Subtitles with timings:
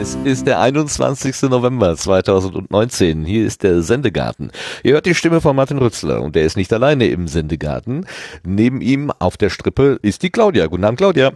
[0.00, 1.42] Es ist der 21.
[1.50, 3.24] November 2019.
[3.24, 4.50] Hier ist der Sendegarten.
[4.82, 8.06] Ihr hört die Stimme von Martin Rützler und der ist nicht alleine im Sendegarten.
[8.42, 10.66] Neben ihm auf der Strippe ist die Claudia.
[10.66, 11.32] Guten Abend, Claudia.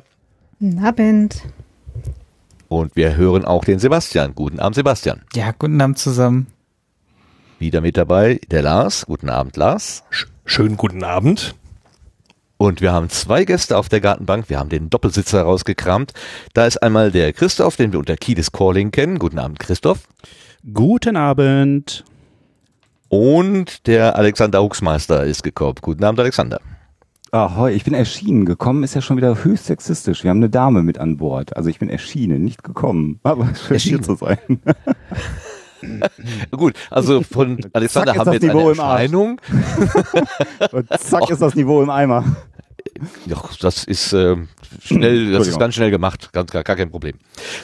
[0.65, 1.43] Guten Abend.
[2.69, 4.35] Und wir hören auch den Sebastian.
[4.35, 5.21] Guten Abend, Sebastian.
[5.35, 6.47] Ja, guten Abend zusammen.
[7.59, 9.05] Wieder mit dabei der Lars.
[9.05, 10.05] Guten Abend, Lars.
[10.47, 11.55] Schönen guten Abend.
[12.57, 14.49] Und wir haben zwei Gäste auf der Gartenbank.
[14.49, 16.15] Wir haben den Doppelsitzer rausgekramt.
[16.55, 19.19] Da ist einmal der Christoph, den wir unter Kiedis Calling kennen.
[19.19, 20.09] Guten Abend, Christoph.
[20.73, 22.05] Guten Abend.
[23.11, 25.77] Und der Alexander Huxmeister ist gekommen.
[25.83, 26.59] Guten Abend, Alexander.
[27.35, 28.45] Ahoi, ich bin erschienen.
[28.45, 30.23] Gekommen ist ja schon wieder höchst sexistisch.
[30.23, 31.57] Wir haben eine Dame mit an Bord.
[31.57, 33.19] Also ich bin erschienen, nicht gekommen.
[33.25, 34.39] Aber schön hier zu sein.
[36.53, 38.79] Gut, also von Alexander Zack, haben wir jetzt eine Niveau Arsch.
[38.79, 39.41] Erscheinung.
[40.71, 42.25] Und zack ist das Niveau im Eimer.
[43.27, 44.37] Ja, das ist äh,
[44.83, 47.15] schnell, das ist ganz schnell gemacht, ganz gar, gar kein Problem.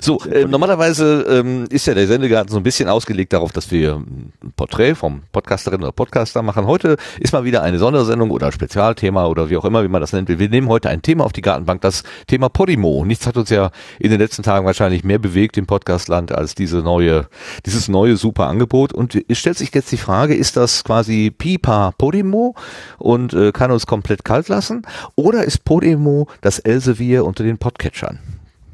[0.00, 3.96] So, äh, normalerweise ähm, ist ja der Sendegarten so ein bisschen ausgelegt darauf, dass wir
[3.96, 6.66] ein Porträt vom Podcasterin oder Podcaster machen.
[6.66, 10.12] Heute ist mal wieder eine Sondersendung oder Spezialthema oder wie auch immer, wie man das
[10.12, 10.28] nennt.
[10.28, 13.04] Wir nehmen heute ein Thema auf die Gartenbank, das Thema Podimo.
[13.04, 16.78] Nichts hat uns ja in den letzten Tagen wahrscheinlich mehr bewegt im Podcastland als diese
[16.78, 17.28] neue,
[17.66, 18.92] dieses neue super Angebot.
[18.92, 22.56] Und es stellt sich jetzt die Frage, ist das quasi Pipa Podimo
[22.98, 24.82] und äh, kann uns komplett kalt lassen?
[25.20, 28.18] Oder ist Podimo das Elsevier unter den Podcatchern?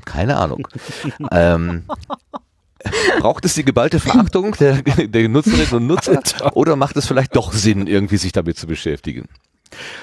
[0.05, 0.69] Keine Ahnung.
[1.33, 1.83] ähm,
[3.19, 6.21] braucht es die geballte Verachtung der, der Nutzerinnen und Nutzer
[6.57, 9.29] oder macht es vielleicht doch Sinn, irgendwie sich damit zu beschäftigen?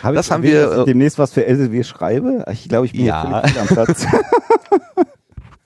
[0.03, 2.44] Hab Das ich haben wir, dass äh, ich demnächst was für Elsevier schreibe.
[2.52, 3.23] Ich glaube, ich bin Ja.
[3.23, 3.47] ja.
[3.47, 4.05] fehl am Platz.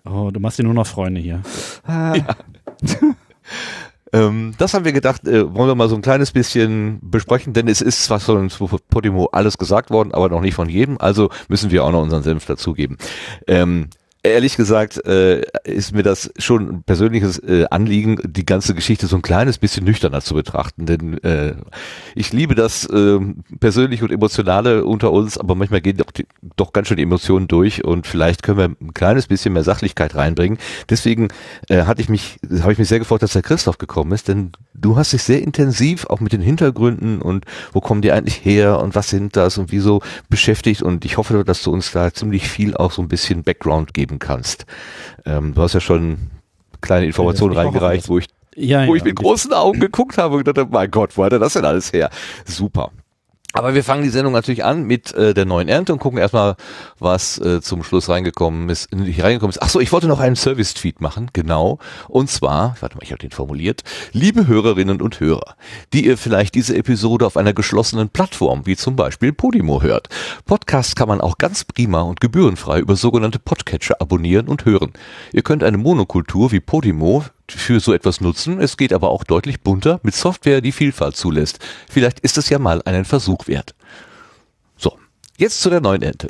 [0.10, 1.42] Oh, du machst dir nur noch Freunde hier.
[4.14, 7.68] Ähm, das haben wir gedacht, äh, wollen wir mal so ein kleines bisschen besprechen, denn
[7.68, 11.30] es ist zwar schon zu Podimo alles gesagt worden, aber noch nicht von jedem, also
[11.48, 12.98] müssen wir auch noch unseren Senf dazugeben.
[13.48, 13.90] Ähm,
[14.28, 19.16] Ehrlich gesagt äh, ist mir das schon ein persönliches äh, Anliegen, die ganze Geschichte so
[19.16, 21.56] ein kleines bisschen nüchterner zu betrachten, denn äh,
[22.14, 23.20] ich liebe das äh,
[23.60, 27.48] persönliche und emotionale unter uns, aber manchmal gehen doch, die, doch ganz schön die Emotionen
[27.48, 30.58] durch und vielleicht können wir ein kleines bisschen mehr Sachlichkeit reinbringen.
[30.90, 31.30] Deswegen
[31.70, 34.52] äh, hatte ich mich, habe ich mich sehr gefreut, dass der Christoph gekommen ist, denn
[34.74, 38.80] du hast dich sehr intensiv auch mit den Hintergründen und wo kommen die eigentlich her
[38.80, 42.50] und was sind das und wieso beschäftigt und ich hoffe, dass du uns da ziemlich
[42.50, 44.66] viel auch so ein bisschen Background geben kannst.
[45.26, 46.18] Ähm, du hast ja schon
[46.82, 48.98] kleine Informationen hoffe, reingereicht, wo ich Ja, wo ja.
[48.98, 51.66] ich mit großen Augen geguckt habe und gedacht, mein Gott, wo hat er das denn
[51.66, 52.10] alles her?
[52.46, 52.92] Super.
[53.58, 56.56] Aber wir fangen die Sendung natürlich an mit äh, der neuen Ernte und gucken erstmal,
[57.00, 58.94] was äh, zum Schluss reingekommen ist.
[58.94, 59.62] Nicht reingekommen ist.
[59.62, 61.80] Ach so, ich wollte noch einen Service-Tweet machen, genau.
[62.08, 63.84] Und zwar, warte mal, ich habe den formuliert.
[64.12, 65.56] Liebe Hörerinnen und Hörer,
[65.92, 70.10] die ihr vielleicht diese Episode auf einer geschlossenen Plattform, wie zum Beispiel Podimo hört.
[70.46, 74.94] Podcast kann man auch ganz prima und gebührenfrei über sogenannte Podcatcher abonnieren und hören.
[75.34, 78.60] Ihr könnt eine Monokultur wie Podimo für so etwas nutzen.
[78.60, 81.60] Es geht aber auch deutlich bunter mit Software, die Vielfalt zulässt.
[81.90, 83.76] Vielleicht ist es ja mal einen Versuch wert.
[84.76, 84.98] So,
[85.38, 86.28] jetzt zu der neuen Ente.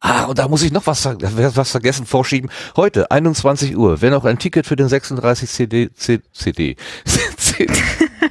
[0.00, 2.50] Ah, und da muss ich noch was, was vergessen vorschieben.
[2.76, 6.76] Heute, 21 Uhr, wer noch ein Ticket für den 36 CD, CD, CD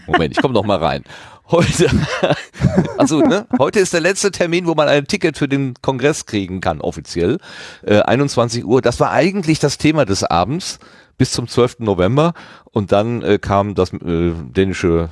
[0.07, 1.03] Moment, ich komme noch mal rein.
[1.51, 1.89] Heute,
[2.97, 6.59] also ne, heute ist der letzte Termin, wo man ein Ticket für den Kongress kriegen
[6.59, 7.37] kann, offiziell.
[7.83, 8.81] Äh, 21 Uhr.
[8.81, 10.79] Das war eigentlich das Thema des Abends
[11.17, 11.79] bis zum 12.
[11.79, 12.33] November
[12.71, 15.09] und dann äh, kam das äh, dänische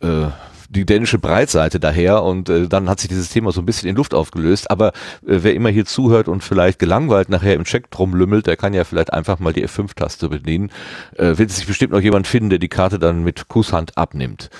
[0.00, 0.28] äh,
[0.70, 3.96] die dänische Breitseite daher und äh, dann hat sich dieses Thema so ein bisschen in
[3.96, 4.70] Luft aufgelöst.
[4.70, 8.56] Aber äh, wer immer hier zuhört und vielleicht gelangweilt nachher im Check drum lümmelt, der
[8.56, 10.70] kann ja vielleicht einfach mal die F5-Taste bedienen.
[11.16, 14.50] Äh, wird sich bestimmt noch jemand finden, der die Karte dann mit Kusshand abnimmt.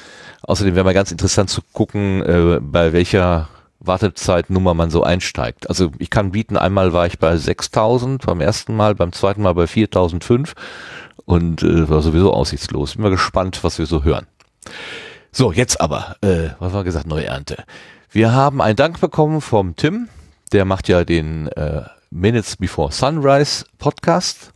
[0.49, 3.51] Außerdem wäre mal ganz interessant zu gucken, äh, bei welcher
[3.81, 5.69] Wartezeitnummer man so einsteigt.
[5.69, 9.53] Also ich kann bieten, einmal war ich bei 6000 beim ersten Mal, beim zweiten Mal
[9.53, 10.55] bei 4005
[11.27, 12.95] und äh, war sowieso aussichtslos.
[12.95, 14.27] Bin mal gespannt, was wir so hören.
[15.33, 17.65] So, jetzt aber, äh, was war gesagt, neue Ernte.
[18.11, 20.09] Wir haben einen Dank bekommen vom Tim,
[20.53, 24.55] der macht ja den äh, Minutes Before Sunrise Podcast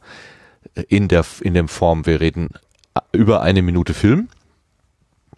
[0.75, 2.49] äh, in der in dem Form, wir reden
[2.95, 4.31] äh, über eine Minute Film.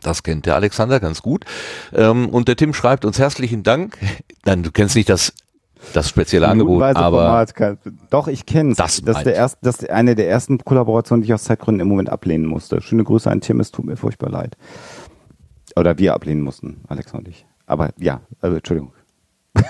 [0.04, 1.44] Das kennt der Alexander ganz gut.
[1.92, 3.98] Ähm, und der Tim schreibt uns herzlichen Dank.
[4.44, 5.32] Nein, du kennst nicht das
[5.92, 7.78] das spezielle Angebot, aber Format
[8.08, 8.78] doch, ich kenne es.
[8.78, 9.36] Das Das, das, ist der meint.
[9.36, 12.80] erste, das ist eine der ersten Kollaborationen, die ich aus Zeitgründen im Moment ablehnen musste.
[12.80, 14.56] Schöne Grüße an Tim, es tut mir furchtbar leid.
[15.76, 17.46] Oder wir ablehnen mussten, Alex und ich.
[17.66, 18.92] Aber ja, also, Entschuldigung.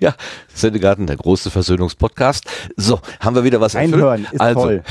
[0.00, 0.14] ja,
[0.52, 2.44] Sendegarten, der große Versöhnungspodcast.
[2.76, 3.94] So, haben wir wieder was erfüllt.
[3.94, 4.82] Reinhören ist also, toll.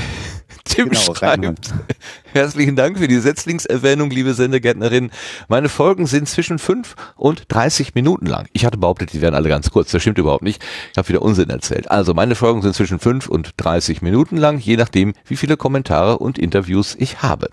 [0.68, 1.72] Tim Genau, schreibt,
[2.34, 5.12] herzlichen Dank für die Setzlingserwähnung, liebe Sendegärtnerin.
[5.48, 8.48] Meine Folgen sind zwischen 5 und 30 Minuten lang.
[8.54, 9.92] Ich hatte behauptet, die wären alle ganz kurz.
[9.92, 10.64] Das stimmt überhaupt nicht.
[10.92, 11.90] Ich habe wieder Unsinn erzählt.
[11.90, 16.18] Also meine Folgen sind zwischen 5 und 30 Minuten lang, je nachdem, wie viele Kommentare
[16.18, 17.50] und Interviews ich habe.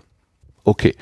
[0.63, 0.95] Okay.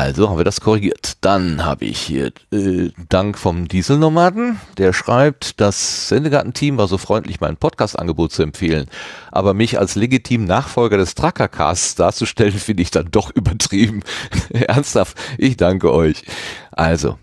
[0.00, 1.18] Also haben wir das korrigiert.
[1.20, 7.42] Dann habe ich hier äh, Dank vom Dieselnomaden, der schreibt, das Sendegarten-Team war so freundlich,
[7.42, 8.86] mein Podcast-Angebot zu empfehlen.
[9.30, 14.02] Aber mich als legitimen Nachfolger des Trackercasts darzustellen, finde ich dann doch übertrieben.
[14.48, 16.24] Ernsthaft, ich danke euch.
[16.70, 17.18] Also,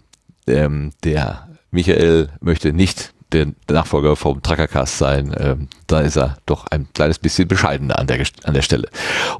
[0.46, 5.36] ähm, der Michael möchte nicht der Nachfolger vom Trackercast sein.
[5.38, 8.90] Ähm, da ist er doch ein kleines bisschen bescheidener an der, an der Stelle.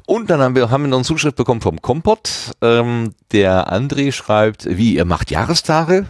[0.06, 2.52] Und dann haben wir, haben wir noch eine Zuschrift bekommen vom Kompott.
[2.60, 6.06] Ähm, der André schreibt, wie, ihr macht Jahrestage?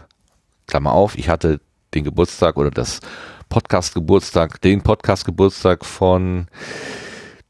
[0.66, 1.60] Klammer auf, ich hatte
[1.94, 3.00] den Geburtstag oder das
[3.48, 6.48] Podcast-Geburtstag, den Podcast-Geburtstag von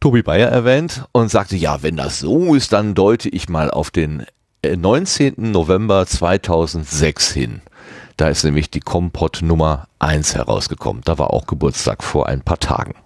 [0.01, 3.91] Tobi Bayer erwähnt und sagte, ja, wenn das so ist, dann deute ich mal auf
[3.91, 4.25] den
[4.63, 5.35] äh, 19.
[5.37, 7.63] November 2006 hin.
[8.19, 11.03] Da ist nämlich die Kompott Nummer 1 herausgekommen.
[11.05, 12.97] Da war auch Geburtstag vor ein paar Tagen.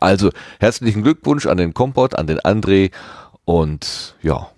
[0.00, 0.30] Also
[0.60, 2.92] herzlichen Glückwunsch an den Kompott, an den André
[3.44, 4.48] und ja,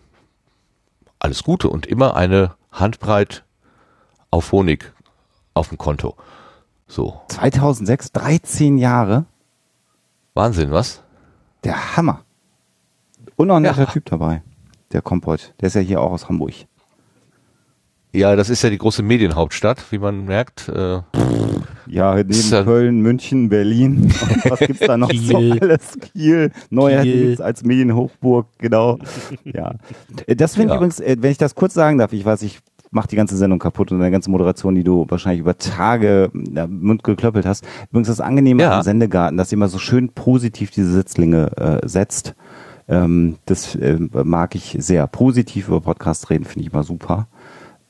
[1.19, 3.43] alles Gute und immer eine Handbreit
[4.31, 4.93] auf Honig
[5.55, 6.15] auf dem Konto.
[6.87, 9.25] So, 2006, 13 Jahre.
[10.35, 11.03] Wahnsinn, was?
[11.65, 12.21] Der Hammer.
[13.39, 13.87] Netter Ja.
[13.87, 14.43] Typ dabei.
[14.93, 15.55] Der Kompott.
[15.63, 16.53] Der ist ja hier auch aus Hamburg.
[18.13, 20.69] Ja, das ist ja die große Medienhauptstadt, wie man merkt.
[20.69, 21.01] Äh,
[21.87, 24.13] Ja, neben ja- Köln, München, Berlin.
[24.49, 25.59] Was gibt's da noch so Kiel.
[25.61, 25.97] alles?
[26.13, 28.99] Kiel, neuerdings als Medienhochburg, genau.
[29.45, 29.75] Ja.
[30.27, 30.77] Äh, Das finde ich Ja.
[30.77, 32.61] übrigens, äh, wenn ich das kurz sagen darf, ich weiß, ich
[32.91, 36.67] mach die ganze Sendung kaputt und deine ganze Moderation, die du wahrscheinlich über Tage ja,
[36.67, 37.65] Mund geklöppelt hast.
[37.91, 38.77] Übrigens das Angenehme Ja.
[38.79, 42.35] am Sendegarten, dass ihr immer so schön positiv diese Sitzlinge äh, setzt.
[42.89, 45.07] Ähm, das äh, mag ich sehr.
[45.07, 47.29] Positiv über Podcast reden finde ich immer super.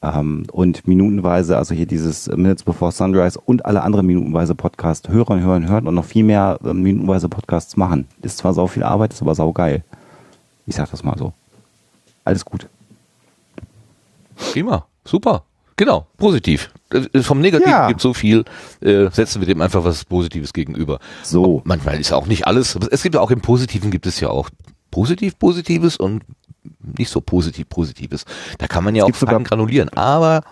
[0.02, 5.40] Ähm, und minutenweise, also hier dieses Minutes Before Sunrise und alle anderen minutenweise Podcasts hören,
[5.42, 8.08] hören, hören und noch viel mehr äh, minutenweise Podcasts machen.
[8.20, 9.84] Ist zwar sau viel Arbeit, ist aber sau geil.
[10.66, 11.32] Ich sag das mal so.
[12.24, 12.66] Alles gut.
[14.52, 15.44] prima, super.
[15.76, 16.70] Genau, positiv.
[16.90, 17.88] Äh, Vom Negativen Ja.
[17.88, 18.44] gibt so viel,
[18.80, 20.98] äh, setzen wir dem einfach was Positives gegenüber.
[21.22, 21.62] So.
[21.64, 24.50] Manchmal ist auch nicht alles, es gibt ja auch im Positiven gibt es ja auch
[24.90, 26.22] positiv Positives und
[26.96, 28.24] nicht so positiv Positives.
[28.58, 30.42] Da kann man ja auch sogar- granulieren, aber,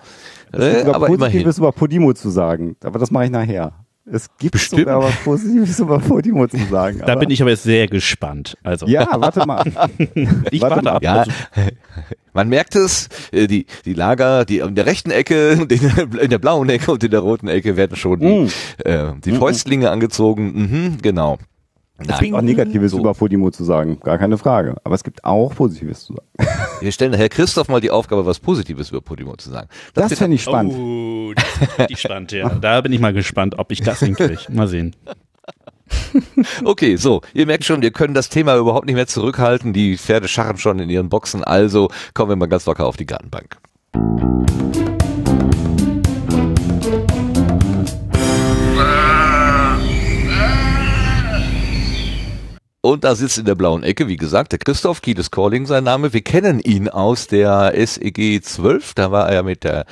[0.53, 1.19] Es äh, aber immerhin.
[1.19, 3.73] Positives über Podimo zu sagen, aber das mache ich nachher.
[4.13, 4.81] Es gibt Bestimmt.
[4.81, 7.01] sogar was Positives über Podimo zu sagen.
[7.07, 8.57] Da bin ich aber jetzt sehr gespannt.
[8.65, 9.63] Also, Ja, warte mal.
[10.51, 10.91] ich warte warte mal.
[10.97, 11.03] ab.
[11.03, 11.25] Ja,
[12.33, 15.51] man merkt es, äh, die, die Lager, die in der rechten Ecke,
[16.21, 18.49] in der blauen Ecke und in der roten Ecke werden schon die, Mm.
[18.85, 20.55] äh, die Fäustlinge angezogen.
[20.55, 21.39] Mhm, genau.
[22.09, 22.99] Es gibt auch Negatives So.
[22.99, 24.77] über Podimo zu sagen, gar keine Frage.
[24.85, 26.29] Aber es gibt auch Positives zu sagen.
[26.81, 29.69] Wir stellen Herr Christoph mal die Aufgabe, was Positives über Podimo zu sagen.
[29.95, 30.75] Das wird- fände ich spannend.
[30.75, 32.49] Oh, das ist richtig spannend, ja.
[32.49, 34.39] Da bin ich mal gespannt, ob ich das hinkriege.
[34.51, 34.97] Mal sehen.
[36.65, 39.73] Okay, so, ihr merkt schon, wir können das Thema überhaupt nicht mehr zurückhalten.
[39.73, 43.07] Die Pferde scharren schon in ihren Boxen, also kommen wir mal ganz locker auf die
[43.07, 43.57] Gartenbank.
[52.83, 56.13] Und da sitzt in der blauen Ecke, wie gesagt, der Christoph, Kieles Calling sein Name.
[56.15, 59.85] Wir kennen ihn aus der SEG 12, da war er mit der,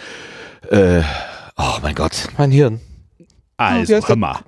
[0.71, 1.03] äh,
[1.59, 2.81] oh mein Gott, mein Hirn.
[3.59, 4.09] Also, der?
[4.09, 4.41] Hammer.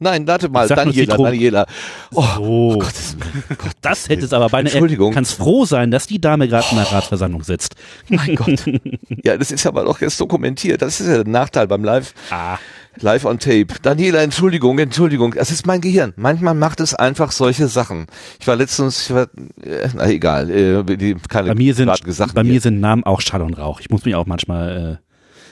[0.00, 1.16] Nein, warte mal, Daniela.
[1.16, 1.66] Daniela.
[2.12, 3.72] Oh, So, Gottes Willen.
[3.80, 4.72] das hätte es aber beinahe.
[4.72, 5.12] Entschuldigung.
[5.12, 7.74] Kannst froh sein, dass die Dame gerade in der Ratsversammlung sitzt.
[8.08, 8.64] Mein Gott.
[9.24, 10.80] Ja, das ist aber doch jetzt dokumentiert.
[10.80, 12.58] Das ist ja der Nachteil beim Live, Ah,
[13.00, 13.66] Live on Tape.
[13.82, 15.34] Daniela, Entschuldigung, Entschuldigung.
[15.34, 16.12] Das ist mein Gehirn.
[16.16, 18.06] Manchmal macht es einfach solche Sachen.
[18.40, 19.28] Ich war letztens, ich war,
[19.62, 22.52] äh, na egal, äh, die, keine bei mir sind, Sachen bei hier.
[22.52, 23.80] mir sind Namen auch Schall und Rauch.
[23.80, 25.08] Ich muss mich auch manchmal äh,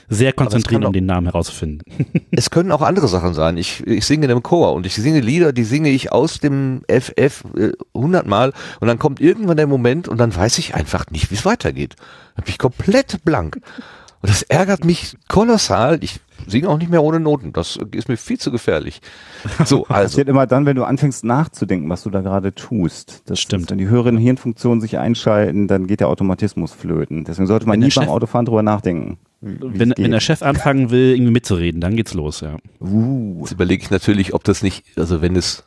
[0.08, 1.82] sehr konzentrieren, um den Namen herauszufinden.
[2.30, 3.56] Es können auch andere Sachen sein.
[3.56, 6.82] Ich, ich singe in einem Chor und ich singe Lieder, die singe ich aus dem
[6.88, 11.30] FF äh, hundertmal und dann kommt irgendwann der Moment und dann weiß ich einfach nicht,
[11.30, 11.96] wie es weitergeht.
[12.34, 13.58] Dann bin ich komplett blank.
[14.20, 15.98] Und das ärgert mich kolossal.
[16.02, 17.52] Ich singe auch nicht mehr ohne Noten.
[17.52, 19.00] Das ist mir viel zu gefährlich.
[19.64, 20.04] So, also.
[20.06, 23.22] Passiert immer dann, wenn du anfängst nachzudenken, was du da gerade tust.
[23.26, 23.64] Das Stimmt.
[23.64, 27.24] Ist, wenn die höheren Hirnfunktionen sich einschalten, dann geht der Automatismus flöten.
[27.24, 29.18] Deswegen sollte man Wenn nie beim Chef- Autofahren drüber nachdenken.
[29.40, 32.56] Wenn, wenn der Chef anfangen will, irgendwie mitzureden, dann geht's los, ja.
[32.80, 35.64] uh, Jetzt überlege ich natürlich, ob das nicht, also wenn es das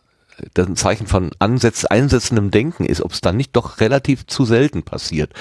[0.57, 4.83] ein Zeichen von Ansetz, einsetzendem Denken ist, ob es dann nicht doch relativ zu selten
[4.83, 5.33] passiert.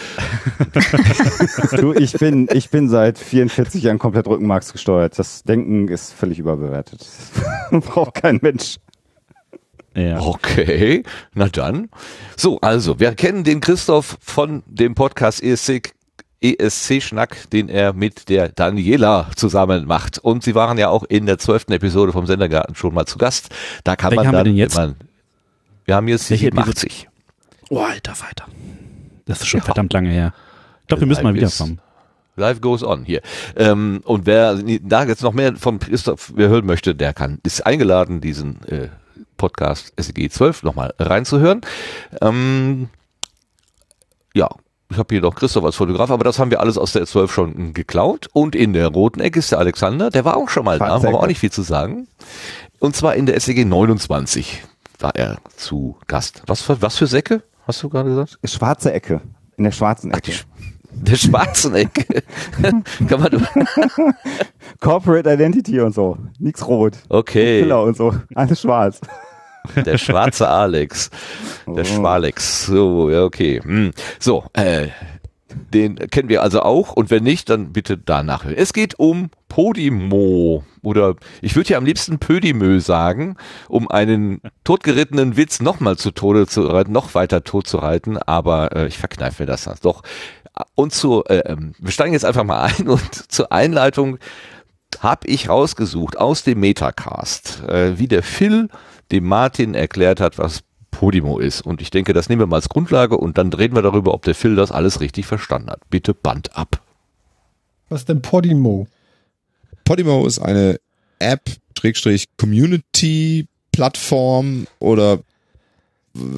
[1.77, 5.19] du, ich bin, ich bin seit 44 Jahren komplett rückenmarksgesteuert.
[5.19, 7.07] Das Denken ist völlig überbewertet.
[7.71, 8.77] Braucht kein Mensch.
[9.95, 10.21] Ja.
[10.21, 11.03] Okay,
[11.35, 11.89] na dann.
[12.37, 15.93] So, also, wir kennen den Christoph von dem Podcast ESC,
[16.41, 20.19] ESC Schnack, den er mit der Daniela zusammen macht.
[20.19, 23.49] Und sie waren ja auch in der zwölften Episode vom Sendergarten schon mal zu Gast.
[23.85, 24.77] Da kann Welche man haben wir dann, denn jetzt?
[24.77, 24.97] Man,
[25.85, 27.09] wir haben jetzt Welche 87.
[27.71, 28.47] Oh, alter Falter.
[29.27, 29.65] Das ist schon Ja.
[29.65, 30.33] verdammt lange her.
[30.83, 31.81] Ich glaube, wir müssen mal wiederkommen.
[32.37, 33.21] Life goes on hier.
[33.57, 38.21] Ähm, und wer da jetzt noch mehr von Christoph hören möchte, der kann, ist eingeladen,
[38.21, 38.89] diesen äh,
[39.37, 41.63] Podcast SEG 12 nochmal reinzuhören.
[42.23, 42.89] Ähm,
[44.35, 44.49] ja,
[44.91, 47.33] ich habe hier noch Christoph als Fotograf, aber das haben wir alles aus der 12
[47.33, 48.29] schon geklaut.
[48.33, 51.03] Und in der roten Ecke ist der Alexander, der war auch schon mal da, haben
[51.03, 52.09] wir auch nicht viel zu sagen.
[52.79, 54.63] Und zwar in der SEG 29
[54.99, 56.43] war er zu Gast.
[56.47, 58.39] Was für, was für Säcke, hast du gerade gesagt?
[58.45, 59.21] Schwarze Ecke.
[59.57, 60.33] In der schwarzen Ecke.
[60.91, 62.23] Der schwarzen Ecke.
[63.09, 63.47] kann man,
[64.81, 66.17] Corporate Identity und so.
[66.39, 66.95] Nix rot.
[67.09, 67.61] okay.
[67.61, 68.15] Killer und so.
[68.35, 69.01] Alles schwarz.
[69.77, 71.11] Der schwarze Alex.
[71.67, 71.85] Der Oh.
[71.85, 72.67] Schwalex.
[72.67, 73.61] So, ja, okay.
[73.63, 73.93] Hm.
[74.19, 74.89] So, äh,
[75.73, 78.45] den kennen wir also auch und wenn nicht, dann bitte danach.
[78.45, 83.37] Es geht um Podimo oder ich würde ja am liebsten Pödimö sagen,
[83.69, 88.75] um einen totgerittenen Witz nochmal zu Tode zu reiten, noch weiter tot zu reiten, aber
[88.77, 90.03] äh, ich verkneife mir das dann doch.
[90.75, 94.19] Und zu, äh, ähm, wir steigen jetzt einfach mal ein und zur Einleitung
[95.01, 98.69] habe ich rausgesucht aus dem Metacast, äh, wie der Phil
[99.13, 101.61] dem Martin erklärt hat, was Podimo ist.
[101.61, 104.23] Und ich denke, das nehmen wir mal als Grundlage und dann reden wir darüber, ob
[104.23, 105.81] der Phil das alles richtig verstanden hat.
[105.91, 106.83] Bitte Band ab.
[107.89, 108.87] Was ist denn Podimo?
[109.85, 110.79] Podimo ist eine
[111.19, 111.43] App,
[111.79, 115.21] Schrägstrich Community Plattform oder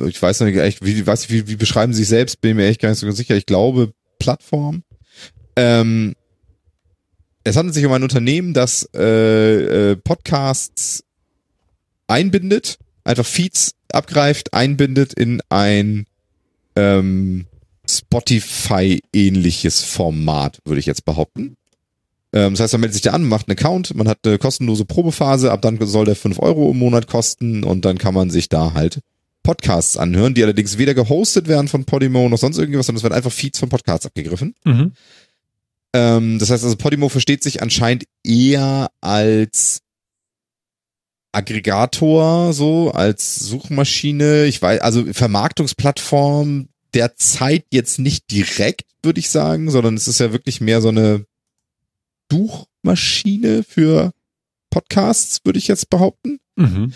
[0.07, 2.67] ich weiß noch nicht echt, wie, weiß wie, wie beschreiben sie sich selbst, bin mir
[2.67, 3.37] echt gar nicht so ganz sicher.
[3.37, 4.83] Ich glaube Plattform.
[5.57, 6.15] Ähm,
[7.45, 11.03] es handelt sich um ein Unternehmen, das äh, äh, Podcasts
[12.11, 16.07] einbindet, einfach Feeds abgreift, einbindet in ein
[16.77, 17.47] ähm,
[17.89, 21.57] Spotify-ähnliches Format, würde ich jetzt behaupten.
[22.33, 24.85] Ähm, das heißt, man meldet sich da an, macht einen Account, man hat eine kostenlose
[24.85, 28.49] Probephase, ab dann soll der 5 Euro im Monat kosten und dann kann man sich
[28.49, 29.01] da halt
[29.43, 33.15] Podcasts anhören, die allerdings weder gehostet werden von Podimo noch sonst irgendwas, sondern es werden
[33.15, 34.55] einfach Feeds von Podcasts abgegriffen.
[34.65, 34.93] Mhm.
[35.93, 39.81] Ähm, das heißt also, Podimo versteht sich anscheinend eher als
[41.33, 44.47] Aggregator, so, als Suchmaschine.
[44.47, 50.33] Ich weiß, also Vermarktungsplattform derzeit jetzt nicht direkt, würde ich sagen, sondern es ist ja
[50.33, 51.25] wirklich mehr so eine
[52.31, 54.13] Suchmaschine für
[54.71, 56.39] Podcasts, würde ich jetzt behaupten.
[56.57, 56.93] Mhm.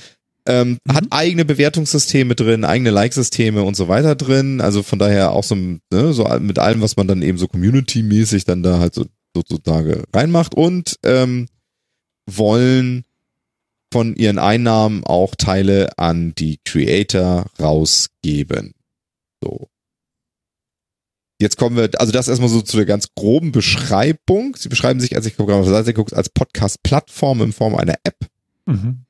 [0.46, 0.94] Ähm, Mhm.
[0.94, 4.60] Hat eigene Bewertungssysteme drin, eigene Like-Systeme und so weiter drin.
[4.60, 8.44] Also von daher auch so, ne, so mit allem, was man dann eben so community-mäßig
[8.44, 11.48] dann da halt so sozusagen reinmacht und ähm,
[12.30, 13.04] wollen
[13.94, 18.72] von ihren Einnahmen auch Teile an die Creator rausgeben.
[19.40, 19.68] So.
[21.40, 24.56] Jetzt kommen wir, also das erstmal so zu der ganz groben Beschreibung.
[24.56, 27.94] Sie beschreiben sich, als ich gerade auf der Seite gucke, als Podcast-Plattform in Form einer
[28.02, 28.16] App
[28.66, 29.04] Mhm.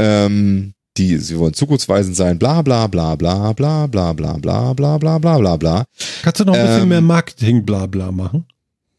[0.00, 4.96] ähm, die, sie wollen zukunftsweisend sein, bla bla bla bla bla bla bla bla bla
[4.98, 5.84] bla bla bla bla.
[6.22, 8.46] Kannst du noch ein bisschen Ähm, mehr Marketing-Blabla machen?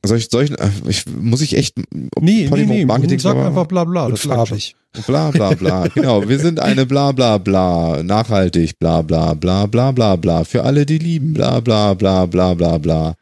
[0.06, 2.86] Soll ich, soll ich, äh, ich muss ich echt Nee, nee, Podimo nee.
[2.86, 4.06] Marketing Sag aber- einfach Blabla.
[4.06, 4.32] Und Das schon.
[4.32, 4.76] farbig.
[5.06, 5.88] bla bla bla.
[5.88, 10.64] genau, wir sind eine bla bla bla, nachhaltig, bla bla bla bla bla bla, für
[10.64, 13.16] alle, die lieben, bla bla bla bla bla bla.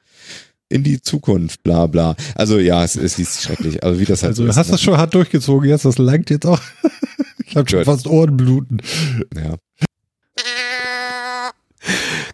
[0.70, 2.16] In die Zukunft, bla bla.
[2.36, 3.84] Also ja, es, es liest schrecklich.
[3.84, 4.58] Also wie das halt Also so du ist.
[4.58, 6.60] hast das schon hart durchgezogen jetzt, das langt jetzt auch.
[7.46, 8.82] Ich habe schon fast Ohrenbluten.
[9.36, 9.56] Ja.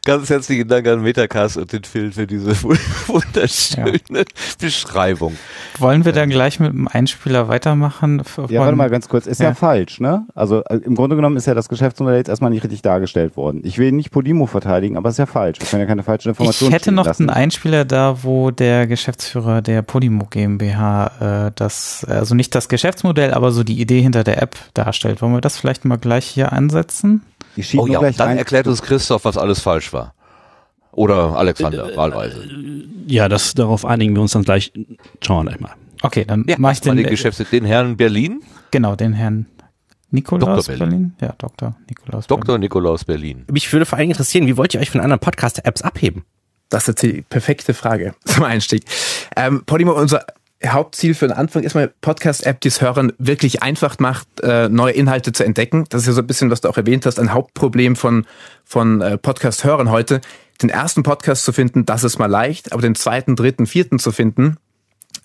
[0.05, 2.62] Ganz herzlichen Dank an Metacast und den Phil für diese
[3.07, 4.25] wunderschöne
[4.60, 5.38] Beschreibung.
[5.79, 8.22] Wollen wir dann gleich mit dem Einspieler weitermachen?
[8.50, 9.27] Ja, warte mal ganz kurz.
[9.27, 9.55] Ist ja, Ja.
[9.55, 10.25] falsch, ne?
[10.36, 13.62] Also äh, im Grunde genommen ist ja das Geschäftsmodell jetzt erstmal nicht richtig dargestellt worden.
[13.63, 15.62] Ich will nicht Podimo verteidigen, aber es ist ja falsch.
[15.62, 17.29] Wir können ja keine falschen Ich Informationen hätte stehen noch lassen.
[17.29, 23.33] einen Einspieler da, wo der Geschäftsführer der Podimo GmbH äh, das, also nicht das Geschäftsmodell,
[23.33, 25.22] aber so die Idee hinter der App darstellt.
[25.22, 27.22] Wollen wir das vielleicht mal gleich hier ansetzen?
[27.55, 28.38] Ich schiebe Oh ja, gleich dann rein.
[28.38, 30.13] erklärt uns Christoph, was alles falsch war.
[30.91, 32.43] Oder Alexander, Äh, wahlweise.
[33.07, 34.72] Ja, das, darauf einigen wir uns dann gleich.
[35.22, 35.72] Schauen wir gleich mal.
[36.03, 38.41] Okay, dann Ja, mache ich den, den Geschäfts den Herrn Berlin,
[38.72, 39.45] genau, den Herrn
[40.12, 40.77] Nikolaus Dr.
[40.77, 41.15] Berlin.
[41.22, 41.75] Ja, Dr.
[41.89, 42.57] Nikolaus Dr.
[42.57, 43.45] Nikolaus Berlin.
[43.51, 46.25] Mich würde vor allem interessieren, wie wollt ihr euch von anderen Podcast-Apps abheben?
[46.69, 48.83] Das ist jetzt die perfekte Frage zum Einstieg.
[49.36, 50.25] Ähm, Podimo, unser
[50.65, 54.93] Hauptziel für den Anfang ist mal Podcast-App, die es Hörern wirklich einfach macht, äh, neue
[54.93, 55.86] Inhalte zu entdecken.
[55.89, 58.25] Das ist ja so ein bisschen, was du auch erwähnt hast, ein Hauptproblem von,
[58.63, 60.22] von äh, Podcast-Hörern heute.
[60.62, 64.12] Den ersten Podcast zu finden, das ist mal leicht, aber den zweiten, dritten, vierten zu
[64.12, 64.58] finden,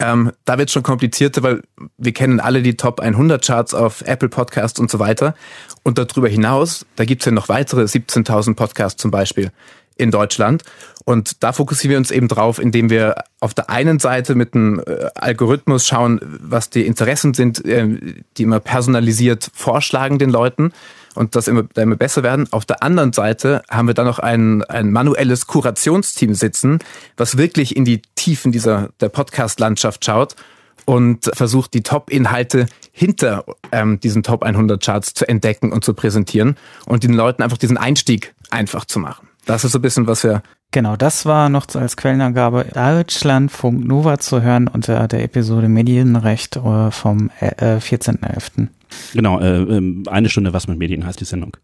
[0.01, 1.63] ähm, da wird schon komplizierter, weil
[1.97, 5.35] wir kennen alle die Top 100 Charts auf Apple Podcasts und so weiter.
[5.83, 9.51] Und darüber hinaus, da gibt's ja noch weitere 17.000 Podcasts zum Beispiel
[9.99, 10.63] in Deutschland.
[11.05, 14.81] Und da fokussieren wir uns eben drauf, indem wir auf der einen Seite mit einem
[14.87, 17.89] äh, Algorithmus schauen, was die Interessen sind, äh,
[18.37, 20.73] die immer personalisiert vorschlagen den Leuten
[21.15, 22.47] und das immer, immer besser werden.
[22.53, 26.79] Auf der anderen Seite haben wir dann noch ein, ein manuelles Kurationsteam sitzen,
[27.17, 30.37] was wirklich in die Tiefen dieser der Podcast-Landschaft schaut
[30.85, 36.57] und versucht, die Top-Inhalte hinter ähm, diesen Top 100 Charts zu entdecken und zu präsentieren
[36.87, 39.28] und den Leuten einfach diesen Einstieg einfach zu machen.
[39.49, 44.19] Das ist so ein bisschen, was wir Genau, das war noch als Quellenangabe Deutschlandfunk Nova
[44.19, 48.69] zu hören unter der Episode Medienrecht äh, vom äh, 14.11.
[49.15, 51.57] Genau, äh, ähm, eine Stunde was mit Medien heißt die Sendung.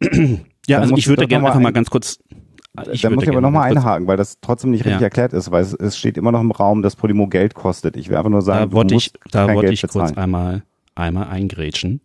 [0.68, 2.20] ja, also ich würde gerne noch mal einfach mal ganz kurz.
[2.92, 5.06] Ich da würde muss ich aber nochmal kurz- einhaken, weil das trotzdem nicht richtig Ja.
[5.06, 7.96] erklärt ist, weil es, es steht immer noch im Raum, dass Podimo Geld kostet.
[7.96, 10.16] Ich will einfach nur sagen, Da wollte ich, da kein wollte Geld ich kurz bezahlen.
[10.18, 10.62] einmal,
[10.94, 12.00] einmal eingrätschen.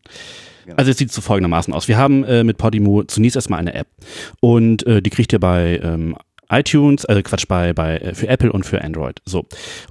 [0.66, 0.78] Genau.
[0.78, 1.88] Also es sieht so folgendermaßen aus.
[1.88, 3.88] Wir haben äh, mit Podimo zunächst erstmal eine App
[4.40, 6.16] und äh, die kriegt ihr bei ähm,
[6.50, 9.22] iTunes, also Quatsch, bei, bei äh, für Apple und für Android.
[9.26, 9.46] So.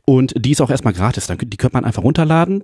[0.05, 1.27] Und die ist auch erstmal gratis.
[1.27, 2.63] Dann, die könnte man einfach runterladen.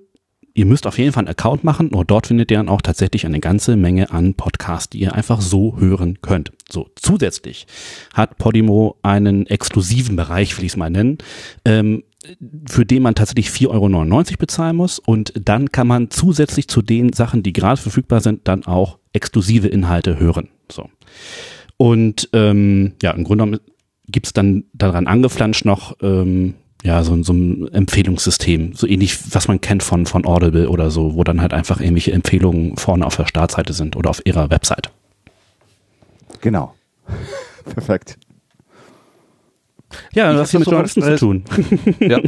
[0.55, 3.25] Ihr müsst auf jeden Fall einen Account machen, nur dort findet ihr dann auch tatsächlich
[3.25, 6.51] eine ganze Menge an Podcasts, die ihr einfach so hören könnt.
[6.69, 7.69] So, zusätzlich
[8.13, 11.19] hat Podimo einen exklusiven Bereich, will ich es mal nennen,
[11.65, 12.03] ähm,
[12.67, 17.13] für den man tatsächlich 4,99 Euro bezahlen muss und dann kann man zusätzlich zu den
[17.13, 20.49] Sachen, die gerade verfügbar sind, dann auch exklusive Inhalte hören.
[20.71, 20.89] So.
[21.77, 23.61] Und ähm, ja, im Grunde genommen
[24.07, 26.55] gibt's dann daran angeflanscht noch ähm,
[26.85, 31.15] ja, so, so ein Empfehlungssystem, so ähnlich, was man kennt von, von Audible oder so,
[31.15, 34.91] wo dann halt einfach irgendwelche Empfehlungen vorne auf der Startseite sind oder auf ihrer Website.
[36.41, 36.75] Genau.
[37.65, 38.17] Perfekt.
[40.13, 41.45] Ja, das hat hier mit so Journalisten zu tun.
[42.01, 42.19] Ja.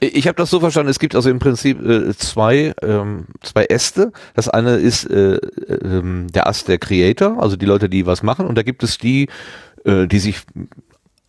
[0.00, 4.12] Ich habe das so verstanden, es gibt also im Prinzip äh, zwei, ähm, zwei Äste.
[4.34, 5.36] Das eine ist äh,
[5.84, 8.46] ähm, der Ast der Creator, also die Leute, die was machen.
[8.46, 9.28] Und da gibt es die,
[9.84, 10.42] äh, die sich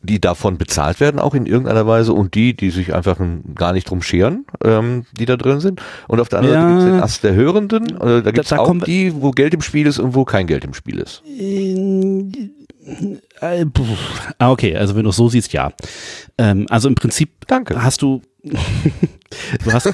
[0.06, 3.18] die davon bezahlt werden, auch in irgendeiner Weise, und die, die sich einfach
[3.56, 5.82] gar nicht drum scheren, ähm, die da drin sind.
[6.10, 6.76] Und auf der anderen Seite Ja.
[6.76, 8.02] gibt es den Ast der Hörenden.
[8.02, 10.66] Äh, da gibt es auch die, wo Geld im Spiel ist und wo kein Geld
[10.66, 11.24] im Spiel ist.
[13.42, 13.66] Äh.
[14.38, 15.74] Ah, okay, also wenn du es so siehst, ja.
[16.38, 17.82] Ähm, also im Prinzip Danke.
[17.82, 19.94] hast du, du hast,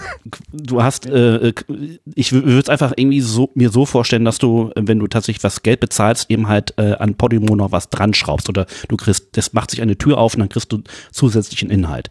[0.51, 1.53] du hast, äh,
[2.15, 5.43] ich würde es einfach irgendwie so mir so vorstellen, dass du, äh, wenn du tatsächlich
[5.43, 9.37] was Geld bezahlst, eben halt äh, an Podimo noch was dran schraubst oder du kriegst,
[9.37, 12.09] das macht sich eine Tür auf und dann kriegst du zusätzlichen Inhalt.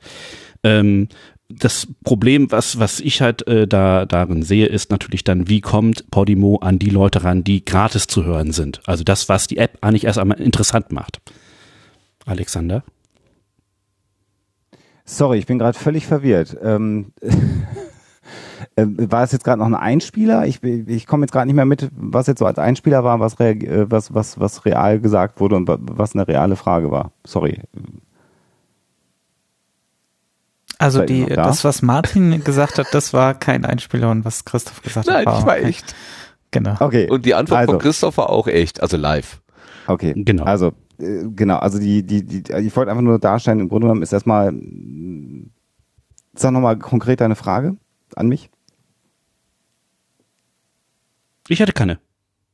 [0.62, 1.08] Ähm,
[1.48, 6.10] das Problem, was, was ich halt äh, da darin sehe, ist natürlich dann, wie kommt
[6.10, 8.80] Podimo an die Leute ran, die gratis zu hören sind.
[8.86, 11.20] Also das, was die App eigentlich erst einmal interessant macht.
[12.26, 12.84] Alexander?
[15.06, 16.54] Sorry, ich bin gerade völlig verwirrt.
[16.62, 17.12] Ähm,
[18.76, 20.46] äh, war es jetzt gerade noch ein Einspieler?
[20.46, 23.40] Ich, ich komme jetzt gerade nicht mehr mit, was jetzt so als Einspieler war, was,
[23.40, 27.12] äh, was, was, was real gesagt wurde und wa- was eine reale Frage war.
[27.24, 27.62] Sorry.
[30.78, 31.42] Also die, da?
[31.42, 35.22] das, was Martin gesagt hat, das war kein Einspieler und was Christoph gesagt hat, Nein,
[35.22, 35.68] ich war okay.
[35.68, 35.94] echt.
[36.50, 36.76] Genau.
[36.80, 37.10] Okay.
[37.10, 39.42] Und die Antwort also, von Christoph war auch echt, also live.
[39.86, 40.44] Okay, Genau.
[40.44, 44.02] Also, äh, genau, also die, die, die, ich wollte einfach nur darstellen, im Grunde genommen
[44.02, 44.52] ist erstmal,
[46.34, 47.76] sag nochmal konkret deine Frage
[48.14, 48.50] an mich.
[51.48, 51.98] Ich hatte keine.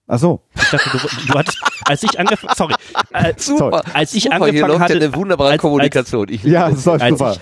[0.07, 0.99] Ach so, Ich dachte, du,
[1.33, 2.75] du hattest, als ich angefangen, sorry,
[3.15, 3.83] äh, Super.
[3.95, 6.27] als ich Super, hier angefangen läuft hatte, ja eine wunderbare als- Kommunikation.
[6.29, 7.37] Ich ja, das läuft als super.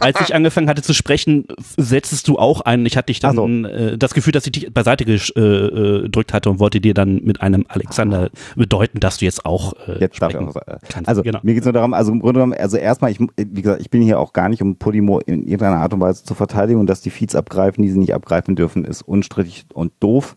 [0.00, 1.46] als ich angefangen hatte zu sprechen,
[1.78, 2.84] setztest du auch ein.
[2.84, 3.48] Ich hatte dich dann so.
[3.48, 7.22] äh, das Gefühl, dass ich dich beiseite äh, äh, gedrückt hatte und wollte dir dann
[7.24, 10.78] mit einem Alexander bedeuten, dass du jetzt auch äh, Jetzt darf ich sprechen auch sagen.
[10.90, 11.08] kannst.
[11.08, 11.38] Also genau.
[11.42, 14.02] mir geht's nur darum, also im Grunde genommen, also erstmal, ich, wie gesagt, ich bin
[14.02, 17.00] hier auch gar nicht, um Podimo in irgendeiner Art und Weise zu verteidigen und dass
[17.00, 20.36] die Feeds abgreifen, die sie nicht abgreifen dürfen, ist unstrittig und doof.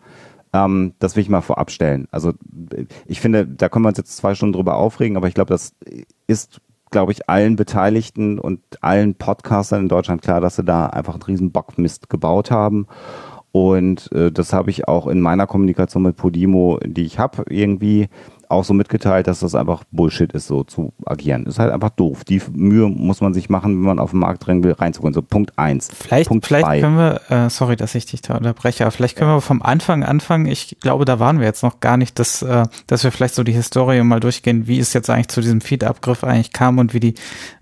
[0.53, 2.07] Ähm, das will ich mal vorab stellen.
[2.11, 2.33] Also
[3.05, 5.73] ich finde, da können wir uns jetzt zwei Stunden drüber aufregen, aber ich glaube, das
[6.27, 11.13] ist, glaube ich, allen Beteiligten und allen Podcastern in Deutschland klar, dass sie da einfach
[11.13, 12.87] einen riesen Bockmist gebaut haben.
[13.53, 18.07] Und äh, das habe ich auch in meiner Kommunikation mit Podimo, die ich habe, irgendwie
[18.51, 21.45] auch so mitgeteilt, dass das einfach Bullshit ist, so zu agieren.
[21.45, 22.23] Ist halt einfach doof.
[22.23, 25.13] Die Mühe muss man sich machen, wenn man auf den Markt drängen will, reinzukommen.
[25.13, 25.89] So Punkt eins.
[25.93, 26.81] Vielleicht, Punkt vielleicht zwei.
[26.81, 30.03] können wir, äh, sorry, dass ich dich da unterbreche, aber vielleicht können wir vom Anfang
[30.03, 30.45] anfangen.
[30.45, 33.43] Ich glaube, da waren wir jetzt noch gar nicht, dass, äh, dass wir vielleicht so
[33.43, 36.99] die Historie mal durchgehen, wie es jetzt eigentlich zu diesem Feed-Abgriff eigentlich kam und wie
[36.99, 37.15] die,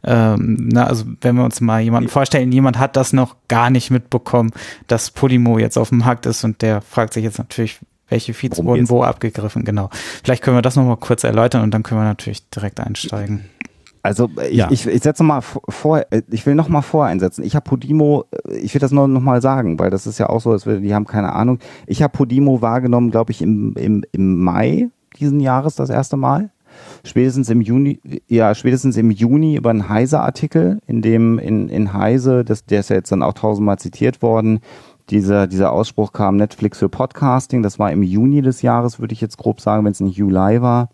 [0.04, 3.91] ähm, na, also wenn wir uns mal jemanden vorstellen, jemand hat das noch gar nicht
[3.91, 4.52] mitbekommen,
[4.88, 8.58] dass Podimo jetzt auf dem Markt ist und der fragt sich jetzt natürlich, welche Feeds
[8.58, 8.89] Worum wurden geht's?
[8.91, 9.89] wo abgegriffen, genau.
[10.24, 13.45] Vielleicht können wir das nochmal kurz erläutern und dann können wir natürlich direkt einsteigen.
[14.02, 14.69] Also ich, Ja.
[14.72, 17.43] ich, ich setze mal vor, äh, ich will noch mal vor einsetzen.
[17.43, 20.30] Ich habe Podimo, äh, ich will das nur noch mal sagen, weil das ist ja
[20.30, 21.60] auch so, dass wir, die haben keine Ahnung.
[21.86, 24.88] Ich habe Podimo wahrgenommen, glaube ich, im, im, im Mai
[25.19, 26.50] diesen Jahres das erste Mal.
[27.04, 32.45] Spätestens im Juni, ja, spätestens im Juni über einen Heise-Artikel, in dem in, in Heise,
[32.45, 34.60] das, der ist ja jetzt dann auch tausendmal zitiert worden,
[35.10, 39.22] dieser, dieser Ausspruch kam Netflix für Podcasting, das war im Juni des Jahres, würde ich
[39.22, 40.89] jetzt grob sagen, wenn es nicht Juli war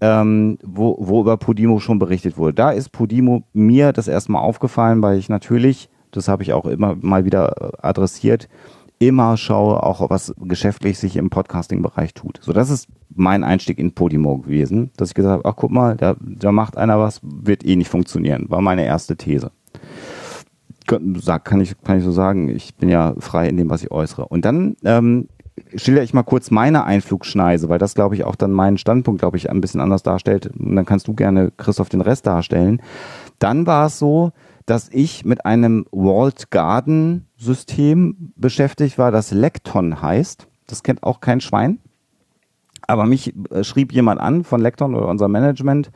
[0.00, 2.54] ähm, wo, wo über Podimo schon berichtet wurde.
[2.54, 6.66] Da ist Podimo mir das erste Mal aufgefallen, weil ich natürlich, das habe ich auch
[6.66, 8.48] immer mal wieder äh, adressiert,
[8.98, 12.40] immer schaue, auch was geschäftlich sich im Podcasting-Bereich tut.
[12.42, 15.96] So, das ist mein Einstieg in Podimo gewesen, dass ich gesagt habe, ach guck mal,
[15.96, 18.46] da, da macht einer was, wird eh nicht funktionieren.
[18.48, 19.50] War meine erste These.
[20.86, 24.26] Kann ich, kann ich so sagen, ich bin ja frei in dem, was ich äußere.
[24.26, 25.28] Und dann ähm,
[25.74, 29.36] schilder ich mal kurz meine Einflugschneise, weil das, glaube ich, auch dann meinen Standpunkt, glaube
[29.36, 30.50] ich, ein bisschen anders darstellt.
[30.58, 32.80] Und dann kannst du gerne, Christoph, den Rest darstellen.
[33.38, 34.32] Dann war es so,
[34.66, 40.46] dass ich mit einem Walled Garden System beschäftigt war, das Lecton heißt.
[40.66, 41.78] Das kennt auch kein Schwein.
[42.86, 45.90] Aber mich äh, schrieb jemand an von Lecton oder unser Management.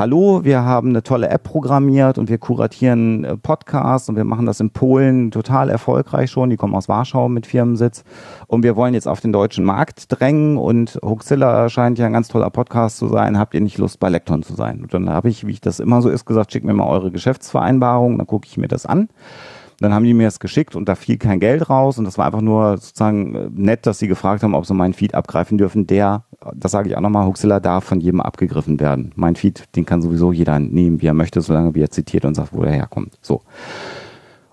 [0.00, 4.46] Hallo, wir haben eine tolle App programmiert und wir kuratieren äh, Podcasts und wir machen
[4.46, 6.48] das in Polen total erfolgreich schon.
[6.48, 8.02] Die kommen aus Warschau mit Firmensitz
[8.46, 12.28] und wir wollen jetzt auf den deutschen Markt drängen und Hoaxilla scheint ja ein ganz
[12.28, 13.38] toller Podcast zu sein.
[13.38, 14.80] Habt ihr nicht Lust, bei Lecton zu sein?
[14.80, 17.10] Und dann habe ich, wie ich das immer so ist, gesagt, schickt mir mal eure
[17.10, 19.10] Geschäftsvereinbarung, dann gucke ich mir das an.
[19.80, 22.26] Dann haben die mir das geschickt und da fiel kein Geld raus und das war
[22.26, 25.86] einfach nur sozusagen äh, nett, dass sie gefragt haben, ob sie meinen Feed abgreifen dürfen.
[25.86, 29.12] Der, das sage ich auch nochmal, Huxilla darf von jedem abgegriffen werden.
[29.16, 32.34] Mein Feed, den kann sowieso jeder nehmen, wie er möchte, solange wie er zitiert und
[32.34, 33.18] sagt, wo er herkommt.
[33.22, 33.40] So.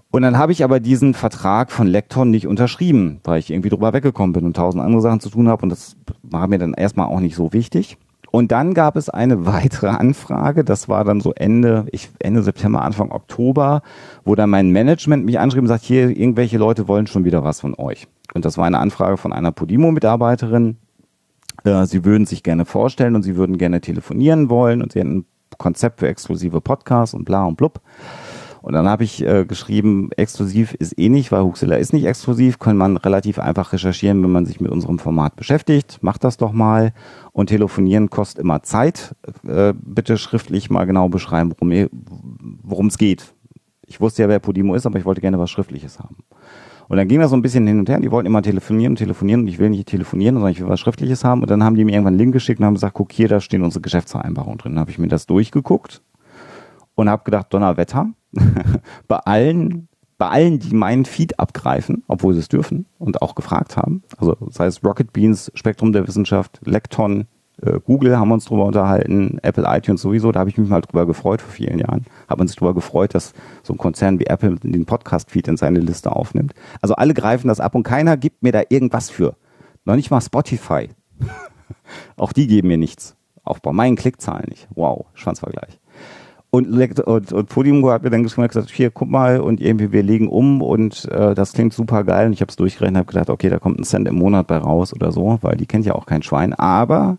[0.10, 3.92] Und dann habe ich aber diesen Vertrag von Lekton nicht unterschrieben, weil ich irgendwie drüber
[3.92, 7.08] weggekommen bin und tausend andere Sachen zu tun habe und das war mir dann erstmal
[7.08, 7.98] auch nicht so wichtig.
[8.32, 12.82] Und dann gab es eine weitere Anfrage, das war dann so Ende, ich, Ende September,
[12.82, 13.82] Anfang Oktober,
[14.26, 17.62] wo dann mein Management mich anschrieb und sagt, hier, irgendwelche Leute wollen schon wieder was
[17.62, 18.08] von euch.
[18.34, 20.78] Und das war eine Anfrage von einer Podimo-Mitarbeiterin.
[21.64, 25.20] Äh, Sie würden sich gerne vorstellen und sie würden gerne telefonieren wollen und sie hätten
[25.20, 25.26] ein
[25.58, 27.82] Konzept für exklusive Podcasts und bla und blub.
[28.68, 32.60] Und dann habe ich äh, geschrieben, exklusiv ist eh nicht, weil Huxilla ist nicht exklusiv,
[32.60, 36.00] kann man relativ einfach recherchieren, wenn man sich mit unserem Format beschäftigt.
[36.02, 36.92] Macht das doch mal.
[37.32, 39.16] Und telefonieren kostet immer Zeit.
[39.48, 41.54] Äh, bitte schriftlich mal genau beschreiben,
[42.62, 43.34] worum es geht.
[43.86, 46.18] Ich wusste ja, wer Podimo ist, aber ich wollte gerne was Schriftliches haben.
[46.90, 48.02] Und dann ging das so ein bisschen hin und her.
[48.02, 50.82] Die wollten immer telefonieren und telefonieren und ich will nicht telefonieren, sondern ich will was
[50.82, 51.42] Schriftliches haben.
[51.42, 53.40] Und dann haben die mir irgendwann einen Link geschickt und haben gesagt, guck hier, da
[53.40, 54.74] stehen unsere Geschäftsvereinbarungen drin.
[54.74, 56.02] Dann habe ich mir das durchgeguckt
[56.96, 58.10] und habe gedacht, Donnerwetter,
[59.08, 63.78] bei allen, bei allen, die meinen Feed abgreifen, obwohl sie es dürfen und auch gefragt
[63.78, 67.28] haben, also das heißt Rocket Beans, Spektrum der Wissenschaft, Lekton,
[67.62, 70.82] äh, Google haben wir uns drüber unterhalten, Apple iTunes sowieso, da habe ich mich mal
[70.82, 74.26] drüber gefreut vor vielen Jahren, hat man sich drüber gefreut, dass so ein Konzern wie
[74.26, 76.54] Apple den Podcast-Feed in seine Liste aufnimmt.
[76.82, 79.36] Also alle greifen das ab und keiner gibt mir da irgendwas für.
[79.86, 80.90] Noch nicht mal Spotify.
[82.18, 83.16] auch die geben mir nichts.
[83.44, 84.68] Auch bei meinen Klickzahlen nicht.
[84.76, 85.80] Wow, Schwanzvergleich.
[86.50, 90.30] Und, und, und Podimo hat mir dann gesagt, hier, guck mal, und irgendwie, wir legen
[90.30, 92.28] um und äh, das klingt super geil.
[92.28, 94.58] Und ich habe es durchgerechnet, habe gedacht, okay, da kommt ein Cent im Monat bei
[94.58, 96.54] raus oder so, weil die kennt ja auch kein Schwein.
[96.54, 97.18] Aber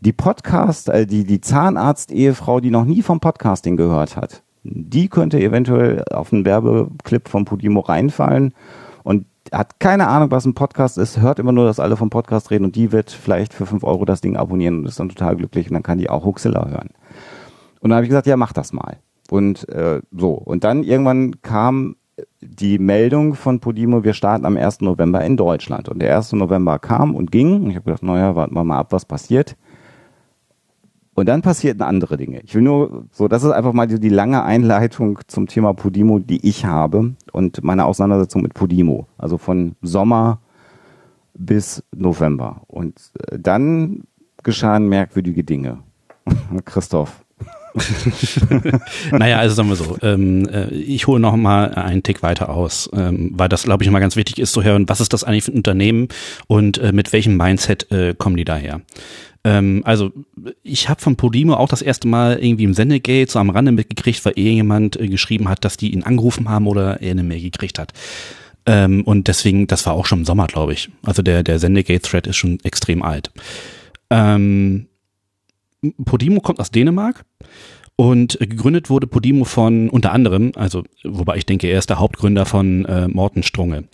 [0.00, 5.40] die Podcast, äh, die, die Zahnarzt-Ehefrau, die noch nie vom Podcasting gehört hat, die könnte
[5.40, 8.54] eventuell auf einen Werbeclip von Podimo reinfallen
[9.02, 12.50] und hat keine Ahnung, was ein Podcast ist, hört immer nur, dass alle vom Podcast
[12.50, 15.36] reden und die wird vielleicht für fünf Euro das Ding abonnieren und ist dann total
[15.36, 16.90] glücklich und dann kann die auch Huxilla hören.
[17.84, 18.96] Und dann habe ich gesagt, ja, mach das mal.
[19.28, 20.30] Und äh, so.
[20.30, 21.96] Und dann irgendwann kam
[22.40, 24.80] die Meldung von Podimo, wir starten am 1.
[24.80, 25.90] November in Deutschland.
[25.90, 26.32] Und der 1.
[26.32, 27.62] November kam und ging.
[27.62, 29.54] Und ich habe gedacht, naja, warten wir mal ab, was passiert.
[31.12, 32.40] Und dann passierten andere Dinge.
[32.40, 36.20] Ich will nur, so, das ist einfach mal die, die lange Einleitung zum Thema Podimo,
[36.20, 39.08] die ich habe und meine Auseinandersetzung mit Podimo.
[39.18, 40.40] Also von Sommer
[41.34, 42.62] bis November.
[42.66, 44.04] Und äh, dann
[44.42, 45.80] geschahen merkwürdige Dinge.
[46.64, 47.23] Christoph.
[49.10, 52.88] naja, also sagen wir so, ähm, äh, ich hole noch mal einen Tick weiter aus,
[52.92, 55.44] ähm, weil das, glaube ich, mal ganz wichtig ist zu hören, was ist das eigentlich
[55.44, 56.08] für ein Unternehmen
[56.46, 58.80] und äh, mit welchem Mindset äh, kommen die daher.
[59.44, 60.12] Ähm, also
[60.62, 64.24] ich habe von Podimo auch das erste Mal irgendwie im Sendegate so am Rande mitgekriegt,
[64.24, 67.78] weil irgendjemand äh, geschrieben hat, dass die ihn angerufen haben oder er eine Mail gekriegt
[67.78, 67.92] hat.
[68.66, 70.90] Ähm, und deswegen, das war auch schon im Sommer, glaube ich.
[71.02, 73.30] Also der, der Sendegate-Thread ist schon extrem alt.
[74.10, 74.86] Ähm,
[76.04, 77.24] Podimo kommt aus Dänemark
[77.96, 82.44] und gegründet wurde Podimo von unter anderem, also wobei ich denke, er ist der Hauptgründer
[82.44, 83.84] von äh, Morten Strunge.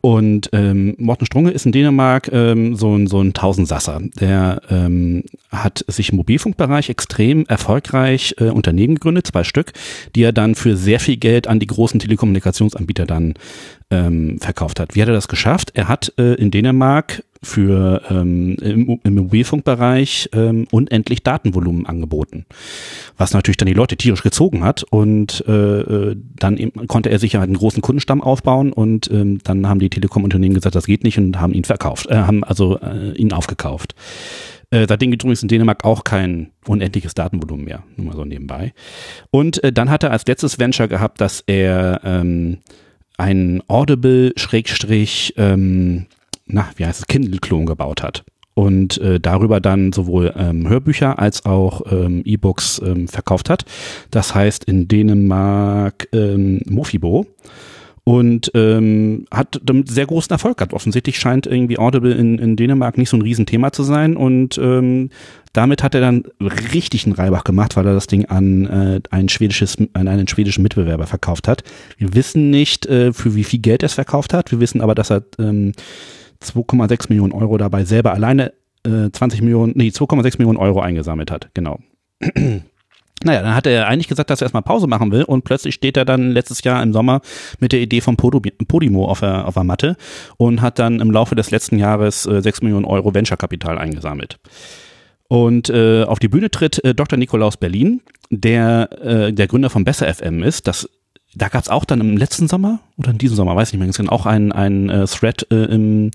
[0.00, 4.02] Und ähm, Morten Strunge ist in Dänemark ähm, so, ein so ein Tausendsasser.
[4.20, 5.24] Der ähm,
[5.62, 9.72] hat sich im Mobilfunkbereich extrem erfolgreich äh, Unternehmen gegründet, zwei Stück,
[10.14, 13.34] die er dann für sehr viel Geld an die großen Telekommunikationsanbieter dann
[13.90, 14.94] ähm, verkauft hat.
[14.94, 15.72] Wie hat er das geschafft?
[15.74, 22.46] Er hat äh, in Dänemark für ähm, im, im Mobilfunkbereich ähm, unendlich Datenvolumen angeboten,
[23.16, 27.18] was natürlich dann die Leute tierisch gezogen hat und äh, äh dann eben konnte er
[27.18, 31.18] sich einen großen Kundenstamm aufbauen und ähm, dann haben die Telekom-Unternehmen gesagt, das geht nicht
[31.18, 33.94] und haben ihn verkauft, äh, haben also äh, ihn aufgekauft.
[34.74, 38.74] Äh, seitdem gibt übrigens in Dänemark auch kein unendliches Datenvolumen mehr, nur mal so nebenbei.
[39.30, 42.58] Und äh, dann hat er als letztes Venture gehabt, dass er ähm,
[43.16, 46.06] ein Audible Schrägstrich ähm,
[46.46, 51.44] na, wie heißt es, Kindle-Klon gebaut hat und äh, darüber dann sowohl ähm, Hörbücher als
[51.44, 53.64] auch ähm, E-Books ähm, verkauft hat.
[54.10, 57.26] Das heißt in Dänemark ähm, Mofibo
[58.04, 60.74] und ähm, hat damit sehr großen Erfolg gehabt.
[60.74, 65.08] Offensichtlich scheint irgendwie Audible in, in Dänemark nicht so ein Riesenthema zu sein und ähm,
[65.54, 66.24] damit hat er dann
[66.72, 70.62] richtig einen Reibach gemacht, weil er das Ding an äh, ein schwedisches, an einen schwedischen
[70.62, 71.62] Mitbewerber verkauft hat.
[71.96, 74.50] Wir wissen nicht, äh, für wie viel Geld er es verkauft hat.
[74.50, 75.72] Wir wissen aber, dass er ähm,
[76.42, 78.52] 2,6 Millionen Euro dabei selber alleine
[78.84, 81.78] äh, 20 Millionen, nee, 2,6 Millionen Euro eingesammelt hat, genau.
[83.24, 85.96] Naja, dann hat er eigentlich gesagt, dass er erstmal Pause machen will und plötzlich steht
[85.96, 87.20] er dann letztes Jahr im Sommer
[87.58, 89.96] mit der Idee von Podimo auf der, auf der Matte
[90.36, 94.38] und hat dann im Laufe des letzten Jahres äh, 6 Millionen Euro Venture-Kapital eingesammelt.
[95.28, 97.18] Und äh, auf die Bühne tritt äh, Dr.
[97.18, 100.68] Nikolaus Berlin, der äh, der Gründer von Besser FM ist.
[100.68, 100.88] Das
[101.34, 103.86] da gab es auch dann im letzten Sommer oder in diesem Sommer, weiß nicht mehr
[103.86, 106.10] ganz genau, auch ein, ein äh, Thread äh, im,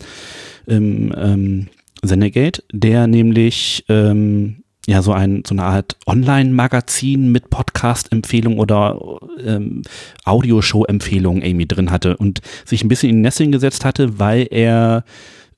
[0.66, 1.68] im ähm,
[2.02, 9.00] Sendegate, der nämlich ähm, ja so ein so eine Art Online-Magazin mit Podcast-Empfehlung oder
[9.44, 9.84] ähm,
[10.26, 15.04] Audioshow-Empfehlung Amy drin hatte und sich ein bisschen in Nesseln gesetzt hatte, weil er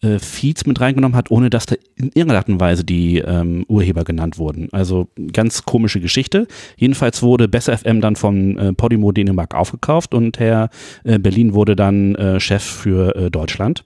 [0.01, 3.65] äh, Feeds mit reingenommen hat, ohne dass da in irgendeiner Art und Weise die ähm,
[3.67, 4.67] Urheber genannt wurden.
[4.71, 6.47] Also ganz komische Geschichte.
[6.75, 10.69] Jedenfalls wurde Besser FM dann von äh, Podimo Dänemark aufgekauft und Herr
[11.03, 13.85] äh, Berlin wurde dann äh, Chef für äh, Deutschland.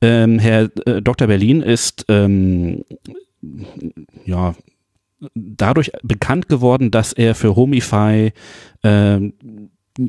[0.00, 1.26] Ähm, Herr äh, Dr.
[1.26, 2.84] Berlin ist ähm,
[4.24, 4.54] ja
[5.34, 8.32] dadurch bekannt geworden, dass er für Homify
[8.82, 9.32] äh,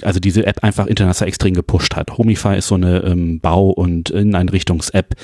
[0.01, 2.17] also diese App einfach international extrem gepusht hat.
[2.17, 5.15] Homify ist so eine ähm, Bau- und Inneneinrichtungs-App.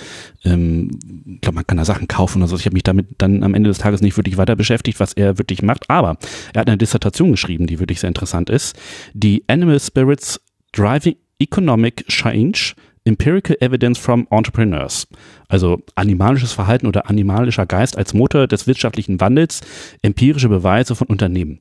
[0.43, 0.91] Ähm,
[1.25, 2.41] ich glaube, man kann da Sachen kaufen.
[2.41, 5.13] Also ich habe mich damit dann am Ende des Tages nicht wirklich weiter beschäftigt, was
[5.13, 5.89] er wirklich macht.
[5.89, 6.17] Aber
[6.53, 8.77] er hat eine Dissertation geschrieben, die wirklich sehr interessant ist.
[9.13, 10.41] Die Animal Spirits
[10.73, 12.73] Driving Economic Change
[13.05, 15.07] Empirical Evidence from Entrepreneurs.
[15.47, 19.61] Also animalisches Verhalten oder animalischer Geist als Motor des wirtschaftlichen Wandels,
[20.01, 21.59] empirische Beweise von Unternehmen.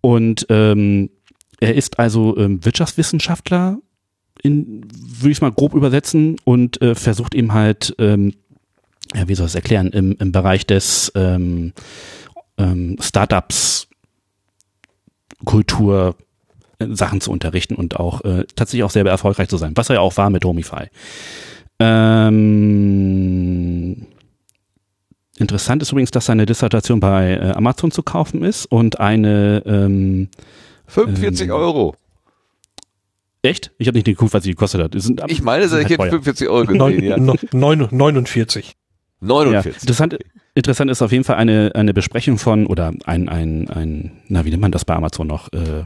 [0.00, 1.10] Und ähm,
[1.60, 3.78] er ist also ähm, Wirtschaftswissenschaftler,
[4.42, 8.34] in, würde ich mal grob übersetzen, und äh, versucht eben halt, ähm,
[9.14, 11.72] ja, wie soll ich es erklären, im, im Bereich des ähm,
[12.58, 13.88] ähm, Startups,
[15.44, 16.16] Kultur,
[16.90, 20.00] Sachen zu unterrichten und auch äh, tatsächlich auch selber erfolgreich zu sein, was er ja
[20.00, 20.88] auch war mit Homify.
[21.80, 22.36] Ähm,
[25.38, 30.28] interessant ist übrigens, dass seine Dissertation bei äh, Amazon zu kaufen ist und eine ähm,
[30.86, 31.96] 45 ähm, Euro.
[33.42, 33.72] Echt?
[33.78, 34.92] Ich habe nicht geguckt, was sie gekostet hat.
[34.96, 37.18] Sind, ich meine, ich hätte 45 Euro gesehen, ja.
[37.18, 38.76] 49.
[39.20, 39.64] 49.
[39.74, 40.18] Ja, interessant,
[40.54, 44.50] interessant ist auf jeden Fall eine, eine Besprechung von, oder ein, ein, ein, na, wie
[44.50, 45.52] nennt man das bei Amazon noch?
[45.52, 45.84] Äh,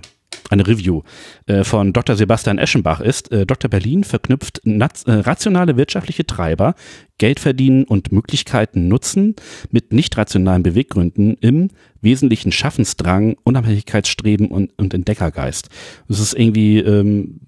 [0.50, 1.02] eine Review
[1.46, 2.16] äh, von Dr.
[2.16, 3.70] Sebastian Eschenbach ist, äh, Dr.
[3.70, 6.74] Berlin verknüpft äh, rationale wirtschaftliche Treiber,
[7.18, 9.34] Geld verdienen und Möglichkeiten nutzen
[9.70, 11.68] mit nicht rationalen Beweggründen im
[12.00, 15.68] wesentlichen Schaffensdrang, Unabhängigkeitsstreben und, und Entdeckergeist.
[16.08, 17.40] Das ist irgendwie ähm,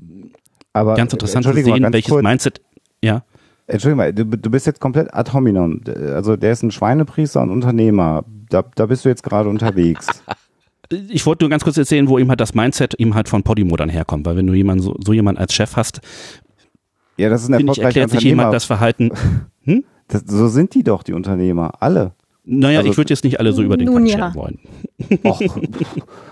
[0.72, 2.22] Aber, ganz interessant zu sehen, welches kurz.
[2.22, 2.60] Mindset,
[3.02, 3.24] ja.
[3.66, 5.80] Entschuldigung mal, du, du bist jetzt komplett ad hominem.
[5.86, 8.24] Also der ist ein Schweinepriester und Unternehmer.
[8.48, 10.08] Da, da bist du jetzt gerade unterwegs.
[11.08, 13.76] ich wollte nur ganz kurz erzählen, wo ihm halt das Mindset ihm halt von Podimo
[13.76, 16.00] dann herkommt, weil wenn du jemanden so, so jemand als Chef hast,
[17.16, 19.10] ja, das ist ein ich, erklärt sich jemand das Verhalten.
[19.64, 19.84] Hm?
[20.08, 22.12] Das, so sind die doch, die Unternehmer, alle.
[22.44, 24.34] Naja, also, ich würde jetzt nicht alle so über den Kamm ja.
[24.34, 24.58] wollen.
[25.22, 25.42] Och,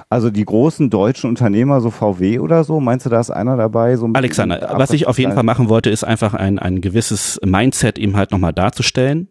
[0.09, 3.97] also die großen deutschen Unternehmer, so VW oder so, meinst du, da ist einer dabei?
[3.97, 7.99] So Alexander, was ich auf jeden Fall machen wollte, ist einfach ein, ein gewisses Mindset
[7.99, 9.29] ihm halt nochmal darzustellen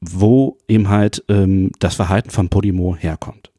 [0.00, 3.50] wo eben halt ähm, das Verhalten von Podimo herkommt.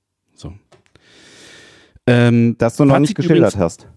[2.10, 3.88] Ähm, Das du noch Fazit nicht geschildert übrigens- hast.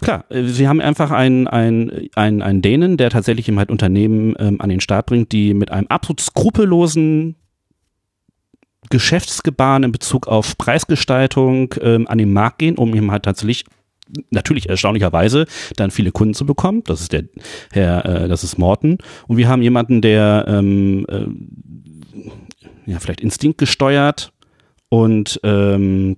[0.00, 4.34] Klar, äh, sie haben einfach einen, einen, einen, einen Dänen, der tatsächlich eben halt Unternehmen
[4.38, 7.36] ähm, an den Start bringt, die mit einem absolut skrupellosen
[8.90, 13.64] Geschäftsgebaren in Bezug auf Preisgestaltung ähm, an den Markt gehen, um eben halt tatsächlich
[14.30, 16.82] natürlich erstaunlicherweise dann viele Kunden zu bekommen.
[16.84, 17.24] Das ist der
[17.72, 18.98] Herr, äh, das ist Morten.
[19.26, 24.32] Und wir haben jemanden, der ähm, äh, ja vielleicht instinktgesteuert
[24.90, 26.16] und ähm,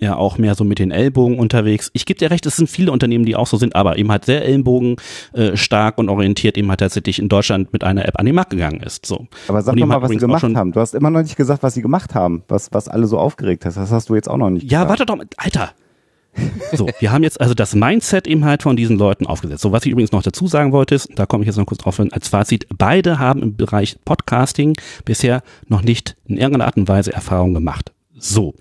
[0.00, 1.90] ja auch mehr so mit den Ellbogen unterwegs.
[1.94, 4.26] Ich gebe dir recht, es sind viele Unternehmen, die auch so sind, aber eben halt
[4.26, 4.96] sehr Ellenbogen
[5.32, 8.50] äh, stark und orientiert eben halt tatsächlich in Deutschland mit einer App an den Markt
[8.50, 9.06] gegangen ist.
[9.06, 9.26] So.
[9.48, 10.72] Aber sag doch mal, was sie gemacht haben.
[10.72, 13.64] Du hast immer noch nicht gesagt, was sie gemacht haben, was, was alle so aufgeregt
[13.64, 13.76] hat.
[13.76, 14.90] Das hast du jetzt auch noch nicht Ja, gesagt.
[14.90, 15.70] warte doch mal, Alter.
[16.72, 19.62] So, wir haben jetzt also das Mindset eben halt von diesen Leuten aufgesetzt.
[19.62, 21.80] So, was ich übrigens noch dazu sagen wollte, ist, da komme ich jetzt noch kurz
[21.80, 26.76] drauf hin, als Fazit, beide haben im Bereich Podcasting bisher noch nicht in irgendeiner Art
[26.76, 27.92] und Weise Erfahrung gemacht.
[28.18, 28.54] So.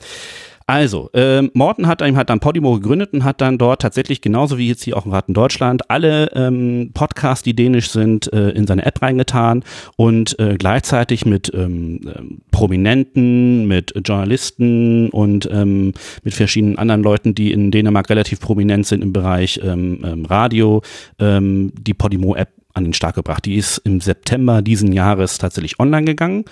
[0.67, 4.67] Also, ähm, Morten hat halt dann Podimo gegründet und hat dann dort tatsächlich, genauso wie
[4.67, 8.83] jetzt hier auch Rat in Deutschland, alle ähm, Podcasts, die dänisch sind, äh, in seine
[8.83, 9.63] App reingetan
[9.95, 17.35] und äh, gleichzeitig mit ähm, ähm, Prominenten, mit Journalisten und ähm, mit verschiedenen anderen Leuten,
[17.35, 20.81] die in Dänemark relativ prominent sind im Bereich ähm, ähm, Radio,
[21.19, 23.45] ähm, die Podimo-App an den Start gebracht.
[23.45, 26.45] Die ist im September diesen Jahres tatsächlich online gegangen.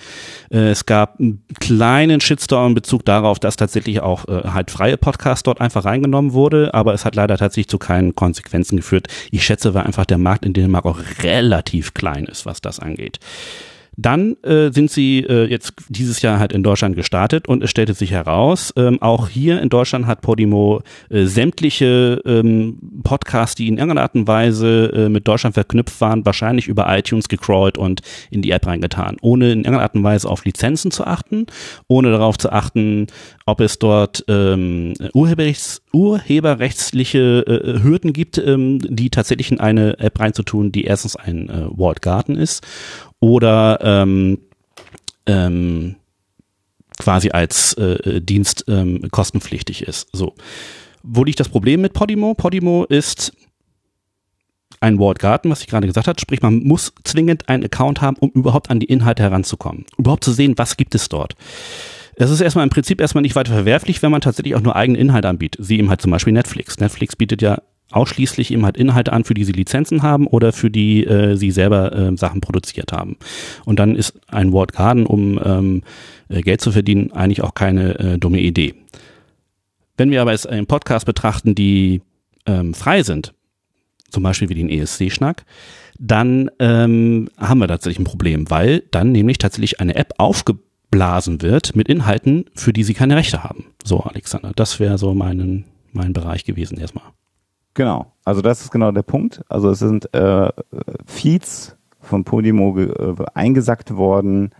[0.50, 4.96] Äh, es gab einen kleinen Shitstorm in Bezug darauf, dass tatsächlich auch äh, halt freie
[4.96, 9.08] Podcasts dort einfach reingenommen wurde, aber es hat leider tatsächlich zu keinen Konsequenzen geführt.
[9.30, 13.20] Ich schätze, weil einfach der Markt in Dänemark auch relativ klein ist, was das angeht.
[13.96, 17.94] Dann äh, sind sie äh, jetzt dieses Jahr halt in Deutschland gestartet und es stellte
[17.94, 23.78] sich heraus, ähm, auch hier in Deutschland hat Podimo äh, sämtliche ähm, Podcasts, die in
[23.78, 28.42] irgendeiner Art und Weise äh, mit Deutschland verknüpft waren, wahrscheinlich über iTunes gecrawlt und in
[28.42, 31.46] die App reingetan, ohne in irgendeiner Art und Weise auf Lizenzen zu achten,
[31.88, 33.06] ohne darauf zu achten,
[33.46, 40.18] ob es dort ähm, Urheberrechts, urheberrechtliche äh, Hürden gibt, ähm, die tatsächlich in eine App
[40.18, 42.62] reinzutun, die erstens ein äh, Walled Garden ist
[43.24, 44.38] oder ähm,
[45.24, 45.96] ähm,
[46.98, 50.08] quasi als äh, Dienst ähm, kostenpflichtig ist.
[50.12, 50.34] So.
[51.02, 52.34] Wo liegt das Problem mit Podimo?
[52.34, 53.32] Podimo ist
[54.80, 58.18] ein Walled Garden, was ich gerade gesagt habe, sprich man muss zwingend einen Account haben,
[58.20, 61.34] um überhaupt an die Inhalte heranzukommen, überhaupt zu sehen, was gibt es dort.
[62.16, 64.98] Es ist erstmal im Prinzip erstmal nicht weiter verwerflich, wenn man tatsächlich auch nur eigene
[64.98, 66.78] Inhalte anbietet, wie eben halt zum Beispiel Netflix.
[66.78, 70.70] Netflix bietet ja ausschließlich eben halt Inhalte an, für die sie Lizenzen haben oder für
[70.70, 73.16] die äh, sie selber äh, Sachen produziert haben.
[73.64, 75.82] Und dann ist ein Walled Garden, um ähm,
[76.28, 78.74] äh, Geld zu verdienen, eigentlich auch keine äh, dumme Idee.
[79.96, 82.02] Wenn wir aber jetzt einen Podcast betrachten, die
[82.46, 83.32] ähm, frei sind,
[84.10, 85.44] zum Beispiel wie den ESC-Schnack,
[85.98, 91.76] dann ähm, haben wir tatsächlich ein Problem, weil dann nämlich tatsächlich eine App aufgeblasen wird
[91.76, 93.66] mit Inhalten, für die sie keine Rechte haben.
[93.84, 97.04] So, Alexander, das wäre so mein, mein Bereich gewesen erstmal.
[97.74, 99.42] Genau, also das ist genau der Punkt.
[99.48, 100.48] Also es sind äh,
[101.06, 104.50] Feeds von Podimo ge- äh, eingesackt worden,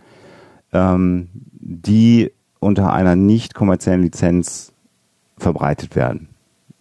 [0.73, 4.73] ähm, die unter einer nicht kommerziellen Lizenz
[5.37, 6.29] verbreitet werden,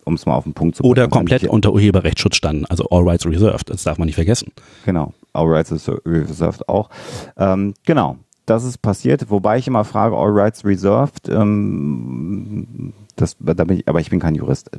[0.05, 0.93] um es mal auf den Punkt zu bringen.
[0.93, 4.53] Oder komplett unter Urheberrechtsschutz standen, also All Rights Reserved, das darf man nicht vergessen.
[4.85, 5.73] Genau, All Rights
[6.07, 6.89] Reserved auch.
[7.37, 8.17] Ähm, genau,
[8.47, 13.89] das ist passiert, wobei ich immer frage, All Rights Reserved, ähm, das, da bin ich,
[13.89, 14.71] aber ich bin kein Jurist.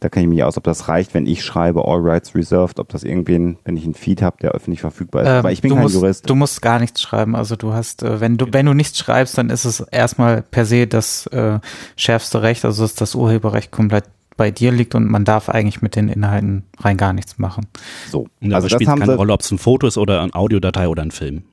[0.00, 2.88] Da kenne ich mich aus, ob das reicht, wenn ich schreibe All Rights Reserved, ob
[2.90, 5.28] das irgendwen, wenn ich einen Feed habe, der öffentlich verfügbar ist.
[5.28, 6.28] Ähm, aber ich bin du kein musst, Jurist.
[6.28, 7.34] Du musst gar nichts schreiben.
[7.34, 10.66] Also du hast, äh, wenn du, wenn du nichts schreibst, dann ist es erstmal per
[10.66, 11.60] se das äh,
[11.96, 14.04] schärfste Recht, also dass das Urheberrecht komplett
[14.36, 17.66] bei dir liegt und man darf eigentlich mit den Inhalten rein gar nichts machen.
[18.10, 20.88] So, Und also das spielt keine Rolle, ob es ein Foto ist oder eine Audiodatei
[20.88, 21.44] oder ein Film.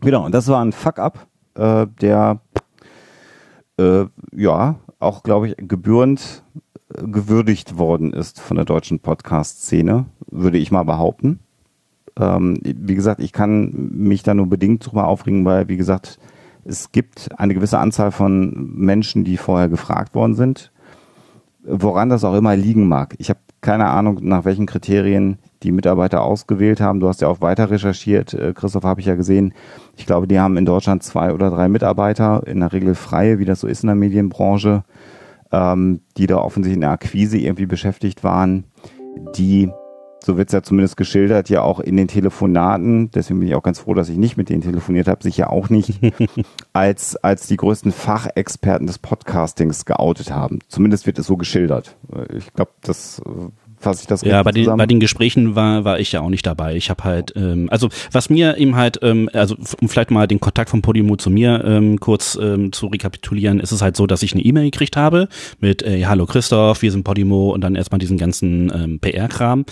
[0.00, 2.40] Genau, und das war ein Fuck-up, äh, der
[3.78, 6.42] äh, ja auch, glaube ich, gebührend
[6.94, 11.40] gewürdigt worden ist von der deutschen Podcast-Szene, würde ich mal behaupten.
[12.18, 16.18] Ähm, wie gesagt, ich kann mich da nur bedingt drüber aufregen, weil, wie gesagt,
[16.64, 20.72] es gibt eine gewisse Anzahl von Menschen, die vorher gefragt worden sind,
[21.62, 23.14] woran das auch immer liegen mag.
[23.18, 27.00] Ich habe keine Ahnung, nach welchen Kriterien die Mitarbeiter ausgewählt haben.
[27.00, 29.52] Du hast ja auch weiter recherchiert, äh, Christoph, habe ich ja gesehen.
[29.96, 33.44] Ich glaube, die haben in Deutschland zwei oder drei Mitarbeiter, in der Regel freie, wie
[33.44, 34.84] das so ist in der Medienbranche,
[35.52, 38.64] ähm, die da offensichtlich in der Akquise irgendwie beschäftigt waren,
[39.36, 39.70] die,
[40.24, 43.80] so wird's ja zumindest geschildert, ja auch in den Telefonaten, deswegen bin ich auch ganz
[43.80, 46.00] froh, dass ich nicht mit denen telefoniert habe, sich ja auch nicht
[46.72, 50.60] als, als die größten Fachexperten des Podcastings geoutet haben.
[50.68, 51.96] Zumindest wird es so geschildert.
[52.32, 54.78] Ich glaube, das äh, fasse ich das Ja, bei den, zusammen?
[54.78, 56.76] bei den Gesprächen war, war ich ja auch nicht dabei.
[56.76, 60.38] Ich habe halt, ähm, also was mir eben halt, ähm, also um vielleicht mal den
[60.38, 64.22] Kontakt von Podimo zu mir ähm, kurz ähm, zu rekapitulieren, ist es halt so, dass
[64.22, 65.28] ich eine E-Mail gekriegt habe
[65.60, 69.64] mit äh, Hallo Christoph, wir sind Podimo und dann erstmal diesen ganzen ähm, PR-Kram,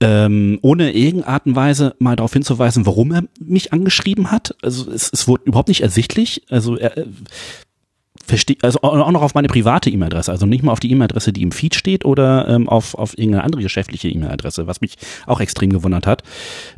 [0.00, 4.54] ähm, ohne irgendeine Art und Weise mal darauf hinzuweisen, warum er mich angeschrieben hat.
[4.62, 6.42] Also es, es wurde überhaupt nicht ersichtlich.
[6.50, 7.06] Also er, äh,
[8.26, 11.42] verstehe, also auch noch auf meine private E-Mail-Adresse, also nicht mal auf die E-Mail-Adresse, die
[11.42, 14.96] im Feed steht oder ähm, auf, auf irgendeine andere geschäftliche E-Mail-Adresse, was mich
[15.26, 16.22] auch extrem gewundert hat.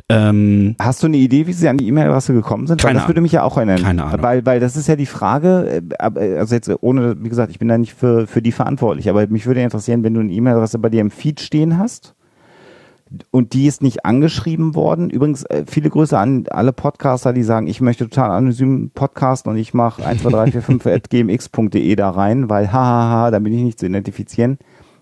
[0.09, 2.81] Ähm, Hast du eine Idee, wie sie an die E-Mail-Adresse gekommen sind?
[2.81, 3.81] Keine Weil das würde mich ja auch erinnern.
[3.81, 4.21] Keine Ahnung.
[4.21, 7.59] Weil, weil das ist ja die Frage, äh, äh, also jetzt ohne, wie gesagt, ich
[7.59, 10.79] bin da nicht für, für die verantwortlich, aber mich würde interessieren, wenn du eine E-Mail-Adresse
[10.79, 12.15] bei dir im Feed stehen hast
[13.31, 15.09] und die ist nicht angeschrieben worden.
[15.09, 19.57] Übrigens, äh, viele Grüße an alle Podcaster, die sagen, ich möchte total anonym podcasten und
[19.57, 23.53] ich mache 1, 2, 3, 4, 5 at gmx.de da rein, weil hahaha, da bin
[23.53, 24.59] ich nicht zu identifizieren.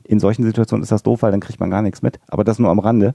[0.10, 2.18] In solchen Situationen ist das doof, weil dann kriegt man gar nichts mit.
[2.30, 3.14] Aber das nur am Rande.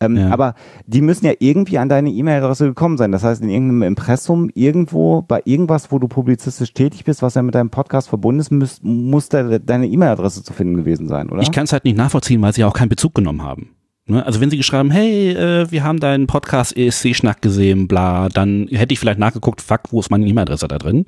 [0.00, 0.30] Ähm, Ja.
[0.30, 0.54] Aber
[0.86, 3.12] die müssen ja irgendwie an deine E-Mail-Adresse gekommen sein.
[3.12, 7.42] Das heißt, in irgendeinem Impressum, irgendwo, bei irgendwas, wo du publizistisch tätig bist, was ja
[7.42, 11.42] mit deinem Podcast verbunden ist, muss, muss da deine E-Mail-Adresse zu finden gewesen sein, oder?
[11.42, 13.68] Ich kann es halt nicht nachvollziehen, weil sie ja auch keinen Bezug genommen haben.
[14.10, 14.26] Ne?
[14.26, 18.92] Also wenn sie geschrieben, hey, äh, wir haben deinen Podcast ESC-Schnack gesehen, bla, dann hätte
[18.92, 21.06] ich vielleicht nachgeguckt, fuck, wo ist meine E-Mail-Adresse da drin?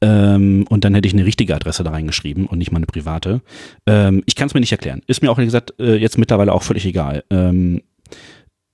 [0.00, 3.40] Ähm, und dann hätte ich eine richtige Adresse da reingeschrieben und nicht meine private.
[3.86, 5.02] Ähm, ich kann es mir nicht erklären.
[5.06, 7.24] Ist mir auch, wie gesagt, äh, jetzt mittlerweile auch völlig egal.
[7.30, 7.82] Ähm,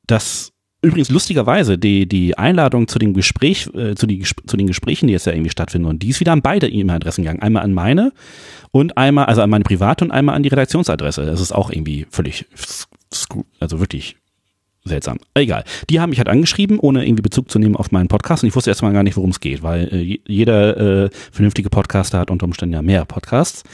[0.06, 5.09] das Übrigens lustigerweise, die, die Einladung zu dem Gespräch, äh, zu, die, zu den Gesprächen,
[5.09, 7.42] die jetzt ja irgendwie stattfinden, und die ist wieder an beide E-Mail-Adressen gegangen.
[7.42, 8.12] Einmal an meine
[8.70, 11.26] und einmal, also an meine private und einmal an die Redaktionsadresse.
[11.26, 12.46] Das ist auch irgendwie völlig,
[13.61, 14.16] also wirklich
[14.84, 15.18] seltsam.
[15.34, 15.64] Egal.
[15.90, 18.56] Die haben mich halt angeschrieben, ohne irgendwie Bezug zu nehmen auf meinen Podcast und ich
[18.56, 22.30] wusste erstmal gar nicht, worum es geht, weil äh, je- jeder äh, vernünftige Podcaster hat
[22.30, 23.64] unter Umständen ja mehr Podcasts.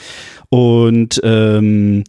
[0.49, 2.03] Und ähm,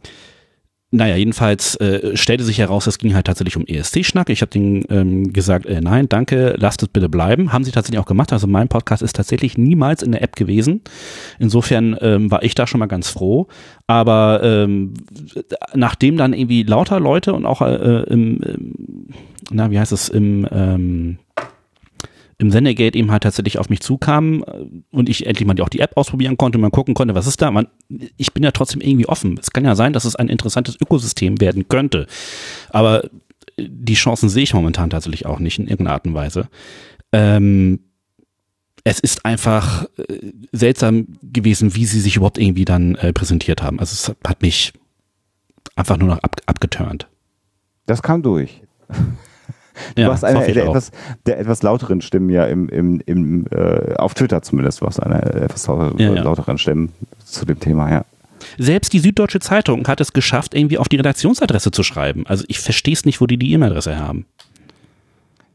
[0.95, 4.29] naja, jedenfalls äh, stellte sich heraus, es ging halt tatsächlich um ESC-Schnack.
[4.29, 7.51] Ich habe denen ähm, gesagt, äh, nein, danke, lasst es bitte bleiben.
[7.51, 8.31] Haben sie tatsächlich auch gemacht.
[8.31, 10.81] Also mein Podcast ist tatsächlich niemals in der App gewesen.
[11.37, 13.47] Insofern ähm, war ich da schon mal ganz froh.
[13.87, 14.93] Aber ähm,
[15.73, 19.07] nachdem dann irgendwie lauter Leute und auch äh, im, im,
[19.51, 21.17] na, wie heißt es, im ähm,
[22.37, 25.79] im Sendegate eben halt tatsächlich auf mich zukamen äh, und ich endlich mal auch die
[25.79, 27.51] App ausprobieren konnte und mal gucken konnte, was ist da.
[27.51, 27.67] Man,
[28.17, 29.37] ich bin ja trotzdem irgendwie offen.
[29.39, 32.07] Es kann ja sein, dass es ein interessantes Ökosystem werden könnte.
[32.69, 33.09] Aber
[33.57, 36.49] die Chancen sehe ich momentan tatsächlich auch nicht in irgendeiner Art und Weise.
[37.11, 37.79] Ähm,
[38.83, 43.79] es ist einfach äh, seltsam gewesen, wie sie sich überhaupt irgendwie dann äh, präsentiert haben.
[43.79, 44.73] Also es hat mich
[45.75, 47.07] einfach nur noch ab, abgeturnt.
[47.85, 48.61] Das kam durch.
[49.95, 50.69] Du Ja, warst einer der auch.
[50.69, 50.91] etwas,
[51.25, 55.43] der etwas lauteren Stimmen ja im, im, im äh, auf Twitter zumindest warst einer der
[55.43, 56.21] etwas lauter, Ja, ja.
[56.23, 56.91] lauteren Stimmen
[57.23, 58.05] zu dem Thema, ja.
[58.57, 62.25] Selbst die Süddeutsche Zeitung hat es geschafft, irgendwie auf die Redaktionsadresse zu schreiben.
[62.27, 64.25] Also ich verstehe es nicht, wo die die E-Mail-Adresse haben.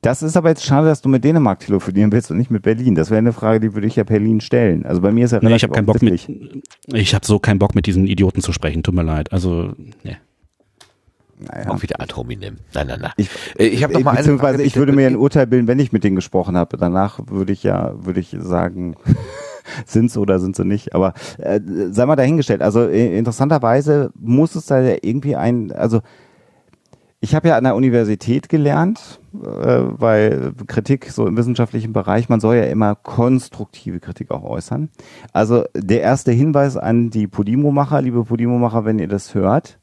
[0.03, 2.95] Das ist aber jetzt schade, dass du mit Dänemark telefonieren willst und nicht mit Berlin.
[2.95, 4.87] Das wäre eine Frage, die würde ich ja Berlin stellen.
[4.87, 6.27] Also bei mir ist ja Nee, ich relativ habe keinen Bock mit,
[6.95, 8.83] ich habe so keinen Bock mit diesen Idioten zu sprechen.
[8.83, 9.31] Tut mir leid.
[9.33, 10.17] Also nee.
[11.41, 11.71] Naja.
[11.71, 12.59] Auch wieder ad hominem.
[12.75, 13.13] Nein, nein, nein.
[13.17, 16.05] Ich, ich habe noch mal beziehungsweise ich würde mir ein Urteil bilden, wenn ich mit
[16.05, 16.77] denen gesprochen habe.
[16.77, 18.97] Danach würde ich ja, würde ich sagen,
[19.87, 20.95] sind sie oder sind sie nicht.
[20.95, 21.61] Aber äh,
[21.91, 22.63] sei mal dahingestellt.
[22.63, 26.01] Also äh, interessanterweise muss es da ja irgendwie ein, also
[27.23, 32.41] ich habe ja an der Universität gelernt, äh, weil Kritik so im wissenschaftlichen Bereich, man
[32.41, 34.89] soll ja immer konstruktive Kritik auch äußern.
[35.33, 39.79] Also der erste Hinweis an die Podimo-Macher, liebe Podimo-Macher, wenn ihr das hört,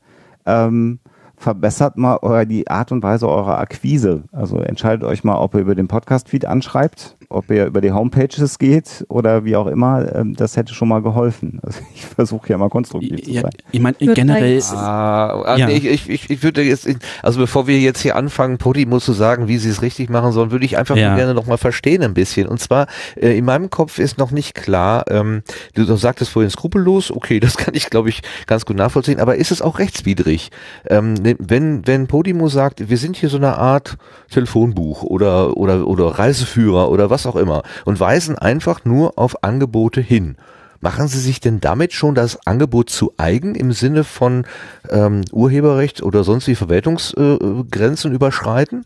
[0.48, 1.00] ähm,
[1.40, 4.24] verbessert mal euer, die Art und Weise eurer Akquise.
[4.32, 8.58] Also entscheidet euch mal, ob ihr über den Podcast-Feed anschreibt, ob ihr über die Homepages
[8.58, 10.16] geht oder wie auch immer.
[10.16, 11.60] Ähm, das hätte schon mal geholfen.
[11.68, 13.52] Also ich versuche ja mal konstruktiv zu Ja, sein.
[13.72, 15.68] ich meine generell Ah, ah, Ja.
[15.68, 16.88] nee, ich, ich, ich, ich würde jetzt,
[17.22, 20.52] also bevor wir jetzt hier anfangen, Podimo zu sagen, wie sie es richtig machen sollen,
[20.52, 21.10] würde ich einfach Ja.
[21.10, 22.48] nur gerne noch mal verstehen ein bisschen.
[22.48, 25.44] Und zwar, äh, in meinem Kopf ist noch nicht klar, ähm,
[25.76, 29.36] du, du sagtest vorhin skrupellos, okay, das kann ich, glaube ich, ganz gut nachvollziehen, aber
[29.36, 30.50] ist es auch rechtswidrig?
[30.90, 33.98] Ähm, wenn, wenn Podimo sagt, wir sind hier so eine Art
[34.30, 40.02] Telefonbuch oder, oder, oder Reiseführer oder was auch immer und weisen einfach nur auf Angebote
[40.02, 40.38] hin.
[40.80, 44.46] Machen Sie sich denn damit schon das Angebot zu eigen im Sinne von
[44.90, 48.86] ähm, Urheberrecht oder sonstige Verwaltungsgrenzen äh, überschreiten?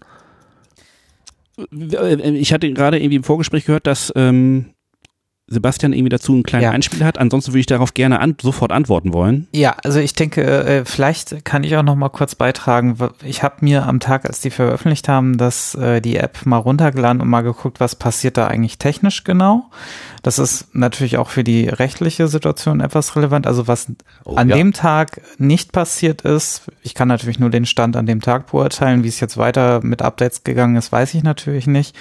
[1.70, 4.74] ich hatte gerade irgendwie im Vorgespräch gehört, dass ähm,
[5.52, 6.72] Sebastian irgendwie dazu einen kleinen Ja.
[6.72, 7.18] Einspieler hat.
[7.20, 9.48] Ansonsten würde ich darauf gerne an, sofort antworten wollen.
[9.54, 12.98] Ja, also ich denke, äh, vielleicht kann ich auch noch mal kurz beitragen.
[13.24, 17.22] Ich habe mir am Tag, als die veröffentlicht haben, das äh, die App mal runtergeladen
[17.22, 19.66] und mal geguckt, was passiert da eigentlich technisch genau.
[20.24, 23.46] Das ist natürlich auch für die rechtliche Situation etwas relevant.
[23.48, 23.88] Also was
[24.24, 24.56] Oh, an ja.
[24.56, 29.04] dem Tag nicht passiert ist, ich kann natürlich nur den Stand an dem Tag beurteilen.
[29.04, 31.96] Wie es jetzt weiter mit Updates gegangen ist, weiß ich natürlich nicht.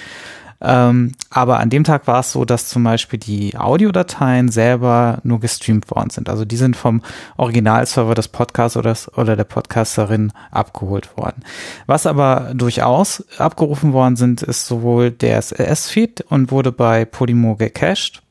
[0.61, 5.39] Ähm, aber an dem Tag war es so, dass zum Beispiel die Audiodateien selber nur
[5.39, 6.29] gestreamt worden sind.
[6.29, 7.01] Also die sind vom
[7.37, 11.43] Originalserver des Podcasts oder, oder der Podcasterin abgeholt worden.
[11.87, 18.21] Was aber durchaus abgerufen worden sind, ist sowohl der SLS-Feed und wurde bei Podimo gecached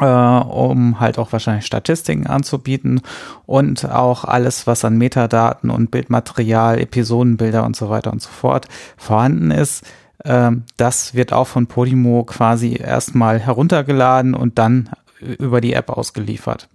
[0.00, 3.02] äh, um halt auch wahrscheinlich Statistiken anzubieten
[3.46, 8.66] und auch alles, was an Metadaten und Bildmaterial, Episodenbilder und so weiter und so fort
[8.96, 9.84] vorhanden ist.
[10.24, 14.90] Ähm, das wird auch von Podimo quasi erstmal heruntergeladen und dann
[15.20, 16.68] über die App ausgeliefert.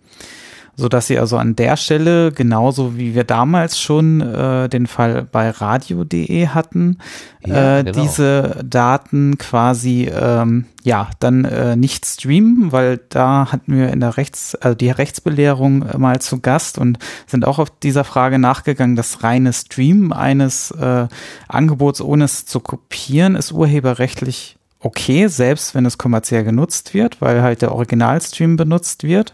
[0.75, 5.23] So dass sie also an der Stelle, genauso wie wir damals schon äh, den Fall
[5.23, 6.97] bei radio.de hatten,
[7.45, 8.01] Ja, äh, genau.
[8.01, 14.17] diese Daten quasi ähm, ja dann äh, nicht streamen, weil da hatten wir in der
[14.17, 19.23] Rechts, also die Rechtsbelehrung mal zu Gast und sind auch auf dieser Frage nachgegangen, das
[19.23, 21.07] reine Streamen eines äh,
[21.47, 27.41] Angebots ohne es zu kopieren ist urheberrechtlich okay, selbst wenn es kommerziell genutzt wird, weil
[27.41, 29.33] halt der Originalstream benutzt wird.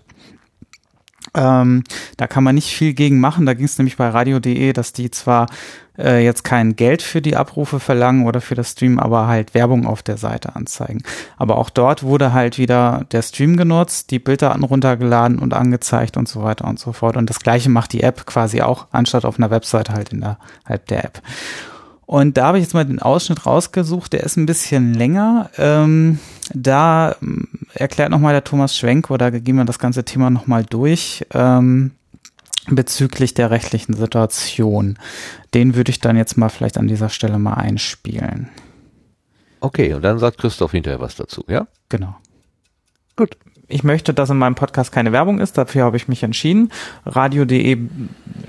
[1.34, 1.84] Ähm,
[2.18, 3.46] da kann man nicht viel gegen machen.
[3.46, 5.48] Da ging es nämlich bei radio.de, dass die zwar
[5.98, 9.86] äh, jetzt kein Geld für die Abrufe verlangen oder für das Stream, aber halt Werbung
[9.86, 11.04] auf der Seite anzeigen.
[11.38, 16.28] Aber auch dort wurde halt wieder der Stream genutzt, die Bilddaten runtergeladen und angezeigt und
[16.28, 17.16] so weiter und so fort.
[17.16, 20.38] Und das gleiche macht die App quasi auch, anstatt auf einer Webseite halt in der
[20.66, 21.22] App.
[22.12, 25.50] Und da habe ich jetzt mal den Ausschnitt rausgesucht, der ist ein bisschen länger.
[25.58, 26.20] Ähm,
[26.54, 27.16] da
[27.74, 31.92] erklärt nochmal der Thomas Schwenk oder gehen wir das ganze Thema nochmal durch ähm,
[32.68, 34.98] bezüglich der rechtlichen Situation.
[35.54, 38.50] Den würde ich dann jetzt mal vielleicht an dieser Stelle mal einspielen.
[39.60, 41.68] Okay, und dann sagt Christoph hinterher was dazu, ja?
[41.90, 42.16] Genau.
[43.16, 43.38] Gut.
[43.72, 46.72] Ich möchte, dass in meinem Podcast keine Werbung ist, dafür habe ich mich entschieden.
[47.06, 47.78] Radio.de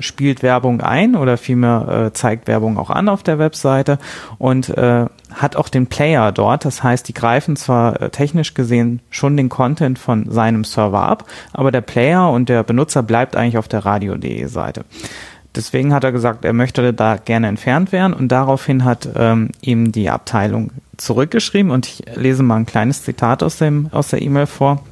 [0.00, 3.98] spielt Werbung ein oder vielmehr äh, zeigt Werbung auch an auf der Webseite
[4.38, 6.64] und äh, hat auch den Player dort.
[6.64, 11.26] Das heißt, die greifen zwar äh, technisch gesehen schon den Content von seinem Server ab,
[11.52, 14.84] aber der Player und der Benutzer bleibt eigentlich auf der Radio.de Seite.
[15.54, 19.92] Deswegen hat er gesagt, er möchte da gerne entfernt werden und daraufhin hat ähm, ihm
[19.92, 24.46] die Abteilung zurückgeschrieben und ich lese mal ein kleines Zitat aus, dem, aus der E-Mail
[24.46, 24.82] vor.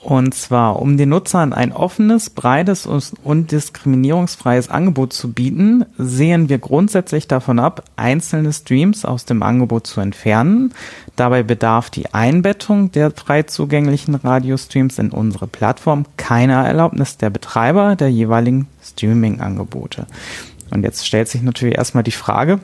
[0.00, 6.58] Und zwar, um den Nutzern ein offenes, breites und diskriminierungsfreies Angebot zu bieten, sehen wir
[6.58, 10.72] grundsätzlich davon ab, einzelne Streams aus dem Angebot zu entfernen.
[11.16, 17.96] Dabei bedarf die Einbettung der frei zugänglichen Radiostreams in unsere Plattform keiner Erlaubnis der Betreiber
[17.96, 20.06] der jeweiligen Streaming-Angebote.
[20.70, 22.60] Und jetzt stellt sich natürlich erstmal die Frage,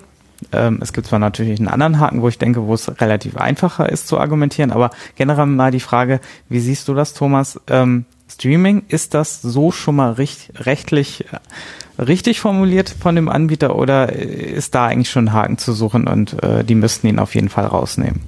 [0.52, 3.88] ähm, es gibt zwar natürlich einen anderen Haken, wo ich denke, wo es relativ einfacher
[3.88, 7.60] ist zu argumentieren, aber generell mal die Frage, wie siehst du das, Thomas?
[7.68, 13.76] Ähm, Streaming, ist das so schon mal richt, rechtlich äh, richtig formuliert von dem Anbieter
[13.76, 17.34] oder ist da eigentlich schon ein Haken zu suchen und äh, die müssten ihn auf
[17.34, 18.22] jeden Fall rausnehmen?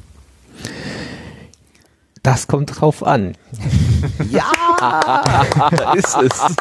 [2.23, 3.37] Das kommt drauf an.
[4.31, 4.51] ja!
[4.79, 6.57] Da ist es.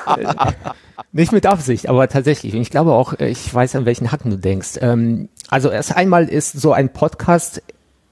[1.11, 2.53] Nicht mit Absicht, aber tatsächlich.
[2.53, 4.77] Und ich glaube auch, äh, ich weiß, an welchen Hacken du denkst.
[4.81, 7.61] Ähm, also erst einmal ist so ein Podcast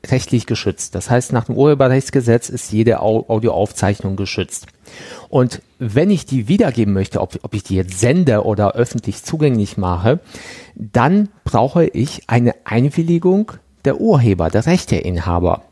[0.08, 0.96] rechtlich geschützt.
[0.96, 4.68] Das heißt, nach dem Urheberrechtsgesetz ist jede Au Audioaufzeichnung geschützt.
[5.30, 9.78] Und wenn ich die wiedergeben möchte, ob, ob ich die jetzt sende oder öffentlich zugänglich
[9.78, 10.20] mache,
[10.76, 13.54] dann brauche ich eine Einwilligung
[13.86, 15.64] der Urheber, der Rechteinhaber.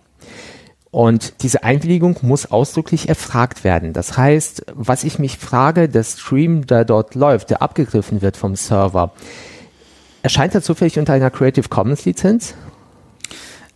[0.91, 3.93] Und diese Einwilligung muss ausdrücklich erfragt werden.
[3.93, 8.55] Das heißt, was ich mich frage, der Stream, der dort läuft, der abgegriffen wird vom
[8.55, 9.13] Server,
[10.21, 12.53] erscheint er zufällig unter einer Creative Commons Lizenz?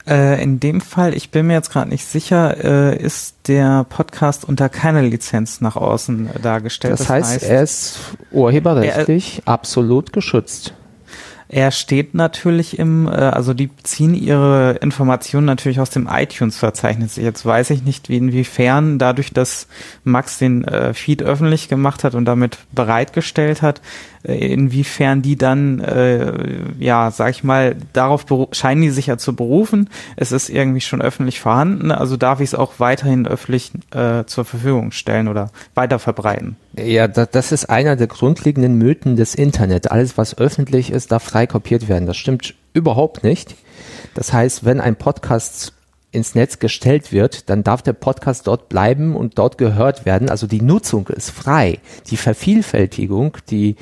[0.07, 4.45] Äh, in dem Fall, ich bin mir jetzt gerade nicht sicher, äh, ist der Podcast
[4.45, 6.93] unter keiner Lizenz nach außen äh, dargestellt.
[6.93, 7.99] Das, heißt, er ist
[8.31, 10.73] urheberrechtlich absolut geschützt.
[11.47, 17.15] Er steht natürlich im, äh, also die ziehen ihre Informationen natürlich aus dem iTunes-Verzeichnis.
[17.15, 19.67] Jetzt weiß ich nicht, wie inwiefern dadurch, dass
[20.03, 23.81] Max den äh, Feed öffentlich gemacht hat und damit bereitgestellt hat, äh,
[24.25, 26.33] inwiefern die dann, äh,
[26.79, 29.89] ja, sag ich mal, darauf scheinen die sich ja zu berufen.
[30.15, 34.45] Es ist irgendwie schon öffentlich vorhanden, also darf ich es auch weiterhin öffentlich äh, zur
[34.45, 36.55] Verfügung stellen oder weiter verbreiten.
[36.77, 39.91] Ja, da, das ist einer der grundlegenden Mythen des Internet.
[39.91, 42.07] Alles, was öffentlich ist, darf frei kopiert werden.
[42.07, 43.55] Das stimmt überhaupt nicht.
[44.13, 45.73] Das heißt, wenn ein Podcast
[46.15, 50.29] ins Netz gestellt wird, dann darf der Podcast dort bleiben und dort gehört werden.
[50.29, 51.79] Also die Nutzung ist frei.
[52.09, 53.75] Die Vervielfältigung, die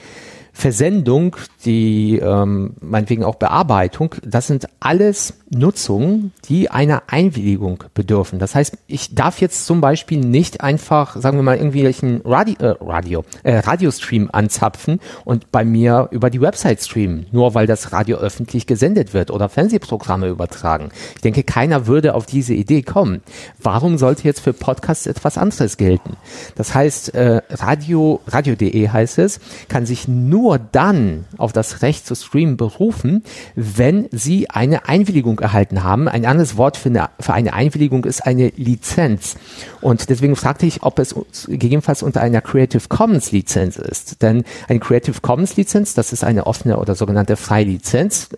[0.53, 1.35] Versendung,
[1.65, 8.39] die ähm, meinetwegen auch Bearbeitung, das sind alles Nutzungen, die einer Einwilligung bedürfen.
[8.39, 12.75] Das heißt, ich darf jetzt zum Beispiel nicht einfach, sagen wir mal, irgendwelchen Radio, äh,
[12.81, 18.17] Radio, äh, Radiostream anzapfen und bei mir über die Website streamen, nur weil das Radio
[18.17, 20.89] öffentlich gesendet wird oder Fernsehprogramme übertragen.
[21.15, 23.21] Ich denke, keiner würde auf diese Idee kommen.
[23.61, 26.17] Warum sollte jetzt für Podcasts etwas anderes gelten?
[26.55, 32.15] Das heißt, äh, Radio, radio.de heißt es, kann sich nur dann auf das Recht zu
[32.15, 33.23] streamen berufen,
[33.55, 36.07] wenn sie eine Einwilligung erhalten haben.
[36.07, 39.35] Ein anderes Wort für eine, für eine Einwilligung ist eine Lizenz.
[39.81, 41.15] Und deswegen fragte ich, ob es
[41.47, 44.21] gegebenenfalls unter einer Creative Commons Lizenz ist.
[44.21, 48.29] Denn eine Creative Commons Lizenz, das ist eine offene oder sogenannte Freilizenz.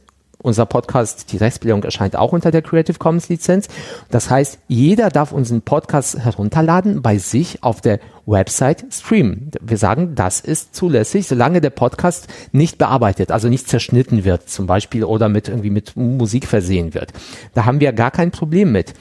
[0.46, 3.68] Unser Podcast, die Rechtsbelegung erscheint auch unter der Creative Commons Lizenz.
[4.12, 9.50] Das heißt, jeder darf unseren Podcast herunterladen, bei sich auf der Website streamen.
[9.60, 14.68] Wir sagen, das ist zulässig, solange der Podcast nicht bearbeitet, also nicht zerschnitten wird zum
[14.68, 17.12] Beispiel oder mit irgendwie mit Musik versehen wird.
[17.56, 18.94] Da haben wir gar kein Problem mit.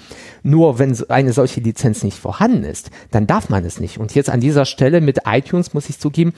[0.42, 3.98] Nur wenn eine solche Lizenz nicht vorhanden ist, dann darf man es nicht.
[3.98, 6.32] Und jetzt an dieser Stelle mit iTunes muss ich zugeben,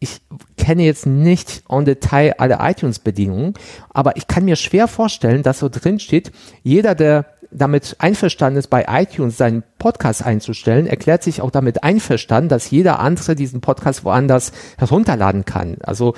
[0.00, 0.20] ich
[0.56, 3.54] kenne jetzt nicht en Detail alle iTunes-Bedingungen,
[3.90, 6.32] aber ich kann mir schwer vorstellen, dass so drin steht,
[6.62, 12.50] jeder, der damit einverstanden ist, bei iTunes seinen Podcast einzustellen, erklärt sich auch damit einverstanden,
[12.50, 15.78] dass jeder andere diesen Podcast woanders herunterladen kann.
[15.82, 16.14] Also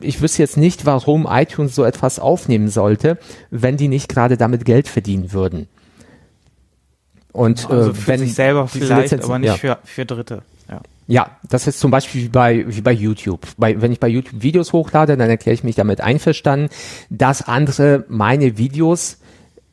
[0.00, 3.18] ich wüsste jetzt nicht, warum iTunes so etwas aufnehmen sollte,
[3.50, 5.66] wenn die nicht gerade damit Geld verdienen würden.
[7.32, 9.56] Und Also äh, für wenn sich selber vielleicht, Lizenzen- aber nicht ja.
[9.56, 10.42] für, für Dritte.
[11.08, 11.38] Ja.
[11.48, 13.46] Das ist zum Beispiel wie bei, wie bei YouTube.
[13.56, 16.68] Bei, wenn ich bei YouTube Videos hochlade, dann erkläre ich mich damit einverstanden,
[17.10, 19.18] dass andere meine Videos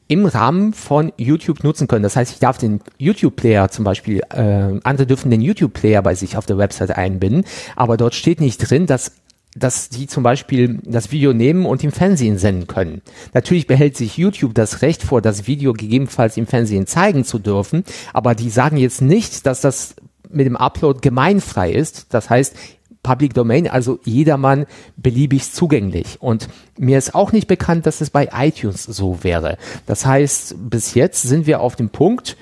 [0.07, 2.03] im Rahmen von YouTube nutzen können.
[2.03, 6.37] Das heißt, ich darf den YouTube-Player zum Beispiel, äh, andere dürfen den YouTube-Player bei sich
[6.37, 7.43] auf der Website einbinden,
[7.75, 9.11] aber dort steht nicht drin, dass
[9.57, 13.01] dass die zum Beispiel das Video nehmen und im Fernsehen senden können.
[13.33, 17.85] Natürlich behält sich YouTube das Recht vor, das Video gegebenenfalls im Fernsehen zeigen zu dürfen,
[18.11, 19.95] aber die sagen jetzt nicht, dass das
[20.29, 22.07] mit dem Upload gemeinfrei ist.
[22.13, 22.55] Das heißt,
[23.03, 24.65] Public Domain, also jedermann
[24.97, 26.17] beliebig zugänglich.
[26.21, 26.47] Und
[26.77, 29.57] mir ist auch nicht bekannt, dass es bei iTunes so wäre.
[29.85, 32.35] Das heißt, bis jetzt sind wir auf dem Punkt,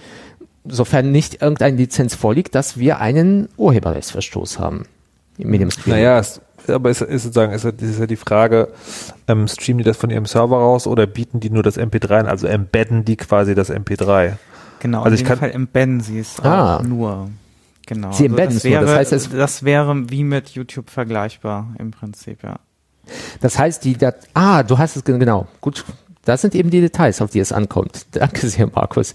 [0.65, 4.85] sofern nicht irgendeine Lizenz vorliegt, dass wir einen Urheberrechtsverstoß haben
[5.37, 5.95] mit dem Stream.
[5.95, 8.69] Naja, es, aber es ist sozusagen, es ist, ist ja die Frage,
[9.27, 12.27] ähm, streamen die das von ihrem Server raus oder bieten die nur das MP3 an,
[12.27, 14.37] also embedden die quasi das MP3?
[14.79, 16.77] Genau, Also in ich dem kann- Fall embedden sie es Ah.
[16.77, 17.29] auch nur.
[17.85, 18.11] Genau.
[18.11, 22.43] Sie embedden das wäre, das heißt, es- das wäre wie mit YouTube vergleichbar im Prinzip,
[22.43, 22.55] ja.
[23.41, 25.47] Das heißt, die Dat ah, du hast es ge- genau.
[25.59, 25.83] Gut,
[26.25, 28.05] das sind eben die Details, auf die es ankommt.
[28.11, 29.13] Danke sehr, Markus.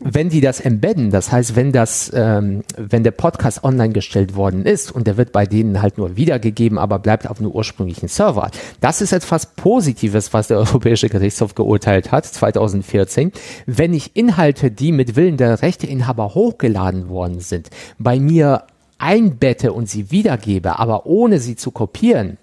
[0.00, 4.64] wenn die das embedden, das heißt, wenn das, ähm, wenn der Podcast online gestellt worden
[4.66, 8.50] ist und der wird bei denen halt nur wiedergegeben, aber bleibt auf einem ursprünglichen Server,
[8.80, 13.32] das ist etwas Positives, was der Europäische Gerichtshof geurteilt hat, 2014.
[13.66, 18.64] Wenn ich Inhalte, die mit Willen der Rechteinhaber hochgeladen worden sind, bei mir
[18.98, 22.36] einbette und sie wiedergebe, aber ohne sie zu kopieren,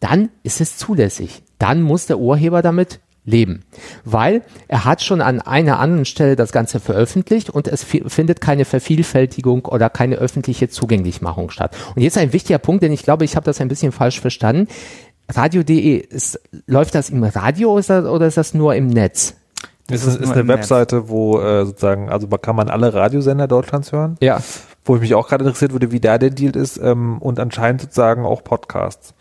[0.00, 1.42] dann ist es zulässig.
[1.58, 3.64] Dann muss der Urheber damit leben.
[4.04, 8.40] Weil er hat schon an einer anderen Stelle das Ganze veröffentlicht und es fi- findet
[8.40, 11.76] keine Vervielfältigung oder keine öffentliche Zugänglichmachung statt.
[11.94, 14.68] Und jetzt ein wichtiger Punkt, denn ich glaube, ich habe das ein bisschen falsch verstanden.
[15.30, 19.34] Radio.de, ist, läuft das im Radio oder ist das, oder ist das nur im Netz?
[19.88, 20.56] Das ist ist, eine im Netz.
[20.58, 24.16] Webseite, wo äh, sozusagen, also kann man alle Radiosender Deutschlands hören.
[24.20, 24.40] Ja.
[24.84, 27.82] Wo ich mich auch gerade interessiert würde, wie da der Deal ist ähm, und anscheinend
[27.82, 29.12] sozusagen auch Podcasts.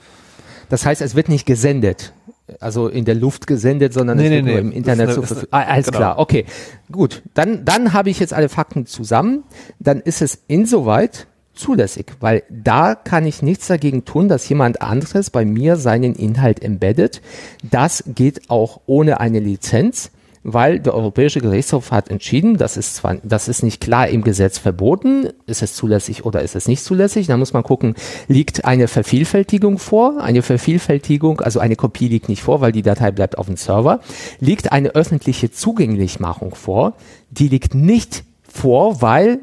[0.70, 2.14] Das heißt, es wird nicht gesendet,
[2.60, 4.60] also in der Luft gesendet, sondern Nee, es nee, wird nur nee.
[4.62, 5.44] im Internet Verfügung.
[5.52, 5.98] eine- Ah, alles genau.
[5.98, 6.46] klar, okay.
[6.92, 9.44] Gut, dann, dann habe ich jetzt alle Fakten zusammen.
[9.80, 15.30] Dann ist es insoweit zulässig, weil da kann ich nichts dagegen tun, dass jemand anderes
[15.32, 17.22] bei mir seinen Inhalt embeddet.
[17.64, 20.12] Das geht auch ohne eine Lizenz
[20.50, 24.58] weil der Europäische Gerichtshof hat entschieden, das ist zwar, das ist nicht klar im Gesetz
[24.58, 27.96] verboten, ist es zulässig oder ist es nicht zulässig, da muss man gucken,
[28.30, 33.12] liegt eine Vervielfältigung vor, eine Vervielfältigung, also eine Kopie liegt nicht vor, weil die Datei
[33.12, 34.00] bleibt auf dem Server,
[34.40, 36.94] liegt eine öffentliche Zugänglichmachung vor,
[37.30, 39.40] die liegt nicht vor, weil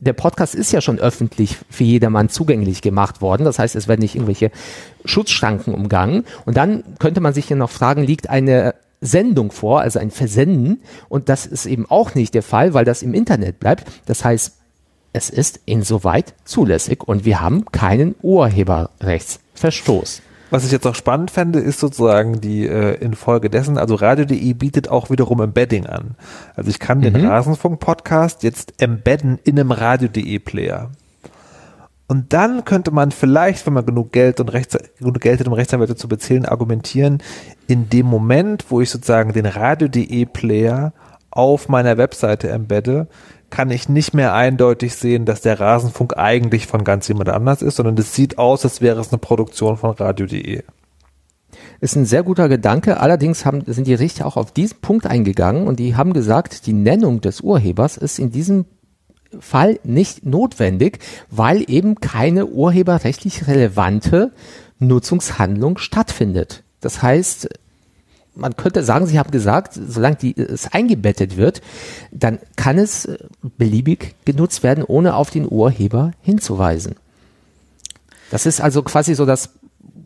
[0.00, 3.44] der Podcast ist ja schon öffentlich für jedermann zugänglich gemacht worden.
[3.44, 4.50] Das heißt, es werden nicht irgendwelche
[5.04, 6.24] Schutzschranken umgangen.
[6.46, 10.80] Und dann könnte man sich hier noch fragen, liegt eine Sendung vor, also ein Versenden.
[11.08, 13.84] Und das ist eben auch nicht der Fall, weil das im Internet bleibt.
[14.06, 14.54] Das heißt,
[15.12, 20.22] es ist insoweit zulässig und wir haben keinen Urheberrechtsverstoß.
[20.50, 25.10] Was ich jetzt auch spannend fände, ist sozusagen die äh, infolgedessen, also Radio.de bietet auch
[25.10, 26.14] wiederum Embedding an.
[26.56, 27.26] Also ich kann den Mhm.
[27.26, 30.90] Rasenfunk-Podcast jetzt embedden in einem Radio.de-Player.
[32.08, 35.52] Und dann könnte man vielleicht, wenn man genug Geld und Rechts, genug Geld hat, um
[35.52, 37.22] Rechtsanwälte zu bezahlen, argumentieren,
[37.66, 40.94] in dem Moment, wo ich sozusagen den Radio.de Player
[41.30, 43.08] auf meiner Webseite embedde,
[43.50, 47.76] kann ich nicht mehr eindeutig sehen, dass der Rasenfunk eigentlich von ganz jemand anders ist,
[47.76, 50.62] sondern es sieht aus, als wäre es eine Produktion von Radio.de.
[51.80, 53.00] Ist ein sehr guter Gedanke.
[53.00, 56.72] Allerdings haben, sind die Richter auch auf diesen Punkt eingegangen und die haben gesagt, die
[56.72, 58.64] Nennung des Urhebers ist in diesem
[59.38, 61.00] Fall nicht notwendig,
[61.30, 64.32] weil eben keine urheberrechtlich relevante
[64.78, 66.62] Nutzungshandlung stattfindet.
[66.80, 67.48] Das heißt,
[68.34, 71.60] man könnte sagen, Sie haben gesagt, solange die, es eingebettet wird,
[72.12, 76.94] dann kann es äh, beliebig genutzt werden, ohne auf den Urheber hinzuweisen.
[78.30, 79.50] Das ist also quasi so das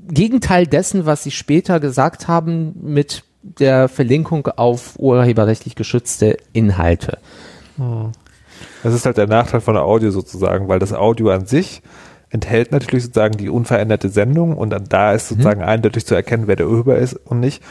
[0.08, 7.18] Gegenteil dessen, was Sie später gesagt haben mit der Verlinkung auf urheberrechtlich geschützte Inhalte.
[8.82, 11.82] Das ist halt der Nachteil von der Audio sozusagen, weil das Audio an sich
[12.30, 16.56] enthält natürlich sozusagen die unveränderte Sendung und dann da ist sozusagen eindeutig zu erkennen, wer
[16.56, 17.62] der Urheber ist und nicht.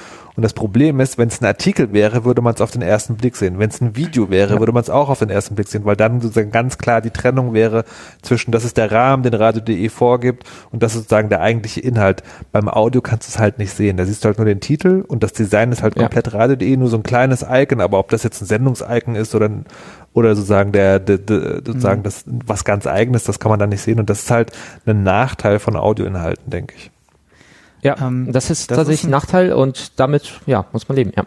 [0.41, 3.15] Und das Problem ist, wenn es ein Artikel wäre, würde man es auf den ersten
[3.15, 3.59] Blick sehen.
[3.59, 5.95] Wenn es ein Video wäre, würde man es auch auf den ersten Blick sehen, weil
[5.95, 7.85] dann sozusagen ganz klar die Trennung wäre
[8.23, 12.23] zwischen, das ist der Rahmen, den Radio.de vorgibt und das ist sozusagen der eigentliche Inhalt.
[12.51, 13.97] Beim Audio kannst du es halt nicht sehen.
[13.97, 16.01] Da siehst du halt nur den Titel und das Design ist halt Ja.
[16.05, 19.45] komplett Radio.de, nur so ein kleines Icon, aber ob das jetzt ein Sendungsicon ist oder
[19.47, 19.65] ein
[20.13, 23.81] oder sozusagen der, der, der sozusagen das was ganz eigenes, das kann man dann nicht
[23.81, 24.51] sehen und das ist halt
[24.87, 26.90] ein Nachteil von Audioinhalten, denke ich.
[27.83, 31.11] Ja, Ähm, das ist das tatsächlich ist ein Nachteil und damit, ja, muss man leben,
[31.15, 31.23] ja.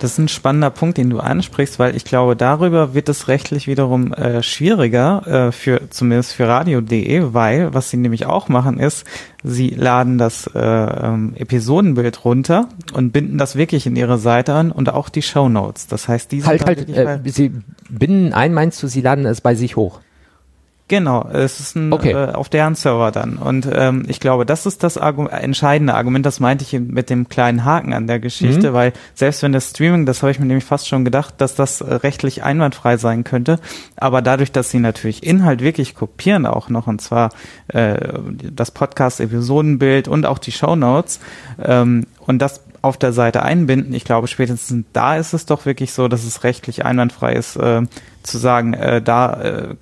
[0.00, 3.66] Das ist ein spannender Punkt, den du ansprichst, weil ich glaube, darüber wird es rechtlich
[3.66, 9.06] wiederum äh, schwieriger, äh, für zumindest für radio.de, weil was sie nämlich auch machen ist,
[9.42, 14.70] sie laden das äh, ähm, Episodenbild runter und binden das wirklich in ihre Seite an
[14.70, 15.86] und auch die Shownotes.
[15.86, 17.52] Das heißt, die sind Halt, halt, äh, Sie
[17.88, 20.00] binden ein, meinst du, Sie laden es bei sich hoch?
[20.88, 22.12] Genau, es ist ein, Okay.
[22.12, 23.38] äh, auf deren Server dann.
[23.38, 27.28] Und ähm, ich glaube, das ist das Argu entscheidende Argument, das meinte ich mit dem
[27.28, 28.74] kleinen Haken an der Geschichte, Mhm.
[28.74, 31.80] weil selbst wenn das Streaming, das habe ich mir nämlich fast schon gedacht, dass das
[31.80, 33.58] äh, rechtlich einwandfrei sein könnte,
[33.96, 37.30] aber dadurch, dass sie natürlich Inhalt wirklich kopieren auch noch, und zwar
[37.66, 37.96] äh,
[38.52, 41.18] das Podcast-Episodenbild und auch die Shownotes,
[41.64, 45.92] ähm, und das auf der Seite einbinden, ich glaube, spätestens da ist es doch wirklich
[45.92, 47.82] so, dass es rechtlich einwandfrei ist, äh,
[48.22, 49.74] zu sagen, äh, da äh,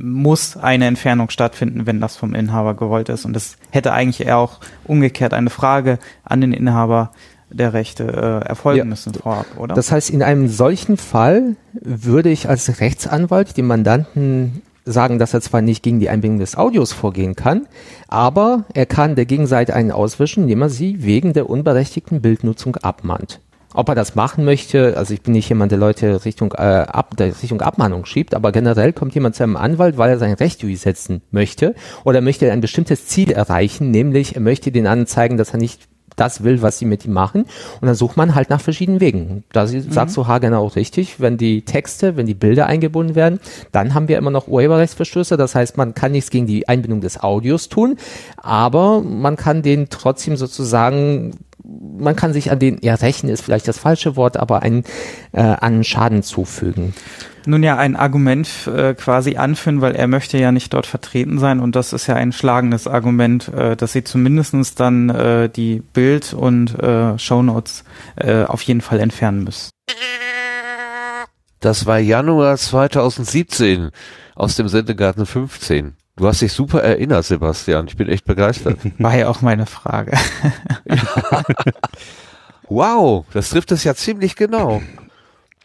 [0.00, 3.24] muss eine Entfernung stattfinden, wenn das vom Inhaber gewollt ist.
[3.24, 7.12] Und das hätte eigentlich eher auch umgekehrt eine Frage an den Inhaber
[7.50, 8.84] der Rechte äh, erfolgen Ja.
[8.84, 9.74] müssen vorab, oder?
[9.74, 15.40] Das heißt, in einem solchen Fall würde ich als Rechtsanwalt dem Mandanten sagen, dass er
[15.40, 17.66] zwar nicht gegen die Einbindung des Audios vorgehen kann,
[18.06, 23.40] aber er kann der Gegenseite einen auswischen, indem er sie wegen der unberechtigten Bildnutzung abmahnt.
[23.78, 27.16] Ob er das machen möchte, also ich bin nicht jemand, der Leute Richtung, äh, ab,
[27.16, 30.64] der Richtung Abmahnung schiebt, aber generell kommt jemand zu einem Anwalt, weil er sein Recht
[30.64, 35.50] durchsetzen möchte oder möchte ein bestimmtes Ziel erreichen, nämlich er möchte den anderen zeigen, dass
[35.50, 35.82] er nicht
[36.16, 37.42] das will, was sie mit ihm machen.
[37.80, 39.44] Und dann sucht man halt nach verschiedenen Wegen.
[39.52, 43.38] Da sie- sagst du Hagen auch richtig, wenn die Texte, wenn die Bilder eingebunden werden,
[43.70, 45.36] dann haben wir immer noch Urheberrechtsverstöße.
[45.36, 47.96] Das heißt, man kann nichts gegen die Einbindung des Audios tun,
[48.36, 53.68] aber man kann den trotzdem sozusagen man kann sich an den, ja, rächen ist vielleicht
[53.68, 54.84] das falsche Wort, aber einen,
[55.32, 56.94] äh, einen Schaden zufügen.
[57.46, 61.60] Nun ja, ein Argument äh, quasi anführen, weil er möchte ja nicht dort vertreten sein
[61.60, 66.34] und das ist ja ein schlagendes Argument, äh, dass sie zumindestens dann äh, die Bild-
[66.34, 67.84] und äh, Shownotes
[68.16, 69.70] äh, auf jeden Fall entfernen müssen.
[71.60, 73.90] Das war Januar 2017
[74.34, 75.96] aus dem Sendegarten 15.
[76.18, 77.86] Du hast dich super erinnert, Sebastian.
[77.86, 78.78] Ich bin echt begeistert.
[78.98, 80.12] War ja auch meine Frage.
[82.70, 84.82] Wow, das trifft es ja ziemlich genau.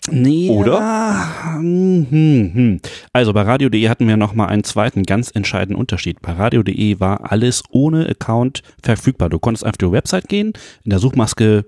[0.10, 0.80] Nee, Oder?
[0.80, 2.80] ja, hm, hm, hm.
[3.14, 6.22] Also bei Radio.de hatten wir nochmal einen zweiten ganz entscheidenden Unterschied.
[6.22, 9.30] Bei Radio.de war alles ohne Account verfügbar.
[9.30, 11.66] Du konntest einfach auf die Website gehen, in der Suchmaske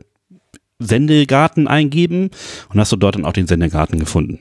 [0.80, 2.30] Sendegarten eingeben
[2.70, 4.40] und hast du dort dann auch den Sendegarten gefunden.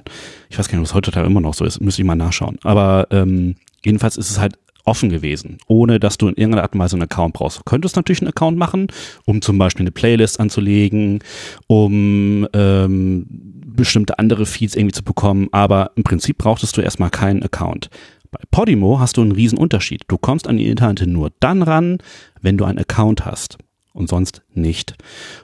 [0.49, 2.59] Ich weiß gar nicht, ob es heutzutage immer noch so ist, müsste ich mal nachschauen.
[2.63, 6.81] Aber ähm, jedenfalls ist es halt offen gewesen, ohne dass du in irgendeiner Art und
[6.81, 7.59] Weise einen Account brauchst.
[7.59, 8.89] Du könntest natürlich einen Account machen,
[9.25, 11.21] um zum Beispiel eine Playlist anzulegen,
[11.67, 13.27] um ähm,
[13.67, 17.89] bestimmte andere Feeds irgendwie zu bekommen, aber im Prinzip brauchtest du erstmal keinen Account.
[18.31, 20.03] Bei Podimo hast du einen riesen Unterschied.
[20.09, 21.99] Du kommst an die Inhalte nur dann ran,
[22.41, 23.59] wenn du einen Account hast
[23.93, 24.97] und sonst nicht.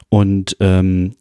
[0.08, 1.14] Und ähm,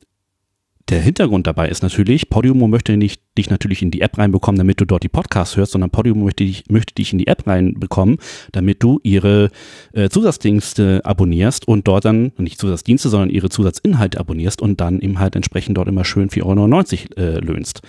[0.90, 4.82] Der Hintergrund dabei ist natürlich, Podimo möchte nicht, dich natürlich in die App reinbekommen, damit
[4.82, 8.18] du dort die Podcasts hörst, sondern Podimo möchte dich, möchte dich in die App reinbekommen,
[8.54, 9.52] damit du ihre
[9.94, 15.20] äh, Zusatzdienste abonnierst und dort dann, nicht Zusatzdienste, sondern ihre Zusatzinhalte abonnierst und dann eben
[15.20, 17.82] halt entsprechend dort immer schön 4,99 Euro äh, löhnst.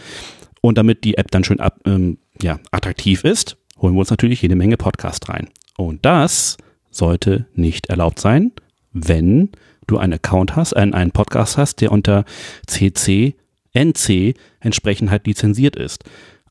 [0.60, 4.42] Und damit die App dann schön ab, ähm, ja, attraktiv ist, holen wir uns natürlich
[4.42, 5.48] jede Menge Podcast rein.
[5.78, 6.58] Und das
[6.90, 8.52] sollte nicht erlaubt sein,
[8.92, 9.50] wenn
[9.86, 12.24] du einen Account hast, einen, einen Podcast hast, der unter
[12.66, 13.34] CC,
[13.74, 16.04] NC entsprechend halt lizenziert ist.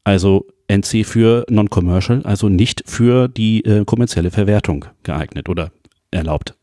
[0.04, 5.72] Also NC für Non-Commercial, also nicht für die äh, kommerzielle Verwertung geeignet oder
[6.12, 6.56] erlaubt.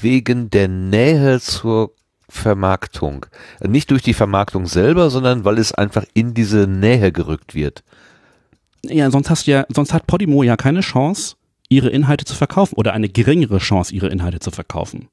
[0.00, 1.92] Wegen der Nähe zur
[2.28, 3.26] Vermarktung.
[3.60, 7.84] Nicht durch die Vermarktung selber, sondern weil es einfach in diese Nähe gerückt wird.
[8.84, 11.36] Ja, sonst hast du ja, sonst hat Podimo ja keine Chance,
[11.72, 15.08] ihre Inhalte zu verkaufen oder eine geringere Chance, ihre Inhalte zu verkaufen.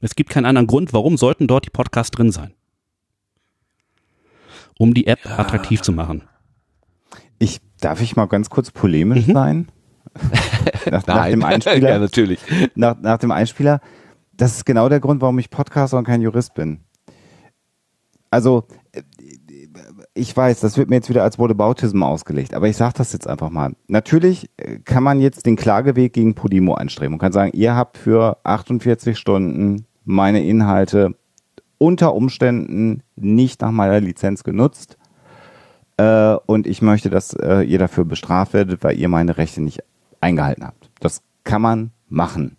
[0.00, 2.54] Es gibt keinen anderen Grund, warum sollten dort die Podcasts drin sein.
[4.78, 5.38] Um die App Ja.
[5.38, 6.22] attraktiv zu machen.
[7.38, 9.32] Ich, darf ich mal ganz kurz polemisch Mhm.
[9.32, 9.68] sein?
[10.90, 12.40] nach, nach dem ja, Einspieler, natürlich.
[12.74, 13.80] nach, nach dem Einspieler,
[14.32, 16.80] das ist genau der Grund, warum ich Podcaster und kein Jurist bin.
[18.30, 19.02] Also, äh,
[20.14, 23.28] ich weiß, das wird mir jetzt wieder als Whataboutism ausgelegt, aber ich sage das jetzt
[23.28, 23.74] einfach mal.
[23.86, 27.96] Natürlich äh, kann man jetzt den Klageweg gegen Podimo anstreben und kann sagen, ihr habt
[27.96, 31.14] für 48 Stunden meine Inhalte
[31.78, 34.98] unter Umständen nicht nach meiner Lizenz genutzt
[35.96, 39.80] äh, und ich möchte, dass äh, ihr dafür bestraft werdet, weil ihr meine Rechte nicht
[40.20, 40.90] eingehalten habt.
[41.00, 42.56] Das kann man machen.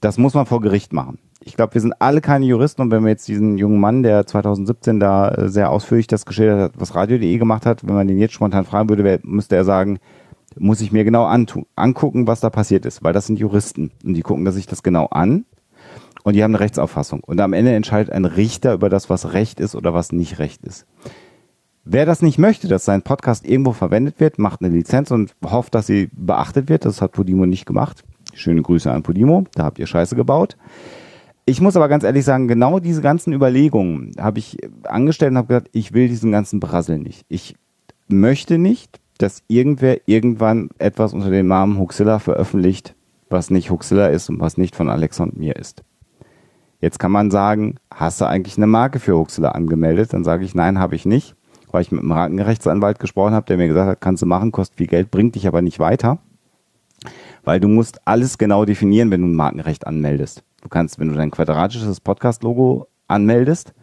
[0.00, 1.18] Das muss man vor Gericht machen.
[1.48, 4.26] Ich glaube, wir sind alle keine Juristen und wenn wir jetzt diesen jungen Mann, der
[4.26, 8.18] 2017 da äh, sehr ausführlich das geschildert hat, was Radio.de gemacht hat, wenn man den
[8.18, 9.98] jetzt spontan fragen würde, müsste er sagen,
[10.58, 14.22] muss ich mir genau angucken, was da passiert ist, weil das sind Juristen und die
[14.22, 15.46] gucken sich das genau an
[16.22, 19.58] und die haben eine Rechtsauffassung und am Ende entscheidet ein Richter über das, was Recht
[19.58, 20.86] ist oder was nicht Recht ist.
[21.84, 25.74] Wer das nicht möchte, dass sein Podcast irgendwo verwendet wird, macht eine Lizenz und hofft,
[25.74, 26.84] dass sie beachtet wird.
[26.84, 28.04] Das hat Podimo nicht gemacht.
[28.34, 30.58] Schöne Grüße an Podimo, da habt ihr Scheiße gebaut.
[31.48, 35.48] Ich muss aber ganz ehrlich sagen, genau diese ganzen Überlegungen habe ich angestellt und habe
[35.48, 37.24] gesagt, ich will diesen ganzen Brassel nicht.
[37.30, 37.56] Ich
[38.06, 42.94] möchte nicht, dass irgendwer irgendwann etwas unter dem Namen Huxilla veröffentlicht,
[43.30, 45.84] was nicht Huxilla ist und was nicht von Alexa und mir ist.
[46.82, 50.12] Jetzt kann man sagen, hast du eigentlich eine Marke für Huxilla angemeldet?
[50.12, 51.34] Dann sage ich, nein, habe ich nicht,
[51.70, 54.76] weil ich mit einem Markenrechtsanwalt gesprochen habe, der mir gesagt hat, kannst du machen, kostet
[54.76, 56.18] viel Geld, bringt dich aber nicht weiter.
[57.42, 60.44] Weil du musst alles genau definieren, wenn du ein Markenrecht anmeldest.
[60.62, 63.74] Du kannst, wenn du dein quadratisches Podcast-Logo anmeldest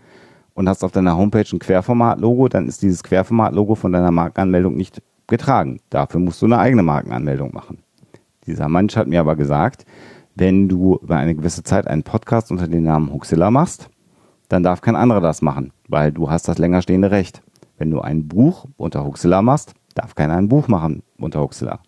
[0.53, 5.01] und hast auf deiner Homepage ein Querformat-Logo, dann ist dieses Querformat-Logo von deiner Markenanmeldung nicht
[5.27, 5.79] getragen.
[5.89, 7.79] Dafür musst du eine eigene Markenanmeldung machen.
[8.45, 9.85] Dieser Mensch hat mir aber gesagt,
[10.35, 13.89] wenn du über eine gewisse Zeit einen Podcast unter dem Namen Huxilla machst,
[14.49, 17.41] dann darf kein anderer das machen, weil du hast das länger stehende Recht.
[17.77, 21.79] Wenn du ein Buch unter Huxilla machst, darf keiner ein Buch machen unter Huxilla.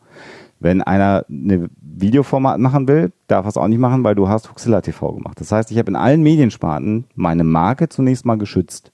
[0.60, 4.50] Wenn einer eine Videoformat machen will, darf er es auch nicht machen, weil du hast
[4.50, 5.40] Huxilla TV gemacht.
[5.40, 8.92] Das heißt, ich habe in allen Mediensparten meine Marke zunächst mal geschützt.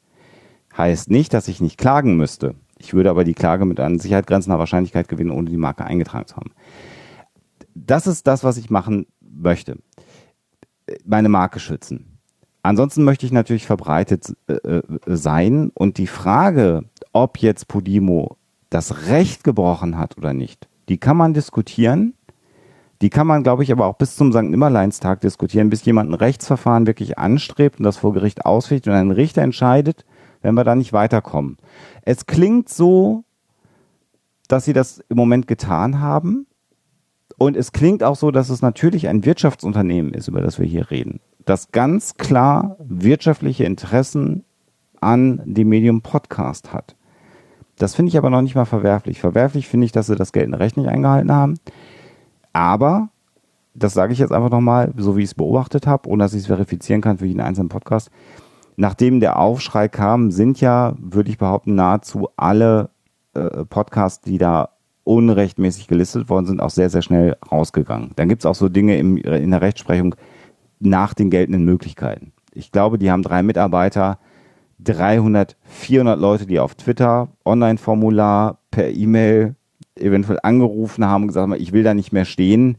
[0.78, 2.56] Heißt nicht, dass ich nicht klagen müsste.
[2.78, 6.28] Ich würde aber die Klage mit einer Sicherheit grenzender Wahrscheinlichkeit gewinnen, ohne die Marke eingetragen
[6.28, 6.52] zu haben.
[7.76, 9.78] Das ist das, was ich machen möchte.
[11.06, 12.20] Meine Marke schützen.
[12.62, 18.38] Ansonsten möchte ich natürlich verbreitet äh, äh, sein und die Frage, ob jetzt Podimo
[18.70, 22.14] das Recht gebrochen hat oder nicht, die kann man diskutieren.
[23.02, 24.44] Die kann man, glaube ich, aber auch bis zum St.
[24.44, 29.12] Nimmerleinstag diskutieren, bis jemand ein Rechtsverfahren wirklich anstrebt und das vor Gericht ausführt und ein
[29.12, 30.06] Richter entscheidet,
[30.42, 31.58] wenn wir da nicht weiterkommen.
[32.04, 33.26] Es klingt so,
[34.48, 36.48] dass sie das im Moment getan haben.
[37.38, 40.92] Und es klingt auch so, dass es natürlich ein Wirtschaftsunternehmen ist, über das wir hier
[40.92, 44.46] reden, das ganz klar wirtschaftliche Interessen
[45.02, 46.96] an dem Medium Podcast hat.
[47.84, 49.20] Das finde ich aber noch nicht mal verwerflich.
[49.20, 51.56] Verwerflich finde ich, dass sie das geltende Recht nicht eingehalten haben.
[52.54, 53.10] Aber,
[53.74, 56.44] das sage ich jetzt einfach nochmal, so wie ich es beobachtet habe, ohne dass ich
[56.44, 58.10] es verifizieren kann für jeden einzelnen Podcast,
[58.78, 62.90] nachdem der Aufschrei kam, sind ja, würde ich behaupten, nahezu alle
[63.34, 64.70] äh, Podcasts, die da
[65.04, 68.12] unrechtmäßig gelistet worden sind, auch sehr, sehr schnell rausgegangen.
[68.16, 70.16] Dann gibt es auch so Dinge im, in der Rechtsprechung
[70.80, 72.32] nach den geltenden Möglichkeiten.
[72.54, 74.20] Ich glaube, die haben drei Mitarbeiter,
[74.84, 79.56] 300, 400 Leute, die auf Twitter, Online-Formular, per E-Mail
[79.96, 82.78] eventuell angerufen haben und gesagt haben, ich will da nicht mehr stehen.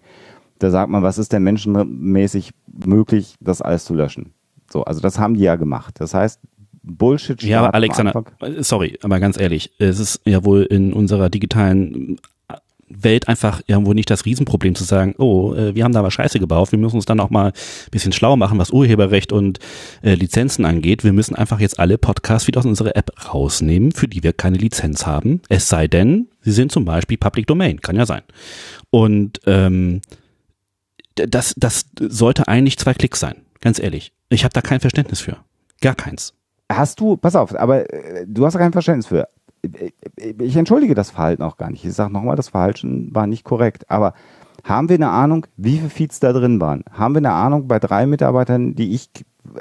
[0.59, 2.53] Da sagt man, was ist denn menschenmäßig
[2.85, 4.33] möglich, das alles zu löschen?
[4.71, 5.97] So, also das haben die ja gemacht.
[5.99, 6.41] Das heißt,
[6.83, 7.43] Bullshit.
[7.43, 8.25] Ja, Alexander,
[8.59, 12.19] sorry, aber ganz ehrlich, es ist ja wohl in unserer digitalen
[13.03, 16.39] Welt einfach irgendwo nicht das Riesenproblem zu sagen, oh, äh, wir haben da was Scheiße
[16.39, 19.59] gebaut, wir müssen uns dann auch mal ein bisschen schlau machen, was Urheberrecht und
[20.03, 21.05] äh, Lizenzen angeht.
[21.05, 24.59] Wir müssen einfach jetzt alle Podcasts wieder aus unserer App rausnehmen, für die wir keine
[24.59, 25.41] Lizenz haben.
[25.49, 28.23] Es sei denn, sie sind zum Beispiel Public Domain, kann ja sein.
[28.91, 30.01] Und ähm,
[31.15, 34.13] das, das sollte eigentlich zwei Klicks sein, ganz ehrlich.
[34.29, 35.37] Ich habe da kein Verständnis für.
[35.81, 36.35] Gar keins.
[36.71, 39.29] Hast du, pass auf, aber äh, du hast kein Verständnis für.
[40.39, 41.85] Ich entschuldige das Verhalten auch gar nicht.
[41.85, 43.91] Ich sage nochmal, das Verhalten war nicht korrekt.
[43.91, 44.15] Aber
[44.63, 46.85] haben wir eine Ahnung, wie viele Feeds da drin waren?
[46.91, 49.11] Haben wir eine Ahnung bei drei Mitarbeitern, die ich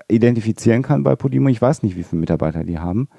[0.08, 1.50] identifizieren kann bei Podimo?
[1.50, 3.10] Ich weiß nicht, wie viele Mitarbeiter die haben.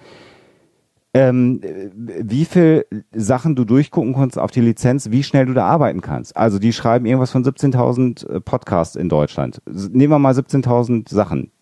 [1.16, 5.64] Ähm, äh, wie viel Sachen du durchgucken kannst auf die Lizenz, wie schnell du da
[5.64, 6.36] arbeiten kannst.
[6.36, 9.62] Also die schreiben irgendwas von 17.000 äh, Podcasts in Deutschland.
[9.66, 11.52] Nehmen wir mal 17.000 Sachen.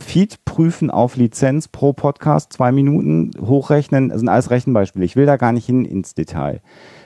[0.00, 5.04] Feed prüfen auf Lizenz pro Podcast, zwei Minuten, hochrechnen, das sind alles Rechenbeispiele.
[5.04, 6.60] Ich will da gar nicht hin ins Detail.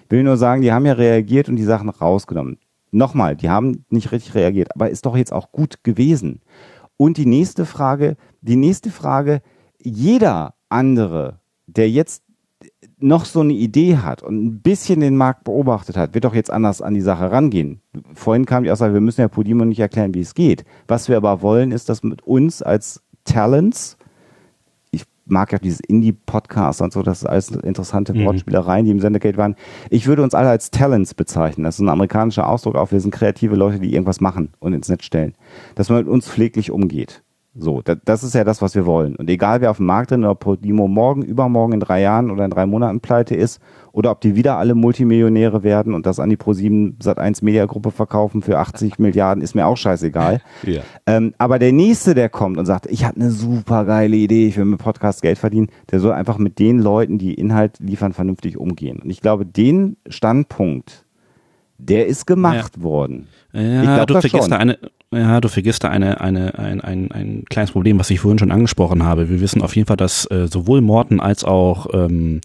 [0.08, 2.58] Will nur sagen, die haben ja reagiert und die Sachen rausgenommen.
[2.90, 6.40] Nochmal, die haben nicht richtig reagiert, aber ist doch jetzt auch gut gewesen.
[6.96, 9.42] Und die nächste Frage, die nächste Frage,
[9.78, 12.24] jeder andere, der jetzt
[13.01, 16.51] noch so eine Idee hat und ein bisschen den Markt beobachtet hat, wird doch jetzt
[16.51, 17.80] anders an die Sache rangehen.
[18.14, 20.64] Vorhin kam die Aussage, wir müssen ja Podimo nicht erklären, wie es geht.
[20.88, 23.96] Was wir aber wollen, ist, dass mit uns als Talents,
[24.90, 28.24] ich mag ja dieses Indie-Podcast und so, das ist alles interessante Mhm.
[28.24, 29.57] Wortspielereien, die im Sendegate waren.
[29.88, 31.64] Ich würde uns alle als Talents bezeichnen.
[31.64, 32.92] Das ist ein amerikanischer Ausdruck auch.
[32.92, 35.34] Wir sind kreative Leute, die irgendwas machen und ins Netz stellen.
[35.74, 37.22] Dass man mit uns pfleglich umgeht.
[37.53, 39.16] So, das, das ist ja das, was wir wollen.
[39.16, 42.44] Und egal, wer auf dem Markt drin oder Podimo morgen, übermorgen in drei Jahren oder
[42.44, 43.61] in drei Monaten pleite ist,
[43.92, 47.90] oder ob die wieder alle Multimillionäre werden und das an die Pro7 Sat1 Media Gruppe
[47.90, 50.40] verkaufen für 80 Milliarden, ist mir auch scheißegal.
[50.62, 50.82] Ja.
[51.07, 54.57] Ähm, aber der nächste, der kommt und sagt, ich habe eine super geile Idee, ich
[54.59, 58.59] will mit Podcast Geld verdienen, der soll einfach mit den Leuten, die Inhalt liefern, vernünftig
[58.59, 59.01] umgehen.
[59.03, 61.07] Und ich glaube, den Standpunkt,
[61.78, 63.28] der ist gemacht worden.
[63.53, 64.78] Ja, Ich glaub du vergisst da eine,
[65.12, 68.52] ja, du vergisst da eine, eine, ein, ein, ein kleines Problem, was ich vorhin schon
[68.52, 69.28] angesprochen habe.
[69.28, 72.40] Wir wissen auf jeden Fall, dass äh, sowohl Morten als auch ähm,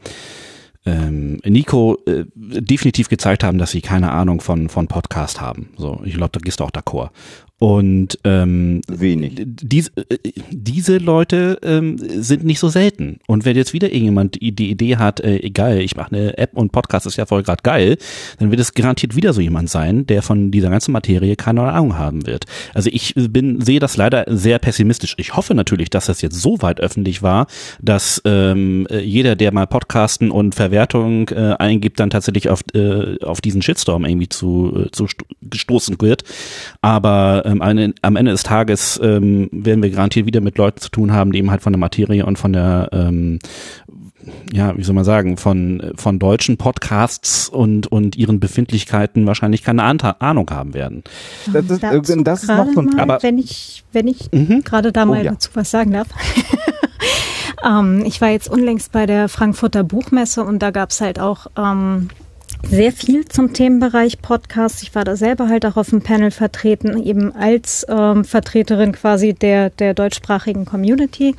[0.85, 5.69] ähm, Nico äh, definitiv gezeigt haben, dass sie keine Ahnung von, von Podcast haben.
[5.77, 7.09] So, ich glaube, da gehst du auch d'accord.
[7.57, 9.41] Und ähm, Wenig.
[9.45, 10.17] diese, äh,
[10.51, 13.19] diese Leute ähm, sind nicht so selten.
[13.27, 16.73] Und wenn jetzt wieder irgendjemand die, Idee hat, äh, egal, ich mache eine App und
[16.73, 17.97] Podcast ist ja voll gerade geil,
[18.39, 21.97] dann wird es garantiert wieder so jemand sein, der von dieser ganzen Materie keine Ahnung
[21.97, 22.43] haben wird.
[22.73, 25.15] Also ich bin sehe das leider sehr pessimistisch.
[25.17, 27.47] Ich hoffe natürlich, dass das jetzt so weit öffentlich war,
[27.81, 33.17] dass ähm, äh, jeder, der mal Podcasten und Verwertung äh, eingibt, dann tatsächlich auf, äh,
[33.23, 36.23] auf diesen Shitstorm irgendwie zu, äh, zu sto- gestoßen wird.
[36.81, 40.89] Aber ähm, am am Ende des Tages ähm, werden wir garantiert wieder mit Leuten zu
[40.89, 43.39] tun haben, die eben halt von der Materie und von der ähm,
[44.51, 49.83] ja, wie soll man sagen, von, von deutschen Podcasts und, und ihren Befindlichkeiten wahrscheinlich keine
[49.83, 51.03] Anta- Ahnung haben werden.
[51.53, 54.31] Das ist, Dazu das ist noch gerade so ein mal, Aber- wenn ich, wenn ich
[54.31, 54.63] Mhm.
[54.63, 55.31] gerade da Oh, mal ja.
[55.31, 56.07] dazu was sagen darf.
[57.65, 62.09] ähm, ich war jetzt unlängst bei der Frankfurter Buchmesse und da gab's halt auch ähm,
[62.63, 64.83] sehr viel zum Themenbereich Podcast.
[64.83, 69.33] Ich war da selber halt auch auf dem Panel vertreten, eben als ähm, Vertreterin quasi
[69.33, 71.35] der, der deutschsprachigen Community.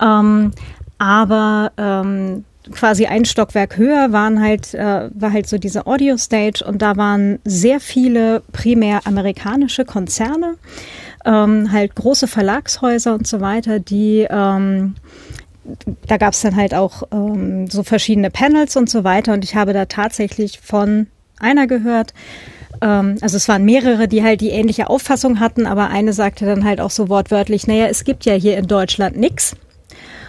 [0.00, 0.52] Ähm,
[0.98, 6.64] aber ähm, quasi ein Stockwerk höher waren halt, äh, war halt so diese Audio Stage
[6.66, 10.56] und da waren sehr viele primär amerikanische Konzerne,
[11.24, 14.94] ähm, halt große Verlagshäuser und so weiter, die ähm,
[16.06, 19.54] da gab es dann halt auch ähm, so verschiedene Panels und so weiter und ich
[19.54, 21.06] habe da tatsächlich von
[21.38, 22.14] einer gehört,
[22.80, 26.64] ähm, also es waren mehrere, die halt die ähnliche Auffassung hatten, aber eine sagte dann
[26.64, 29.54] halt auch so wortwörtlich, naja, es gibt ja hier in Deutschland nix.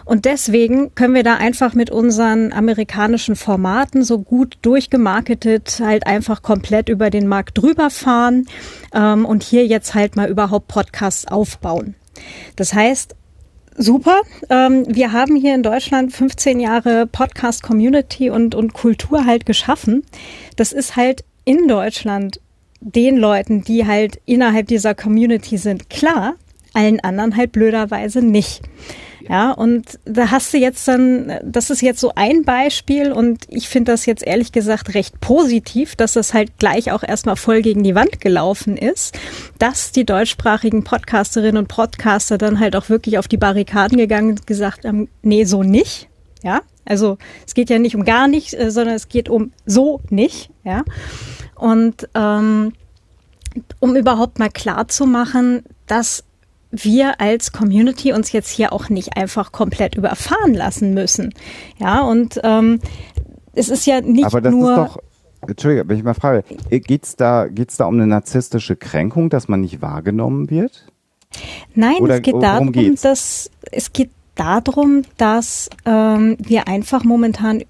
[0.05, 6.41] Und deswegen können wir da einfach mit unseren amerikanischen Formaten so gut durchgemarketet halt einfach
[6.41, 8.47] komplett über den Markt drüber fahren
[8.91, 11.93] ähm, und hier jetzt halt mal überhaupt Podcasts aufbauen.
[12.55, 13.15] Das heißt,
[13.79, 14.21] super.
[14.49, 20.05] Ähm, wir haben hier in Deutschland 15 Jahre Podcast-Community und, und Kultur halt geschaffen.
[20.55, 22.39] Das ist halt in Deutschland
[22.81, 26.35] den Leuten, die halt innerhalb dieser Community sind, klar,
[26.73, 28.61] allen anderen halt blöderweise nicht.
[29.29, 33.69] Ja, und da hast du jetzt dann, das ist jetzt so ein Beispiel und ich
[33.69, 37.83] finde das jetzt ehrlich gesagt recht positiv, dass das halt gleich auch erstmal voll gegen
[37.83, 39.15] die Wand gelaufen ist,
[39.59, 44.47] dass die deutschsprachigen Podcasterinnen und Podcaster dann halt auch wirklich auf die Barrikaden gegangen und
[44.47, 46.09] gesagt haben, nee, so nicht.
[46.41, 50.01] Ja, also es geht ja nicht um gar nicht, äh, sondern es geht um so
[50.09, 50.49] nicht.
[50.63, 50.83] Ja,
[51.53, 52.73] und ähm,
[53.79, 56.23] um überhaupt mal klar zu machen, dass
[56.71, 61.33] wir als Community uns jetzt hier auch nicht einfach komplett überfahren lassen müssen.
[61.77, 62.79] Ja, und ähm,
[63.53, 64.71] es ist ja nicht Aber das nur.
[64.71, 64.99] ist doch,
[65.47, 69.61] Entschuldigung, wenn ich mal frage, geht's da, geht's da um eine narzisstische Kränkung, dass man
[69.61, 70.85] nicht wahrgenommen wird?
[71.75, 73.01] Nein, Oder es geht darum, geht's?
[73.01, 77.63] dass es geht darum, dass ähm, wir einfach momentan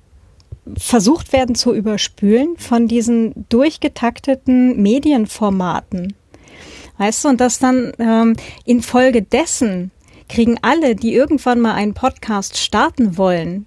[0.78, 6.14] versucht werden zu überspülen von diesen durchgetakteten Medienformaten.
[7.00, 8.36] Weißt du, und dass dann ähm,
[8.66, 9.92] infolgedessen
[10.28, 13.66] kriegen alle, die irgendwann mal einen Podcast starten wollen,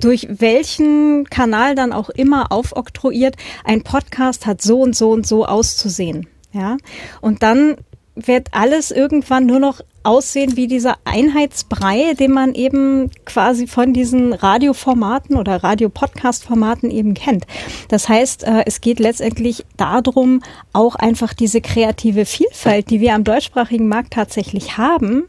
[0.00, 5.46] durch welchen Kanal dann auch immer aufoktroyiert, ein Podcast hat so und so und so
[5.46, 6.28] auszusehen.
[6.52, 6.76] Ja,
[7.22, 7.76] und dann
[8.14, 14.32] wird alles irgendwann nur noch aussehen wie dieser Einheitsbrei, den man eben quasi von diesen
[14.32, 17.46] Radioformaten oder Radio-Podcast-Formaten eben kennt.
[17.88, 20.42] Das heißt, äh, es geht letztendlich darum,
[20.72, 25.24] auch einfach diese kreative Vielfalt, die wir am deutschsprachigen Markt tatsächlich haben,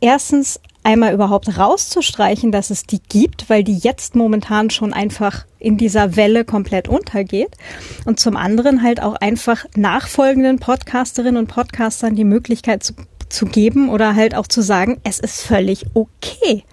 [0.00, 5.76] erstens einmal überhaupt rauszustreichen, dass es die gibt, weil die jetzt momentan schon einfach in
[5.76, 7.56] dieser Welle komplett untergeht.
[8.04, 12.94] Und zum anderen halt auch einfach nachfolgenden Podcasterinnen und Podcastern die Möglichkeit zu,
[13.32, 16.64] zu geben oder halt auch zu sagen, es ist völlig okay.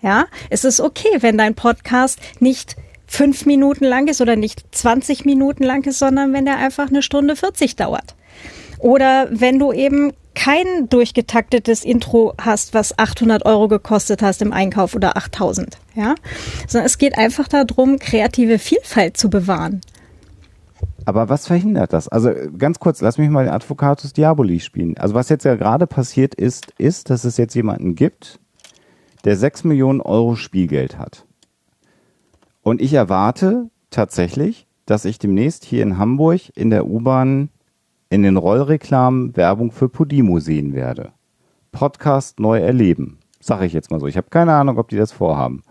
[0.00, 2.76] Ja, es ist okay, wenn dein Podcast nicht
[3.06, 7.02] fünf Minuten lang ist oder nicht 20 Minuten lang ist, sondern wenn der einfach eine
[7.02, 8.16] Stunde 40 dauert.
[8.78, 14.94] Oder wenn du eben kein durchgetaktetes Intro hast, was 800 Euro gekostet hast im Einkauf
[14.96, 16.14] oder 8000, ja,
[16.66, 19.82] sondern es geht einfach darum, kreative Vielfalt zu bewahren.
[21.04, 22.08] Aber was verhindert das?
[22.08, 24.96] Also äh, ganz kurz, lass mich mal den Advocatus Diaboli spielen.
[24.98, 28.40] Also was jetzt ja gerade passiert ist, ist, dass es jetzt jemanden gibt,
[29.24, 31.26] der 6 Millionen Euro Spielgeld hat.
[32.62, 37.50] Und ich erwarte tatsächlich, dass ich demnächst hier in Hamburg in der U-Bahn
[38.10, 41.12] in den Rollreklamen Werbung für Podimo sehen werde.
[41.72, 43.18] Podcast neu erleben.
[43.40, 44.06] Sag ich jetzt mal so.
[44.06, 45.62] Ich habe keine Ahnung, ob die das vorhaben.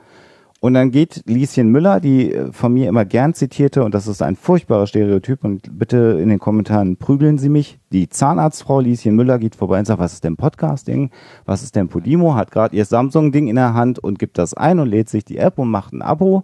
[0.63, 4.21] Und dann geht Lieschen Müller, die äh, von mir immer gern zitierte, und das ist
[4.21, 7.79] ein furchtbarer Stereotyp, und bitte in den Kommentaren prügeln Sie mich.
[7.91, 11.09] Die Zahnarztfrau Lieschen Müller geht vorbei und sagt, was ist denn Podcasting?
[11.45, 12.35] Was ist denn Podimo?
[12.35, 15.37] Hat gerade ihr Samsung-Ding in der Hand und gibt das ein und lädt sich die
[15.37, 16.43] App und macht ein Abo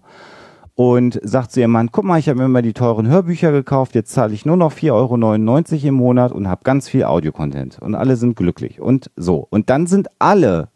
[0.73, 3.93] und sagt zu ihrem Mann, guck mal, ich habe mir mal die teuren Hörbücher gekauft,
[3.93, 7.77] jetzt zahle ich nur noch 4,99 Euro im Monat und habe ganz viel Audiocontent.
[7.81, 8.81] Und alle sind glücklich.
[8.81, 9.45] Und so.
[9.51, 10.69] Und dann sind alle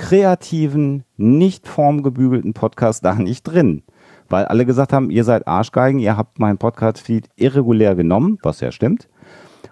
[0.00, 3.82] kreativen, nicht formgebügelten Podcasts da nicht drin.
[4.30, 8.72] Weil alle gesagt haben, ihr seid Arschgeigen, ihr habt meinen Podcast-Feed irregulär genommen, was ja
[8.72, 9.08] stimmt,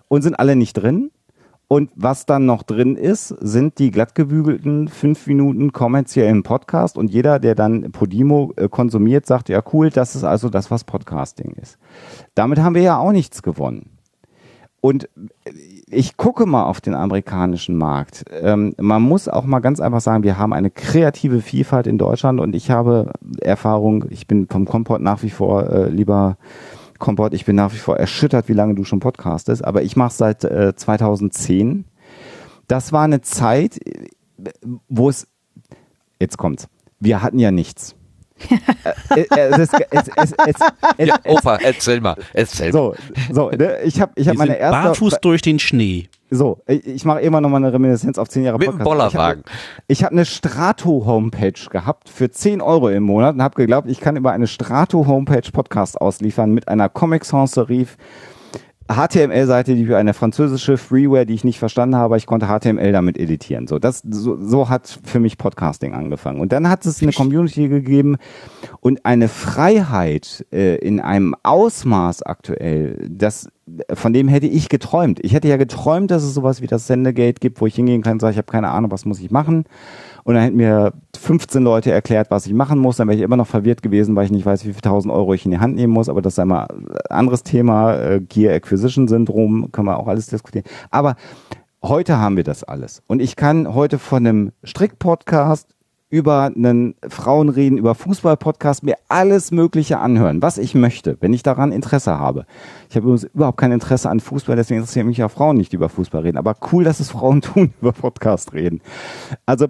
[0.07, 1.11] und sind alle nicht drin.
[1.67, 6.99] Und was dann noch drin ist, sind die glattgebügelten fünf Minuten kommerziellen Podcast.
[6.99, 10.85] Und jeder, der dann Podimo äh, konsumiert, sagt, ja cool, das ist also das, was
[10.85, 11.79] Podcasting ist.
[12.35, 13.99] Damit haben wir ja auch nichts gewonnen.
[14.81, 15.09] Und
[15.91, 18.25] ich gucke mal auf den amerikanischen Markt.
[18.31, 22.41] Ähm, man muss auch mal ganz einfach sagen, wir haben eine kreative Vielfalt in Deutschland
[22.41, 26.37] und ich habe Erfahrung, ich bin vom Kompott nach wie vor äh, lieber
[26.99, 30.13] Kompott, ich bin nach wie vor erschüttert, wie lange du schon podcastest, aber ich mache
[30.13, 31.85] seit äh, 2010.
[32.67, 34.09] Das war eine Zeit, äh,
[34.89, 35.27] wo es,
[36.21, 36.69] jetzt kommt's,
[37.01, 37.95] wir hatten ja nichts.
[39.11, 40.57] Äh, äh, es ist, es, es, es,
[40.99, 42.73] es, Ja, Opa, erzähl mal, erzähl mal.
[42.73, 42.95] so,
[43.33, 43.79] so, ne?
[43.85, 46.09] ich habe ich hab Wir meine erste barfuß durch den Schnee.
[46.31, 49.15] so, ich, ich mache immer noch mal eine Reminiszenz auf zehn Jahre Mit dem Podcast.
[49.15, 49.45] Bollerwagen.
[49.87, 54.17] Ich habe eine Strato-Homepage gehabt für 10 Euro im Monat und habe geglaubt, ich kann
[54.17, 57.97] über eine Strato-Homepage Podcast ausliefern mit einer Comic Sans Serif,
[58.89, 63.19] HTML-Seite, die für eine französische Freeware, die ich nicht verstanden habe, ich konnte HTML damit
[63.19, 63.67] editieren.
[63.67, 66.41] So, das, so, so hat für mich Podcasting angefangen.
[66.41, 68.17] Und dann hat es eine Community gegeben
[68.81, 73.49] und eine Freiheit äh, in einem Ausmaß aktuell, das
[73.93, 75.21] von dem hätte ich geträumt.
[75.23, 78.15] Ich hätte ja geträumt, dass es sowas wie das Sendegate gibt, wo ich hingehen kann
[78.15, 79.65] und sage, ich habe keine Ahnung, was muss ich machen.
[80.29, 82.99] Und dann hätten mir 15 Leute erklärt, was ich machen muss.
[82.99, 85.33] Dann wäre ich immer noch verwirrt gewesen, weil ich nicht weiß, wie viel tausend Euro
[85.33, 86.11] ich in die Hand nehmen muss.
[86.11, 86.69] Aber das ist einmal
[87.09, 87.95] ein anderes Thema.
[87.95, 90.67] Äh, Gear Acquisition Syndrom können wir auch alles diskutieren.
[90.91, 91.17] Aber
[91.83, 93.03] heute haben wir das alles.
[93.07, 95.75] Und ich kann heute von einem Strick-Podcast
[96.11, 101.73] über einen Frauenreden, über Fußball-Podcast mir alles Mögliche anhören, was ich möchte, wenn ich daran
[101.73, 102.45] Interesse habe.
[102.91, 105.77] Ich habe übrigens überhaupt kein Interesse an Fußball, deswegen interessieren mich ja Frauen nicht die
[105.77, 106.37] über Fußball reden.
[106.37, 108.83] Aber cool, dass es Frauen tun, über Podcast reden.
[109.47, 109.69] Also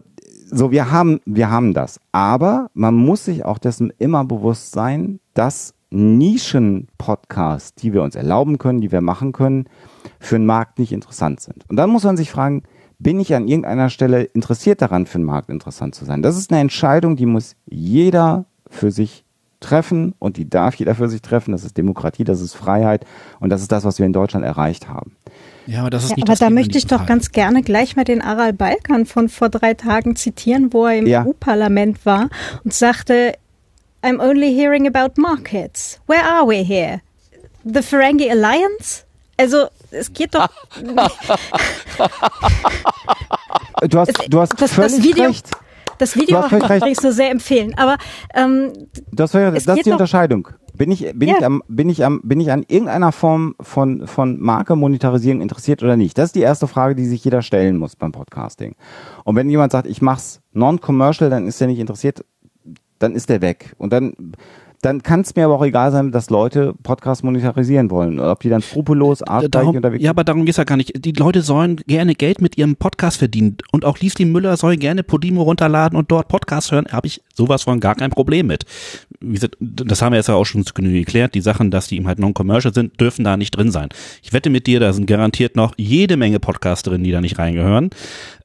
[0.51, 2.01] so, wir haben, wir haben das.
[2.13, 8.59] Aber man muss sich auch dessen immer bewusst sein, dass Nischen-Podcasts, die wir uns erlauben
[8.59, 9.67] können, die wir machen können,
[10.21, 11.65] für den Markt nicht interessant sind.
[11.69, 12.63] Und dann muss man sich fragen,
[12.99, 16.23] bin ich an irgendeiner Stelle interessiert daran, für den Markt interessant zu sein?
[16.23, 19.25] Das ist eine Entscheidung, die muss jeder für sich
[19.61, 21.53] treffen und die darf jeder für sich treffen.
[21.53, 23.05] Das ist Demokratie, das ist Freiheit
[23.41, 25.17] und das ist das, was wir in Deutschland erreicht haben.
[25.69, 27.95] Ja, aber das ist Ja, nicht aber das da möchte ich doch ganz gerne gleich
[27.95, 31.25] mal den Aral Balkan von vor drei Tagen zitieren, wo er im Ja.
[31.27, 32.31] EU-Parlament war
[32.65, 33.35] und sagte,
[34.03, 36.01] I'm only hearing about markets.
[36.07, 37.01] Where are we here?
[37.65, 39.05] The Ferengi Alliance?
[39.37, 40.49] Also, es geht doch.
[43.89, 45.49] Du hast, du hast das- völlig das Video- recht.
[45.99, 47.75] Das Video kann ich so sehr empfehlen.
[47.77, 47.97] Aber
[48.35, 48.73] ähm,
[49.53, 49.59] recht.
[49.59, 50.49] Es Das ist die Unterscheidung.
[50.75, 51.39] Bin ich, bin Ja.
[51.39, 55.83] ich am, bin ich am, bin ich an irgendeiner Form von, von Marke Monetarisierung interessiert
[55.83, 56.17] oder nicht?
[56.17, 58.77] Das ist die erste Frage, die sich jeder stellen muss beim Podcasting.
[59.25, 62.25] Und wenn jemand sagt, ich mach's non-commercial, dann ist er nicht interessiert,
[63.01, 63.75] dann ist der weg.
[63.79, 64.15] Und dann,
[64.81, 68.21] dann kann es mir aber auch egal sein, dass Leute Podcasts monetarisieren wollen.
[68.21, 71.05] Oder ob die dann skrupellos, artgleich Darum, unterwegs ja, aber darum geht's ja gar nicht.
[71.05, 73.57] Die Leute sollen gerne Geld mit ihrem Podcast verdienen.
[73.73, 76.87] Und auch Liesli Müller soll gerne Podimo runterladen und dort Podcast hören.
[76.93, 78.65] Habe ich sowas von gar kein Problem mit.
[79.21, 81.35] Wie gesagt, das haben wir jetzt ja auch schon zu Genüge geklärt.
[81.35, 83.89] Die Sachen, dass die eben halt non-commercial sind, dürfen da nicht drin sein.
[84.23, 87.39] Ich wette mit dir, da sind garantiert noch jede Menge Podcasts drin, die da nicht
[87.39, 87.91] reingehören.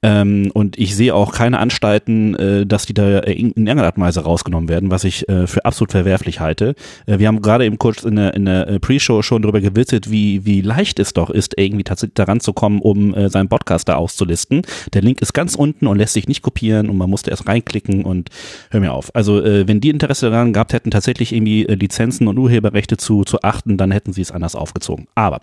[0.03, 3.97] Ähm, und ich sehe auch keine Anstalten, äh, dass die da in in irgendeiner Art
[3.97, 6.75] und Weise rausgenommen werden, was ich äh, für absolut verwerflich halte.
[7.05, 10.11] Äh, wir haben gerade eben kurz in der, in der äh, Pre-Show schon darüber gewitzelt,
[10.11, 13.87] wie, wie leicht es doch ist, irgendwie tatsächlich daran zu kommen, um äh, seinen Podcast
[13.87, 14.63] da auszulisten.
[14.93, 18.03] Der Link ist ganz unten und lässt sich nicht kopieren und man musste erst reinklicken
[18.03, 18.29] und
[18.71, 19.15] hör mir auf.
[19.15, 23.23] Also äh, wenn die Interesse daran gehabt hätten, tatsächlich irgendwie äh, Lizenzen und Urheberrechte zu,
[23.23, 25.07] zu achten, dann hätten sie es anders aufgezogen.
[25.15, 25.41] Aber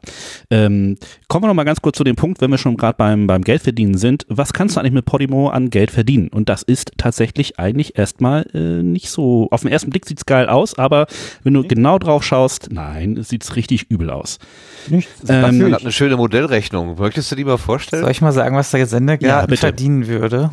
[0.50, 0.96] ähm,
[1.28, 3.42] kommen wir noch mal ganz kurz zu dem Punkt, wenn wir schon gerade beim, beim
[3.42, 4.26] Geldverdienen sind.
[4.28, 6.28] Was kannst du eigentlich mit Podimo an Geld verdienen?
[6.28, 10.48] Und das ist tatsächlich eigentlich erstmal äh, nicht so, auf den ersten Blick sieht's geil
[10.48, 11.06] aus, aber
[11.42, 14.38] wenn du genau drauf schaust, nein, es sieht's richtig übel aus.
[14.88, 15.12] Nichts.
[15.28, 16.98] Ähm, Man hat eine schöne Modellrechnung.
[16.98, 18.02] Möchtest du die mal vorstellen?
[18.02, 20.50] Soll ich mal sagen, was der Sendegarten Ja, verdienen würde?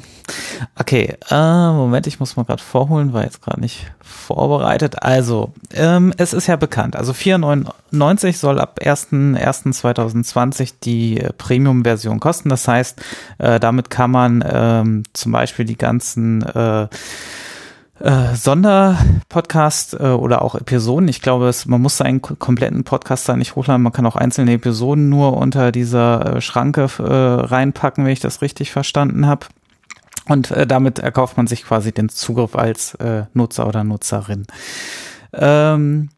[0.76, 1.36] Okay, äh,
[1.72, 5.02] Moment, ich muss mal gerade vorholen, war jetzt gerade nicht vorbereitet.
[5.04, 6.96] Also, ähm, es ist ja bekannt.
[6.96, 12.50] Also 4,99 soll ab 1.1.2020 die äh, Premium-Version kosten.
[12.50, 13.02] Das heißt,
[13.38, 16.88] äh, damit kann man ähm, zum Beispiel die ganzen äh,
[18.00, 21.08] äh, Sonderpodcast äh, oder auch Episoden.
[21.08, 23.82] Ich glaube, man muss seinen kompletten Podcast da nicht hochladen.
[23.82, 28.42] Man kann auch einzelne Episoden nur unter dieser äh, Schranke äh, reinpacken, wenn ich das
[28.42, 29.48] richtig verstanden habe.
[30.28, 34.46] Und äh, damit erkauft man sich quasi den Zugriff als äh, Nutzer oder Nutzerin.
[35.34, 36.10] Ähm,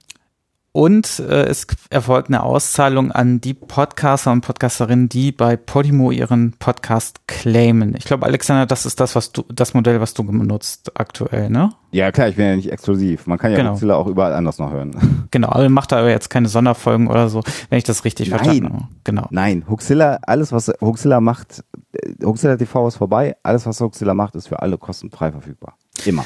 [0.72, 6.54] und äh, es erfolgt eine Auszahlung an die Podcaster und Podcasterinnen, die bei Podimo ihren
[6.60, 7.96] Podcast claimen.
[7.98, 11.72] Ich glaube, Alexander, das ist das, was du, das Modell, was du benutzt aktuell, ne?
[11.92, 13.26] Ja, klar, ich bin ja nicht exklusiv.
[13.26, 13.72] Man kann ja Genau.
[13.72, 14.96] Mozilla auch überall anders noch hören.
[15.32, 18.40] Genau, aber macht da aber jetzt keine Sonderfolgen oder so, wenn ich das richtig Nein.
[18.40, 18.88] verstanden habe.
[19.04, 19.28] Genau.
[19.30, 21.64] Nein, Huxilla, alles was Huxilla macht,
[21.94, 25.78] äh, Huxilla TV ist vorbei, alles was Huxilla macht, ist für alle kostenfrei verfügbar.
[26.06, 26.26] Immer.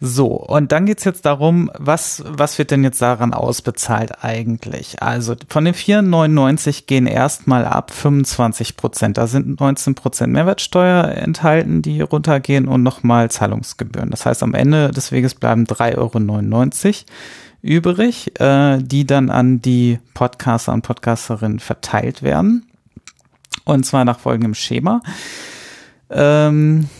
[0.00, 5.00] So, und dann geht's jetzt darum, was, was wird denn jetzt daran ausbezahlt eigentlich?
[5.00, 9.16] Also von den 4,99 gehen erstmal ab 25 Prozent.
[9.16, 14.10] Da sind 19 Prozent Mehrwertsteuer enthalten, die runtergehen und nochmal Zahlungsgebühren.
[14.10, 17.12] Das heißt, am Ende des Weges bleiben 3,99 Euro
[17.62, 22.66] übrig, äh, die dann an die Podcaster und Podcasterinnen verteilt werden.
[23.64, 25.00] Und zwar nach folgendem Schema.
[26.10, 26.90] Ähm,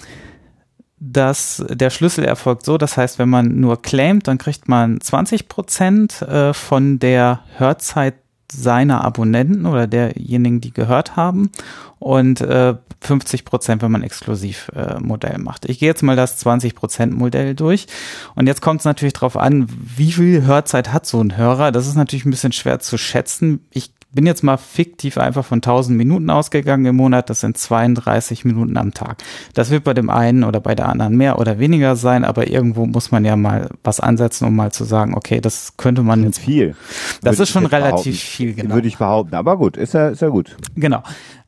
[1.13, 5.49] dass der Schlüssel erfolgt so, das heißt, wenn man nur claimt, dann kriegt man 20
[5.49, 8.15] Prozent äh, von der Hörzeit
[8.51, 11.51] seiner Abonnenten oder derjenigen, die gehört haben
[11.99, 15.69] und äh, 50 Prozent, wenn man exklusiv äh, Modell macht.
[15.69, 17.87] Ich gehe jetzt mal das 20 Prozent Modell durch
[18.35, 19.67] und jetzt kommt es natürlich darauf an,
[19.97, 21.73] wie viel Hörzeit hat so ein Hörer.
[21.73, 23.67] Das ist natürlich ein bisschen schwer zu schätzen.
[23.71, 27.31] Ich bin jetzt mal fiktiv einfach von 1000 Minuten ausgegangen im Monat.
[27.31, 29.17] Das sind 32 Minuten am Tag.
[29.55, 32.87] Das wird bei dem einen oder bei der anderen mehr oder weniger sein, aber irgendwo
[32.87, 36.39] muss man ja mal was ansetzen, um mal zu sagen, okay, das könnte man Jetzt
[36.39, 36.45] jetzt.
[36.45, 36.77] viel.
[37.23, 38.13] Das ist schon relativ behaupten.
[38.13, 38.75] viel, genau.
[38.75, 39.35] Würde ich behaupten.
[39.35, 40.57] Aber gut, ist ja, ist ja gut.
[40.77, 41.03] Genau.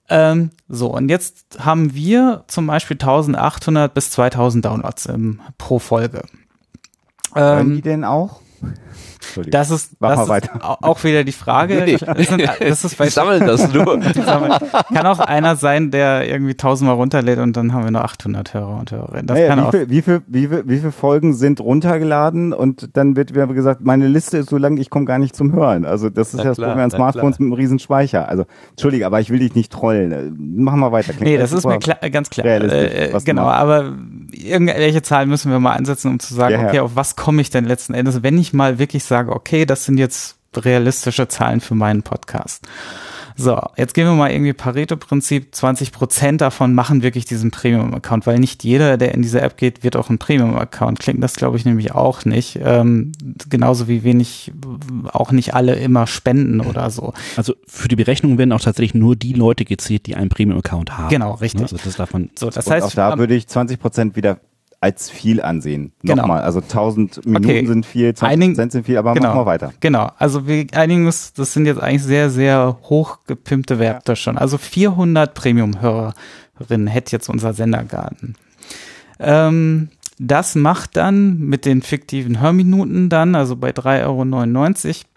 [0.08, 6.22] Ähm, so, und jetzt haben wir zum Beispiel 1800 bis 2000 Downloads im, pro Folge.
[7.34, 8.40] Hören die Ähm, denn auch?
[9.48, 11.82] Das ist, Mach das ist auch wieder die Frage.
[11.84, 11.96] Nee.
[11.96, 14.00] Das, sind, das ist bei Die sammeln das nur.
[14.92, 18.78] Kann auch einer sein, der irgendwie tausendmal runterlädt und dann haben wir nur 800 Hörer
[18.78, 19.26] und Hörerinnen.
[19.26, 19.70] Das Naja, kann wie, auch.
[19.70, 23.80] viel, wie, viel, wie, viel, wie viel Folgen sind runtergeladen und dann wird mir gesagt,
[23.82, 25.84] meine Liste ist so lang, ich komme gar nicht zum Hören.
[25.84, 27.46] Also das ist Na ja das Problem an Smartphones klar.
[27.46, 28.28] mit einem riesen Speicher.
[28.28, 30.12] Also entschuldige, aber ich will dich nicht trollen.
[30.12, 31.12] Äh, Mach mal weiter.
[31.12, 32.46] Klingt Nee, das ist mir klar, ganz klar.
[32.46, 33.94] Äh, genau, aber
[34.32, 36.68] irgendwelche Zahlen müssen wir mal ansetzen, um zu sagen, Ja, ja.
[36.68, 39.84] okay, auf was komme ich denn letzten Endes, wenn ich mal wirklich sage, okay, das
[39.84, 42.66] sind jetzt realistische Zahlen für meinen Podcast.
[43.38, 45.54] So, jetzt gehen wir mal irgendwie Pareto-Prinzip.
[45.54, 49.84] 20 Prozent davon machen wirklich diesen Premium-Account, weil nicht jeder, der in diese App geht,
[49.84, 50.98] wird auch ein Premium-Account.
[51.00, 52.58] Klingt das, glaube ich, nämlich auch nicht.
[52.62, 53.12] Ähm,
[53.50, 54.52] genauso wie wenig,
[55.12, 57.12] auch nicht alle immer spenden oder so.
[57.36, 61.10] Also für die Berechnung werden auch tatsächlich nur die Leute gezählt, die einen Premium-Account haben.
[61.10, 61.60] Genau, richtig.
[61.60, 64.40] Also das darf man So, das und heißt, auch da würde ich 20 Prozent wieder
[64.86, 65.90] als viel ansehen.
[66.02, 66.22] Genau.
[66.22, 67.66] Nochmal, also 1000 Minuten Okay.
[67.66, 69.28] sind viel, 20 Einigen- Prozent sind viel, aber genau.
[69.30, 69.72] mach mal weiter.
[69.80, 74.38] Genau, also wir einigen uns, das sind jetzt eigentlich sehr, sehr hochgepimpte Werte schon.
[74.38, 78.36] Also 400 Premium-Hörerinnen hätte jetzt unser Sendergarten.
[79.18, 79.88] Ähm,
[80.18, 85.10] das macht dann mit den fiktiven Hörminuten dann, also bei 3,99 Euro.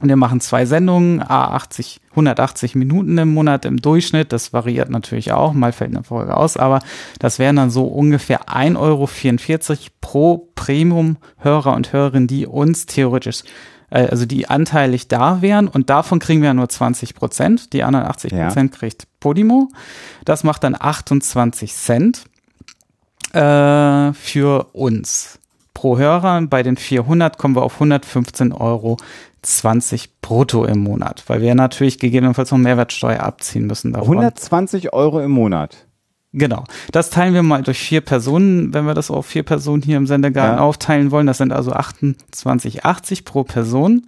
[0.00, 4.32] Und wir machen zwei Sendungen, a 80, 180 Minuten im Monat im Durchschnitt.
[4.32, 6.80] Das variiert natürlich auch, mal fällt eine Folge aus, aber
[7.20, 9.08] das wären dann so ungefähr 1,44 Euro
[10.00, 13.44] pro Premium-Hörer und Hörerin, die uns theoretisch,
[13.90, 15.68] äh, also die anteilig da wären.
[15.68, 17.72] Und davon kriegen wir ja nur 20 Prozent.
[17.72, 19.68] Die anderen 80 Prozent kriegt Podimo.
[20.24, 22.24] Das macht dann 28 Cent
[23.32, 25.38] äh, für uns
[25.74, 26.42] pro Hörer.
[26.42, 28.98] Bei den 400 kommen wir auf 115 Euro
[29.42, 34.16] 20 brutto im Monat, weil wir natürlich gegebenenfalls noch Mehrwertsteuer abziehen müssen davon.
[34.18, 35.86] 120 Euro im Monat.
[36.32, 36.64] Genau.
[36.92, 40.06] Das teilen wir mal durch vier Personen, wenn wir das auf vier Personen hier im
[40.06, 40.62] Sendegarten Ja.
[40.62, 41.26] aufteilen wollen.
[41.26, 44.06] Das sind also 28,80 pro Person.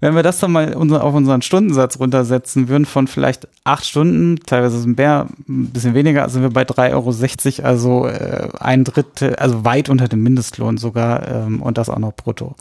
[0.00, 4.76] Wenn wir das dann mal auf unseren Stundensatz runtersetzen würden von vielleicht acht Stunden, teilweise
[4.76, 9.34] ist es mehr, ein bisschen weniger, sind wir bei 3,60 Euro, also äh, ein Drittel,
[9.34, 12.54] also weit unter dem Mindestlohn sogar ähm, und das auch noch brutto.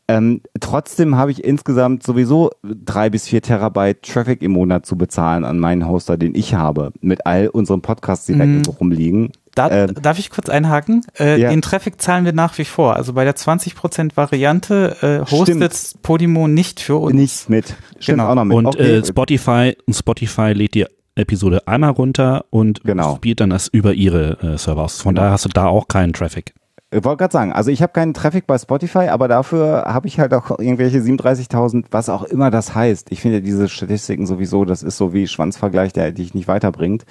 [0.09, 5.45] Ähm, trotzdem habe ich insgesamt sowieso drei bis vier Terabyte Traffic im Monat zu bezahlen
[5.45, 8.63] an meinen Hoster, den ich habe, mit all unseren Podcasts, die Mhm.
[8.63, 9.31] da rumliegen.
[9.59, 11.01] Da, Ähm, darf ich kurz einhaken?
[11.19, 11.49] Äh, ja.
[11.49, 12.95] Den Traffic zahlen wir nach wie vor.
[12.95, 16.01] Also bei der 20% Variante äh, hostet Stimmt.
[16.03, 17.13] Podimo nicht für uns.
[17.13, 17.75] Nicht mit.
[17.99, 18.29] Stimmt Genau.
[18.31, 18.55] auch noch mit.
[18.57, 18.97] Und Okay.
[18.99, 23.15] äh, Spotify, Spotify lädt die Episode einmal runter und Genau.
[23.17, 25.01] spielt dann das über ihre äh, Server aus.
[25.01, 25.21] Von Genau.
[25.23, 26.53] daher hast du da auch keinen Traffic.
[26.91, 30.19] Ich wollte gerade sagen, also ich habe keinen Traffic bei Spotify, aber dafür habe ich
[30.19, 33.11] halt auch irgendwelche 37.000, was auch immer das heißt.
[33.11, 37.05] Ich finde diese Statistiken sowieso, das ist so wie Schwanzvergleich, der dich nicht weiterbringt.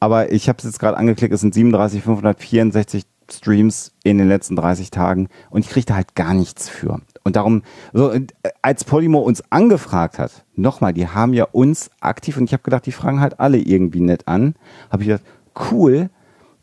[0.00, 4.90] Aber ich habe es jetzt gerade angeklickt, es sind 37.564 Streams in den letzten 30
[4.90, 7.00] Tagen und ich kriege da halt gar nichts für.
[7.22, 7.62] Und darum,
[7.92, 8.26] so, äh,
[8.60, 12.84] als Polymo uns angefragt hat, nochmal, die haben ja uns aktiv und ich habe gedacht,
[12.84, 14.54] die fragen halt alle irgendwie nett an,
[14.90, 15.24] habe ich gedacht,
[15.70, 16.10] cool,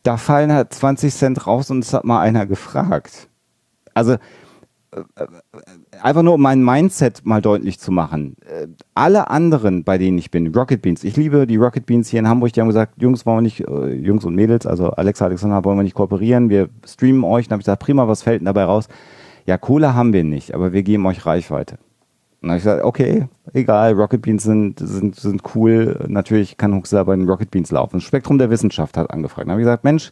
[0.03, 3.27] da fallen halt 20 Cent raus und es hat mal einer gefragt.
[3.93, 4.17] Also
[6.01, 8.35] einfach nur um mein Mindset mal deutlich zu machen.
[8.45, 12.19] Äh, Alle anderen, bei denen ich bin, Rocket Beans, ich liebe die Rocket Beans hier
[12.19, 15.25] in Hamburg, die haben gesagt, Jungs, wollen wir nicht, äh, Jungs und Mädels, also Alexa,
[15.25, 17.47] Alexander, wollen wir nicht kooperieren, wir streamen euch.
[17.47, 18.87] Dann habe ich gesagt, prima, was fällt denn dabei raus?
[19.45, 21.77] Ja, Kohle haben wir nicht, aber wir geben euch Reichweite.
[22.41, 26.03] Und dann habe ich gesagt, okay, egal, Rocket Beans sind, sind, sind cool.
[26.07, 28.01] Natürlich kann Huxler bei den Rocket Beans laufen.
[28.01, 29.45] Spektrum der Wissenschaft hat angefragt.
[29.45, 30.11] Dann habe ich gesagt, Mensch,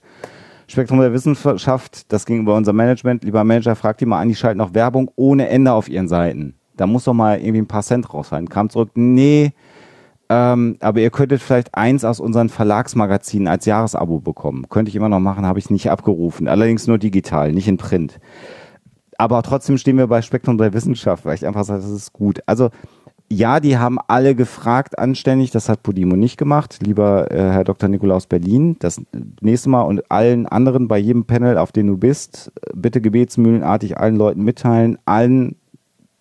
[0.69, 3.23] Spektrum der Wissenschaft, das ging über unser Management.
[3.23, 6.53] Lieber Manager, fragt die mal an, die schalten noch Werbung ohne Ende auf ihren Seiten.
[6.77, 8.49] Da muss doch mal irgendwie ein paar Cent rausfallen.
[8.49, 9.51] Kam zurück, nee,
[10.29, 14.69] ähm, aber ihr könntet vielleicht eins aus unseren Verlagsmagazinen als Jahresabo bekommen.
[14.69, 16.47] Könnte ich immer noch machen, habe ich nicht abgerufen.
[16.47, 18.19] Allerdings nur digital, nicht in Print.
[19.17, 22.41] Aber trotzdem stehen wir bei Spektrum der Wissenschaft, weil ich einfach sage, das ist gut.
[22.45, 22.69] Also
[23.31, 26.79] ja, die haben alle gefragt anständig, das hat Podimo nicht gemacht.
[26.81, 27.87] Lieber äh, Herr Dr.
[27.87, 28.99] Nikolaus Berlin, das
[29.41, 34.15] nächste Mal und allen anderen bei jedem Panel, auf dem du bist, bitte gebetsmühlenartig allen
[34.15, 35.55] Leuten mitteilen, allen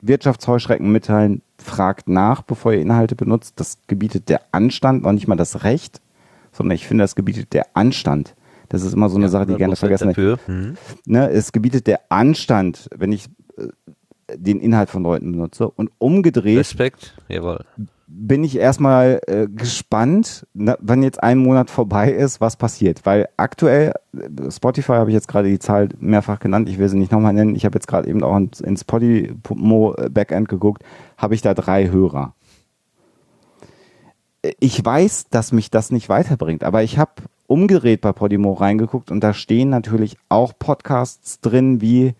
[0.02, 3.54] Wirtschaftsheuschrecken mitteilen, fragt nach, bevor ihr Inhalte benutzt.
[3.56, 6.00] Das gebietet der Anstand, noch nicht mal das Recht,
[6.52, 8.34] sondern ich finde, das gebietet der Anstand.
[8.68, 10.46] Das ist immer so eine Sache, die gerne vergessen wird.
[10.46, 10.76] Hm.
[11.06, 13.68] Ne, es gebietet der Anstand, wenn ich äh,
[14.34, 15.68] den Inhalt von Leuten benutze.
[15.68, 17.64] Und umgedreht Respekt, jawohl.
[18.06, 23.04] bin ich erstmal äh, gespannt, na, wenn jetzt ein Monat vorbei ist, was passiert.
[23.04, 26.98] Weil aktuell, äh, Spotify habe ich jetzt gerade die Zahl mehrfach genannt, ich will sie
[26.98, 30.82] nicht nochmal nennen, ich habe jetzt gerade eben auch ins, ins Podimo Backend geguckt,
[31.16, 32.34] habe ich da drei Hörer.
[34.60, 37.12] ich weiß, dass mich das nicht weiterbringt, aber ich habe
[37.46, 42.14] umgedreht bei Podimo reingeguckt und da stehen natürlich auch Podcasts drin wie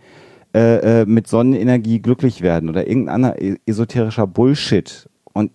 [0.55, 5.09] äh, äh, mit Sonnenenergie glücklich werden oder irgendein anderer e- esoterischer Bullshit.
[5.33, 5.53] Und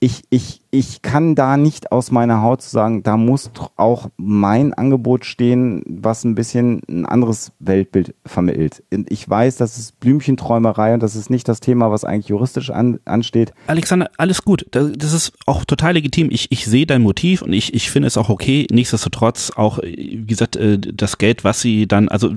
[0.00, 5.24] ich, ich, ich kann da nicht aus meiner Haut sagen, da muss auch mein Angebot
[5.24, 8.84] stehen, was ein bisschen ein anderes Weltbild vermittelt.
[8.92, 12.70] Und ich weiß, das ist Blümchenträumerei und das ist nicht das Thema, was eigentlich juristisch
[12.70, 13.52] an, ansteht.
[13.66, 14.66] Alexander, alles gut.
[14.70, 16.28] Da- Das ist auch total legitim.
[16.30, 18.68] Ich, ich sehe dein Motiv und ich, ich finde es auch okay.
[18.70, 22.34] Nichtsdestotrotz auch, äh, wie gesagt, äh, das Geld, was sie dann, also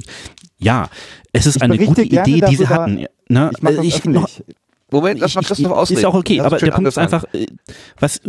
[0.62, 0.90] ja,
[1.34, 3.06] es ist Ich eine gute Idee, die sie hatten.
[3.30, 3.52] Ne?
[3.56, 4.44] Ich mache das Äh, öffentlich.
[4.92, 6.00] Moment, lass mal Ich- Christoph ich- ausreden.
[6.00, 7.46] Ist auch okay, aber der Punkt ist einfach, äh,
[8.00, 8.20] was,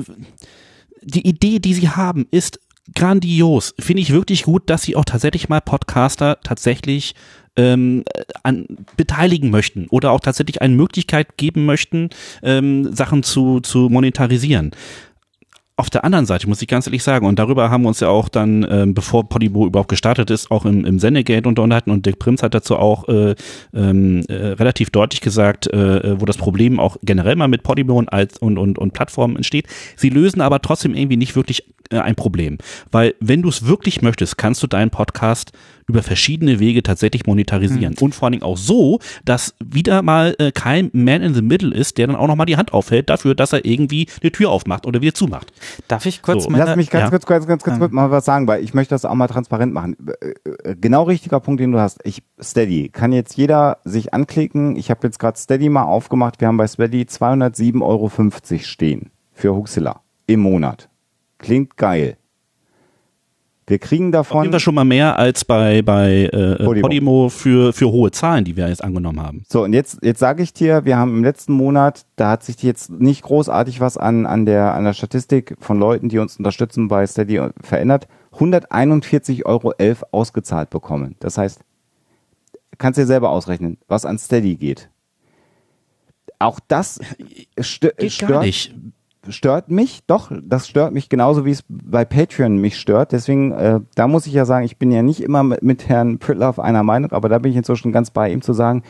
[1.02, 2.60] die Idee, die sie haben, ist
[2.94, 3.74] grandios.
[3.78, 7.14] Finde ich wirklich gut, dass sie auch tatsächlich mal Podcaster tatsächlich
[7.54, 8.02] ähm,
[8.44, 12.08] an, beteiligen möchten oder auch tatsächlich eine Möglichkeit geben möchten,
[12.42, 14.70] ähm, Sachen zu, zu monetarisieren.
[15.82, 18.08] Auf der anderen Seite muss ich ganz ehrlich sagen, und darüber haben wir uns ja
[18.08, 22.20] auch dann, ähm, bevor Podimo überhaupt gestartet ist, auch im, im Sendegate unterhalten und Dick
[22.20, 23.34] Prinz hat dazu auch äh,
[23.74, 28.12] ähm, äh, relativ deutlich gesagt, äh, wo das Problem auch generell mal mit Podimo und,
[28.12, 29.66] als, und, und, und Plattformen entsteht.
[29.96, 32.58] Sie lösen aber trotzdem irgendwie nicht wirklich äh, ein Problem.
[32.90, 35.52] Weil wenn du es wirklich möchtest, kannst du deinen Podcast
[35.88, 37.96] über verschiedene Wege tatsächlich monetarisieren.
[38.00, 41.74] Und vor allen Dingen auch so, dass wieder mal äh, kein Man in the Middle
[41.74, 44.86] ist, der dann auch nochmal die Hand aufhält dafür, dass er irgendwie eine Tür aufmacht
[44.86, 45.52] oder wieder zumacht.
[45.88, 46.50] Darf ich kurz So.
[46.50, 47.10] meine, Lass mich ganz ja.
[47.10, 49.72] kurz, ganz, ganz, ganz kurz mal was sagen, weil ich möchte das auch mal transparent
[49.72, 49.96] machen.
[50.20, 50.28] Äh,
[50.70, 52.00] äh, Genau richtiger Punkt, den du hast.
[52.04, 54.76] Ich, Steady, kann jetzt jeder sich anklicken.
[54.76, 56.40] Ich habe jetzt gerade Steady mal aufgemacht.
[56.40, 58.10] Wir haben bei Steady 207,50 Euro
[58.58, 60.88] stehen für Huxilla im Monat.
[61.42, 62.16] Klingt geil.
[63.66, 64.42] Wir kriegen Auf davon.
[64.42, 66.82] jeden Fall schon mal mehr als bei, bei äh, Podimo.
[66.82, 69.44] Podimo, für, für hohe Zahlen, die wir jetzt angenommen haben.
[69.48, 72.62] So, und jetzt, jetzt sage ich dir, wir haben im letzten Monat, da hat sich
[72.62, 76.88] jetzt nicht großartig was an, an, der, an der Statistik von Leuten, die uns unterstützen
[76.88, 78.08] bei Steady verändert.
[78.34, 79.72] 141,11 Euro
[80.10, 81.16] ausgezahlt bekommen.
[81.20, 81.60] Das heißt,
[82.78, 84.90] kannst dir selber ausrechnen, was an Steady geht.
[86.38, 86.98] Auch das
[87.60, 88.74] stö Geht stört, gar nicht.
[89.28, 93.12] Stört mich, doch, das stört mich genauso, wie es bei Patreon mich stört.
[93.12, 96.18] Deswegen, äh, da muss ich ja sagen, ich bin ja nicht immer mit, mit Herrn
[96.18, 98.82] Pritloff einer Meinung, aber da bin ich inzwischen ganz bei ihm zu sagen,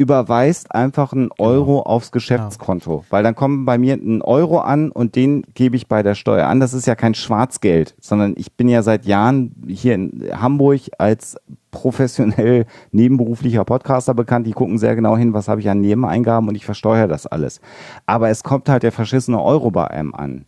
[0.00, 5.14] überweist einfach einen Euro aufs Geschäftskonto, weil dann kommen bei mir ein Euro an und
[5.14, 6.58] den gebe ich bei der Steuer an.
[6.58, 11.36] Das ist ja kein Schwarzgeld, sondern ich bin ja seit Jahren hier in Hamburg als
[11.70, 14.46] professionell nebenberuflicher Podcaster bekannt.
[14.46, 17.60] Die gucken sehr genau hin, was habe ich an Nebeneingaben und ich versteuere das alles.
[18.06, 20.46] Aber es kommt halt der verschissene Euro bei einem an.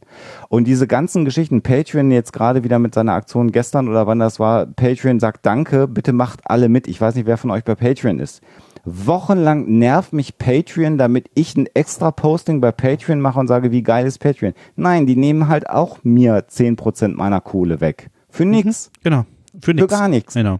[0.48, 4.40] Und diese ganzen Geschichten, Patreon jetzt gerade wieder mit seiner Aktion gestern oder wann das
[4.40, 6.88] war, Patreon sagt Danke, bitte macht alle mit.
[6.88, 8.42] Ich weiß nicht, wer von euch bei Patreon ist.
[8.84, 13.82] Wochenlang nervt mich Patreon, damit ich ein extra Posting bei Patreon mache und sage, wie
[13.82, 14.54] geil ist Patreon.
[14.74, 18.10] Nein, die nehmen halt auch mir 10% meiner Kohle weg.
[18.28, 18.90] Für nix.
[19.04, 19.24] Genau.
[19.60, 19.86] Für, nix.
[19.88, 20.34] gar nichts.
[20.34, 20.58] Genau.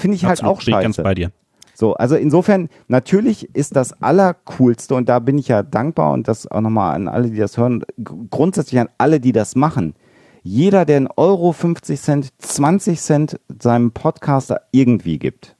[0.00, 1.02] Finde ich halt Absolut, auch bin ich ganz scheiße.
[1.04, 1.32] bei dir.
[1.74, 6.46] So, also insofern, natürlich ist das Allercoolste und da bin ich ja dankbar und das
[6.46, 7.84] auch nochmal an alle, die das hören,
[8.30, 9.94] grundsätzlich an alle, die das machen.
[10.42, 15.56] Jeder, der einen Euro, 50 Cent, 20 Cent seinem Podcaster irgendwie gibt.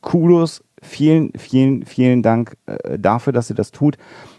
[0.00, 3.98] Kudos, vielen, vielen, vielen Dank äh, dafür, dass ihr das tut.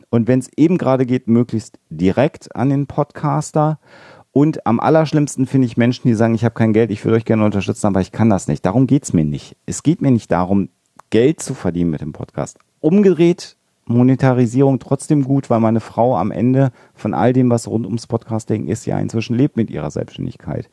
[0.10, 3.80] Und wenn es eben gerade geht, möglichst direkt an den Podcaster.
[4.38, 7.26] Und am allerschlimmsten finde ich Menschen, die sagen, ich habe kein Geld, ich würde euch
[7.26, 8.64] gerne unterstützen, aber ich kann das nicht.
[8.64, 9.58] Darum geht's mir nicht.
[9.66, 10.70] Es geht mir nicht darum,
[11.10, 12.60] Geld zu verdienen mit dem Podcast.
[12.80, 13.58] Umgedreht,
[13.88, 18.68] Monetarisierung trotzdem gut, weil meine Frau am Ende von all dem, was rund ums Podcasting
[18.68, 20.70] ist, ja inzwischen lebt mit ihrer Selbstständigkeit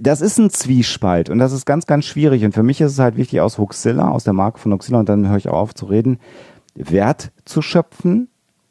[0.00, 2.44] das ist ein Zwiespalt und das ist ganz, ganz schwierig.
[2.44, 5.08] Und für mich ist es halt wichtig, aus Huxilla, aus der Marke von Huxilla, und
[5.08, 6.18] dann höre ich auch auf zu reden,
[6.74, 8.28] Wert zu schöpfen,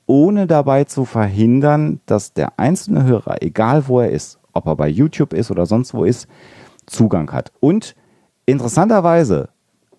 [0.07, 4.88] ohne dabei zu verhindern, dass der einzelne Hörer, egal wo er ist, ob er bei
[4.88, 6.27] YouTube ist oder sonst wo ist,
[6.88, 7.51] Zugang hat.
[7.59, 7.95] Und
[8.45, 9.49] interessanterweise,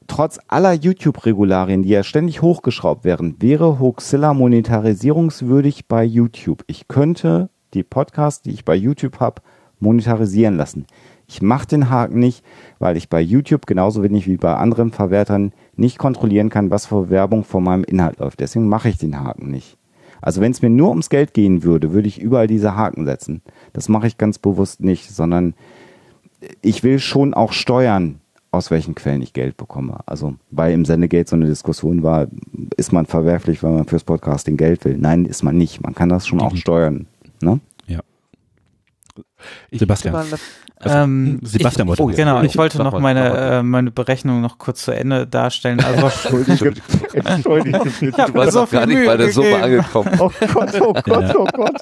[0.06, 6.64] trotz aller YouTube-Regularien, die ja ständig hochgeschraubt werden, wäre Hoaxilla monetarisierungswürdig bei YouTube.
[6.66, 9.42] Ich könnte die Podcasts, die ich bei YouTube habe,
[9.78, 10.86] monetarisieren lassen.
[11.28, 12.42] Ich mache den Haken nicht,
[12.78, 17.10] weil ich bei YouTube genauso wenig wie bei anderen Verwertern nicht kontrollieren kann, was für
[17.10, 18.40] Werbung vor meinem Inhalt läuft.
[18.40, 19.77] Deswegen mache ich den Haken nicht.
[20.20, 23.42] Also wenn es mir nur ums Geld gehen würde, würde ich überall diese Haken setzen.
[23.72, 25.54] Das mache ich ganz bewusst nicht, sondern
[26.62, 28.20] ich will schon auch steuern,
[28.50, 30.00] aus welchen Quellen ich Geld bekomme.
[30.06, 32.26] Also weil im Sendegate so eine Diskussion war,
[32.76, 34.96] ist man verwerflich, wenn man fürs Podcasting Geld will?
[34.98, 35.82] Nein, ist man nicht.
[35.82, 37.06] Man kann das schon auch steuern.
[37.42, 37.60] Ne?
[37.86, 38.00] Ja.
[39.70, 40.14] Ich Sebastian.
[40.84, 44.40] Mal Ähm, Sebastian ich, wollte oh, was Genau, ich wollte noch meine, äh, meine Berechnung
[44.40, 45.80] noch kurz zu Ende darstellen.
[45.80, 46.82] Also Entschuldige,
[47.12, 48.22] entschuldige bitte.
[48.22, 49.64] hab Du warst so gar nicht bei der Summe gegeben.
[49.64, 50.10] angekommen.
[50.18, 51.80] Oh Gott, oh Gott, oh Gott.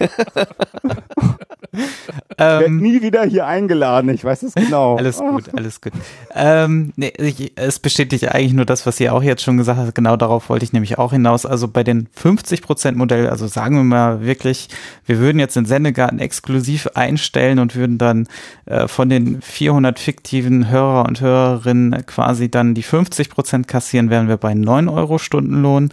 [1.74, 4.96] Ich werde ähm, nie wieder hier eingeladen, ich weiß es genau.
[4.98, 5.92] Alles gut, alles gut.
[6.34, 9.94] Ähm, nee, ich, es bestätigt eigentlich nur das, was ihr auch jetzt schon gesagt habt.
[9.94, 11.46] Genau darauf wollte ich nämlich auch hinaus.
[11.46, 14.68] Also bei den 50% Modell, also sagen wir mal wirklich,
[15.06, 18.28] wir würden jetzt den Sendegarten exklusiv einstellen und würden dann
[18.66, 24.36] äh, von den 400 fiktiven Hörer und Hörerinnen quasi dann die 50% kassieren, wären wir
[24.36, 25.90] bei 9 Euro Stundenlohn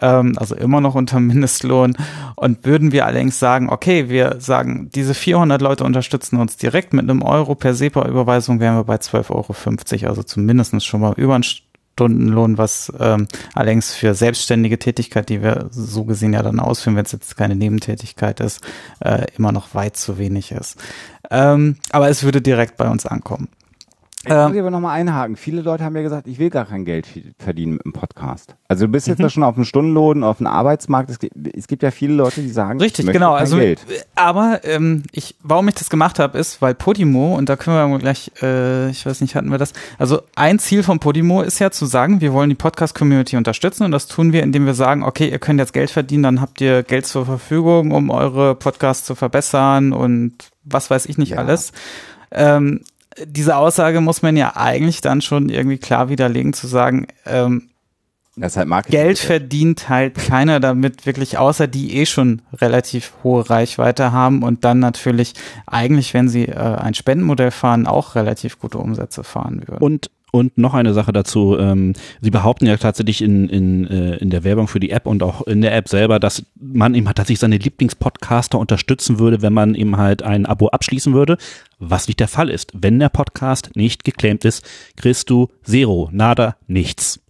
[0.00, 1.96] ähm, also immer noch unter Mindestlohn.
[2.36, 7.08] Und würden wir allerdings sagen, okay, wir sagen, diese 400 Leute unterstützen uns direkt mit
[7.08, 9.30] einem Euro per SEPA-Überweisung, wären wir bei 12,50
[10.02, 11.44] Euro, also zumindest schon mal über einen
[12.00, 17.04] Stundenlohn, was ähm, allerdings für selbstständige Tätigkeit, die wir so gesehen ja dann ausführen, wenn
[17.04, 18.66] es jetzt keine Nebentätigkeit ist,
[19.00, 20.78] äh, immer noch weit zu wenig ist.
[21.30, 23.48] Ähm, aber es würde direkt bei uns ankommen.
[24.26, 25.34] Muss ich Ähm, aber nochmal einhaken.
[25.34, 27.06] Viele Leute haben ja gesagt, ich will gar kein Geld
[27.38, 28.54] verdienen mit dem Podcast.
[28.68, 29.12] Also du bist Mhm.
[29.12, 31.08] jetzt da schon auf dem Stundenlohn, auf dem Arbeitsmarkt.
[31.08, 33.30] Es gibt, es gibt ja viele Leute, die sagen, Richtig, genau.
[33.30, 33.80] kein Also, Geld.
[34.16, 37.98] aber ähm, ich, warum ich das gemacht habe, ist, weil Podimo und da können wir
[37.98, 39.72] gleich, äh, ich weiß nicht, hatten wir das.
[39.98, 43.90] Also ein Ziel von Podimo ist ja zu sagen, wir wollen die Podcast-Community unterstützen und
[43.90, 46.82] das tun wir, indem wir sagen, okay, ihr könnt jetzt Geld verdienen, dann habt ihr
[46.82, 51.38] Geld zur Verfügung, um eure Podcasts zu verbessern und was weiß ich nicht Ja.
[51.38, 51.72] alles.
[52.32, 52.82] Ähm,
[53.26, 57.68] diese Aussage muss man ja eigentlich dann schon irgendwie klar widerlegen, zu sagen, ähm,
[58.36, 59.00] Das ist halt Marketing.
[59.00, 64.64] Geld verdient halt keiner damit wirklich, außer die eh schon relativ hohe Reichweite haben und
[64.64, 65.34] dann natürlich
[65.66, 69.82] eigentlich, wenn sie äh, ein Spendenmodell fahren, auch relativ gute Umsätze fahren würden.
[69.82, 74.30] Und und noch eine Sache dazu, ähm, Sie behaupten ja tatsächlich in, in, äh, in
[74.30, 77.16] der Werbung für die App und auch in der App selber, dass man eben halt
[77.16, 81.36] tatsächlich seine Lieblingspodcaster unterstützen würde, wenn man eben halt ein Abo abschließen würde,
[81.78, 82.72] was nicht der Fall ist.
[82.74, 84.64] Wenn der Podcast nicht geclaimt ist,
[84.96, 87.20] kriegst du Zero, nada, nichts.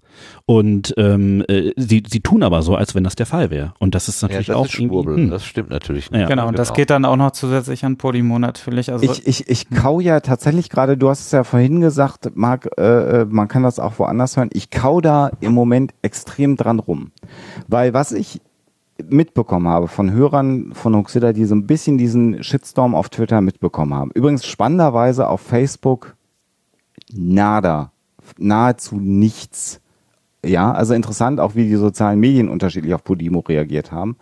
[0.47, 3.75] Und ähm, äh, sie, sie tun aber so, als wenn das der Fall wäre.
[3.79, 5.17] Und das ist Ja, natürlich das auch ist Schwurbel.
[5.17, 5.31] hm.
[5.31, 6.11] Das stimmt natürlich.
[6.13, 6.27] Ja.
[6.27, 8.93] genau, und das geht dann auch noch zusätzlich an Podimo natürlich.
[8.93, 12.69] Also Ich, ich, ich kau ja tatsächlich gerade, du hast es ja vorhin gesagt, Marc,
[12.79, 14.51] äh, äh, man kann das auch woanders hören.
[14.53, 17.13] Ich kau da im Moment extrem dran rum.
[17.69, 18.41] Weil was ich
[19.09, 23.95] mitbekommen habe von Hörern von Huxilla, die so ein bisschen diesen Shitstorm auf Twitter mitbekommen
[23.95, 24.11] haben.
[24.13, 26.17] Übrigens spannenderweise auf Facebook
[27.13, 27.93] nada,
[28.39, 29.81] nahezu nichts.
[30.45, 34.17] Ja, also interessant auch, wie die sozialen Medien unterschiedlich auf Podimo reagiert haben.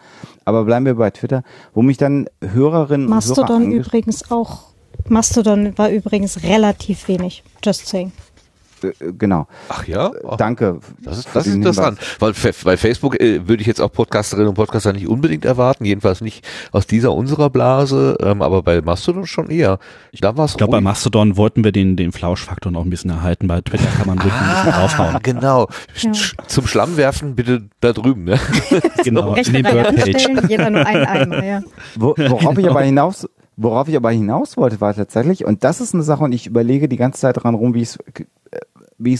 [0.44, 1.42] Aber bleiben wir bei Twitter,
[1.74, 4.68] wo mich dann Hörerinnen und Hörer Mastodon übrigens auch.
[5.08, 7.44] Mastodon war übrigens relativ wenig.
[7.64, 8.12] Just saying.
[8.84, 9.46] Äh, genau.
[9.68, 10.10] Ach ja?
[10.28, 10.80] Ach, Danke.
[11.02, 12.32] Das ist, das ist interessant, weil
[12.64, 16.46] bei Facebook äh, würde ich jetzt auch Podcasterinnen und Podcaster nicht unbedingt erwarten, jedenfalls nicht
[16.72, 19.78] aus dieser unserer Blase, ähm, aber bei Mastodon schon eher.
[20.12, 23.48] Ich glaube, bei Mastodon wollten wir den, den Flauschfaktor noch ein bisschen erhalten.
[23.48, 25.18] Bei Twitter kann man wirklich ein bisschen Ah, draufhauen.
[25.22, 25.68] genau.
[25.96, 26.12] Ja.
[26.46, 28.38] Zum Schlamm werfen bitte da drüben, ne?
[29.04, 30.28] Genau, in den Birdpage.
[30.48, 31.60] jeder nur einen Eimer, ja.
[31.96, 33.26] Wo, worauf ich aber hinaus,
[33.58, 36.88] worauf ich aber hinaus wollte, war tatsächlich, und das ist eine Sache, und ich überlege
[36.88, 37.98] die ganze Zeit dran rum, wie ich es,
[38.52, 38.60] äh,
[38.98, 39.18] wie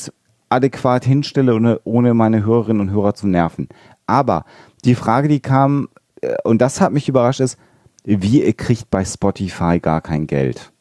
[0.48, 3.68] adäquat hinstelle, ohne, ohne meine Hörerinnen und Hörer zu nerven.
[4.06, 4.44] Aber
[4.84, 5.88] die Frage, die kam,
[6.22, 7.58] äh, und das hat mich überrascht, ist,
[8.04, 10.72] wie ihr kriegt bei Spotify gar kein Geld.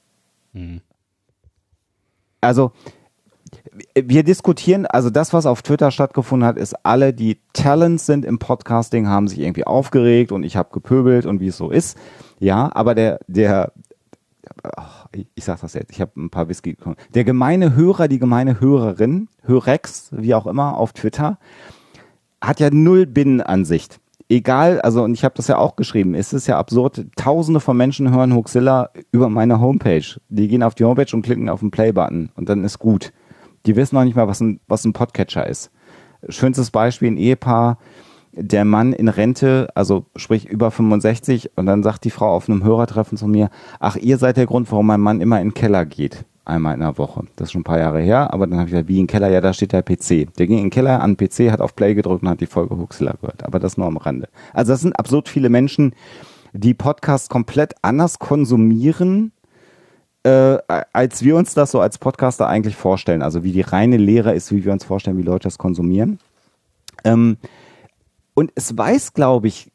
[2.39, 2.71] Also,
[3.95, 8.37] wir diskutieren, also das, was auf Twitter stattgefunden hat, ist, alle, die Talents sind im
[8.37, 11.97] Podcasting, haben sich irgendwie aufgeregt und ich habe gepöbelt und wie es so ist.
[12.39, 13.71] Ja, aber der, der,
[15.35, 16.95] ich sag das jetzt, ich habe ein paar Whisky gekommen.
[17.13, 21.37] Der gemeine Hörer, die gemeine Hörerin, Hörex, wie auch immer, auf Twitter,
[22.41, 23.99] hat ja null Binnenansicht.
[24.29, 27.77] Egal, also und ich habe das ja auch geschrieben, es ist ja absurd, tausende von
[27.77, 30.19] Menschen hören Hoaxilla über meine Homepage.
[30.27, 33.13] Die gehen auf die Homepage und klicken auf den Play-Button und dann ist gut.
[33.65, 35.71] Die wissen noch nicht mal, was ein, was ein Podcatcher ist.
[36.27, 37.77] Schönstes Beispiel, ein Ehepaar,
[38.39, 42.63] der Mann in Rente, also sprich über 65 und dann sagt die Frau auf einem
[42.63, 43.49] Hörertreffen zu mir,
[43.79, 46.23] ach, ihr seid der Grund, warum mein Mann immer in den Keller geht.
[46.45, 47.25] Einmal in der Woche.
[47.35, 49.07] Das ist schon ein paar Jahre her, aber dann habe ich gesagt, wie in den
[49.07, 49.29] Keller?
[49.29, 50.33] Ja, da steht der PC.
[50.37, 52.45] Der ging in den Keller an den PC, hat auf Play gedrückt und hat die
[52.45, 53.43] Folge Huxler gehört.
[53.43, 54.29] Aber das nur am Rande.
[54.53, 55.93] Also das sind absurd viele Menschen,
[56.53, 59.33] die Podcasts komplett anders konsumieren,
[60.23, 60.57] äh,
[60.93, 63.21] als wir uns das so als Podcaster eigentlich vorstellen.
[63.21, 66.19] Also wie die reine Lehre ist, wie wir uns vorstellen, wie Leute das konsumieren.
[67.03, 67.37] Ähm,
[68.37, 69.71] und es weiß, glaube ich,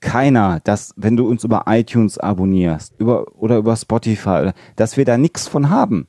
[0.00, 5.16] keiner, dass wenn du uns über iTunes abonnierst über, oder über Spotify, dass wir da
[5.16, 6.08] nichts von haben.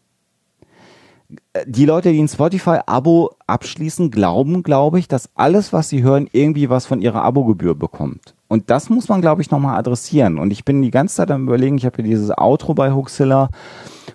[1.68, 6.72] Die Leute, die ein Spotify-Abo abschließen, glauben, glaube ich, dass alles, was sie hören, irgendwie
[6.72, 8.34] was von ihrer Abogebühr bekommt.
[8.48, 10.40] Und das muss man, glaube ich, nochmal adressieren.
[10.40, 13.50] Und ich bin die ganze Zeit am überlegen, ich habe hier dieses Outro bei Hoaxilla,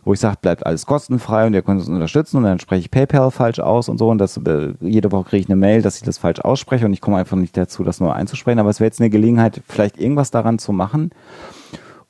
[0.09, 2.91] wo ich sage, bleibt alles kostenfrei und ihr könnt uns unterstützen und dann spreche ich
[2.91, 5.99] PayPal falsch aus und so und das äh, jede Woche kriege ich eine Mail, dass
[5.99, 8.59] ich das falsch ausspreche und ich komme einfach nicht dazu, das nur einzusprechen.
[8.59, 11.11] Aber es wäre jetzt eine Gelegenheit, vielleicht irgendwas daran zu machen,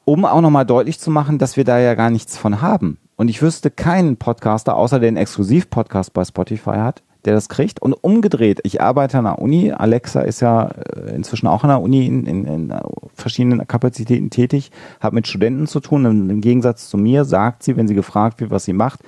[0.04, 2.98] um auch nochmal deutlich zu machen, dass wir da ja gar nichts von haben.
[3.16, 7.80] Und ich wüsste keinen Podcaster, außer den Exklusiv-Podcast bei Spotify hat, der das kriegt.
[7.82, 11.80] Und umgedreht, ich arbeite an der Uni, Alexa ist ja äh, inzwischen auch an der
[11.80, 12.74] Uni in, in, in
[13.14, 14.70] verschiedenen Kapazitäten tätig,
[15.00, 16.06] hat mit Studenten zu tun.
[16.06, 19.00] Und Im Gegensatz zu mir sagt sie, wenn sie gefragt wird, was sie macht,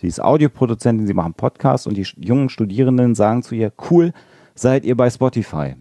[0.00, 4.12] sie ist Audioproduzentin, sie machen Podcasts und die jungen Studierenden sagen zu ihr, cool,
[4.54, 5.74] seid ihr bei Spotify.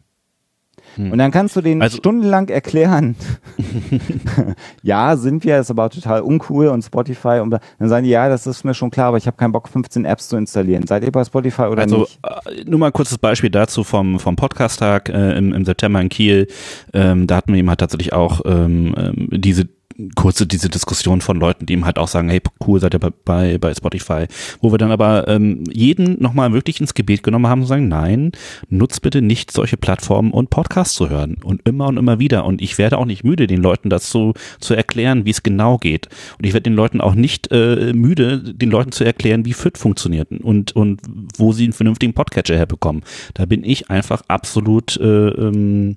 [0.97, 1.11] Hm.
[1.11, 3.15] Und dann kannst du denen Also- stundenlang erklären,
[4.83, 8.47] ja, sind wir, ist aber total uncool und Spotify und dann sagen die, ja, das
[8.47, 10.85] ist mir schon klar, aber ich habe keinen Bock, 15 Apps zu installieren.
[10.87, 12.19] Seid ihr bei Spotify oder also nicht?
[12.23, 16.09] äh, nur mal ein kurzes Beispiel dazu vom vom Podcast-Tag äh, im, im September in
[16.09, 16.47] Kiel.
[16.93, 19.67] Ähm, da hatten wir eben halt tatsächlich auch ähm, ähm, diese
[20.15, 23.57] kurze diese Diskussion von Leuten, die ihm halt auch sagen, hey cool, seid ihr bei,
[23.57, 24.27] bei, Spotify,
[24.61, 28.31] wo wir dann aber ähm, jeden nochmal wirklich ins Gebet genommen haben und sagen, nein,
[28.69, 31.37] nutzt bitte nicht solche Plattformen und Podcasts zu hören.
[31.43, 32.45] Und immer und immer wieder.
[32.45, 36.07] Und ich werde auch nicht müde, den Leuten dazu zu erklären, wie es genau geht.
[36.37, 39.77] Und ich werde den Leuten auch nicht äh, müde, den Leuten zu erklären, wie Fit
[39.77, 41.01] funktioniert und und
[41.37, 43.03] wo sie einen vernünftigen Podcatcher herbekommen.
[43.33, 45.95] Da bin ich einfach absolut, äh, ähm,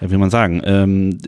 [0.00, 1.18] wie will man sagen, ähm,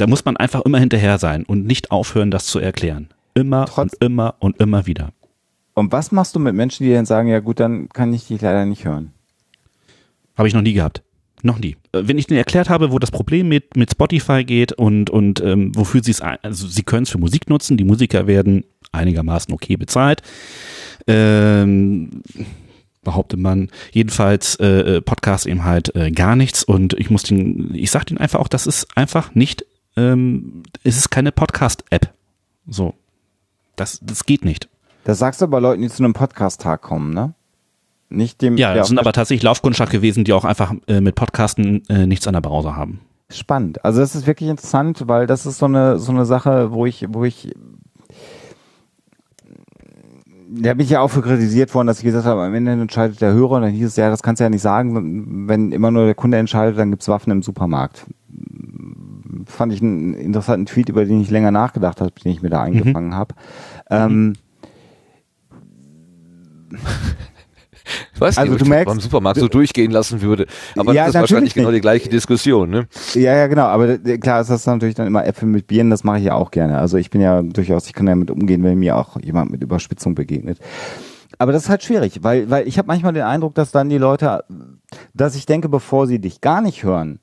[0.00, 3.08] da muss man einfach immer hinterher sein und nicht aufhören, das zu erklären.
[3.34, 5.12] Immer Trotz- und immer und immer wieder.
[5.74, 8.40] Und was machst du mit Menschen, die dann sagen, ja gut, dann kann ich dich
[8.40, 9.12] leider nicht hören?
[10.36, 11.02] Habe ich noch nie gehabt.
[11.42, 11.76] Noch nie.
[11.92, 15.40] Äh, Wenn ich denen erklärt habe, wo das Problem mit, mit Spotify geht und, und
[15.42, 19.52] ähm, wofür sie es, also sie können es für Musik nutzen, die Musiker werden einigermaßen
[19.52, 20.22] okay bezahlt.
[21.06, 22.22] Ähm,
[23.06, 23.70] behauptet man.
[23.92, 28.04] Jedenfalls äh, äh, Podcast eben halt äh, gar nichts und ich muss den, ich sag
[28.06, 29.64] denen einfach auch, das ist einfach nicht,
[29.96, 32.12] ähm, es ist keine Podcast-App.
[32.68, 32.94] So.
[33.76, 34.68] Das, das geht nicht.
[35.04, 37.34] Das sagst du aber Leuten, die zu einem Podcast-Tag kommen, ne?
[38.08, 38.56] Nicht dem.
[38.56, 42.26] Ja, das sind aber tatsächlich Laufkundschaft gewesen, die auch einfach äh, mit Podcasten äh, nichts
[42.26, 43.00] an der Browser haben.
[43.30, 43.84] spannend.
[43.84, 47.06] Also das ist wirklich interessant, weil das ist so eine so eine Sache, wo ich
[47.08, 47.52] wo ich
[50.48, 53.20] da bin ich ja auch für kritisiert worden, dass ich gesagt habe, am Ende entscheidet
[53.20, 55.90] der Hörer und dann hieß es, ja, das kannst du ja nicht sagen, wenn immer
[55.90, 58.06] nur der Kunde entscheidet, dann gibt's Waffen im Supermarkt.
[59.44, 62.62] Fand ich einen interessanten Tweet, über den ich länger nachgedacht habe, den ich mir da
[62.62, 63.34] eingefangen habe.
[63.90, 64.32] Ähm,
[68.14, 70.46] Ich weiß Also nicht, ob du ich merkst- das beim Supermarkt so durchgehen lassen würde.
[70.76, 71.76] Aber Ja, das ist wahrscheinlich genau nicht.
[71.76, 72.68] die gleiche Diskussion.
[72.70, 72.88] Ne?
[73.14, 73.66] Ja, ja, genau.
[73.66, 75.90] Aber äh, klar ist das natürlich dann immer Äpfel mit Bieren.
[75.90, 76.78] Das mache ich ja auch gerne.
[76.78, 80.14] Also ich bin ja durchaus, ich kann damit umgehen, wenn mir auch jemand mit Überspitzung
[80.16, 80.58] begegnet.
[81.38, 83.98] Aber das ist halt schwierig, weil, weil ich habe manchmal den Eindruck, dass dann die
[83.98, 84.42] Leute,
[85.14, 87.20] dass ich denke, bevor sie dich gar nicht hören,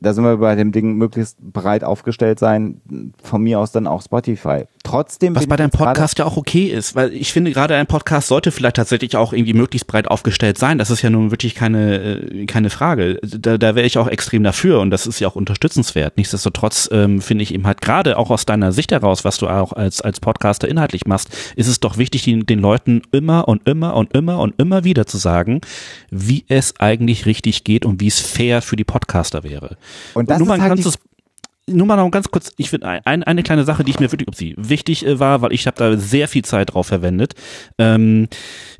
[0.00, 2.80] da sind wir bei dem Ding möglichst breit aufgestellt sein,
[3.22, 4.64] von mir aus dann auch Spotify.
[4.86, 8.28] Trotzdem Was bei deinem Podcast ja auch okay ist, weil ich finde gerade ein Podcast
[8.28, 10.78] sollte vielleicht tatsächlich auch irgendwie möglichst breit aufgestellt sein.
[10.78, 13.18] Das ist ja nun wirklich keine äh, keine Frage.
[13.22, 16.16] Da, da wäre ich auch extrem dafür und das ist ja auch unterstützenswert.
[16.16, 19.72] Nichtsdestotrotz ähm, finde ich eben halt gerade auch aus deiner Sicht heraus, was du auch
[19.72, 23.96] als als Podcaster inhaltlich machst, ist es doch wichtig, den, den Leuten immer und immer
[23.96, 25.62] und immer und immer wieder zu sagen,
[26.10, 29.78] wie es eigentlich richtig geht und wie es fair für die Podcaster wäre.
[30.14, 30.96] Und das nur ist mal halt ganzes
[31.68, 34.28] nur mal noch ganz kurz, ich finde ein, eine kleine Sache, die ich mir wirklich,
[34.28, 37.34] ob sie wichtig äh, war, weil ich habe da sehr viel Zeit drauf verwendet.
[37.78, 38.28] Ähm,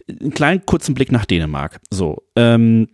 [0.09, 1.81] einen kleinen kurzen Blick nach Dänemark.
[1.91, 2.89] So, ähm,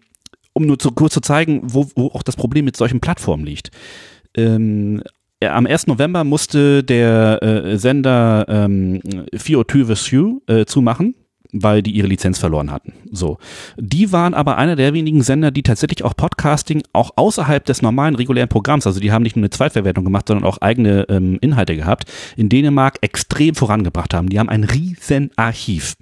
[0.54, 3.70] um nur zu, kurz zu zeigen, wo, wo auch das Problem mit solchen Plattformen liegt.
[4.34, 5.02] Ähm,
[5.42, 5.88] ja, am 1.
[5.88, 9.00] November musste der äh, Sender ähm,
[9.34, 11.14] Fio Tyvesju äh, zumachen
[11.52, 12.94] weil die ihre Lizenz verloren hatten.
[13.10, 13.38] So.
[13.76, 18.14] Die waren aber einer der wenigen Sender, die tatsächlich auch Podcasting auch außerhalb des normalen
[18.14, 21.76] regulären Programms, also die haben nicht nur eine Zweitverwertung gemacht, sondern auch eigene ähm, Inhalte
[21.76, 24.28] gehabt, in Dänemark extrem vorangebracht haben.
[24.28, 25.96] Die haben ein riesen Archiv.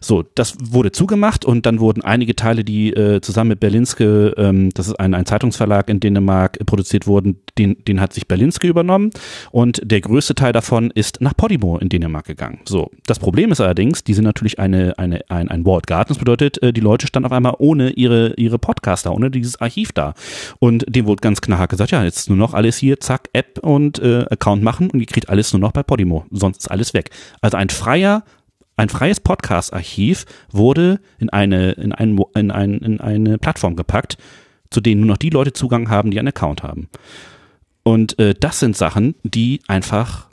[0.00, 4.70] So, das wurde zugemacht und dann wurden einige Teile, die äh, zusammen mit Berlinske, ähm,
[4.74, 8.66] das ist ein, ein Zeitungsverlag in Dänemark, äh, produziert wurden, den, den hat sich Berlinske
[8.66, 9.10] übernommen
[9.50, 12.60] und der größte Teil davon ist nach Podimo in Dänemark gegangen.
[12.64, 16.08] So, das Problem ist allerdings, die sind natürlich eine, eine, ein, ein Walled Garden.
[16.08, 19.92] Das bedeutet, äh, die Leute standen auf einmal ohne ihre, ihre Podcaster, ohne dieses Archiv
[19.92, 20.14] da.
[20.58, 23.98] Und dem wurde ganz knallhart gesagt, ja, jetzt nur noch alles hier, zack, App und
[23.98, 26.26] äh, Account machen und ihr kriegt alles nur noch bei Podimo.
[26.30, 27.10] Sonst ist alles weg.
[27.40, 28.24] Also ein freier
[28.76, 34.18] ein freies Podcast-Archiv wurde in eine, in, ein, in, ein, in eine Plattform gepackt,
[34.70, 36.88] zu denen nur noch die Leute Zugang haben, die einen Account haben.
[37.82, 40.28] Und äh, das sind Sachen, die einfach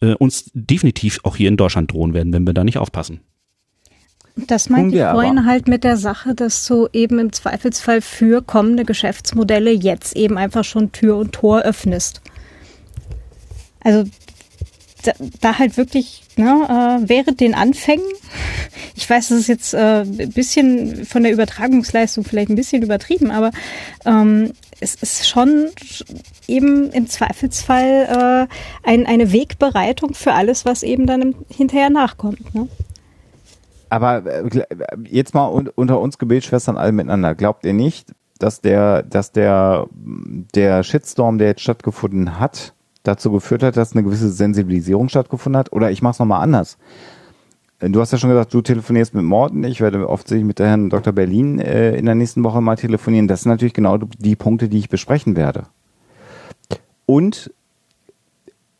[0.00, 3.20] äh, uns definitiv auch hier in Deutschland drohen werden, wenn wir da nicht aufpassen.
[4.46, 5.20] Das meinte ich wir aber.
[5.20, 10.38] vorhin halt mit der Sache, dass du eben im Zweifelsfall für kommende Geschäftsmodelle jetzt eben
[10.38, 12.22] einfach schon Tür und Tor öffnest.
[13.80, 14.08] Also
[15.02, 18.04] da, da halt wirklich ne, äh, während den Anfängen,
[18.94, 23.30] ich weiß, das ist jetzt äh, ein bisschen von der Übertragungsleistung vielleicht ein bisschen übertrieben,
[23.30, 23.50] aber
[24.04, 25.70] ähm, es ist schon
[26.46, 28.48] eben im Zweifelsfall
[28.86, 32.54] äh, ein, eine Wegbereitung für alles, was eben dann im, hinterher nachkommt.
[32.54, 32.68] Ne?
[33.90, 34.66] Aber äh,
[35.04, 37.34] jetzt mal un unter uns Gebetsschwestern alle miteinander.
[37.34, 39.86] Glaubt ihr nicht, dass der, dass der,
[40.54, 45.72] der Shitstorm, der jetzt stattgefunden hat, dazu geführt hat, dass eine gewisse Sensibilisierung stattgefunden hat?
[45.72, 46.78] Oder ich mach's nochmal anders.
[47.80, 49.62] Du hast ja schon gesagt, du telefonierst mit Morten.
[49.62, 51.12] Ich werde offensichtlich mit der Herrn Dr.
[51.12, 53.28] Berlin äh, in der nächsten Woche mal telefonieren.
[53.28, 55.64] Das sind natürlich genau die Punkte, die ich besprechen werde.
[57.06, 57.52] Und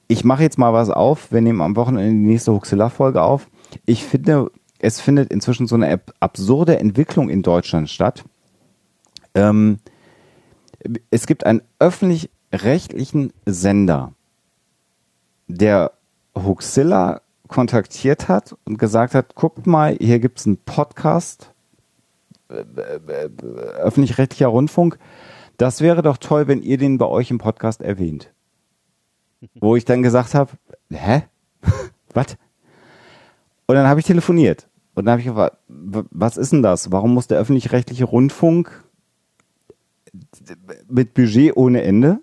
[0.08, 1.30] ich mache jetzt mal was auf.
[1.30, 3.48] Wir nehmen am Wochenende die nächste Huxilla-Folge auf.
[3.86, 4.50] Ich finde,
[4.80, 8.24] es findet inzwischen so eine ab- absurde Entwicklung in Deutschland statt.
[9.34, 9.78] Ähm,
[11.10, 11.62] es gibt einen
[12.50, 14.12] öffentlich-rechtlichen Sender,
[15.46, 15.92] der
[16.34, 21.52] Huxilla kontaktiert hat und gesagt hat, guckt mal, hier gibt's einen Podcast,
[22.50, 23.30] äh, äh, äh,
[23.78, 24.98] öffentlich-rechtlicher Rundfunk.
[25.56, 28.32] Das wäre doch toll, wenn ihr den bei euch im Podcast erwähnt.
[29.60, 30.52] Wo ich dann gesagt habe,
[30.90, 31.22] hä?
[32.14, 32.36] Was?
[33.66, 34.68] Und dann habe ich telefoniert.
[34.94, 36.90] Und dann habe ich gefragt, was ist denn das?
[36.90, 38.84] Warum muss der öffentlich-rechtliche Rundfunk
[40.88, 42.20] mit Budget ohne Ende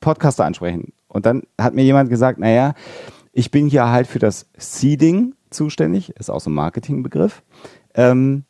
[0.00, 0.92] Podcaster ansprechen?
[1.08, 2.74] Und dann hat mir jemand gesagt, naja,
[3.32, 7.42] ich bin hier halt für das Seeding zuständig, ist auch so ein Marketingbegriff.
[7.94, 8.44] Ähm,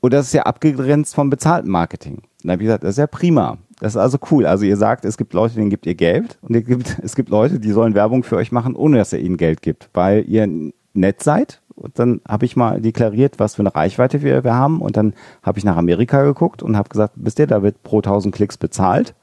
[0.00, 2.22] und das ist ja abgegrenzt vom bezahlten Marketing.
[2.42, 3.58] Dann habe ich gesagt, das ist ja prima.
[3.80, 4.46] Das ist also cool.
[4.46, 7.28] Also ihr sagt, es gibt Leute, denen gebt ihr Geld und ihr gibt, es gibt
[7.28, 10.48] Leute, die sollen Werbung für euch machen, ohne dass ihr ihnen Geld gibt, weil ihr
[10.94, 11.60] nett seid.
[11.74, 14.80] Und dann habe ich mal deklariert, was für eine Reichweite wir, wir haben.
[14.80, 15.12] Und dann
[15.42, 18.56] habe ich nach Amerika geguckt und habe gesagt, wisst ihr, da wird pro 1000 Klicks
[18.56, 19.14] bezahlt.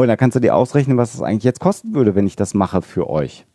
[0.00, 2.54] Und dann kannst du dir ausrechnen, was es eigentlich jetzt kosten würde, wenn ich das
[2.54, 3.46] mache für euch.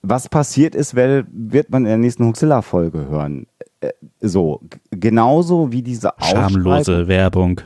[0.00, 3.46] Was passiert ist, weil, wird man in der nächsten Huxilla-Folge hören.
[3.80, 4.60] Äh, So,
[4.90, 7.60] genauso wie diese Schamlose Werbung.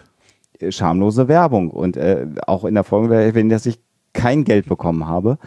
[0.58, 1.70] äh, schamlose Werbung.
[1.70, 3.78] Und äh, auch in der Folge, wenn dass ich
[4.12, 5.38] kein Geld bekommen habe.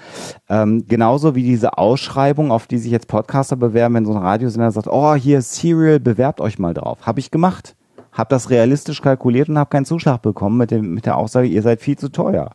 [0.47, 4.71] Ähm, genauso wie diese Ausschreibung, auf die sich jetzt Podcaster bewerben, wenn so ein Radiosender
[4.71, 6.99] sagt, oh, hier ist Serial, bewerbt euch mal drauf.
[7.05, 7.75] Habe ich gemacht.
[8.19, 11.61] Habe das realistisch kalkuliert und habe keinen Zuschlag bekommen mit, dem, mit der Aussage, ihr
[11.61, 12.51] seid viel zu teuer.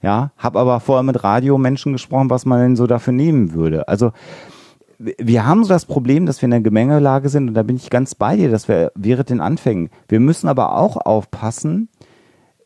[0.00, 3.88] Ja, habe aber vorher mit Radiomenschen gesprochen, was man denn so dafür nehmen würde.
[3.88, 4.12] Also
[5.00, 7.90] wir haben so das Problem, dass wir in einer Gemengelage sind und da bin ich
[7.90, 9.90] ganz bei dir, dass wir während den Anfängen.
[10.06, 11.88] Wir müssen aber auch aufpassen,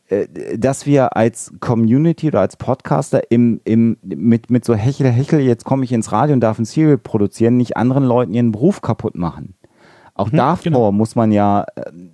[0.09, 0.27] äh,
[0.59, 5.65] dass wir als Community oder als Podcaster im, im, mit, mit so Hechel, Hechel, jetzt
[5.65, 9.17] komme ich ins Radio und darf ein Serial produzieren, nicht anderen Leuten ihren Beruf kaputt
[9.17, 9.55] machen.
[10.17, 11.65] Auch davor muss man ja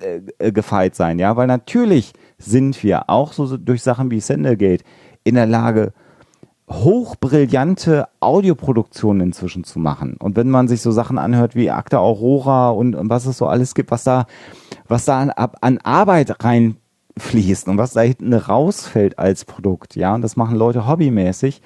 [0.01, 4.83] äh, äh, gefeit sein, ja, weil natürlich sind wir auch so durch Sachen wie Sendegate
[5.23, 5.93] in der Lage,
[6.69, 10.17] hochbrillante Audioproduktionen inzwischen zu machen.
[10.19, 13.47] Und wenn man sich so Sachen anhört wie Akta Aurora und, und was es so
[13.47, 14.25] alles gibt, was da,
[14.87, 15.29] was da an,
[15.61, 20.87] an Arbeit reinfließt und was da hinten rausfällt als Produkt, ja, und das machen Leute
[20.87, 21.61] hobbymäßig.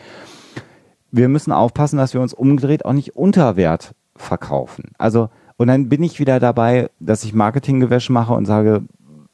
[1.10, 4.92] Wir müssen aufpassen, dass wir uns umgedreht auch nicht unter Wert verkaufen.
[5.00, 8.84] Also, und dann bin ich wieder dabei, dass ich Marketinggewäsch mache und sage,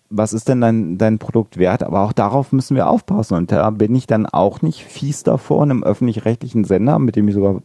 [0.10, 1.84] was ist denn dein, dein Produkt wert?
[1.84, 3.36] Aber auch darauf müssen wir aufpassen.
[3.36, 7.34] Und da bin ich dann auch nicht fies davor, einem öffentlich-rechtlichen Sender, mit dem ich
[7.34, 7.62] sogar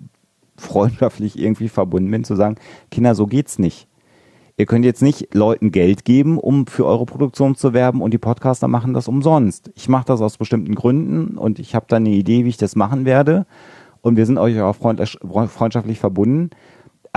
[0.57, 2.57] freundschaftlich irgendwie verbunden bin, zu sagen,
[2.91, 3.87] Kinder, so geht's nicht.
[4.57, 8.19] Ihr könnt jetzt nicht Leuten Geld geben, um für eure Produktion zu werben und die
[8.19, 9.71] Podcaster machen das umsonst.
[9.77, 12.75] Ich mache das aus bestimmten Gründen und ich habe da eine Idee, wie ich das
[12.75, 13.47] machen werde.
[14.01, 16.51] Und wir sind euch auch freundschaftlich verbunden.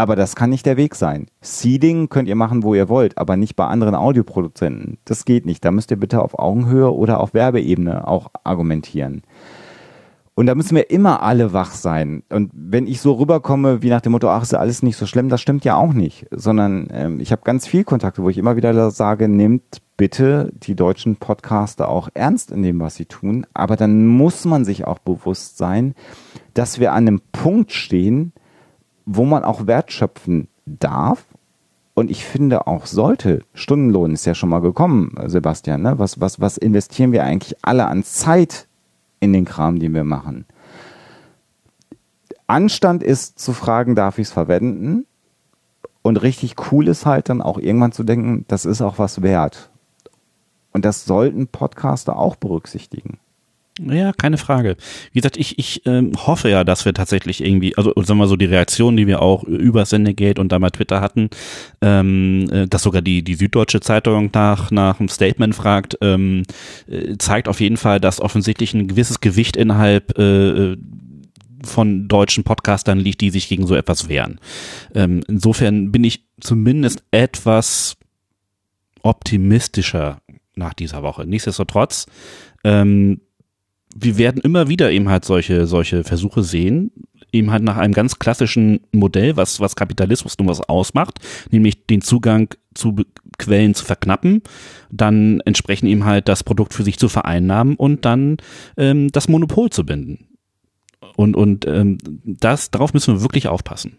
[0.02, 1.28] Aber das kann nicht der Weg sein.
[1.42, 4.98] Seeding könnt ihr machen, wo ihr wollt, aber nicht bei anderen Audioproduzenten.
[5.06, 5.64] Das geht nicht.
[5.64, 9.22] Da müsst ihr bitte auf Augenhöhe oder auf Werbeebene auch argumentieren.
[10.34, 12.24] Und da müssen wir immer alle wach sein.
[12.30, 15.06] Und wenn ich so rüberkomme, wie nach dem Motto, ach, ist ja alles nicht so
[15.06, 16.26] schlimm, das stimmt ja auch nicht.
[16.32, 20.74] Sondern ähm, ich habe ganz viel Kontakte, wo ich immer wieder sage, nehmt bitte die
[20.74, 23.46] deutschen Podcaster auch ernst in dem, was sie tun.
[23.54, 25.94] Aber dann muss man sich auch bewusst sein,
[26.56, 28.34] dass wir an einem Punkt stehen,
[29.16, 31.26] wo man auch Wert schöpfen darf.
[31.94, 36.00] Und ich finde auch sollte, Stundenlohn ist ja schon mal gekommen, Sebastian, ne?
[36.00, 38.68] was, was, was investieren wir eigentlich alle an Zeit
[39.20, 40.46] in den Kram, den wir machen?
[42.48, 45.06] Anstand ist zu fragen, darf ich es verwenden?
[46.02, 49.70] Und richtig cool ist halt dann auch irgendwann zu denken, das ist auch was wert.
[50.72, 53.20] Und das sollten Podcaster auch berücksichtigen.
[53.90, 54.76] Ja, keine Frage.
[55.12, 58.36] Wie gesagt, ich, ich ähm, hoffe ja, dass wir tatsächlich irgendwie, also sagen wir so
[58.36, 61.30] die Reaktion, die wir auch über Sendegate und dann bei Twitter hatten,
[61.82, 66.44] ähm, äh, dass sogar die, die Süddeutsche Zeitung nach, nach einem Statement fragt, ähm,
[66.88, 70.78] äh, zeigt auf jeden Fall, dass offensichtlich ein gewisses Gewicht innerhalb äh,
[71.64, 74.40] von deutschen Podcastern liegt, die sich gegen so etwas wehren.
[74.94, 77.98] Ähm, insofern bin ich zumindest etwas
[79.02, 80.22] optimistischer
[80.56, 81.26] nach dieser Woche.
[81.26, 82.06] Nichtsdestotrotz,
[82.64, 83.22] ähm,
[83.96, 86.92] wir werden immer wieder eben halt solche, solche Versuche sehen,
[87.32, 91.20] eben halt nach einem ganz klassischen Modell, was, was Kapitalismus nun was ausmacht,
[91.50, 92.96] nämlich den Zugang zu
[93.38, 94.42] Quellen zu verknappen,
[94.92, 98.38] dann entsprechend eben halt das Produkt für sich zu vereinnahmen und dann
[98.78, 100.28] ähm, das Monopol zu binden.
[101.16, 103.98] Und, und ähm, das, darauf müssen wir wirklich aufpassen.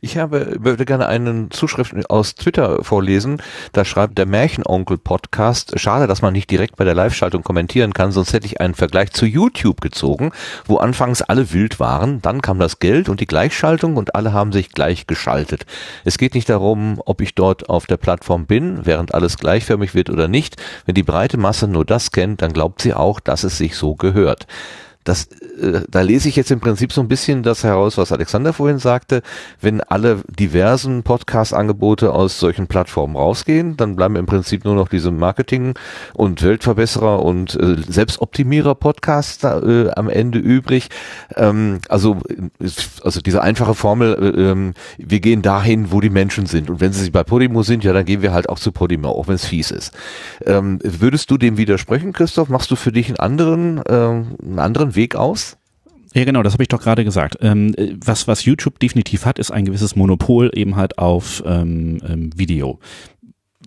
[0.00, 3.40] Ich habe, würde gerne einen Zuschrift aus Twitter vorlesen.
[3.72, 8.32] Da schreibt der Märchenonkel-Podcast, schade, dass man nicht direkt bei der Live-Schaltung kommentieren kann, sonst
[8.32, 10.32] hätte ich einen Vergleich zu YouTube gezogen,
[10.66, 14.52] wo anfangs alle wild waren, dann kam das Geld und die Gleichschaltung und alle haben
[14.52, 15.64] sich gleich geschaltet.
[16.04, 20.10] Es geht nicht darum, ob ich dort auf der Plattform bin, während alles gleichförmig wird
[20.10, 20.56] oder nicht.
[20.86, 23.94] Wenn die breite Masse nur das kennt, dann glaubt sie auch, dass es sich so
[23.94, 24.46] gehört
[25.08, 25.28] das,
[25.60, 28.78] äh, da lese ich jetzt im Prinzip so ein bisschen das heraus, was Alexander vorhin
[28.78, 29.22] sagte.
[29.60, 35.10] Wenn alle diversen Podcast-Angebote aus solchen Plattformen rausgehen, dann bleiben im Prinzip nur noch diese
[35.10, 35.74] Marketing-
[36.12, 40.88] und Weltverbesserer und äh, Selbstoptimierer-Podcasts äh, am Ende übrig.
[41.36, 42.18] Ähm, also,
[43.02, 46.68] also diese einfache Formel, äh, ähm, wir gehen dahin, wo die Menschen sind.
[46.68, 49.28] Und wenn sie bei Podimo sind, ja, dann gehen wir halt auch zu Podimo, auch
[49.28, 49.92] wenn es fies ist.
[50.44, 52.50] Ähm, würdest du dem widersprechen, Christoph?
[52.50, 55.56] Machst du für dich einen anderen, äh, einen anderen Weg aus?
[56.14, 57.38] Ja, genau, das habe ich doch gerade gesagt.
[57.42, 62.30] Ähm, was, was YouTube definitiv hat, ist ein gewisses Monopol eben halt auf ähm, ähm,
[62.36, 62.78] Video.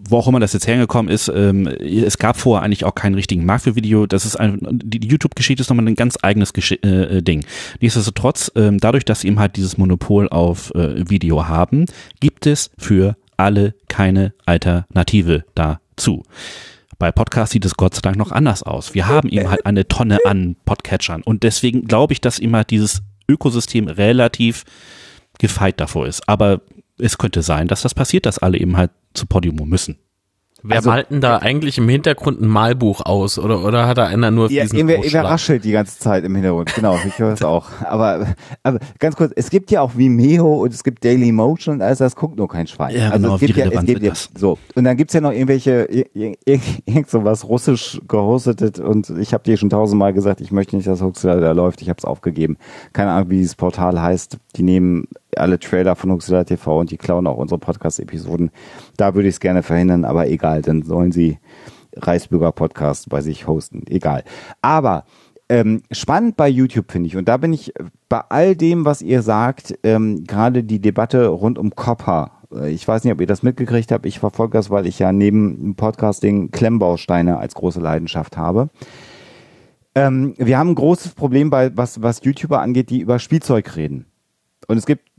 [0.10, 3.46] Wo auch immer das jetzt hergekommen ist, ähm, es gab vorher eigentlich auch keinen richtigen
[3.46, 4.08] Markt für Video.
[4.08, 7.46] Das ist ein, die YouTube-Geschichte ist nochmal ein ganz eigenes Gesch äh, Ding.
[7.80, 11.86] Nichtsdestotrotz, ähm, dadurch, dass sie eben halt dieses Monopol auf äh, Video haben,
[12.20, 16.24] gibt es für alle keine Alternative dazu.
[17.02, 18.94] Bei Podcasts sieht es Gott sei Dank noch anders aus.
[18.94, 23.02] Wir haben eben halt eine Tonne an Podcatchern und deswegen glaube ich, dass halt dieses
[23.28, 24.66] Ökosystem relativ
[25.40, 26.30] gefeit davor ist.
[26.30, 26.62] Aber
[27.00, 29.98] es könnte sein, dass das passiert, dass alle eben halt zu Podimo müssen.
[30.64, 34.06] Wer also, malt denn da eigentlich im Hintergrund ein Malbuch aus oder, oder hat da
[34.06, 37.34] einer nur ja, diesen irgendwer, irgendwer raschelt die ganze Zeit im Hintergrund, genau, ich höre
[37.34, 37.70] es auch.
[37.84, 38.28] Aber,
[38.64, 41.98] aber ganz kurz, es gibt ja auch Vimeo und es gibt Daily Motion und alles,
[41.98, 42.96] das guckt nur kein Schwein.
[42.96, 44.30] Ja, also genau, es gibt ja, es gibt ja, das?
[44.36, 44.58] so.
[44.76, 46.38] Und dann gibt's ja noch irgendwelche, irgend,
[46.86, 51.02] irgend sowas russisch gehostetet und ich habe dir schon tausendmal gesagt, ich möchte nicht, dass
[51.02, 52.58] Huxler da läuft, ich habe es aufgegeben.
[52.94, 54.38] Keine Ahnung, wie dieses Portal heißt.
[54.56, 58.52] Die nehmen alle Trailer von Huxler TV und die klauen auch unsere Podcast-Episoden.
[58.98, 61.40] Da würde ich es gerne verhindern, aber egal, dann sollen sie
[61.96, 63.84] Reichsbürger Podcast bei sich hosten.
[63.88, 64.24] Egal.
[64.62, 65.06] Aber
[65.50, 67.74] ähm, spannend bei YouTube finde ich, und da bin ich
[68.08, 72.32] bei all dem, was ihr sagt, ähm, gerade die Debatte rund um Copper.
[72.54, 74.06] Äh, Ich weiß nicht, ob ihr das mitgekriegt habt.
[74.06, 78.70] Ich verfolge das, weil ich ja neben Podcasting Klemmbausteine als große Leidenschaft habe.
[79.94, 84.06] Ähm, wir haben ein großes Problem bei, was, was YouTuber angeht, die über Spielzeug reden.
[84.68, 85.11] Und es gibt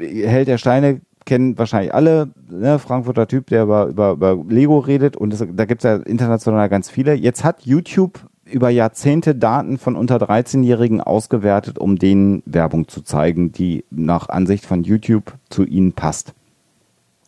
[0.00, 5.16] Held der Steine kennen wahrscheinlich alle, ne, Frankfurter Typ, der über, über, über Lego redet
[5.16, 7.14] und das, da gibt's ja international ganz viele.
[7.14, 13.52] Jetzt hat YouTube über Jahrzehnte Daten von unter 13-Jährigen ausgewertet, um denen Werbung zu zeigen,
[13.52, 16.34] die nach Ansicht von YouTube zu ihnen passt.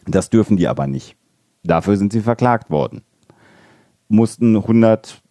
[0.07, 1.17] Das dürfen die aber nicht.
[1.63, 3.03] Dafür sind sie verklagt worden.
[4.09, 5.23] Mussten 100,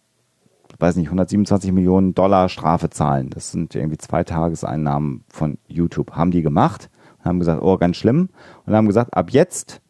[0.78, 3.28] weiß nicht, 127 Millionen Dollar Strafe zahlen.
[3.28, 6.12] Das sind irgendwie zwei Tageseinnahmen von YouTube.
[6.12, 6.88] Haben die gemacht
[7.24, 8.28] haben gesagt, oh, ganz schlimm.
[8.66, 9.80] Und haben gesagt, ab jetzt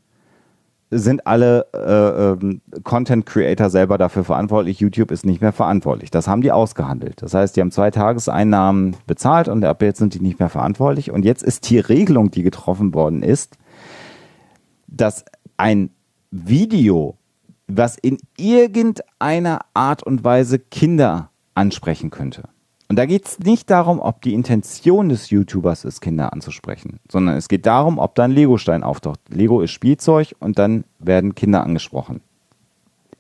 [0.95, 4.79] sind alle äh, ähm, Content Creator selber dafür verantwortlich.
[4.79, 6.11] YouTube ist nicht mehr verantwortlich.
[6.11, 7.23] Das haben die ausgehandelt.
[7.23, 11.11] Das heißt, die haben zwei Tageseinnahmen bezahlt und ab jetzt sind die nicht mehr verantwortlich.
[11.11, 13.57] Und jetzt ist die Regelung, die getroffen worden ist,
[14.87, 15.25] dass
[15.57, 15.91] ein
[16.31, 17.17] Video,
[17.69, 22.43] was in irgendeiner Art und Weise Kinder ansprechen könnte,
[22.93, 27.39] und da geht es nicht darum, ob die Intention des YouTubers ist, Kinder anzusprechen, sondern
[27.39, 29.19] es geht darum, ob da ein Lego-Stein auftaucht.
[29.31, 32.21] Lego ist Spielzeug und dann werden Kinder angesprochen.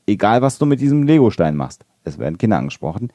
[0.06, 3.14] Egal, was du mit diesem Lego-Stein machst, es werden Kinder angesprochen.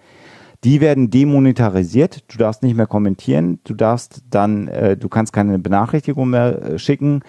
[0.64, 2.24] Die werden demonetarisiert.
[2.28, 3.60] Du darfst nicht mehr kommentieren.
[3.64, 7.22] Du darfst dann, äh, du kannst keine Benachrichtigung mehr äh, schicken.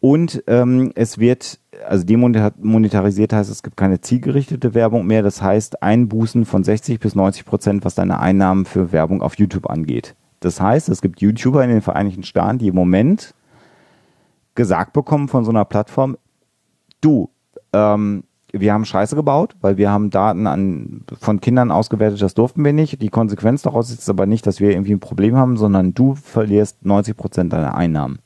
[0.00, 5.22] Und ähm, es wird, also demonetarisiert heißt, es gibt keine zielgerichtete Werbung mehr.
[5.22, 9.68] Das heißt, Einbußen von 60 bis 90 Prozent, was deine Einnahmen für Werbung auf YouTube
[9.68, 10.16] angeht.
[10.40, 13.34] Das heißt, es gibt YouTuber in den Vereinigten Staaten, die im Moment
[14.54, 16.16] gesagt bekommen von so einer Plattform,
[17.02, 17.28] du,
[17.74, 22.64] ähm, wir haben Scheiße gebaut, weil wir haben Daten an, von Kindern ausgewertet, das durften
[22.64, 23.00] wir nicht.
[23.00, 26.84] Die Konsequenz daraus ist aber nicht, dass wir irgendwie ein Problem haben, sondern du verlierst
[26.84, 28.18] 90 Prozent deiner Einnahmen.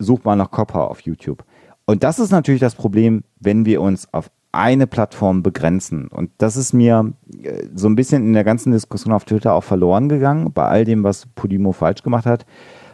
[0.00, 1.44] Such mal nach Copper auf YouTube.
[1.84, 6.08] Und das ist natürlich das Problem, wenn wir uns auf eine Plattform begrenzen.
[6.08, 7.12] Und das ist mir
[7.42, 10.84] äh, so ein bisschen in der ganzen Diskussion auf Twitter auch verloren gegangen, bei all
[10.84, 12.46] dem, was Podimo falsch gemacht hat.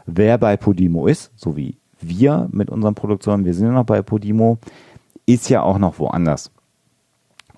[0.04, 4.02] Wer bei Podimo ist, so wie wir mit unseren Produktionen, wir sind ja noch bei
[4.02, 4.58] Podimo,
[5.24, 6.50] ist ja auch noch woanders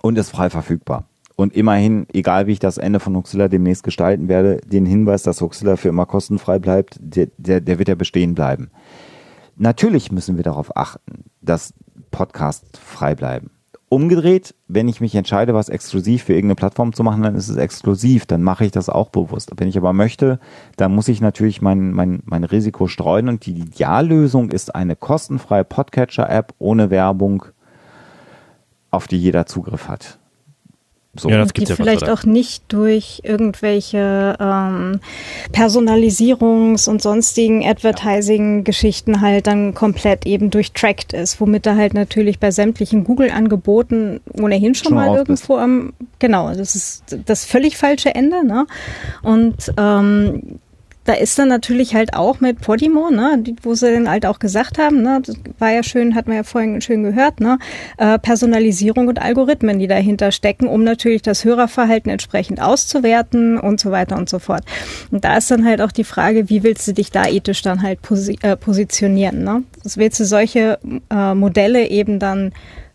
[0.01, 1.05] und ist frei verfügbar.
[1.37, 5.41] Und immerhin, egal wie ich das Ende von Huxilla demnächst gestalten werde, den Hinweis, dass
[5.41, 8.71] Huxilla für immer kostenfrei bleibt, der, der, der wird ja bestehen bleiben.
[9.59, 11.75] Natürlich müssen wir darauf achten, dass
[12.13, 13.51] Podcasts frei bleiben.
[13.91, 17.57] Umgedreht, wenn ich mich entscheide, was exklusiv für irgendeine Plattform zu machen, dann ist es
[17.57, 19.51] exklusiv, dann mache ich das auch bewusst.
[19.57, 20.39] Wenn ich aber möchte,
[20.77, 25.65] dann muss ich natürlich mein, mein, mein Risiko streuen und die Ideallösung ist eine kostenfreie
[25.65, 27.45] Podcatcher-App ohne Werbung,
[28.91, 30.18] auf die jeder Zugriff hat.
[31.15, 31.31] So.
[31.31, 35.01] Ja, das die vielleicht auch nicht durch irgendwelche ähm,
[35.53, 42.51] Personalisierungs- und sonstigen Advertising-Geschichten halt dann komplett eben durchtrackt ist, womit er halt natürlich bei
[42.51, 48.47] sämtlichen Google-Angeboten ohnehin schon, schon mal irgendwo am, genau, das ist das völlig falsche Ende,
[48.47, 48.67] ne?
[49.23, 50.61] Und ähm,
[51.09, 54.77] da ist dann natürlich halt auch mit Podimo, ne, wo sie dann halt auch gesagt
[54.77, 57.59] haben, ne, das war ja schön, hat man ja vorhin schön gehört, ne,
[57.97, 63.91] äh, Personalisierung und Algorithmen, die dahinter stecken, um natürlich das Hörerverhalten entsprechend auszuwerten und so
[63.91, 64.65] weiter und so fort.
[65.11, 67.81] Und da ist dann halt auch die Frage, wie willst du dich da ethisch dann
[67.81, 69.63] halt posi äh, positionieren, ne?
[69.95, 70.79] Willst du solche
[71.11, 72.53] äh, Modelle eben dann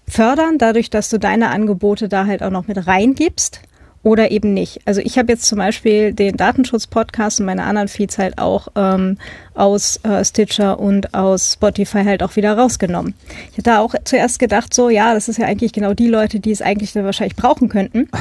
[0.07, 3.61] fördern, dadurch, dass du deine Angebote da halt auch noch mit reingibst
[4.03, 4.81] oder eben nicht.
[4.85, 9.17] Also ich habe jetzt zum Beispiel den Datenschutz-Podcast und meine anderen Feeds halt auch ähm,
[9.55, 13.13] aus äh, Stitcher und aus Spotify halt auch wieder rausgenommen.
[13.51, 16.51] Ich hatte auch zuerst gedacht, so ja, das ist ja eigentlich genau die Leute, die
[16.51, 18.09] es eigentlich dann wahrscheinlich brauchen könnten.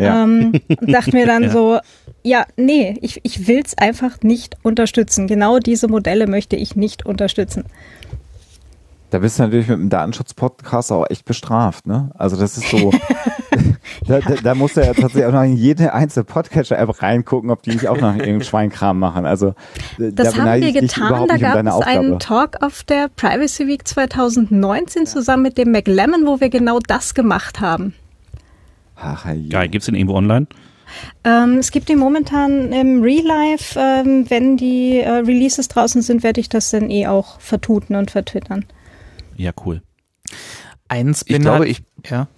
[0.00, 0.22] Ja.
[0.22, 1.50] Ähm, und dachte mir dann ja.
[1.50, 1.80] so,
[2.22, 5.26] ja, nee, ich, ich will es einfach nicht unterstützen.
[5.26, 7.64] Genau diese Modelle möchte ich nicht unterstützen.
[9.10, 12.10] Da bist du natürlich mit dem Datenschutz-Podcast auch echt bestraft, ne?
[12.18, 12.92] Also das ist so,
[14.06, 17.62] da, da, da musst du ja tatsächlich auch noch in jede einzelne Podcatcher-App reingucken, ob
[17.62, 19.24] die nicht auch noch irgendeinen Schweinkram machen.
[19.24, 19.54] Also
[19.96, 21.26] das da haben wir getan.
[21.26, 26.26] Da gab um es einen Talk auf der Privacy Week 2019 zusammen mit dem McLemmon,
[26.26, 27.94] wo wir genau das gemacht haben.
[28.96, 30.48] Ach, Geil, gibt's den irgendwo online?
[31.24, 33.78] Ähm, es gibt ihn momentan im Real Life.
[33.78, 38.10] Ähm, wenn die äh, Releases draußen sind, werde ich das dann eh auch vertuten und
[38.10, 38.64] vertwittern.
[39.38, 39.82] Ja, cool.
[40.88, 41.38] Ein Spinner.
[41.38, 42.28] Ich glaube, ich, ja.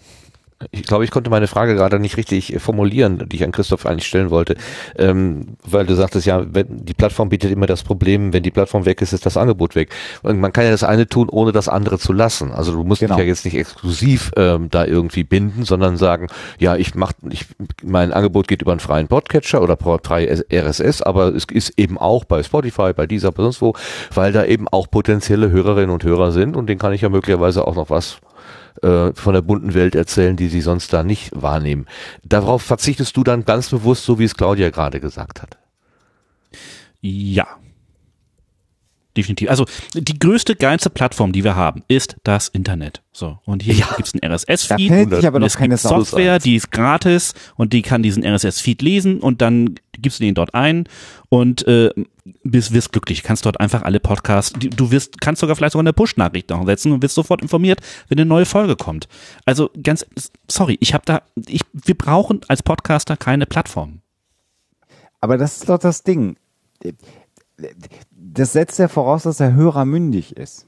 [0.73, 3.87] Ich glaube, ich konnte meine Frage gerade nicht richtig äh, formulieren, die ich an Christoph
[3.87, 4.57] eigentlich stellen wollte,
[4.99, 8.85] ähm, weil du sagtest ja, wenn, die Plattform bietet immer das Problem, wenn die Plattform
[8.85, 9.91] weg ist, ist das Angebot weg.
[10.23, 12.53] Und man kann ja das eine tun, ohne das andere zu lassen.
[12.53, 13.17] Also du musst genau.
[13.17, 16.27] dich ja jetzt nicht exklusiv ähm, da irgendwie binden, sondern sagen,
[16.59, 17.47] ja, ich mach, ich,
[17.83, 22.25] mein Angebot geht über einen freien Podcatcher oder frei RSS, aber es ist eben auch
[22.25, 23.75] bei Spotify, bei dieser, bei sonst wo,
[24.15, 27.67] weil da eben auch potenzielle Hörerinnen und Hörer sind und denen kann ich ja möglicherweise
[27.67, 28.21] auch noch was
[28.83, 31.87] äh, von der bunten Welt erzählen, die sie sonst da nicht wahrnehmen.
[32.25, 35.59] Darauf verzichtest du dann ganz bewusst, so wie es Claudia gerade gesagt hat.
[37.01, 37.47] Ja,
[39.21, 39.51] definitiv.
[39.51, 43.03] Also die größte, geilste Plattform, die wir haben, ist das Internet.
[43.13, 43.87] So und hier ja.
[43.97, 45.25] gibt's einen RSS-Feed.
[45.25, 49.21] aber noch es keine gibt Software, die ist gratis und die kann diesen RSS-Feed lesen
[49.21, 50.89] und dann gibst du den dort ein
[51.29, 51.91] und äh,
[52.43, 53.23] bist, wirst glücklich.
[53.23, 54.53] Kannst dort einfach alle Podcasts.
[54.59, 58.19] Du wirst, kannst sogar vielleicht sogar eine Push-Nachricht noch setzen und wirst sofort informiert, wenn
[58.19, 59.09] eine neue Folge kommt.
[59.45, 60.07] Also ganz,
[60.49, 64.01] sorry, ich habe da, ich, wir brauchen als Podcaster keine Plattform.
[65.21, 66.37] Aber das ist doch das Ding
[68.33, 70.67] das setzt ja voraus, dass der Hörer mündig ist.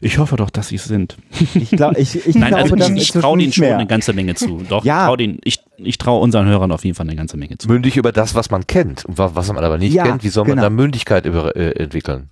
[0.00, 1.16] Ich hoffe doch, dass sie es sind.
[1.54, 3.76] Ich, glaub, ich, ich Nein, glaube, also ich, ich traue denen schon mehr.
[3.76, 4.62] eine ganze Menge zu.
[4.68, 5.06] Doch, ja.
[5.06, 7.66] trau denen, ich, ich traue unseren Hörern auf jeden Fall eine ganze Menge zu.
[7.66, 9.04] Mündig über das, was man kennt.
[9.06, 10.62] Und was man aber nicht ja, kennt, wie soll man genau.
[10.62, 12.28] da Mündigkeit über, äh, entwickeln?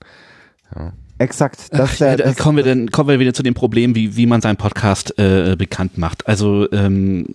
[0.75, 0.93] Ja.
[1.19, 1.73] Exakt.
[1.73, 4.43] Das, äh, ja, kommen wir dann kommen wir wieder zu dem Problem, wie wie man
[4.43, 6.29] seinen Podcast äh, bekannt macht.
[6.29, 7.29] Also ähm,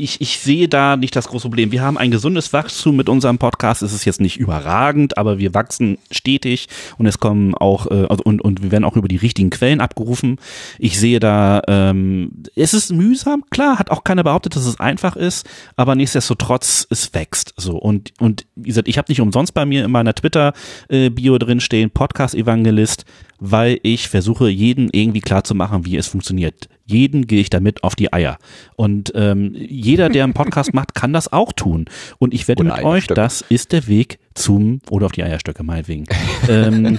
[0.00, 1.72] ich, ich sehe da nicht das große Problem.
[1.72, 3.82] Wir haben ein gesundes Wachstum mit unserem Podcast.
[3.82, 6.68] Es ist jetzt nicht überragend, aber wir wachsen stetig
[6.98, 9.80] und es kommen auch äh, also und, und wir werden auch über die richtigen Quellen
[9.80, 10.38] abgerufen.
[10.78, 15.16] Ich sehe da, ähm, es ist mühsam, klar, hat auch keiner behauptet, dass es einfach
[15.16, 17.76] ist, aber nichtsdestotrotz, es wächst so.
[17.76, 21.90] Und, und wie gesagt, ich habe nicht umsonst bei mir in meiner Twitter-Bio drin stehen,
[21.90, 23.04] Podcast-Evangelist,
[23.38, 26.68] weil ich versuche, jeden irgendwie klar zu machen, wie es funktioniert.
[26.90, 28.38] Jeden gehe ich damit auf die Eier.
[28.76, 31.86] Und ähm, jeder, der einen Podcast macht, kann das auch tun.
[32.18, 36.06] Und ich wette mit euch, das ist der Weg, zum oder auf die Eierstöcke meinetwegen.
[36.48, 36.98] ähm,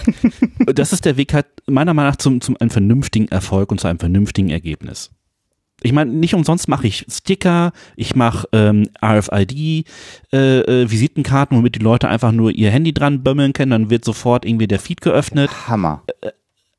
[0.66, 3.88] das ist der Weg halt meiner Meinung nach zum, zum einem vernünftigen Erfolg und zu
[3.88, 5.12] einem vernünftigen Ergebnis.
[5.84, 9.88] Ich meine, nicht umsonst mache ich Sticker, ich mache ähm, RFID,
[10.32, 14.06] äh, äh, Visitenkarten, womit die Leute einfach nur ihr Handy dran bömmeln können, dann wird
[14.06, 15.50] sofort irgendwie der Feed geöffnet.
[15.68, 16.04] Hammer.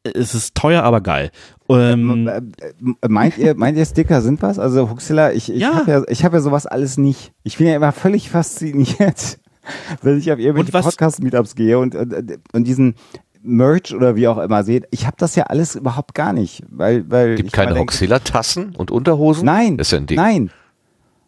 [0.04, 1.32] Es ist teuer, aber geil.
[1.80, 4.58] Ähm, Äh, äh, Meint ihr, meint ihr Sticker sind was?
[4.58, 5.74] Also Huxilla, ich, ich Ja.
[5.74, 7.32] habe ja, ich habe ja sowas alles nicht.
[7.42, 9.38] Ich bin ja immer völlig fasziniert,
[10.02, 12.94] wenn ich auf irgendwelche Podcast-Meetups gehe und, und, und diesen
[13.42, 14.86] Merch oder wie auch immer seht.
[14.90, 18.90] Ich habe das ja alles überhaupt gar nicht, weil, weil Gibt ich keine Hoxilla-Tassen und
[18.92, 19.44] Unterhosen?
[19.46, 20.16] Nein, Das ist ja ein Ding.
[20.16, 20.50] nein,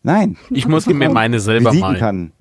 [0.04, 0.36] nein.
[0.50, 1.98] Ich muss mir meine selber malen.
[1.98, 2.32] kann.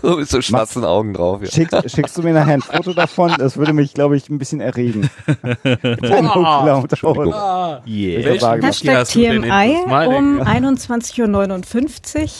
[0.00, 1.42] So mit so schwarzen Augen drauf.
[1.42, 1.50] Ja.
[1.50, 3.34] Schickst, schickst du mir nachher ein Foto davon?
[3.38, 5.10] Das würde mich, glaube ich, ein bisschen erregen.
[5.26, 7.34] Huxilla Unterhose.
[7.34, 8.24] Ah, yeah.
[8.24, 10.50] welchen Hashtag hast TMI um Güte.
[10.50, 12.30] 21.59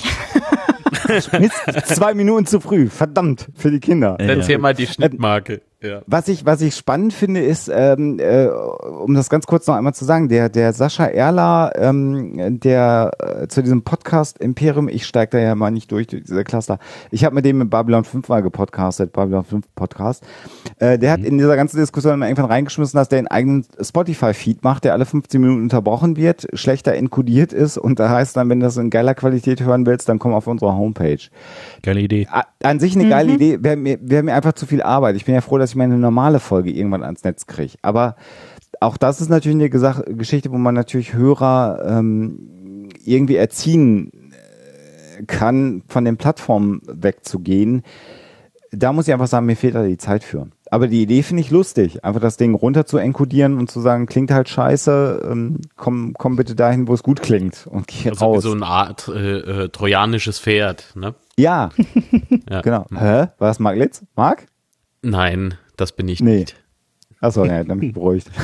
[1.34, 1.40] Uhr.
[1.40, 1.54] Mist,
[1.86, 2.88] zwei Minuten zu früh.
[2.88, 4.16] Verdammt, für die Kinder.
[4.18, 5.60] Erzähl mal die Schnittmarke.
[5.82, 6.02] Ja.
[6.06, 9.94] Was ich, was ich spannend finde, ist, ähm, äh, um das ganz kurz noch einmal
[9.94, 13.10] zu sagen, der, der Sascha Erler, ähm, der
[13.42, 16.78] äh, zu diesem Podcast Imperium, ich steige da ja mal nicht durch, durch diese Cluster.
[17.10, 20.24] Ich habe mit dem in Babylon 5 mal gepodcastet, Babylon 5 Podcast.
[20.78, 24.84] Äh, der hat in dieser ganzen Diskussion irgendwann reingeschmissen, dass der einen eigenen Spotify-Feed macht,
[24.84, 28.66] der alle 15 Minuten unterbrochen wird, schlechter enkodiert ist und da heißt dann, wenn du
[28.66, 31.18] das in geiler Qualität hören willst, dann komm auf unsere Homepage.
[31.82, 32.28] Geile Idee.
[32.30, 35.16] A- An sich eine geile Idee, wäre mir, wär mir einfach zu viel Arbeit.
[35.16, 37.74] Ich bin ja froh, dass ich meine normale Folge irgendwann ans Netz kriege.
[37.82, 38.16] Aber
[38.80, 45.22] auch das ist natürlich eine Gesach Geschichte, wo man natürlich Hörer ähm, irgendwie erziehen äh,
[45.24, 47.82] kann, von den Plattformen wegzugehen.
[48.74, 50.48] Da muss ich einfach sagen, mir fehlt da die Zeit für.
[50.70, 54.06] Aber die Idee finde ich lustig, einfach das Ding runter zu enkodieren und zu sagen,
[54.06, 58.20] klingt halt scheiße, ähm, komm, komm bitte dahin, wo es gut klingt und geh Also
[58.20, 58.42] wie raus.
[58.44, 61.14] so eine Art äh, äh, trojanisches Pferd, ne?
[61.36, 61.68] ja,
[62.50, 62.62] Ja.
[62.62, 62.86] genau.
[62.90, 63.26] Hä?
[63.36, 64.02] War das Mark Litz?
[64.16, 64.46] Mark?
[65.02, 66.38] Nein, das bin ich Nee.
[66.40, 66.56] nicht.
[67.20, 68.30] Achso, ja, dann bin ich beruhigt.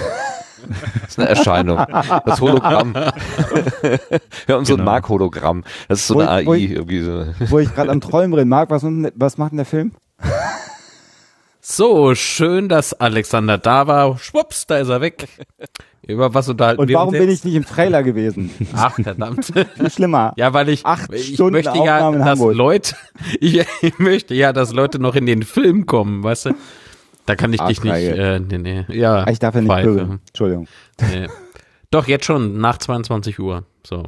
[1.02, 1.78] Das ist eine Erscheinung.
[2.26, 2.92] Das Hologramm.
[4.46, 4.84] Wir haben so ein Genau.
[4.84, 5.62] Mark-Hologramm.
[5.86, 6.56] Das ist so Wo eine ich- wo AI.
[6.58, 7.26] ich- irgendwie so.
[7.48, 8.48] Wo ich gerade am Träumen bin.
[8.48, 8.82] Marc, was,
[9.14, 9.92] was macht denn der Film?
[11.60, 14.18] So, schön, dass Alexander da war.
[14.18, 15.28] Schwupps, da ist er weg.
[16.06, 18.50] Über was unterhalten Und wir warum uns bin ich nicht im Trailer gewesen?
[18.74, 19.44] Ach, verdammt.
[19.76, 20.32] Viel schlimmer.
[20.36, 22.56] Ja, weil ich, Acht ich Stunden möchte ja, Aufnahme in dass.
[22.56, 22.96] Leute,
[23.40, 26.50] ich, ich möchte ja, dass Leute noch in den Film kommen, weißt du?
[27.28, 29.24] Da kann ich dich nicht, äh, nee, nee, ja.
[29.24, 30.20] Ah, Ich darf ja nicht pöbeln.
[30.28, 30.66] Entschuldigung.
[30.98, 31.28] Nee.
[31.90, 34.04] Doch, jetzt schon, nach 22 Uhr, so.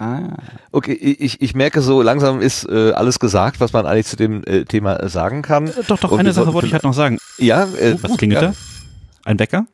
[0.00, 0.36] Ah.
[0.72, 4.42] Okay, ich, ich merke so, langsam ist äh, alles gesagt, was man eigentlich zu dem
[4.44, 5.70] äh, Thema äh, sagen kann.
[5.86, 7.18] Doch, doch, Und eine Sache wollte ich halt noch sagen.
[7.38, 8.48] Ja, äh, Was klingelt ja.
[8.48, 8.54] da?
[9.24, 9.66] Ein Wecker?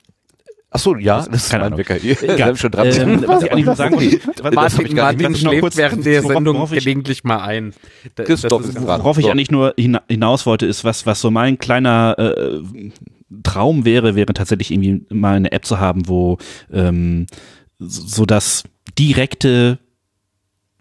[0.72, 1.78] Ach so, ja, das ist Keine mein Ahnung.
[1.80, 2.00] Wecker.
[2.02, 2.48] Wir Egal.
[2.50, 2.86] haben schon dran.
[2.86, 4.24] Ähm, was ich eigentlich nur sagen wollte, ich
[4.54, 7.74] Martin, Martin schläft kurz, während der Sendung gelegentlich mal ein.
[8.14, 8.50] Da- das ist.
[8.52, 12.60] Worauf ich eigentlich nur hina- hinaus wollte, ist, was, was so mein kleiner äh,
[13.42, 16.38] Traum wäre, wäre tatsächlich irgendwie mal eine App zu haben, wo
[16.72, 17.26] ähm,
[17.80, 18.62] so so das
[18.98, 19.78] direkte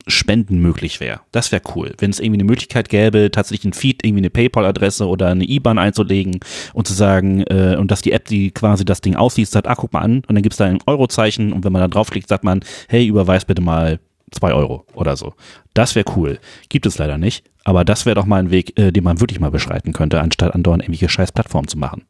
[0.10, 1.22] Spenden möglich wäre.
[1.32, 5.08] Das wäre cool, wenn es irgendwie eine Möglichkeit gäbe, tatsächlich ein Feed, irgendwie eine PayPal-Adresse
[5.08, 6.40] oder eine IBAN einzulegen
[6.74, 9.76] und zu sagen, äh, und dass die App, die quasi das Ding aussieht, sagt, ah,
[9.76, 12.44] guck mal an, und dann gibt's da ein Eurozeichen und wenn man da draufklickt, sagt
[12.44, 14.00] man, hey, überweis bitte mal
[14.32, 15.34] zwei Euro oder so.
[15.74, 16.40] Das wäre cool.
[16.70, 19.40] Gibt es leider nicht, aber das wäre doch mal ein Weg, äh, den man wirklich
[19.40, 22.04] mal beschreiten könnte, anstatt andauernd irgendwelche scheiß Plattformen zu machen.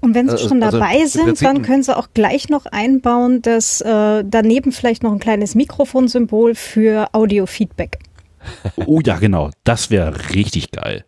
[0.00, 3.42] Und wenn Sie Also- schon also dabei sind, dann können Sie auch gleich noch einbauen,
[3.42, 7.98] dass äh, daneben vielleicht noch ein kleines Mikrofonsymbol für Audio-Feedback.
[8.86, 9.50] Oh ja, genau.
[9.64, 11.04] Das wäre richtig geil.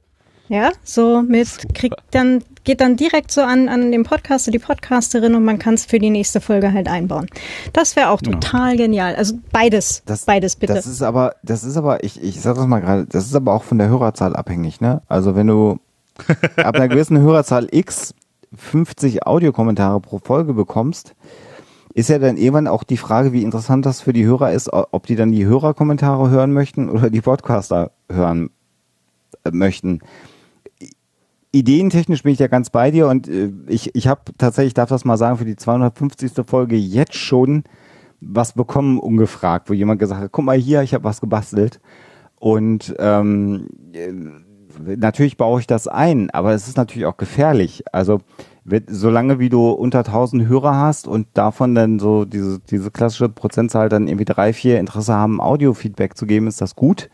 [0.48, 5.34] Ja, so mit kriegt dann geht dann direkt so an an den Podcaster, die Podcasterin
[5.34, 7.26] und man kann es für die nächste Folge halt einbauen.
[7.74, 8.38] Das wäre auch Genau.
[8.40, 9.14] total genial.
[9.14, 10.74] Also beides, Das, beides bitte.
[10.74, 13.52] Das ist aber, das ist aber, ich, ich sag das mal gerade, das ist aber
[13.52, 15.02] auch von der Hörerzahl abhängig, ne?
[15.06, 15.78] Also wenn du
[16.56, 18.14] ab einer gewissen Hörerzahl X
[18.54, 21.14] 50 Audiokommentare pro Folge bekommst,
[21.94, 25.06] ist ja dann irgendwann auch die Frage, wie interessant das für die Hörer ist, ob
[25.06, 28.50] die dann die Hörerkommentare hören möchten oder die Podcaster hören
[29.44, 30.00] äh, möchten.
[31.50, 34.90] Ideentechnisch bin ich ja ganz bei dir und äh, ich, ich habe tatsächlich, ich darf
[34.90, 36.32] das mal sagen, für die 250.
[36.46, 37.64] Folge jetzt schon
[38.20, 41.80] was bekommen, ungefragt, wo jemand gesagt hat, guck mal hier, ich habe was gebastelt.
[42.38, 44.12] Und ähm, äh,
[44.80, 47.84] natürlich baue ich das ein, aber es ist natürlich auch gefährlich.
[47.92, 48.20] Also
[48.88, 53.88] solange wie du unter 1000 Hörer hast und davon dann so diese, diese klassische Prozentzahl
[53.88, 57.08] dann irgendwie drei, vier Interesse haben, Audio-Feedback zu geben, ist das gut.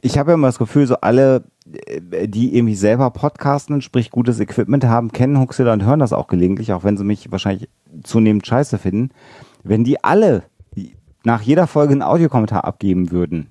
[0.00, 4.40] Ich habe ja immer das Gefühl, so alle, äh, die irgendwie selber podcasten, sprich gutes
[4.40, 7.68] Equipment haben, kennen Huxilla und hören das auch gelegentlich, auch wenn sie mich wahrscheinlich
[8.02, 9.10] zunehmend scheiße finden.
[9.62, 10.42] Wenn die alle
[11.24, 13.50] nach jeder Folge einen Audiokommentar abgeben würden,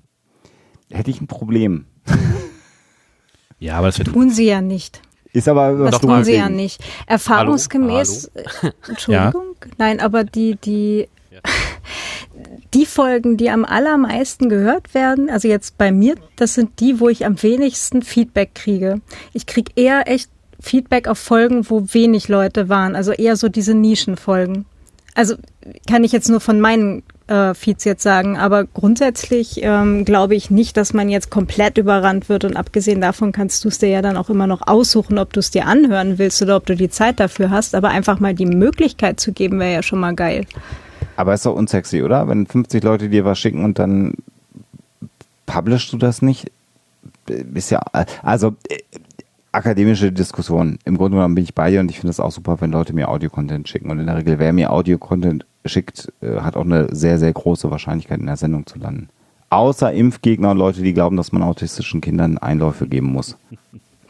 [0.90, 1.86] hätte ich ein Problem.
[3.64, 5.00] Ja, aber das wird Tun sie ja nicht.
[5.32, 6.84] Ist aber Das was tun du sie ja nicht.
[7.06, 8.48] Erfahrungsgemäß, Hallo?
[8.62, 11.08] äh, Entschuldigung, nein, aber die, die,
[12.74, 17.08] die Folgen, die am allermeisten gehört werden, also jetzt bei mir, das sind die, wo
[17.08, 19.00] ich am wenigsten Feedback kriege.
[19.32, 20.28] Ich kriege eher echt
[20.60, 24.66] Feedback auf Folgen, wo wenig Leute waren, also eher so diese Nischenfolgen.
[25.14, 25.36] Also
[25.88, 30.50] kann ich jetzt nur von meinen äh, Feeds jetzt sagen, aber grundsätzlich ähm, glaube ich
[30.50, 34.02] nicht, dass man jetzt komplett überrannt wird und abgesehen davon kannst du es dir ja
[34.02, 36.90] dann auch immer noch aussuchen, ob du es dir anhören willst oder ob du die
[36.90, 40.46] Zeit dafür hast, aber einfach mal die Möglichkeit zu geben, wäre ja schon mal geil.
[41.16, 42.28] Aber ist doch unsexy, oder?
[42.28, 44.14] Wenn 50 Leute dir was schicken und dann
[45.46, 46.50] publishst du das nicht?
[47.26, 47.80] Ist ja,
[48.22, 48.78] also äh,
[49.52, 50.78] akademische Diskussion.
[50.84, 52.92] Im Grunde genommen bin ich bei dir und ich finde es auch super, wenn Leute
[52.92, 53.90] mir Audio-Content schicken.
[53.90, 57.70] Und in der Regel, wer mir Audio-Content schickt, äh, hat auch eine sehr, sehr große
[57.70, 59.08] Wahrscheinlichkeit, in der Sendung zu landen.
[59.50, 63.36] Außer Impfgegner und Leute, die glauben, dass man autistischen Kindern Einläufe geben muss.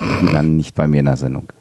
[0.01, 1.53] Die landen nicht bei mir in der Sendung.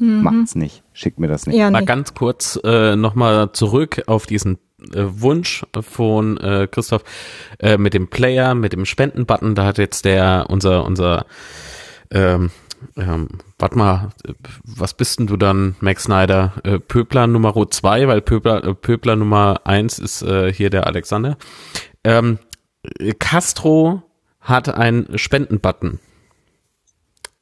[0.00, 0.82] Macht's nicht.
[0.94, 1.56] Schickt mir das nicht.
[1.56, 1.86] Ja, Mal nee.
[1.86, 4.58] ganz kurz äh, nochmal zurück auf diesen
[4.94, 7.04] äh, Wunsch von äh, Christoph
[7.58, 9.54] äh, mit dem Player, mit dem Spendenbutton.
[9.54, 11.26] Da hat jetzt der unser unser
[12.10, 12.50] ähm,
[12.96, 13.28] ähm,
[13.58, 14.10] warte mal,
[14.64, 16.52] was bist denn du dann, Max Snyder?
[16.64, 21.36] Äh, Pöbler Nummer zwei, weil Pöbler, äh, Pöbler Nummer eins ist äh, hier der Alexander.
[22.04, 22.38] Ähm,
[22.98, 24.02] äh, Castro
[24.40, 25.98] hat einen Spendenbutton.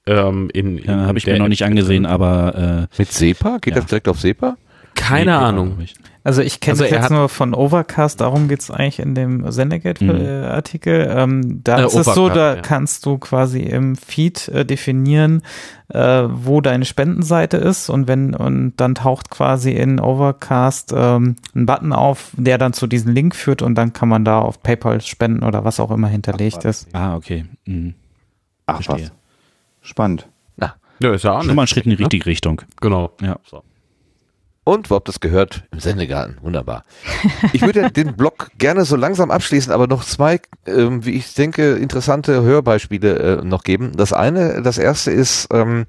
[0.06, 3.58] Ähm, in, in Ja, habe ich mir noch nicht angesehen, aber äh, Mit SEPA?
[3.58, 3.80] Geht Ja.
[3.80, 4.56] das direkt auf SEPA?
[4.98, 5.78] Keine nee, Ahnung.
[6.24, 9.38] Also ich kenne Also es er jetzt nur von Overcast, darum geht's eigentlich in dem
[9.38, 9.50] Mhm.
[9.50, 11.08] Sendegate-Artikel.
[11.16, 12.60] Ähm, da Äh, ist es so, Overcast, da ja.
[12.62, 15.42] kannst du quasi im Feed äh, definieren,
[15.88, 21.64] äh, wo deine Spendenseite ist und wenn und dann taucht quasi in Overcast ähm, ein
[21.66, 25.00] Button auf, der dann zu diesem Link führt und dann kann man da auf PayPal
[25.00, 26.88] spenden oder was auch immer hinterlegt ist.
[26.92, 27.46] Ah, okay.
[27.64, 27.94] Mhm.
[28.66, 29.04] Ach Verstehe.
[29.06, 29.12] was.
[29.88, 30.28] Spannend.
[31.00, 32.56] Ja, ist ja auch Schon mal ein Schritt in die schlecht, richtige Richtung.
[32.56, 32.66] ne?
[32.80, 33.12] Genau.
[33.22, 33.36] Ja.
[33.48, 33.62] So.
[34.68, 35.62] Und wo habt ihr das gehört?
[35.72, 36.36] Im Sendegarten.
[36.42, 36.84] Wunderbar.
[37.54, 41.76] Ich würde den Blog gerne so langsam abschließen, aber noch zwei, ähm, wie ich denke,
[41.76, 43.92] interessante Hörbeispiele äh, noch geben.
[43.96, 45.86] Das eine, das erste ist, ähm,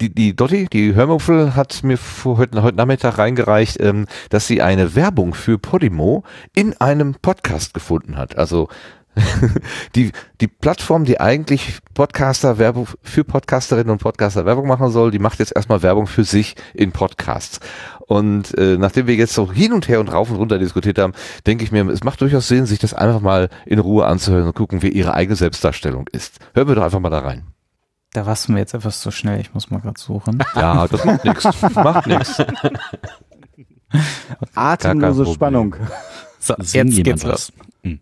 [0.00, 4.62] die, die Dotti, die Hörmuffel, hat mir vor, heute, heute Nachmittag reingereicht, ähm, dass sie
[4.62, 6.24] eine Werbung für Podimo
[6.54, 8.38] in einem Podcast gefunden hat.
[8.38, 8.70] Also
[9.94, 15.18] die, die Plattform, die eigentlich Podcaster Werbung für Podcasterinnen und Podcaster Werbung machen soll, die
[15.18, 17.60] macht jetzt erstmal Werbung für sich in Podcasts.
[18.06, 21.14] Und äh, nachdem wir jetzt so hin und her und rauf und runter diskutiert haben,
[21.46, 24.54] denke ich mir, es macht durchaus Sinn, sich das einfach mal in Ruhe anzuhören und
[24.54, 26.38] gucken, wie ihre eigene Selbstdarstellung ist.
[26.54, 27.44] Hören wir doch einfach mal da rein.
[28.12, 30.42] Da warst du mir jetzt etwas zu schnell, ich muss mal gerade suchen.
[30.54, 31.44] Ja, das macht nichts.
[31.74, 32.38] Macht nichts.
[34.54, 35.32] Atemlose.
[35.32, 35.74] Spannung.
[36.38, 37.52] So, jetzt geht's was.
[37.84, 37.94] los.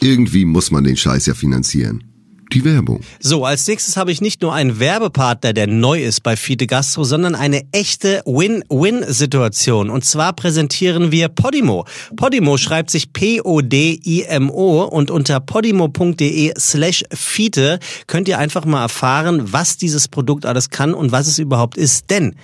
[0.00, 2.11] Irgendwie muss man den Scheiß ja finanzieren.
[2.52, 3.00] Die Werbung.
[3.18, 7.02] So, als nächstes habe ich nicht nur einen Werbepartner, der neu ist bei Fide Gastro,
[7.04, 9.88] sondern eine echte Win-Win-Situation.
[9.88, 11.86] Und zwar präsentieren wir Podimo.
[12.14, 19.78] Podimo schreibt sich P-O-D-I-M-O und unter podimo.de slash Fiete könnt ihr einfach mal erfahren, was
[19.78, 22.10] dieses Produkt alles kann und was es überhaupt ist.
[22.10, 22.34] Denn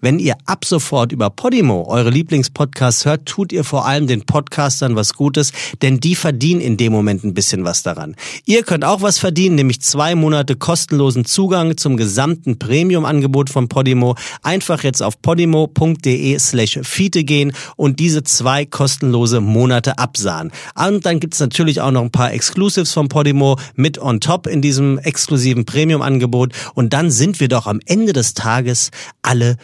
[0.00, 4.94] wenn ihr ab sofort über Podimo eure Lieblingspodcasts hört, tut ihr vor allem den Podcastern
[4.94, 5.52] was Gutes,
[5.82, 8.14] denn die verdienen in dem Moment ein bisschen was daran.
[8.44, 14.14] Ihr könnt auch was verdienen, nämlich zwei Monate kostenlosen Zugang zum gesamten Premium-Angebot von Podimo.
[14.42, 20.52] Einfach jetzt auf podimo.de slash Fiete gehen und diese zwei kostenlose Monate absahen.
[20.76, 24.62] Und dann gibt's natürlich auch noch ein paar Exclusives von Podimo mit on top in
[24.62, 26.52] diesem exklusiven Premium-Angebot.
[26.74, 28.90] Und dann sind wir doch am Ende des Tages
[29.22, 29.56] alle.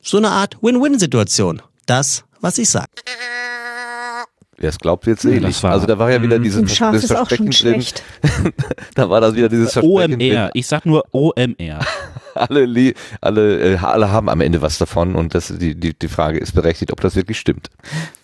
[0.00, 1.62] So eine Art Win-Win-Situation.
[1.86, 2.86] Das, was ich sag.
[4.56, 5.42] Wer es glaubt, wird selig.
[5.42, 8.02] das war- also da war ja wieder dieses Schaf dieses ist auch schon schlecht.
[8.94, 10.32] da war das wieder dieses Versprechen drin.
[10.36, 10.50] OMR.
[10.54, 11.80] Ich sag nur OMR.
[12.34, 16.38] Alle, alle, äh, alle haben am Ende was davon und das, die, die, die Frage
[16.38, 17.70] ist berechtigt, ob das wirklich stimmt.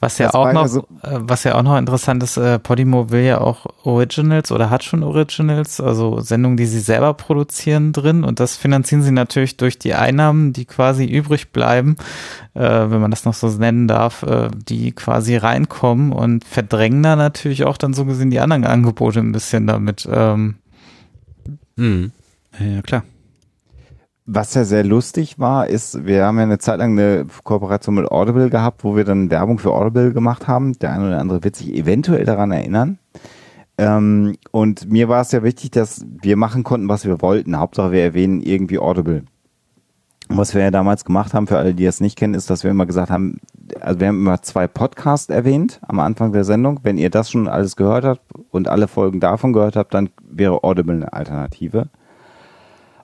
[0.00, 3.10] Was ja Das auch noch, also- äh, was ja auch noch interessant ist, äh, Podimo
[3.10, 8.24] will ja auch Originals oder hat schon Originals, also Sendungen, die sie selber produzieren drin
[8.24, 11.96] und das finanzieren sie natürlich durch die Einnahmen, die quasi übrig bleiben,
[12.54, 17.16] äh, wenn man das noch so nennen darf, äh, die quasi reinkommen und verdrängen da
[17.16, 20.08] natürlich auch dann so gesehen die anderen Angebote ein bisschen damit.
[20.10, 20.56] Ähm,
[21.76, 22.12] Hm.
[22.58, 23.04] Ja, klar.
[24.32, 28.12] Was ja sehr lustig war, ist, wir haben ja eine Zeit lang eine Kooperation mit
[28.12, 30.78] Audible gehabt, wo wir dann Werbung für Audible gemacht haben.
[30.78, 33.00] Der eine oder andere wird sich eventuell daran erinnern.
[33.76, 37.58] Ähm, und mir war es ja wichtig, dass wir machen konnten, was wir wollten.
[37.58, 39.24] Hauptsache, wir erwähnen irgendwie Audible.
[40.28, 42.70] Was wir ja damals gemacht haben, für alle, die es nicht kennen, ist, dass wir
[42.70, 43.40] immer gesagt haben,
[43.80, 46.78] also wir haben immer zwei Podcasts erwähnt am Anfang der Sendung.
[46.84, 48.20] Wenn ihr das schon alles gehört habt
[48.52, 51.88] und alle Folgen davon gehört habt, dann wäre Audible eine Alternative.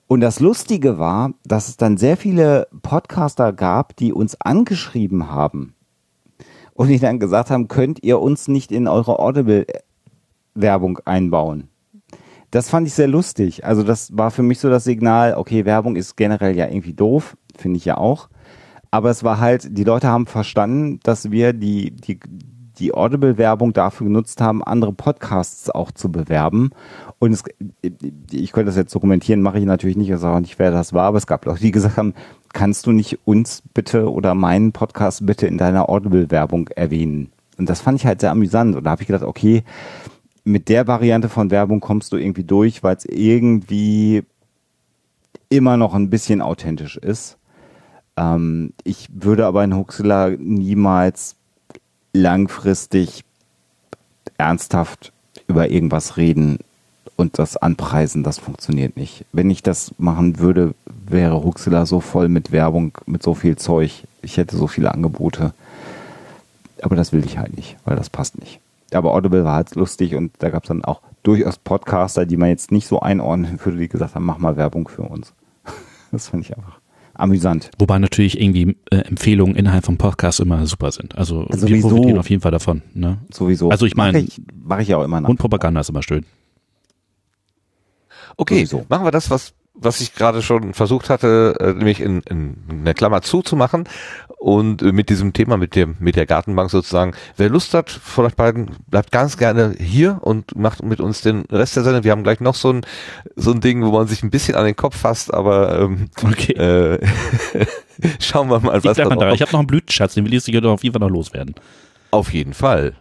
[0.09, 5.75] Und das Lustige war, dass es dann sehr viele Podcaster gab, die uns angeschrieben haben
[6.75, 11.69] und die dann gesagt haben, könnt ihr uns nicht in eure Audible-Werbung einbauen?
[12.53, 13.65] Das fand ich sehr lustig.
[13.65, 17.37] Also das war für mich so das Signal, okay, Werbung ist generell ja irgendwie doof,
[17.57, 18.29] finde ich ja auch.
[18.93, 22.21] Aber es war halt, die Leute haben verstanden, dass wir die, die,
[22.79, 26.71] die Audible-Werbung dafür genutzt haben, andere Podcasts auch zu bewerben.
[27.19, 27.43] Und es,
[28.31, 30.93] ich könnte das jetzt dokumentieren, mache ich natürlich nicht, ich sage auch nicht, wer das
[30.93, 32.15] war, aber es gab Leute, die gesagt haben,
[32.53, 37.33] kannst du nicht uns bitte oder meinen Podcast bitte in deiner Audible-Werbung erwähnen?
[37.57, 38.77] Und das fand ich halt sehr amüsant.
[38.77, 39.65] Und da habe ich gedacht, okay,
[40.45, 44.23] mit der Variante von Werbung kommst du irgendwie durch, weil es irgendwie
[45.49, 47.39] immer noch ein bisschen authentisch ist.
[48.17, 51.37] Ähm, ich würde aber in Huxilla niemals
[52.13, 53.25] langfristig
[54.39, 55.13] ernsthaft
[55.49, 56.59] über irgendwas reden
[57.17, 59.25] und das anpreisen, das funktioniert nicht.
[59.33, 60.75] Wenn ich das machen würde,
[61.09, 64.05] wäre Huxilla so voll mit Werbung, mit so viel Zeug.
[64.23, 65.53] Ich hätte so viele Angebote.
[66.83, 68.61] Aber das will ich halt nicht, weil das passt nicht.
[68.93, 72.51] Aber Audible war halt lustig und da gab es dann auch durchaus Podcaster, die man
[72.51, 75.33] jetzt nicht so einordnen würde, die gesagt haben, mach mal Werbung für uns.
[76.13, 76.79] Das fand ich einfach
[77.15, 77.71] amüsant.
[77.79, 81.17] Wobei natürlich irgendwie äh, Empfehlungen innerhalb vom Podcast immer super sind.
[81.19, 81.89] Also wir Sowieso.
[81.89, 82.83] profitieren auf jeden Fall davon.
[82.95, 83.19] Ne?
[83.33, 83.71] Sowieso.
[83.71, 85.29] Also ich meine, Mach ich, mach ich ja auch immer noch.
[85.29, 86.25] und Propaganda ist immer schön.
[88.37, 88.87] Okay, Sowieso.
[88.89, 92.95] machen wir das, was was ich gerade schon versucht hatte, äh, nämlich in, in eine
[92.95, 93.85] Klammer zuzumachen
[94.39, 97.13] und mit diesem Thema, mit dem mit der Gartenbank sozusagen.
[97.37, 101.43] Wer Lust hat von euch beiden, bleibt ganz gerne hier und macht mit uns den
[101.53, 102.05] Rest der Sendung.
[102.05, 102.87] Wir haben gleich noch so ein
[103.37, 106.53] so ein Ding, wo man sich ein bisschen an den Kopf fasst, aber ähm, Okay.
[106.55, 106.99] äh,
[108.19, 110.63] schauen wir mal, Ich was da Ich habe noch einen Blütenschatz, den will ich sicher
[110.63, 111.55] doch auf jeden Fall noch loswerden.
[112.13, 112.95] Auf jeden Fall.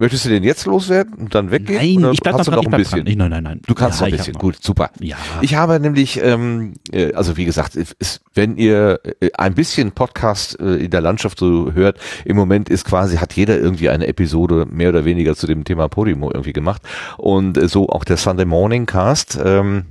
[0.00, 2.00] Möchtest du den jetzt loswerden und dann weggehen?
[2.02, 3.04] Nein, ich bleib hast noch du noch ein bisschen?
[3.08, 3.60] Ich- nein, nein, nein.
[3.66, 4.34] Du kannst Ja, noch ein bisschen.
[4.34, 4.90] Gut, super.
[5.00, 5.16] Ja.
[5.40, 10.58] Ich habe nämlich, ähm, äh, also wie gesagt, ist, wenn ihr äh, ein bisschen Podcast
[10.60, 14.66] äh, in der Landschaft so hört, im Moment ist quasi, hat jeder irgendwie eine Episode
[14.70, 16.82] mehr oder weniger zu dem Thema Podimo irgendwie gemacht.
[17.16, 19.36] Und äh, so auch der Sunday Morning Cast.
[19.44, 19.86] Ähm,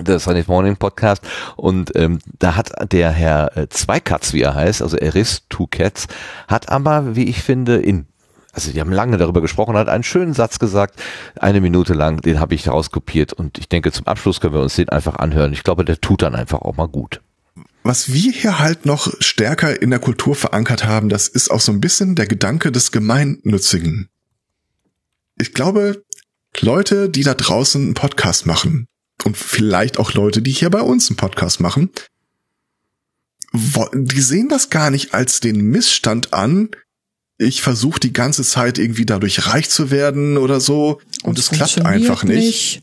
[0.00, 1.22] der Sunday Morning Podcast
[1.56, 6.06] und ähm, da hat der Herr äh, Zweikatz, wie er heißt, also Eris Two Cats,
[6.46, 8.06] hat aber, wie ich finde, in
[8.58, 11.00] also die haben lange darüber gesprochen, hat einen schönen Satz gesagt,
[11.36, 14.60] eine Minute lang, den habe ich daraus kopiert und ich denke, zum Abschluss können wir
[14.60, 15.52] uns den einfach anhören.
[15.52, 17.20] Ich glaube, der tut dann einfach auch mal gut.
[17.84, 21.70] Was wir hier halt noch stärker in der Kultur verankert haben, das ist auch so
[21.70, 24.08] ein bisschen der Gedanke des Gemeinnützigen.
[25.36, 26.02] Ich glaube,
[26.58, 28.88] Leute, die da draußen einen Podcast machen
[29.24, 31.90] und vielleicht auch Leute, die hier bei uns einen Podcast machen,
[33.54, 36.70] die sehen das gar nicht als den Missstand an.
[37.38, 41.84] Ich versuche die ganze Zeit irgendwie dadurch reich zu werden oder so und es klappt
[41.84, 42.82] einfach nicht.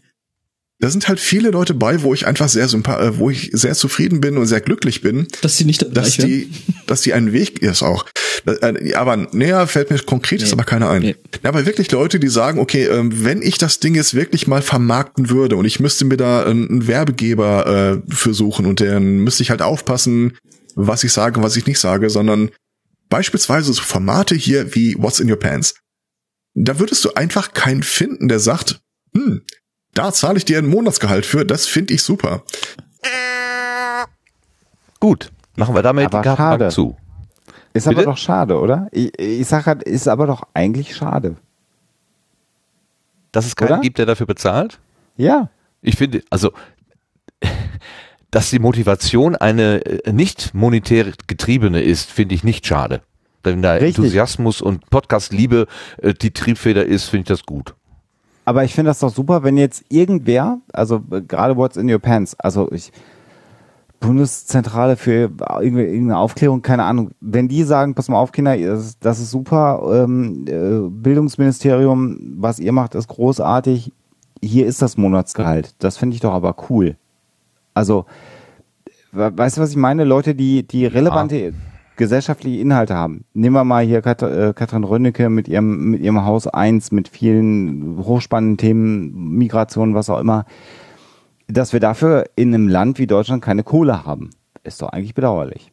[0.80, 3.76] Da sind halt viele Leute bei, wo ich einfach sehr sympa äh, wo ich sehr
[3.76, 5.28] zufrieden bin und sehr glücklich bin.
[5.42, 6.50] Dass sie nicht dass die,
[6.86, 8.06] dass die einen Weg ist auch.
[8.46, 11.04] Äh, Aber näher fällt mir konkret ist aber keiner ein.
[11.04, 11.14] Ja,
[11.44, 15.30] aber wirklich Leute, die sagen, okay, ähm, wenn ich das Ding jetzt wirklich mal vermarkten
[15.30, 19.44] würde und ich müsste mir da einen einen Werbegeber äh, für suchen und dann müsste
[19.44, 20.38] ich halt aufpassen,
[20.76, 22.52] was ich sage, was ich nicht sage, sondern
[23.10, 25.76] beispielsweise so Formate hier wie What's in Your Pants.
[26.54, 28.82] Da würdest du einfach keinen finden, der sagt,
[29.14, 29.42] hm,
[29.94, 32.44] da zahle ich dir ein Monatsgehalt für, das finde ich super.
[35.00, 36.70] Gut, machen wir damit Aber die Gartenbank schade.
[36.70, 36.98] zu.
[37.74, 38.02] Ist Bitte?
[38.02, 38.88] aber doch schade, oder?
[38.92, 41.36] Ich, ich sag halt, ist aber doch eigentlich schade.
[43.34, 43.82] Dass es keinen Oder?
[43.82, 44.80] gibt, der dafür bezahlt?
[45.18, 45.50] Ja.
[45.82, 46.54] Ich finde, also,
[48.32, 53.02] dass die Motivation eine äh, nicht monetär getriebene ist, finde ich nicht schade.
[53.44, 53.98] Wenn da Richtig.
[53.98, 55.68] Enthusiasmus und Podcast-Liebe
[56.02, 57.76] äh, die Triebfeder ist, finde ich das gut.
[58.44, 62.00] Aber ich finde das doch super, wenn jetzt irgendwer, also äh, gerade What's in Your
[62.00, 62.92] Pants, also ich,
[64.00, 65.32] Bundeszentrale für
[65.62, 68.56] irgendeine Aufklärung, keine Ahnung, wenn die sagen, pass mal auf, Kinder,
[69.00, 73.92] das ist, super, ähm, äh, Bildungsministerium, was ihr macht, ist großartig,
[74.44, 75.74] hier ist das Monatsgehalt.
[75.80, 76.98] Das finde ich doch aber cool.
[77.76, 78.06] Also,
[79.12, 80.04] we- weißt du, was ich meine?
[80.04, 81.54] Leute, die, die relevante
[81.98, 83.24] gesellschaftliche Inhalte haben.
[83.34, 87.08] Nehmen wir mal hier Kat äh, Katrin Rönnecke mit ihrem, mit ihrem Haus 1, mit
[87.08, 90.46] vielen hochspannenden Themen, Migration, was auch immer.
[91.48, 94.32] Dass wir dafür in einem Land wie Deutschland keine Kohle haben,
[94.64, 95.72] ist doch eigentlich bedauerlich.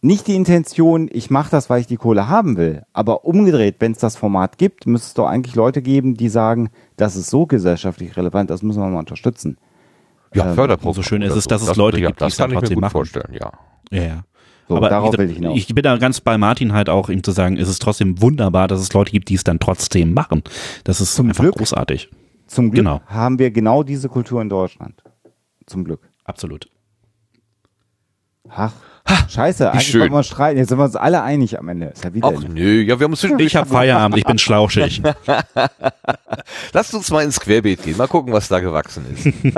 [0.00, 3.92] Nicht die Intention, ich mache das, weil ich die Kohle haben will, aber umgedreht, wenn
[3.92, 7.46] es das Format gibt, müsste es doch eigentlich Leute geben, die sagen, das ist so
[7.46, 9.58] gesellschaftlich relevant, das müssen wir mal unterstützen.
[10.34, 10.94] Ja, Ähm, Förderprogramm.
[10.94, 12.50] So schön ist es, dass es Das- Leute ja, gibt, die das es dann kann
[12.50, 12.92] ich mir trotzdem gut machen.
[12.92, 13.52] vorstellen, ja.
[13.90, 14.24] Ja, ja.
[14.68, 15.56] So, Aber darauf will ich hinaus.
[15.58, 18.68] ich bin da ganz bei Martin halt auch, ihm zu sagen, es ist trotzdem wunderbar,
[18.68, 20.42] dass es Leute gibt, die es dann trotzdem machen.
[20.84, 22.08] Das ist einfach großartig.
[22.46, 23.00] Zum Glück Genau.
[23.06, 25.02] haben wir genau diese Kultur in Deutschland.
[25.66, 26.08] zum Glück.
[26.24, 26.68] Absolut.
[28.48, 28.72] Ach,
[29.28, 30.00] scheiße, eigentlich schön.
[30.02, 30.58] wollen wir streiten.
[30.58, 31.86] Jetzt sind wir uns alle einig am Ende.
[31.86, 35.02] Ist ja wieder Ach nö, ja, wir haben uns Ich habe Feierabend, ich bin schlauchig.
[36.72, 39.26] Lasst uns mal ins Querbeet gehen, mal gucken, was da gewachsen ist.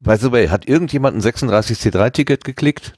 [0.00, 2.92] By the way, hat irgendjemand ein 36C3-Ticket geklickt?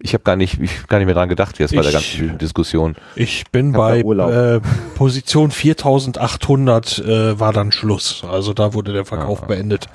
[0.00, 2.38] Ich habe gar nicht, ich gar nicht mehr dran gedacht jetzt bei der Ich- ganzen
[2.38, 2.94] Diskussion.
[3.16, 4.60] Ich bin hab bei äh,
[4.94, 8.22] Position 4800 äh, war dann Schluss.
[8.28, 9.86] Also da wurde der Verkauf beendet.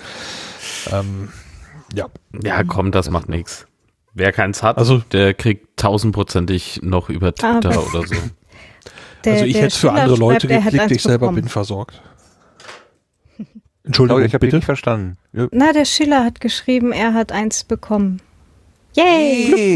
[0.91, 1.29] Ähm,
[1.93, 2.07] ja.
[2.43, 3.67] Ja, komm, das macht nichts.
[4.13, 8.15] Wer keins hat, Also- der kriegt tausendprozentig noch über Twitter Aber- oder so.
[9.25, 11.35] Der, also ich hätte für Schiller andere Leute schreibt, geklickt, ich selber bekommen.
[11.41, 12.01] bin versorgt.
[13.83, 15.17] Entschuldigung, ich habe dich nicht verstanden.
[15.33, 15.47] Ja.
[15.51, 18.21] Na, der Schiller hat geschrieben, er hat eins bekommen.
[18.95, 19.73] Yay!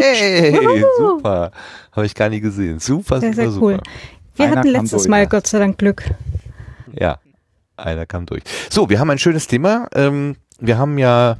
[0.00, 1.52] Yay, super.
[1.92, 2.78] Habe ich gar nicht gesehen.
[2.80, 3.66] Super, Sehr, super, sehr super.
[3.66, 3.80] cool.
[4.36, 5.24] Wir Einer hatten letztes durch, Mal ja.
[5.26, 6.04] Gott sei Dank Glück.
[6.98, 7.18] Ja,
[7.76, 8.42] einer kam durch.
[8.70, 9.88] So, wir haben ein schönes Thema.
[9.94, 11.36] Ähm, wir haben ja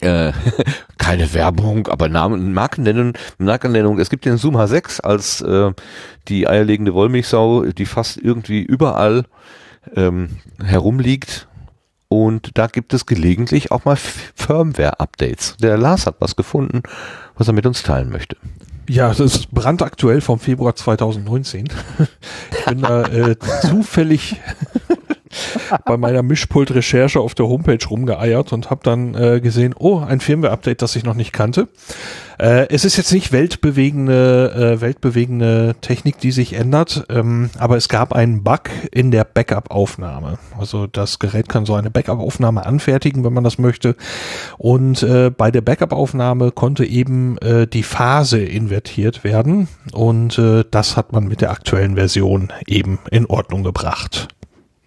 [0.00, 0.32] äh,
[0.98, 3.98] keine Werbung, aber Namen, Markennennung, Markennennung.
[3.98, 5.72] Es gibt den Zoom H6 als äh,
[6.28, 9.24] die eierlegende Wollmilchsau, die fast irgendwie überall
[9.96, 11.48] ähm, herumliegt.
[12.08, 15.56] Und da gibt es gelegentlich auch mal Firmware-Updates.
[15.58, 16.82] Der Lars hat was gefunden,
[17.36, 18.36] was er mit uns teilen möchte.
[18.88, 21.68] Ja, das ist brandaktuell vom Februar 2019.
[22.50, 24.40] Ich bin da äh, zufällig
[25.84, 30.82] bei meiner Mischpult-Recherche auf der Homepage rumgeeiert und habe dann äh, gesehen, oh, ein Firmware-Update,
[30.82, 31.68] das ich noch nicht kannte.
[32.38, 37.88] Äh, es ist jetzt nicht weltbewegende, äh, weltbewegende Technik, die sich ändert, ähm, aber es
[37.88, 40.38] gab einen Bug in der Backup-Aufnahme.
[40.58, 43.94] Also das Gerät kann so eine Backup-Aufnahme anfertigen, wenn man das möchte.
[44.56, 50.96] Und äh, bei der Backup-Aufnahme konnte eben äh, die Phase invertiert werden und äh, das
[50.96, 54.28] hat man mit der aktuellen Version eben in Ordnung gebracht.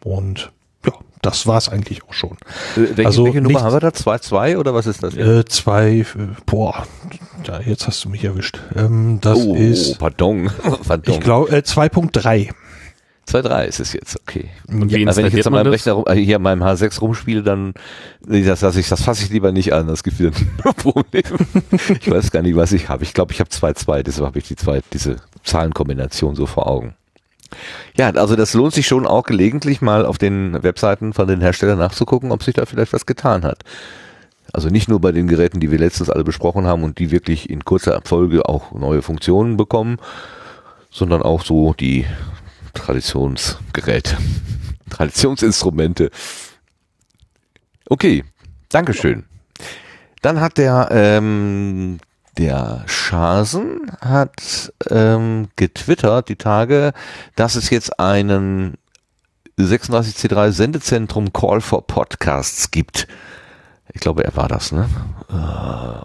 [0.03, 0.51] Und
[0.85, 2.37] ja, das war's eigentlich auch schon.
[2.75, 3.89] Äh, welche, Also welche Nummer nichts- haben wir da?
[3.89, 5.15] 2.2 oder was ist das?
[5.15, 6.05] Äh, zwei, äh,
[6.45, 6.85] boah,
[7.45, 8.59] ja, jetzt hast du mich erwischt.
[8.75, 10.49] Ähm, das oh, ist, pardon.
[10.87, 11.13] pardon.
[11.13, 12.49] ich glaube, äh, 2.3.
[13.25, 14.49] 2.3 ist es jetzt, okay.
[14.67, 15.71] Und Also wenn ich jetzt an meinem?
[15.71, 17.73] Rechner rum, äh, hier an meinem H6 rumspiele, dann
[18.27, 20.31] nee, das, das, ich, das fasse ich lieber nicht an, das gibt wieder
[20.65, 21.23] ein Problem.
[22.01, 23.03] Ich weiß gar nicht, was ich habe.
[23.03, 25.15] Ich glaube, ich habe 2.2, deshalb habe ich die zwei, diese
[25.45, 26.95] Zahlenkombination so vor Augen.
[27.97, 31.79] Ja, also das lohnt sich schon auch gelegentlich mal auf den Webseiten von den Herstellern
[31.79, 33.63] nachzugucken, ob sich da vielleicht was getan hat.
[34.51, 37.49] Also nicht nur bei den Geräten, die wir letztens alle besprochen haben und die wirklich
[37.49, 39.97] in kurzer Folge auch neue Funktionen bekommen,
[40.91, 42.05] sondern auch so die
[42.73, 44.17] Traditionsgeräte,
[44.89, 46.11] Traditionsinstrumente.
[47.89, 48.23] Okay,
[48.69, 49.25] Dankeschön.
[50.21, 51.99] Dann hat der ähm,
[52.37, 56.93] der Schasen hat ähm, getwittert die Tage,
[57.35, 58.75] dass es jetzt einen
[59.59, 63.07] 36C3 Sendezentrum Call for Podcasts gibt.
[63.93, 64.89] Ich glaube, er war das, ne?
[65.29, 65.33] Äh,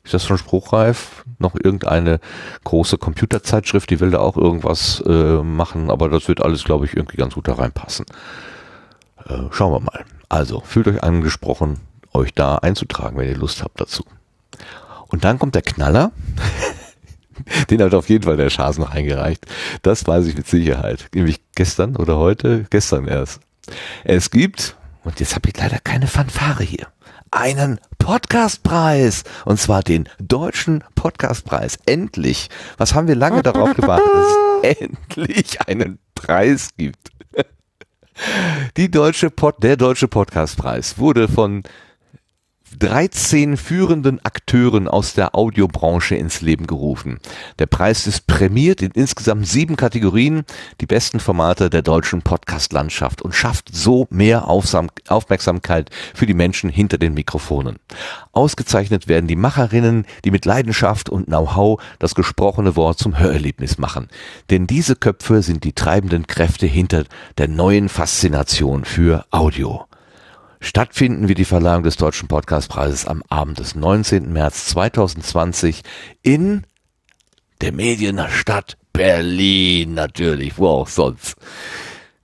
[0.09, 2.19] ist das schon spruchreif, noch irgendeine
[2.65, 6.97] große Computerzeitschrift, die will da auch irgendwas äh, machen, aber das wird alles, glaube ich,
[6.97, 8.07] irgendwie ganz gut da reinpassen.
[9.29, 10.07] Äh, schauen wir mal.
[10.31, 11.81] Also, fühlt euch angesprochen,
[12.15, 14.03] euch da einzutragen, wenn ihr Lust habt dazu.
[15.09, 16.13] Und dann kommt der Knaller.
[17.71, 19.47] Den hat auf jeden Fall der Schaas noch eingereicht.
[19.83, 21.09] Das weiß ich mit Sicherheit.
[21.15, 22.65] Nämlich gestern oder heute?
[22.71, 23.41] Gestern erst.
[24.05, 24.75] Es gibt,
[25.05, 26.89] und jetzt habe ich leider keine Fanfare hier,
[27.31, 29.25] einen Podcastpreis.
[29.45, 31.79] Und zwar den deutschen Podcastpreis.
[31.87, 32.49] Endlich.
[32.77, 37.11] Was haben wir lange darauf gewartet, dass es endlich einen Preis gibt?
[38.77, 41.63] Die deutsche Pod, der deutsche Podcastpreis wurde von
[42.79, 47.19] 13 führenden Akteuren aus der Audiobranche ins Leben gerufen.
[47.59, 50.45] Der Preis ist prämiert in insgesamt sieben Kategorien,
[50.81, 56.99] die besten Formate der deutschen Podcast-Landschaft und schafft so mehr Aufmerksamkeit für die Menschen hinter
[56.99, 57.77] den Mikrofonen.
[58.33, 64.09] Ausgezeichnet werden die Macherinnen, die mit Leidenschaft und Know-how das gesprochene Wort zum Hörerlebnis machen.
[64.51, 67.05] Denn diese Köpfe sind die treibenden Kräfte hinter
[67.39, 69.88] der neuen Faszination für Audio.
[70.61, 74.33] Stattfinden wird die Verleihung des Deutschen Podcastpreises am Abend des 19.
[74.33, 75.83] März 2020
[76.23, 76.65] in
[77.61, 81.37] der Medienstadt Berlin natürlich, wo auch sonst.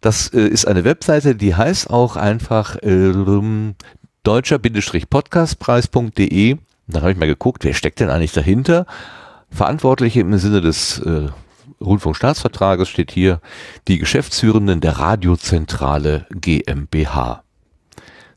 [0.00, 3.76] Das äh, ist eine Webseite, die heißt auch einfach ähm,
[4.24, 6.56] deutscher-podcastpreis.de.
[6.88, 8.86] Da habe ich mal geguckt, wer steckt denn eigentlich dahinter?
[9.50, 11.28] Verantwortliche im Sinne des äh,
[11.80, 13.40] Rundfunkstaatsvertrages steht hier
[13.86, 17.43] die Geschäftsführenden der Radiozentrale GmbH.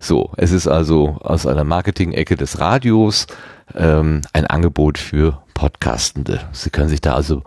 [0.07, 3.27] So, es ist also aus einer Marketing-Ecke des Radios
[3.75, 6.47] ähm, ein Angebot für Podcastende.
[6.53, 7.43] Sie können sich da also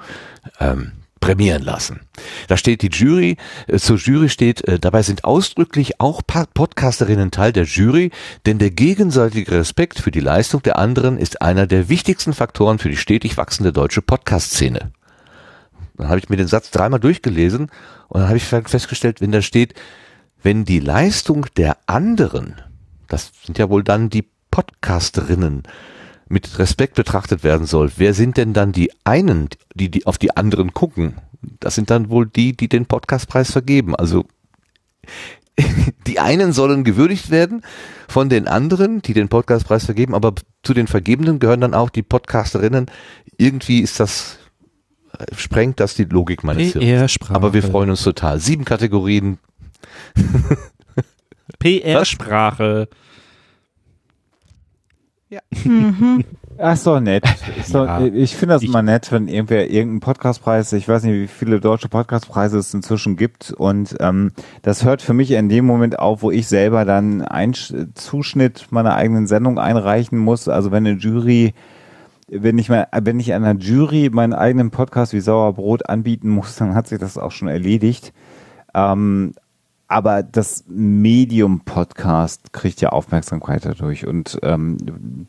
[0.61, 2.01] ähm, prämieren lassen.
[2.49, 7.55] Da steht die Jury, äh, zur Jury steht, äh, dabei sind ausdrücklich auch Podcasterinnen Teil
[7.55, 8.11] der Jury,
[8.45, 12.91] denn der gegenseitige Respekt für die Leistung der anderen ist einer der wichtigsten Faktoren für
[12.91, 14.93] die stetig wachsende deutsche Podcast-Szene.
[15.97, 17.71] Dann habe ich mir den Satz dreimal durchgelesen
[18.09, 19.73] und dann habe ich festgestellt, wenn da steht,
[20.43, 22.57] wenn die Leistung der anderen,
[23.09, 25.65] das sind ja wohl dann die Podcasterinnen,
[26.29, 30.37] mit Respekt betrachtet werden soll, wer sind denn dann die einen, die, die auf die
[30.37, 31.17] anderen gucken?
[31.59, 33.97] Das sind dann wohl die, die den Podcastpreis vergeben.
[33.97, 34.27] Also
[36.07, 37.63] die einen sollen gewürdigt werden
[38.09, 42.03] von den anderen, die den Podcastpreis vergeben, aber zu den Vergebenen gehören dann auch die
[42.03, 42.87] Podcasterinnen.
[43.37, 44.39] Irgendwie ist das
[45.37, 47.19] sprengt das die Logik meines Hirns.
[47.31, 48.39] Aber wir freuen uns total.
[48.39, 49.39] Sieben Kategorien.
[51.59, 52.89] PR-Sprache.
[55.29, 55.41] Ja.
[55.65, 56.25] Mhm.
[56.59, 57.25] Ach so, nett.
[57.65, 58.05] So, ja.
[58.05, 61.61] Ich finde das ich, immer nett, wenn irgendwer irgendeinen Podcastpreis, ich weiß nicht, wie viele
[61.61, 64.33] deutsche Podcastpreise es inzwischen gibt und ähm,
[64.63, 67.55] das hört für mich in dem Moment auf, wo ich selber dann einen
[67.95, 70.49] Zuschnitt meiner eigenen Sendung einreichen muss.
[70.49, 71.55] Also wenn eine Jury
[72.31, 76.75] wenn ich mal, wenn ich einer Jury meinen eigenen Podcast wie Sauerbrot anbieten muss, dann
[76.75, 78.13] hat sich das auch schon erledigt.
[78.73, 79.33] Ähm,
[79.91, 84.77] aber das Medium-Podcast kriegt ja Aufmerksamkeit dadurch und ähm,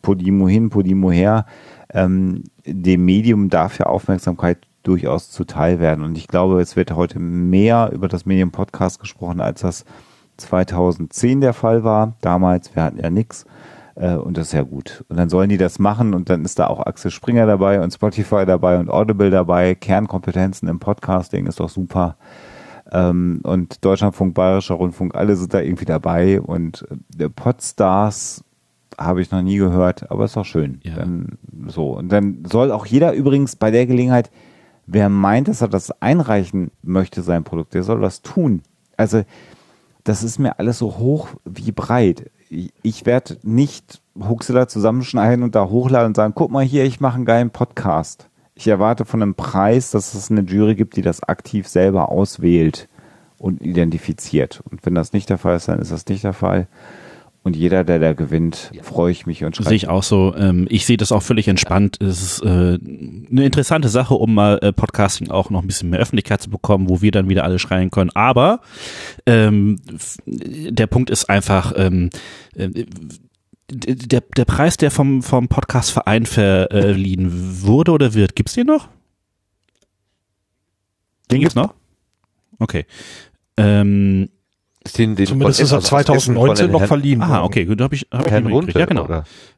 [0.03, 1.47] Podimo hin, Podimo her,
[1.91, 6.03] ähm, dem Medium darf ja Aufmerksamkeit durchaus zuteil werden.
[6.03, 9.83] Und ich glaube, es wird heute mehr über das Medium-Podcast gesprochen, als das
[10.37, 12.13] 2010 der Fall war.
[12.21, 13.47] Damals, wir hatten ja nichts.
[13.95, 15.03] Äh, und das ist ja gut.
[15.09, 17.91] Und dann sollen die das machen und dann ist da auch Axel Springer dabei und
[17.91, 19.73] Spotify dabei und Audible dabei.
[19.73, 22.15] Kernkompetenzen im Podcasting ist doch super.
[22.91, 28.43] Ähm, und Deutschlandfunk, Bayerischer Rundfunk, alle sind da irgendwie dabei und der Podstars
[28.97, 30.79] habe ich noch nie gehört, aber ist doch schön.
[30.83, 30.95] Ja.
[30.95, 31.37] Dann,
[31.67, 31.97] so.
[31.97, 34.29] Und dann soll auch jeder übrigens bei der Gelegenheit,
[34.85, 38.61] wer meint, dass er das einreichen möchte, sein Produkt, der soll das tun.
[38.97, 39.23] Also,
[40.03, 42.29] das ist mir alles so hoch wie breit.
[42.49, 46.99] Ich, ich werde nicht Huxela zusammenschneiden und da hochladen und sagen, guck mal hier, ich
[46.99, 48.27] mache einen geilen Podcast.
[48.61, 52.89] Ich erwarte von einem Preis, dass es eine Jury gibt, die das aktiv selber auswählt
[53.39, 54.61] und identifiziert.
[54.69, 56.67] Und wenn das nicht der Fall ist, dann ist das nicht der Fall.
[57.41, 59.69] Und jeder, der da gewinnt, freue ich mich und schreibe.
[59.69, 60.35] Sehe ich auch so.
[60.37, 61.97] Ähm, ich sehe das auch völlig entspannt.
[61.99, 65.99] Es ist äh, eine interessante Sache, um mal äh, Podcasting auch noch ein bisschen mehr
[65.99, 68.11] Öffentlichkeit zu bekommen, wo wir dann wieder alle schreien können.
[68.13, 68.61] Aber
[69.25, 69.77] ähm,
[70.27, 72.11] der Punkt ist einfach, ähm,
[72.55, 72.85] äh,
[73.69, 78.89] der, der Preis, der vom, vom Podcastverein verliehen wurde oder wird, gibt's den noch?
[81.29, 81.73] Den gibt's noch?
[82.59, 82.85] Okay.
[83.57, 84.29] Ähm,
[84.97, 88.25] den, den Zumindest ist er 2019 noch verliehen Ah, okay, gut, da habe ich, hab
[88.25, 89.07] ich Runte, Ja, genau.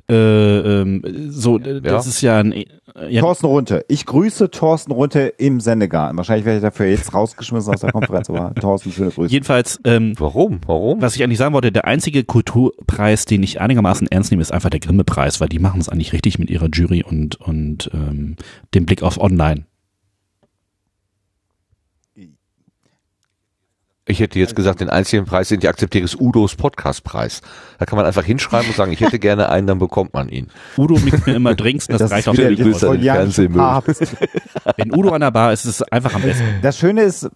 [0.09, 1.97] Äh, ähm, so, das ja.
[1.99, 2.65] ist ja ein
[3.09, 3.21] ja.
[3.21, 3.85] Thorsten Runte.
[3.87, 6.17] Ich grüße Thorsten Runte im Sendegarten.
[6.17, 9.31] Wahrscheinlich werde ich dafür jetzt rausgeschmissen aus der Konferenz, aber Thorsten, schöne Grüße.
[9.31, 10.59] Jedenfalls, ähm, warum?
[10.65, 11.01] Warum?
[11.01, 14.69] Was ich eigentlich sagen wollte, der einzige Kulturpreis, den ich einigermaßen ernst nehme, ist einfach
[14.69, 18.35] der Grimme-Preis, weil die machen es eigentlich richtig mit ihrer Jury und, und ähm,
[18.73, 19.63] dem Blick auf Online.
[24.05, 27.41] Ich hätte jetzt gesagt, den einzigen Preis, den ich akzeptiere, ist Udos Podcastpreis.
[27.79, 30.49] Da kann man einfach hinschreiben und sagen, ich hätte gerne einen, dann bekommt man ihn.
[30.77, 32.57] Udo mixt mir immer Drinks, das, das reicht auch für die
[34.75, 36.43] Wenn Udo an der Bar ist, ist es einfach am besten.
[36.61, 37.29] Das Schöne ist,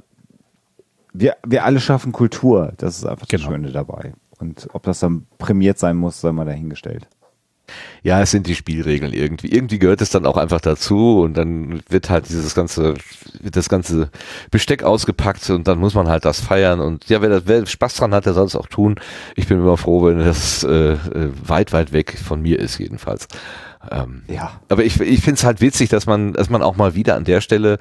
[1.14, 2.74] wir, wir alle schaffen Kultur.
[2.78, 3.44] Das ist einfach genau.
[3.44, 4.14] das Schöne dabei.
[4.38, 7.08] Und ob das dann prämiert sein muss, sei mal dahingestellt.
[8.04, 9.52] Ja, es sind die Spielregeln irgendwie.
[9.52, 12.96] Irgendwie gehört es dann auch einfach dazu und dann wird halt dieses ganze,
[13.40, 14.10] wird das ganze
[14.52, 17.96] Besteck ausgepackt und dann muss man halt das feiern und ja, wer, das, wer Spaß
[17.96, 18.96] dran hat, der soll es auch tun.
[19.36, 23.28] Ich bin immer froh, wenn das äh, äh, weit, weit weg von mir ist jedenfalls.
[23.90, 24.60] Ähm, Ja.
[24.70, 27.24] aber ich, ich finde es halt witzig, dass man, dass man auch mal wieder an
[27.24, 27.78] der Stelle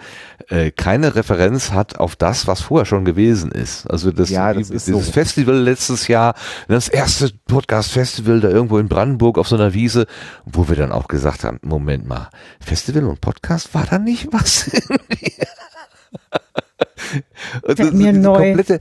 [0.48, 3.86] äh, keine Referenz hat auf das, was vorher schon gewesen ist.
[3.90, 5.00] Also das, Ja, das dieses so.
[5.00, 6.34] Festival letztes Jahr,
[6.68, 10.06] das erste Podcast-Festival da irgendwo in Brandenburg auf so einer Wiese,
[10.44, 12.28] wo wir dann auch gesagt haben, Moment mal,
[12.60, 14.70] Festival und Podcast war da nicht was?
[17.62, 18.38] Und das- mir diese neu.
[18.54, 18.80] komplette-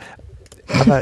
[0.80, 1.02] aber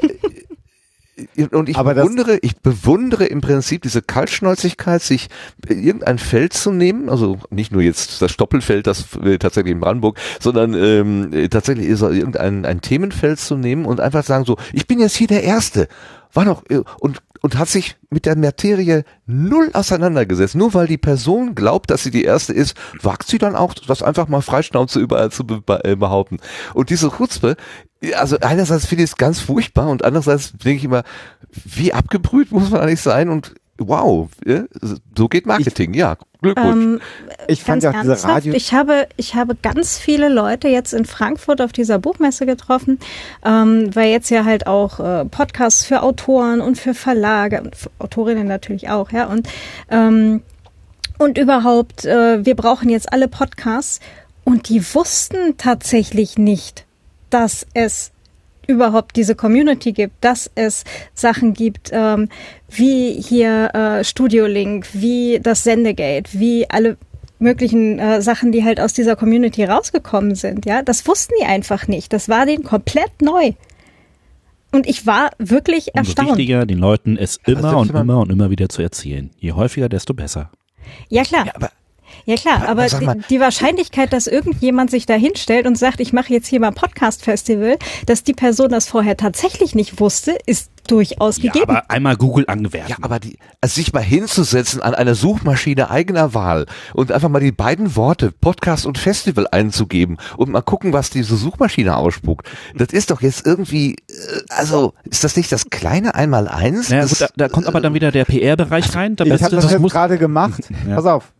[1.51, 5.27] und ich Aber bewundere, ich bewundere im Prinzip diese Kaltschnäuzigkeit, sich
[5.67, 10.17] irgendein Feld zu nehmen, also nicht nur jetzt das Stoppelfeld, das äh, tatsächlich in Brandenburg,
[10.39, 14.87] sondern ähm, äh, tatsächlich ist irgendein ein Themenfeld zu nehmen und einfach sagen so, ich
[14.87, 15.87] bin jetzt hier der Erste,
[16.33, 20.55] war noch äh, und und hat sich mit der Materie null auseinandergesetzt.
[20.55, 24.01] Nur weil die Person glaubt, dass sie die Erste ist, wagt sie dann auch, das
[24.01, 26.37] einfach mal freischnauze überall zu be be- behaupten.
[26.73, 27.57] Und diese Chutzpe,
[28.15, 31.03] also einerseits finde ich es ganz furchtbar und andererseits denke ich immer,
[31.65, 34.63] wie abgebrüht muss man eigentlich sein und wow, ja,
[35.15, 37.01] so geht Marketing, ja, Glückwunsch.
[37.01, 37.01] Ähm,
[37.47, 38.53] Ich fand ganz ja auch diese Radio.
[38.53, 42.99] ich habe, ich habe ganz viele Leute jetzt in Frankfurt auf dieser Buchmesse getroffen,
[43.43, 47.89] ähm, weil jetzt ja halt auch äh, Podcasts für Autoren und für Verlage und für
[47.99, 49.47] Autorinnen natürlich auch, ja und
[49.89, 50.41] ähm,
[51.19, 53.99] und überhaupt, äh, wir brauchen jetzt alle Podcasts
[54.43, 56.85] und die wussten tatsächlich nicht,
[57.33, 58.11] dass es
[58.67, 62.29] überhaupt diese Community gibt, dass es Sachen gibt, ähm,
[62.69, 66.97] wie hier äh, Studio Link, wie das Sendegate, wie alle
[67.39, 70.65] möglichen äh, Sachen, die halt aus dieser Community rausgekommen sind.
[70.65, 72.13] Ja, das wussten die einfach nicht.
[72.13, 73.51] Das war denen komplett neu.
[74.71, 76.29] Und ich war wirklich Umso erstaunt.
[76.29, 79.29] wichtiger, den Leuten es immer und immer und immer wieder zu erzählen.
[79.37, 80.49] Je häufiger, desto besser.
[81.09, 81.47] Ja klar.
[81.53, 81.69] aber
[82.25, 86.31] Ja klar, Aber die, die Wahrscheinlichkeit, dass irgendjemand sich da hinstellt und sagt, ich mache
[86.33, 91.51] jetzt hier mal Podcast-Festival, dass die Person das vorher tatsächlich nicht wusste, ist durchaus Ja,
[91.51, 91.71] gegeben.
[91.71, 92.89] aber einmal Google angewerfen.
[92.89, 97.39] Ja, aber die, also sich mal hinzusetzen an einer Suchmaschine eigener Wahl und einfach mal
[97.39, 102.49] die beiden Worte Podcast und Festival einzugeben und mal gucken, was diese Suchmaschine ausspuckt.
[102.75, 104.13] Das ist doch jetzt irgendwie, äh,
[104.49, 106.89] also ist das nicht das kleine Einmaleins?
[106.89, 109.15] naja, Das- gut, da, da kommt aber dann wieder der PR-Bereich rein.
[109.15, 110.69] Da Ich habe das, jetzt muss- gerade gemacht.
[110.87, 110.95] Ja.
[110.95, 111.31] Pass auf.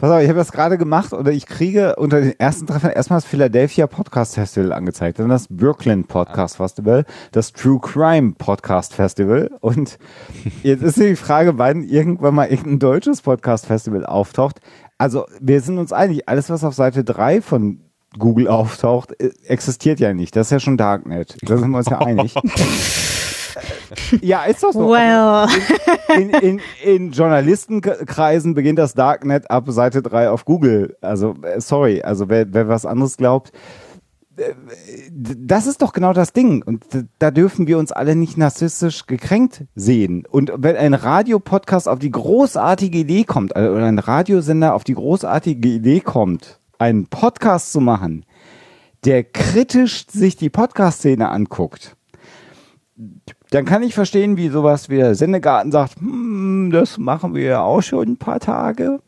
[0.00, 3.16] Pass auf, ich habe das gerade gemacht oder ich kriege unter den ersten Treffern erstmal
[3.16, 9.50] das Philadelphia Podcast Festival angezeigt, dann das Brooklyn Podcast Festival, das True Crime Podcast Festival
[9.58, 9.98] und
[10.62, 14.60] jetzt ist die Frage, wann irgendwann mal irgendein deutsches Podcast Festival auftaucht.
[14.98, 17.80] Also wir sind uns einig, alles was auf Seite 3 von
[18.16, 20.36] Google auftaucht, äh, existiert ja nicht.
[20.36, 21.38] Das ist ja schon Darknet.
[21.42, 22.36] Da sind wir uns ja einig.
[24.20, 24.88] ja, ist doch so.
[24.90, 25.48] well,
[26.16, 30.96] in, in, in Journalistenkreisen beginnt das Darknet ab Seite 3 auf Google.
[31.00, 33.52] Also, äh, sorry, also wer, wer was anderes glaubt,
[34.36, 34.54] äh,
[35.10, 36.62] das ist doch genau das Ding.
[36.62, 36.84] Und
[37.18, 40.24] da dürfen wir uns alle nicht narzisstisch gekränkt sehen.
[40.30, 44.94] Und wenn ein Radiopodcast auf die großartige Idee kommt, also oder ein Radiosender auf die
[44.94, 48.24] großartige Idee kommt, einen Podcast zu machen,
[49.04, 51.96] der kritisch sich die Podcast-Szene anguckt,
[53.50, 57.62] dann kann ich verstehen, wie sowas wie der Sendegarten sagt, hm, das machen wir ja
[57.62, 59.00] auch schon ein paar Tage.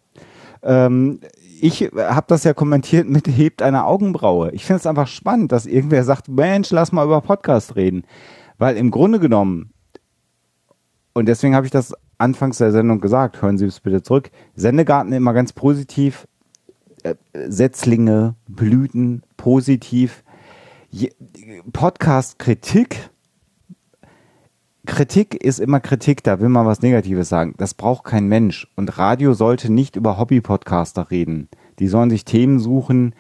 [0.63, 1.21] Ähm,
[1.61, 4.51] ich habe das ja kommentiert mit hebt eine Augenbraue.
[4.53, 8.05] Ich finde es einfach spannend, dass irgendwer sagt, Mensch, lass mal über Podcast reden.
[8.57, 9.73] Weil im Grunde genommen,
[11.13, 15.13] und deswegen habe ich das anfangs der Sendung gesagt, hören Sie es bitte zurück, Sendegarten
[15.13, 16.27] immer ganz positiv,
[17.03, 17.15] äh,
[17.49, 20.25] Setzlinge, Blüten, positiv.
[21.73, 23.11] Podcast-Kritik
[24.91, 27.55] Kritik ist immer Kritik, da will man was Negatives sagen.
[27.59, 28.67] Das braucht kein Mensch.
[28.75, 31.49] Und Radio sollte nicht über Hobby-Podcaster reden.
[31.79, 33.15] Die sollen sich Themen suchen,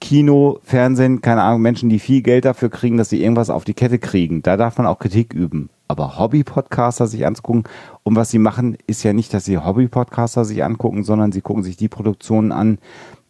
[0.00, 3.74] Kino, Fernsehen, keine Ahnung, Menschen, die viel Geld dafür kriegen, dass sie irgendwas auf die
[3.74, 4.42] Kette kriegen.
[4.42, 5.68] Da darf man auch Kritik üben.
[5.86, 7.64] Aber Hobby-Podcaster sich anzugucken
[8.04, 11.62] und was sie machen, ist ja nicht, dass sie Hobby-Podcaster sich angucken, sondern sie gucken
[11.62, 12.78] sich die Produktionen an,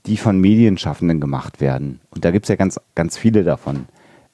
[0.07, 2.01] die von Medienschaffenden gemacht werden.
[2.11, 3.86] Und da gibt's ja ganz, ganz viele davon,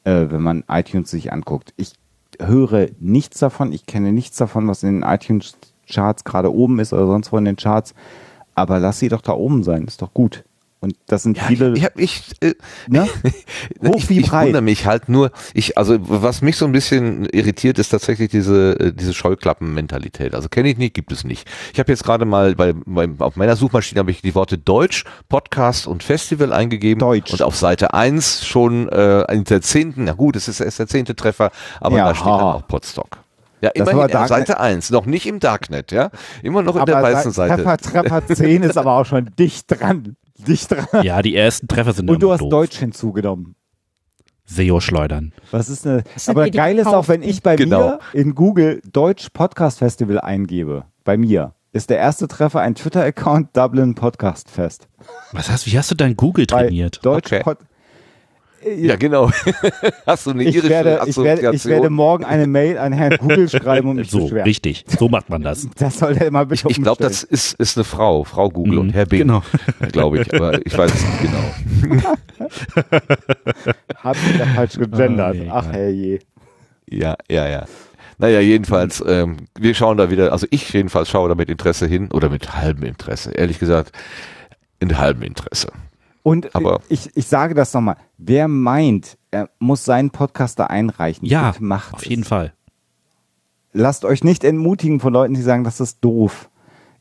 [0.04, 1.72] äh, wenn man iTunes sich anguckt.
[1.78, 1.94] Ich
[2.38, 7.06] höre nichts davon, ich kenne nichts davon, was in den iTunes-Charts gerade oben ist oder
[7.06, 7.94] sonst wo in den Charts.
[8.54, 10.44] Aber lass sie doch da oben sein, ist doch gut.
[10.80, 11.74] Und das sind viele.
[11.76, 12.54] Ich, ich, äh,
[12.86, 13.08] ne?
[13.84, 14.46] Hoch ich, wie ich breit.
[14.46, 18.78] wundere mich halt nur, ich, also was mich so ein bisschen irritiert, ist tatsächlich diese,
[18.78, 20.34] äh, diese Scheuklappen-Mentalität.
[20.34, 21.48] Also kenne ich nicht, gibt es nicht.
[21.72, 25.04] Ich habe jetzt gerade mal bei, bei auf meiner Suchmaschine habe ich die Worte Deutsch,
[25.28, 27.00] Podcast und Festival eingegeben.
[27.00, 27.32] Deutsch.
[27.32, 30.86] Und auf Seite 1 schon äh, in der zehnten, na gut, es ist erst der
[30.86, 31.50] zehnte Treffer,
[31.80, 32.08] aber Ja.
[32.08, 33.18] da steht dann auch Podstock.
[33.60, 34.28] Ja, Das immerhin war Darknet.
[34.46, 36.10] Seite 1 noch nicht im Darknet, ja?
[36.44, 37.82] Immer noch in Aber der weißen Treffer, Seite.
[37.90, 40.14] Treffer 10 ist aber auch schon dicht dran.
[40.38, 40.86] Dicht dran.
[41.04, 42.50] Ja, die ersten Treffer sind Und du hast doof.
[42.50, 43.54] Deutsch hinzugenommen.
[44.46, 45.32] SEO schleudern.
[45.50, 47.80] Was ist eine, aber geil ist auch, wenn ich bei Genau.
[47.90, 50.84] mir in Google Deutsch Podcast Festival eingebe.
[51.04, 54.88] Bei mir ist der erste Treffer ein Twitter-Account Dublin Podcast Fest.
[55.32, 57.04] Was hast, wie hast du dein Google Bei trainiert?
[57.04, 57.42] Deutsch Okay.
[57.42, 57.58] Pod
[58.76, 59.30] Ja, genau.
[60.06, 63.16] Hast du eine ich irische werde, ich, werde, ich werde morgen eine Mail an Herrn
[63.18, 64.44] Google schreiben und mich So, beschweren.
[64.44, 64.84] richtig.
[64.98, 65.68] So macht man das.
[65.76, 67.10] Das soll er mal bitte Ich glaube, umstellen.
[67.10, 69.42] das ist, ist eine Frau, Frau Google Mhm, und Herr Bing, genau.
[69.92, 72.08] glaube ich, aber ich weiß es nicht genau.
[74.02, 75.36] Hab ich da falsch gegendert.
[75.46, 76.18] Oh, Ach herrje.
[76.90, 77.64] Ja, ja, ja.
[78.18, 82.10] Naja, jedenfalls, ähm, wir schauen da wieder, also ich jedenfalls schaue da mit Interesse hin
[82.12, 83.92] oder mit halbem Interesse, ehrlich gesagt,
[84.80, 85.68] in halbem Interesse.
[86.28, 87.96] Und Aber- ich, ich sage das nochmal.
[88.18, 92.08] Wer meint, er muss seinen Podcast da einreichen, Ja, macht auf es.
[92.08, 92.52] jeden Fall.
[93.72, 96.50] Lasst euch nicht entmutigen von Leuten, die sagen, das ist doof.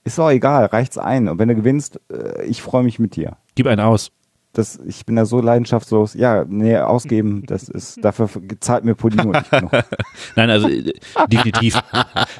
[0.03, 1.27] Ist doch egal, reicht's ein.
[1.27, 3.37] Und wenn du gewinnst, äh, ich freue mich mit dir.
[3.55, 4.11] Gib einen aus.
[4.53, 6.15] Das, ich bin da so leidenschaftslos.
[6.15, 9.71] Ja, nee, ausgeben, das ist, dafür zahlt mir Podimo nicht genug.
[10.35, 10.91] Nein, also äh,
[11.27, 11.79] definitiv.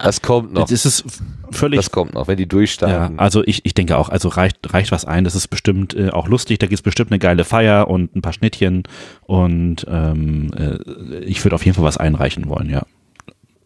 [0.01, 0.61] Das kommt noch.
[0.61, 1.03] Das ist es
[1.51, 1.77] völlig.
[1.77, 3.19] Das kommt noch, wenn die ja, durchstarten.
[3.19, 5.25] also ich, ich denke auch, also reicht, reicht was ein.
[5.25, 6.59] Das ist bestimmt äh, auch lustig.
[6.59, 8.83] Da gibt's bestimmt eine geile Feier und ein paar Schnittchen.
[9.21, 12.83] Und ähm, äh, ich würde auf jeden Fall was einreichen wollen, ja.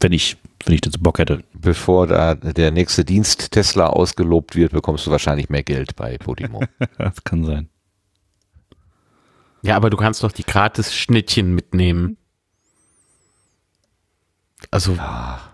[0.02, 1.44] Wenn ich, wenn ich dazu Bock hätte.
[1.54, 6.64] Bevor da der nächste Dienst Tesla ausgelobt wird, bekommst du wahrscheinlich mehr Geld bei Podimo.
[6.98, 7.70] das kann sein.
[9.64, 12.18] Ja, aber du kannst doch die gratis Schnittchen mitnehmen.
[14.72, 14.94] Also.
[14.94, 15.52] Ja.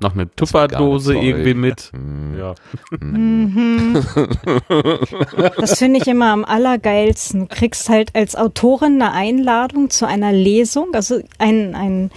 [0.00, 1.90] Noch eine Tupperdose irgendwie mit.
[1.92, 2.36] Hm.
[2.36, 2.54] Ja.
[3.00, 4.04] Mhm.
[5.56, 7.42] Das finde ich immer am allergeilsten.
[7.42, 10.88] Du kriegst halt als Autorin eine Einladung zu einer Lesung.
[10.92, 12.10] Also ein, ein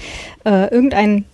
[0.45, 1.25] äh, irgendein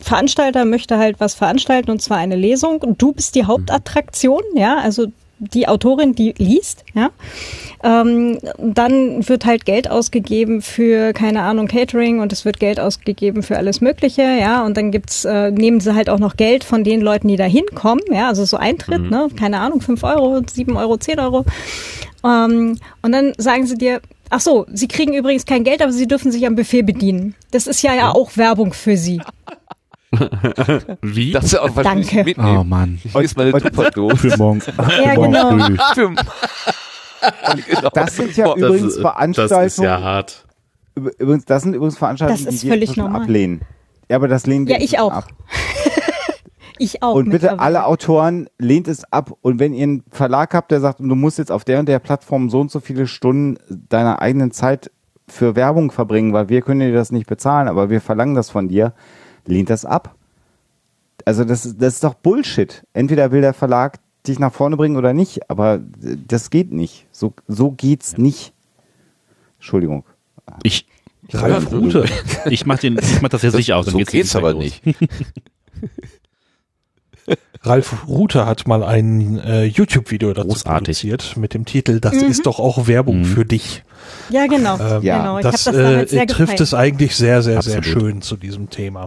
[0.00, 4.78] Veranstalter möchte halt was veranstalten und zwar eine Lesung und du bist die Hauptattraktion, ja,
[4.78, 5.06] also
[5.42, 7.10] die Autorin, die liest, ja.
[7.84, 13.42] Ähm, dann wird halt Geld ausgegeben für, keine Ahnung, Catering und es wird Geld ausgegeben
[13.42, 14.64] für alles Mögliche, ja.
[14.64, 17.44] Und dann gibt's, äh, nehmen sie halt auch noch Geld von den Leuten, die da
[17.44, 21.44] hinkommen, ja, also so Eintritt, ne, keine Ahnung, fünf Euro, sieben Euro, zehn Euro.
[22.24, 26.06] Ähm, und dann sagen sie dir, ach so, sie kriegen übrigens kein Geld, aber sie
[26.06, 27.34] dürfen sich am Buffet bedienen.
[27.50, 29.20] Das ist ja, ja auch Werbung für sie.
[31.02, 31.32] Wie?
[31.32, 32.24] Das ist auch was Danke.
[32.24, 32.56] mitnehmen.
[32.58, 32.98] Oh Mann.
[33.02, 34.16] Ich lese meine Tupperdose.
[34.16, 34.60] Für morgen.
[34.78, 35.84] Ja, für morgen genau.
[35.94, 36.14] Für-
[37.68, 37.88] Genau.
[37.94, 39.62] Das sind ja Boah, Das übrigens ist- Veranstaltungen.
[39.62, 40.46] Das ist ja hart.
[40.98, 43.22] Üb- Übrigens, das sind übrigens Veranstaltungen, Das ist die wir völlig inzwischen normal.
[43.22, 43.60] ablehnen.
[44.08, 45.12] Ja, aber das lehnen wir Ja, ich auch.
[45.12, 45.28] ab.
[46.78, 47.14] Ich auch.
[47.14, 49.32] Und bitte alle Autoren lehnt es ab.
[49.40, 52.00] Und wenn ihr einen Verlag habt, der sagt, du musst jetzt auf der und der
[52.00, 53.56] Plattform so und so viele Stunden
[53.88, 54.90] deiner eigenen Zeit
[55.28, 58.66] für Werbung verbringen, weil wir können dir das nicht bezahlen, aber wir verlangen das von
[58.68, 58.94] dir,
[59.46, 60.14] lehnt das ab.
[61.24, 62.82] Also das, ist- das ist doch Bullshit.
[62.92, 65.80] Entweder will der Verlag dich nach vorne bringen oder nicht, aber
[66.28, 67.06] das geht nicht.
[67.12, 68.52] So, so geht's nicht.
[69.58, 70.04] Entschuldigung.
[70.62, 70.86] Ich,
[71.32, 72.04] Ralf Rute.
[72.46, 73.86] Ich mach den, ich mach das jetzt nicht aus.
[73.86, 74.62] dann so geht's geht's aber los.
[74.64, 74.82] nicht.
[77.62, 80.84] Ralf Rute hat mal ein äh, YouTube-Video dazu Großartig.
[81.00, 82.24] produziert mit dem Titel Das Mhm.
[82.24, 83.24] ist doch auch Werbung Mhm.
[83.24, 83.84] für dich.
[84.30, 84.76] Ja, genau.
[84.80, 85.38] Ähm, Ja, genau.
[85.38, 86.60] Ich das das äh, sehr trifft gefeiert.
[86.60, 88.02] es eigentlich sehr, sehr, sehr Absolut.
[88.02, 89.06] schön zu diesem Thema.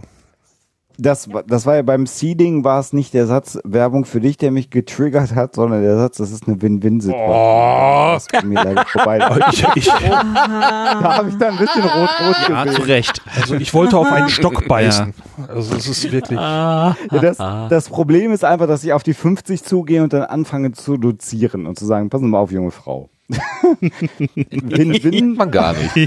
[0.98, 4.36] Das, war- das war ja beim Seeding war es nicht der Satz Werbung für dich,
[4.38, 8.14] der mich getriggert hat, sondern der Satz, das ist eine Win-Win-Situation.
[8.14, 9.18] Das ist mir leider vorbei.
[9.52, 9.84] Ich, ich,
[10.20, 12.82] da habe ich dann ein bisschen rot-rot Ja, zu.
[12.82, 13.20] Recht.
[13.38, 15.12] also ich wollte auf einen Stock beißen.
[15.48, 16.38] Also es ist wirklich.
[16.38, 20.72] Ja, das, das Problem ist einfach, dass ich auf die 50 zugehe und dann anfange
[20.72, 23.10] zu dozieren und zu sagen, passen Sie mal auf, junge Frau.
[23.28, 25.34] Win-Win.
[25.34, 25.96] Man gar nicht.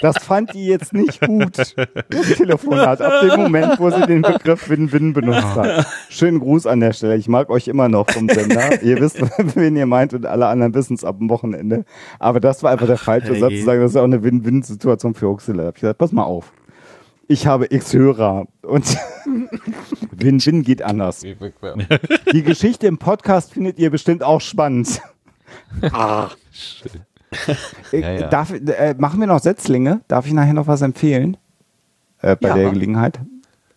[0.00, 1.56] Das fand die jetzt nicht gut.
[1.56, 1.74] Das
[2.36, 5.86] Telefonat ab dem Moment, wo sie den Begriff Win-Win benutzt hat.
[6.08, 7.16] Schönen Gruß an der Stelle.
[7.16, 8.82] Ich mag euch immer noch vom Sender.
[8.82, 9.20] ihr wisst,
[9.56, 11.84] wen ihr meint und alle anderen wissen es ab dem Wochenende.
[12.18, 15.28] Aber das war einfach der falsche Satz zu sagen, das ist auch eine Win-Win-Situation für
[15.28, 15.68] Huxilla.
[15.68, 16.52] Ich gesagt, pass mal auf.
[17.28, 18.84] Ich habe X Hörer und
[20.12, 21.20] Win-Win geht anders.
[22.32, 25.00] Die Geschichte im Podcast findet ihr bestimmt auch spannend.
[25.92, 26.28] Ah.
[27.92, 28.28] Äh, Ja, ja.
[28.28, 30.02] Darf, äh, machen wir noch Setzlinge?
[30.08, 31.36] Darf ich nachher noch was empfehlen?
[32.20, 32.54] Äh, bei Ja.
[32.56, 33.20] der Gelegenheit?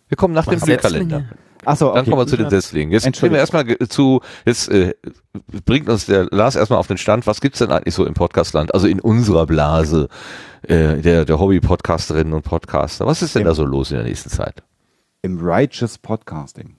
[0.08, 1.24] Wir kommen nach dem Kalender.
[1.66, 2.10] Achso, Dann okay.
[2.10, 2.92] kommen wir zu den Setzlingen.
[2.92, 4.94] Jetzt gehen wir erstmal zu, jetzt äh,
[5.64, 8.72] bringt uns der Lars erstmal auf den Stand, was gibt's denn eigentlich so im Podcastland,
[8.72, 10.08] also in unserer Blase
[10.62, 13.06] äh, der, der Hobby-Podcasterinnen und Podcaster.
[13.06, 14.62] Was ist denn da so los in der nächsten Zeit?
[15.22, 16.76] Im Righteous Podcasting.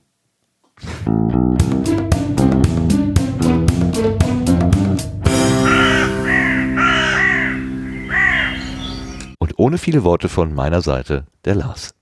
[9.58, 11.97] ohne viele Worte von meiner Seite, der Lars.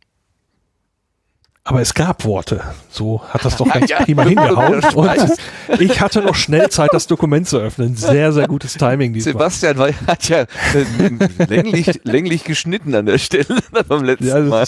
[1.67, 2.61] Aber es gab Worte.
[2.91, 4.29] So hat das doch ganz Ja, prima ja.
[4.29, 4.83] hingehauen.
[4.95, 7.95] Und ich hatte noch schnell Zeit, das Dokument zu öffnen.
[7.95, 9.33] Sehr, sehr gutes Timing diesmal.
[9.33, 10.47] Sebastian war, hat ja äh,
[11.47, 13.47] länglich, länglich geschnitten an der Stelle
[13.87, 14.65] beim letzten Ja, Mal.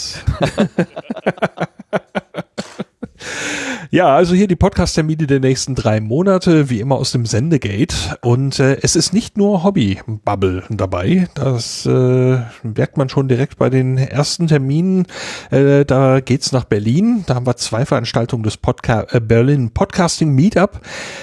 [3.90, 8.18] Ja, also hier die Podcast-Termine der nächsten drei Monate, wie immer aus dem Sendegate.
[8.20, 11.28] Und äh, es ist nicht nur Hobby-Bubble dabei.
[11.34, 15.06] Das äh, merkt man schon direkt bei den ersten Terminen.
[15.50, 17.24] Äh, da geht's nach Berlin.
[17.26, 20.80] Da haben wir zwei Veranstaltungen des Podca äh, Berlin Podcasting Meetup.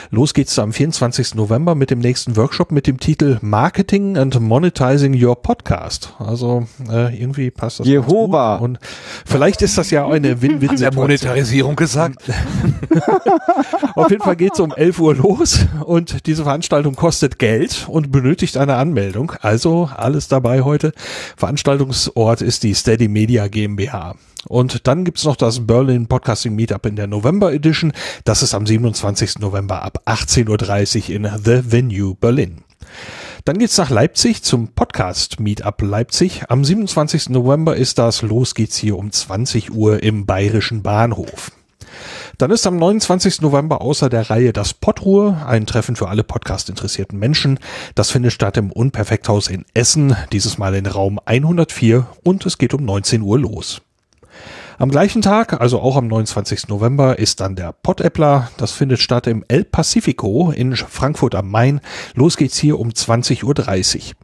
[0.10, 1.36] Los geht's da am 24.
[1.36, 6.14] November mit dem nächsten Workshop mit dem Titel Marketing and Monetizing Your Podcast.
[6.18, 7.88] Also äh, irgendwie passt das.
[7.88, 8.56] Jehova.
[8.56, 8.80] Und
[9.26, 10.96] vielleicht ist das ja eine Win-Win-Situation.
[10.96, 12.24] Monetarisierung gesagt.
[13.96, 18.58] Auf jeden Fall geht's um 11 Uhr los und diese Veranstaltung kostet Geld und benötigt
[18.58, 19.34] eine Anmeldung.
[19.42, 20.94] Also alles dabei heute.
[21.38, 24.16] Veranstaltungsort ist die Steady Media GmbH.
[24.48, 27.94] Und dann gibt's noch das Berlin Podcasting Meetup in der November Edition.
[28.24, 29.38] Das ist am 27.
[29.40, 32.64] November ab 18.30 Uhr in The Venue Berlin.
[33.44, 36.46] Dann geht's nach Leipzig zum Podcast Meetup Leipzig.
[36.50, 37.30] Am 27.
[37.30, 38.24] November ist das.
[38.24, 41.52] Los geht's hier um 20 Uhr im Bayerischen Bahnhof.
[42.38, 43.42] Dann ist am 29.
[43.42, 47.60] November außer der Reihe das Podruhe, ein Treffen für alle Podcast-interessierten Menschen.
[47.96, 52.74] Das findet statt im Unperfekthaus in Essen, dieses Mal in Raum 104 und es geht
[52.74, 53.82] um 19 Uhr los.
[54.78, 56.68] Am gleichen Tag, also auch am 29.
[56.68, 58.52] November, ist dann der Podappler.
[58.58, 61.80] Das findet statt im El Pacifico in Frankfurt am Main.
[62.14, 64.16] Los geht's hier um 20.30 Uhr.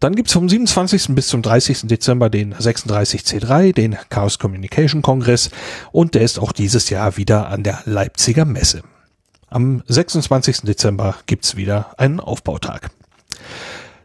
[0.00, 1.14] Dann gibt's vom 27.
[1.14, 1.82] bis zum 30.
[1.88, 5.50] Dezember den 36C3, den Chaos Communication Kongress
[5.92, 8.82] und der ist auch dieses Jahr wieder an der Leipziger Messe.
[9.48, 10.62] Am 26.
[10.62, 12.90] Dezember gibt's wieder einen Aufbautag.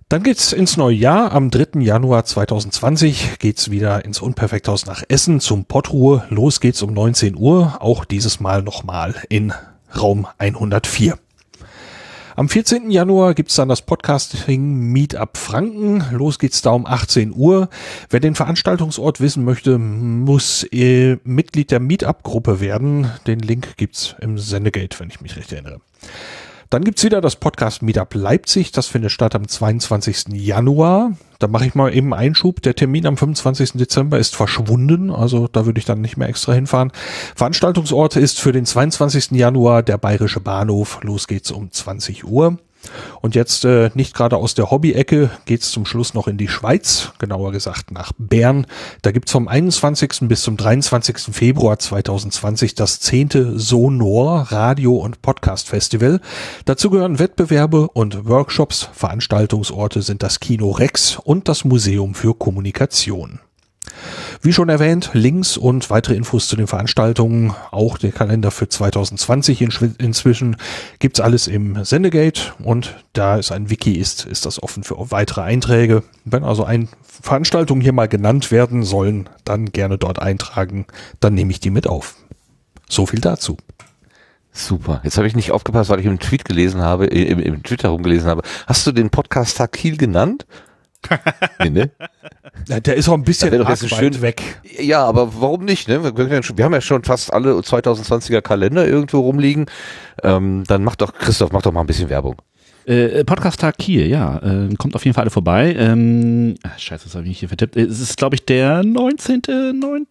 [0.10, 1.34] Dann geht's ins neue Jahr.
[1.34, 1.82] Am 3.
[1.82, 6.26] Januar 2020 geht's wieder ins Unperfekthaus nach Essen zum Pottruhe.
[6.30, 9.54] Los geht's um 19 Uhr, auch dieses Mal nochmal in
[9.98, 11.18] Raum 104.
[12.38, 12.92] Am 14.
[12.92, 16.06] Januar gibt's dann das Podcasting Meetup Franken.
[16.12, 17.68] Los geht's da um 18 Uhr.
[18.12, 23.10] Wer den Veranstaltungsort wissen möchte, muss äh, Mitglied der Meetup-Gruppe werden.
[23.26, 25.82] Den Link gibt's im Sendegate, wenn ich mich recht erinnere.
[26.70, 28.72] Dann gibt's wieder das Podcast Meetup Leipzig.
[28.72, 30.26] Das findet statt am 22.
[30.34, 31.14] Januar.
[31.40, 32.62] Da mache ich mal eben Einschub.
[32.62, 33.74] Der Termin am 25.
[33.74, 35.12] Dezember ist verschwunden.
[35.12, 36.92] Also da würde ich dann nicht mehr extra hinfahren.
[37.36, 39.32] Veranstaltungsort ist für den 22.
[39.32, 41.00] Januar der Bayerische Bahnhof.
[41.04, 42.58] Los geht's um 20 Uhr.
[43.22, 47.12] Und jetzt äh, nicht gerade aus der Hobby-Ecke geht's zum Schluss noch in die Schweiz,
[47.20, 48.68] genauer gesagt nach Bern.
[49.02, 50.28] Da gibt's vom 21.
[50.28, 51.18] bis zum 23.
[51.34, 53.58] Februar 2020 das 10.
[53.58, 56.22] Sonor Radio- und Podcast-Festival.
[56.66, 58.90] Dazu gehören Wettbewerbe und Workshops.
[58.94, 63.40] Veranstaltungsorte sind das Kino Rex und das Museum für Kommunikation.
[64.42, 69.62] Wie schon erwähnt, Links und weitere Infos zu den Veranstaltungen, auch der Kalender für 2020
[69.62, 70.58] inschwi- inzwischen,
[71.00, 75.42] gibt's alles im Sendegate und da es ein Wiki ist, ist das offen für weitere
[75.42, 76.04] Einträge.
[76.26, 80.86] Wenn also ein Veranstaltungen hier mal genannt werden sollen, dann gerne dort eintragen,
[81.20, 82.16] dann nehme ich die mit auf.
[82.90, 83.58] So viel dazu.
[84.52, 85.02] Super.
[85.04, 87.90] Jetzt habe ich nicht aufgepasst, weil ich im Tweet gelesen habe, äh, im, im Twitter
[87.90, 88.42] rumgelesen habe.
[88.66, 90.48] Hast du den Podcast Tag Kiel genannt?
[91.60, 91.92] Nee, ne?
[92.68, 94.42] Ja, der ist auch ein bisschen doch arg jetzt weit schön- weg.
[94.80, 95.88] Ja, aber warum nicht?
[95.88, 96.04] Ne?
[96.04, 99.68] Wir, haben ja schon fast alle 2020er Kalender irgendwo rumliegen.
[100.24, 102.36] Ähm, dann mach doch, Christoph, mach doch mal ein bisschen Werbung.
[102.86, 104.38] Äh, Podcast Tag Kiel, ja.
[104.38, 105.76] Äh, kommt auf jeden Fall alle vorbei.
[105.78, 107.76] Ähm, ah, scheiße, das habe ich mich hier vertippt.
[107.76, 110.06] Es ist, glaube ich, der 19.9.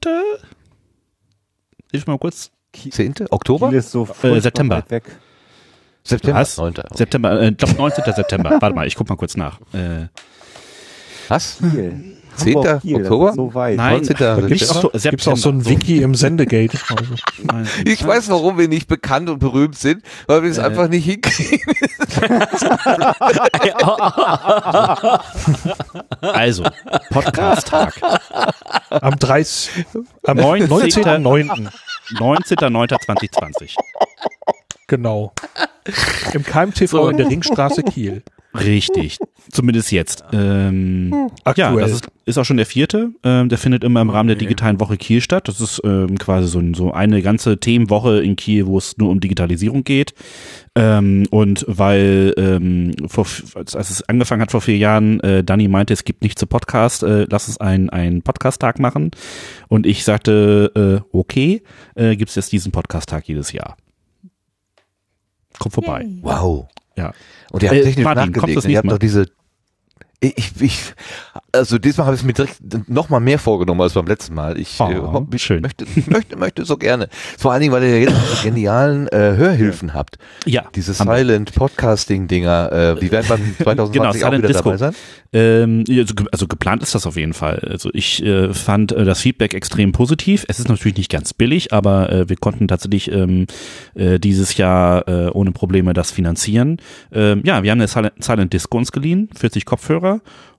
[1.90, 2.50] Hilf mal kurz.
[2.72, 3.14] 10.
[3.30, 3.70] Oktober?
[3.70, 4.76] Kiel ist so Äh, September.
[4.76, 5.04] weit weg.
[6.04, 6.40] September?
[6.40, 6.56] Was?
[6.58, 6.74] 9.
[6.94, 8.04] September, äh, ich glaube 19.
[8.14, 8.58] September.
[8.60, 9.58] Warte mal, ich guck mal kurz nach.
[9.72, 10.06] Äh,
[11.28, 11.58] Was?
[11.58, 12.12] Kiel.
[12.36, 12.54] 10.
[12.54, 13.32] Hamburg, Kiel, das Oktober?
[13.32, 13.76] so weit.
[13.78, 14.16] Nein, 19.
[14.18, 14.90] Da gibt's, September?
[14.94, 15.64] Ach so, auch so ein.
[15.64, 16.76] Wiki im Sendegate.
[16.90, 17.14] Also,
[17.44, 17.66] nein.
[17.86, 20.62] Ich weiß, warum wir nicht bekannt und berühmt sind, weil wir es Äh.
[20.62, 21.60] einfach nicht hinkriegen.
[26.20, 26.64] Also,
[27.10, 27.94] Podcast Tag.
[28.90, 29.84] am 30,
[30.24, 30.68] am 19.
[30.68, 31.68] 19.09.
[32.18, 33.74] 19.09.2020.
[34.86, 35.32] Genau.
[36.32, 38.22] Im KMTV in der Ringstraße Kiel.
[38.64, 39.18] Richtig.
[39.50, 40.24] Zumindest jetzt.
[40.32, 41.80] Ähm, ja, Aktuell.
[41.80, 43.10] das ist, ist auch schon der vierte.
[43.22, 45.48] Ähm, der findet immer im Rahmen der digitalen Woche Kiel statt.
[45.48, 49.10] Das ist ähm, quasi so, ein, so eine ganze Themenwoche in Kiel, wo es nur
[49.10, 50.14] um Digitalisierung geht.
[50.74, 55.94] Ähm, und weil ähm, vor, als es angefangen hat vor vier Jahren, äh, Dani meinte,
[55.94, 59.12] es gibt nichts zu Podcast, äh, lass uns einen, einen Podcast-Tag machen.
[59.68, 61.62] Und ich sagte, äh, okay,
[61.94, 63.76] äh, gibt es jetzt diesen Podcast-Tag jedes Jahr.
[65.58, 66.06] Kommt vorbei.
[66.20, 66.68] Wow.
[66.96, 67.12] Ja.
[67.52, 68.66] Und ihr habt Äh, technisch Martin, kommst du nachgelegt.
[68.66, 68.72] ne?
[68.72, 69.45] Ihr habt nächste doch diese.
[70.20, 70.94] Ich, ich,
[71.52, 74.58] Also diesmal habe ich es mir direkt noch mal mehr vorgenommen als beim letzten Mal.
[74.58, 74.88] Ich, Oh,
[75.30, 75.60] äh, ich schön.
[75.60, 77.08] möchte, möchte, möchte so gerne.
[77.38, 80.16] Vor allen Dingen, weil ihr jetzt genialen äh, Hörhilfen habt.
[80.46, 80.94] Ja, Diese.
[80.94, 82.72] Silent Podcasting Dinger.
[82.96, 84.62] Äh, die werden beim 2020 Genau, auch wieder Disco.
[84.64, 84.94] dabei sein.
[85.34, 87.58] Ähm, ja, also, also geplant ist das auf jeden Fall.
[87.70, 90.46] Also ich äh, fand äh, das Feedback extrem positiv.
[90.48, 93.46] Es ist natürlich nicht ganz billig, aber äh, wir konnten tatsächlich ähm,
[93.94, 96.78] äh, dieses Jahr äh, ohne Probleme das finanzieren.
[97.12, 100.05] Ähm, ja, wir haben eine Silent, Silent Disco uns geliehen, 40 Kopfhörer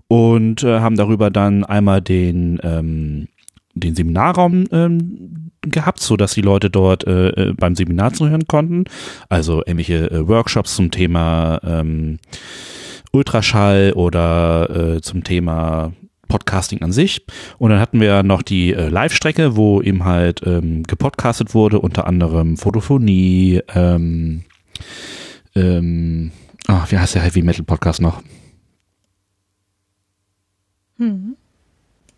[0.07, 3.27] und äh, haben darüber dann einmal den ähm,
[3.79, 8.85] den Seminarraum ähm, gehabt, so dass die Leute dort äh, äh, beim Seminar zuhören konnten.
[9.29, 12.19] Also irgendwelche äh, Workshops zum Thema ähm,
[13.11, 15.93] Ultraschall oder äh, zum Thema
[16.27, 17.25] Podcasting an sich.
[17.57, 22.05] Und dann hatten wir noch die äh, Live-Strecke, wo eben halt ähm, gepodcastet wurde, unter
[22.05, 24.43] anderem Fotophonie, ähm,
[25.55, 26.31] ähm,
[26.67, 28.21] ah, wie heißt der Heavy Metal Podcast noch?
[30.97, 31.35] Hm.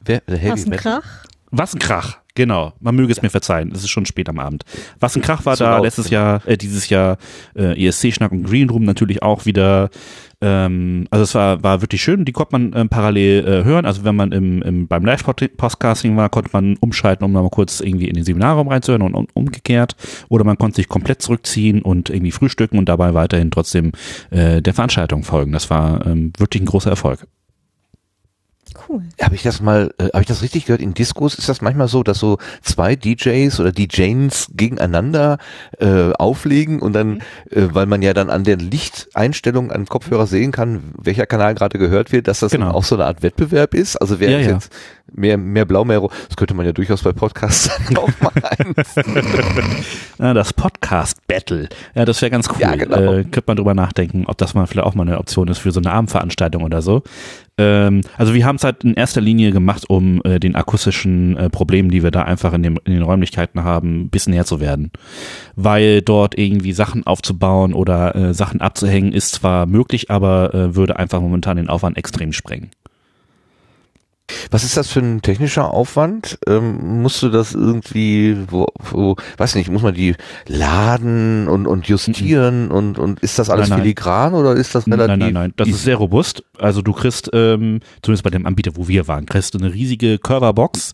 [0.03, 1.01] Wer, Heavy Was ein Metal?
[1.01, 1.25] Krach?
[1.51, 2.73] Was ein Krach, genau.
[2.79, 4.63] Man möge es mir verzeihen, es ist schon spät am Abend.
[4.99, 6.21] Was ein Krach war Zu da laut, letztes genau.
[6.21, 7.17] Jahr, äh, dieses Jahr
[7.55, 9.89] äh, ESC-Schnack und Green Room natürlich auch wieder.
[10.41, 13.85] Ähm, also es war, war wirklich schön, die konnte man ähm, parallel äh, hören.
[13.85, 18.07] Also wenn man im, im, beim Live-Podcasting war, konnte man umschalten, um mal kurz irgendwie
[18.07, 19.95] in den Seminarraum reinzuhören und, und umgekehrt.
[20.29, 23.91] Oder man konnte sich komplett zurückziehen und irgendwie frühstücken und dabei weiterhin trotzdem
[24.29, 25.51] äh, der Veranstaltung folgen.
[25.51, 27.25] Das war ähm, wirklich ein großer Erfolg.
[28.87, 29.03] Cool.
[29.21, 30.81] Habe ich das mal, äh, habe ich das richtig gehört?
[30.81, 35.37] In Diskos ist das manchmal so, dass so zwei DJs oder DJs gegeneinander
[35.79, 40.51] äh, auflegen und dann, äh, weil man ja dann an der Lichteinstellung an Kopfhörer sehen
[40.51, 43.95] kann, welcher Kanal gerade gehört wird, dass das dann auch so eine Art Wettbewerb ist.
[43.97, 44.53] Also wer Ja, ist ja.
[44.53, 44.71] jetzt
[45.13, 48.31] mehr, mehr blau, mehr rot, das könnte man ja durchaus bei Podcasts auch mal
[50.19, 51.69] Ja, das Podcast Battle.
[51.95, 52.57] Ja, das wäre ganz cool.
[52.59, 52.97] Ja, genau.
[52.97, 55.71] äh, könnte man drüber nachdenken, ob das mal vielleicht auch mal eine Option ist für
[55.71, 57.03] so eine Abendveranstaltung oder so.
[57.59, 61.49] Ähm, also wir haben es halt in erster Linie gemacht, um äh, den akustischen äh,
[61.49, 64.61] Problemen, die wir da einfach in, dem, in den Räumlichkeiten haben, ein bisschen näher zu
[64.61, 64.91] werden.
[65.55, 70.97] Weil dort irgendwie Sachen aufzubauen oder äh, Sachen abzuhängen ist zwar möglich, aber äh, würde
[70.97, 72.71] einfach momentan den Aufwand extrem sprengen.
[74.51, 76.39] Was ist das für ein technischer Aufwand?
[76.47, 80.15] Ähm, musst du das irgendwie, wo, wo, weiß nicht, muss man die
[80.47, 83.85] laden und, und justieren und, und ist das alles Nein, nein.
[83.85, 85.07] filigran oder ist das relativ?
[85.07, 85.53] Nein, nein, nein.
[85.57, 86.43] Das ist sehr robust.
[86.57, 90.17] Also du kriegst, ähm, zumindest bei dem Anbieter, wo wir waren, kriegst du eine riesige
[90.17, 90.93] Curverbox,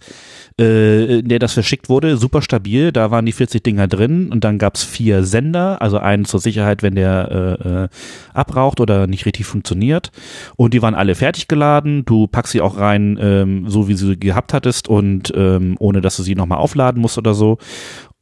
[0.59, 2.17] äh, in der das verschickt wurde.
[2.17, 2.91] Super stabil.
[2.91, 6.83] Da waren die 40 Dinger drin und dann gab's vier Sender, also einen zur Sicherheit,
[6.83, 7.87] wenn der äh, äh,
[8.33, 10.11] abraucht oder nicht richtig funktioniert.
[10.55, 12.05] Und die waren alle fertig geladen.
[12.05, 16.17] Du packst sie auch rein, ähm, so wie sie gehabt hattest und ähm, ohne dass
[16.17, 17.57] du sie nochmal aufladen musst oder so.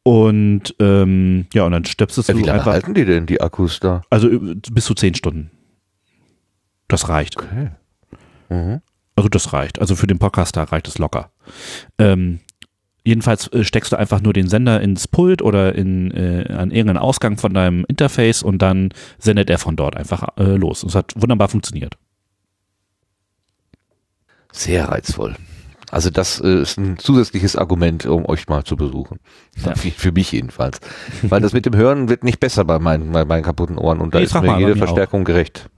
[0.04, 2.74] Und ähm, ja, und dann stöpselst Ja, du wie lange einfach.
[2.74, 4.02] halten die denn die Akkus da?
[4.10, 5.52] Also äh, bis zu zehn Stunden.
[6.88, 7.38] Das reicht.
[7.38, 7.70] Okay.
[8.50, 8.82] Mhm.
[9.16, 9.80] Also das reicht.
[9.80, 11.32] Also für den Podcaster reicht es locker.
[11.98, 12.40] Ähm,
[13.06, 16.98] jedenfalls äh, steckst du einfach nur den Sender ins Pult oder in äh, an irgendeinen
[16.98, 20.84] Ausgang von deinem Interface und dann sendet er von dort einfach äh, los.
[20.84, 21.96] Und es hat wunderbar funktioniert.
[24.54, 25.36] Sehr reizvoll.
[25.92, 29.20] Also das äh, ist ein zusätzliches Argument, um euch mal zu besuchen.
[29.56, 30.80] Für, für mich jedenfalls.
[31.22, 34.14] Weil das mit dem Hören wird nicht besser bei meinen, bei meinen kaputten Ohren und
[34.16, 34.78] da Nee, ist mir jede mir auch.
[34.88, 35.70] Verstärkung gerecht.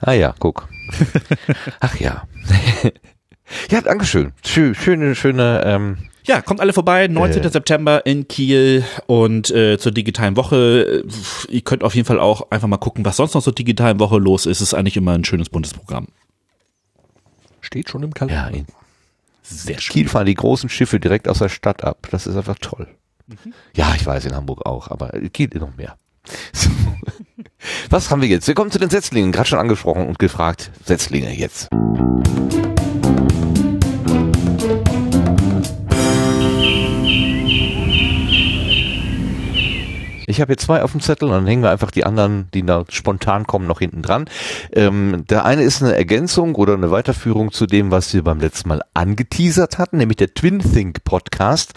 [0.00, 0.68] Ah ja, guck.
[1.80, 2.22] Ach ja.
[3.70, 4.32] ja, Dankeschön.
[4.46, 7.42] Schö, schöne, schöne, ähm, Ja, kommt alle vorbei, 19.
[7.42, 7.48] Äh.
[7.48, 11.02] September in Kiel und äh, zur digitalen Woche.
[11.48, 14.18] Ihr könnt auf jeden Fall auch einfach mal gucken, was sonst noch zur digitalen Woche
[14.18, 14.58] los ist.
[14.58, 16.06] Es ist eigentlich immer ein schönes buntes Programm.
[17.68, 18.50] Steht schon im Kalender.
[18.50, 18.66] ja, in
[19.42, 19.92] Sehr schön.
[19.92, 22.08] Kiel fahren die großen Schiffe direkt aus der Stadt ab.
[22.10, 22.88] Das ist einfach toll.
[23.26, 23.52] Mhm.
[23.76, 25.98] Ja, ich weiß, in Hamburg auch, aber Kiel noch mehr.
[26.54, 26.70] So.
[27.90, 28.46] Was haben wir jetzt?
[28.46, 30.70] Wir kommen zu den Setzlingen, gerade schon angesprochen und gefragt.
[30.82, 31.68] Setzlinge jetzt.
[40.28, 42.64] Ich habe hier zwei auf dem Zettel und dann hängen wir einfach die anderen, die
[42.64, 44.26] da spontan kommen, noch hinten dran.
[44.72, 48.68] Ähm, der eine ist eine Ergänzung oder eine Weiterführung zu dem, was wir beim letzten
[48.68, 51.72] Mal angeteasert hatten, nämlich der Twin Think Podcast.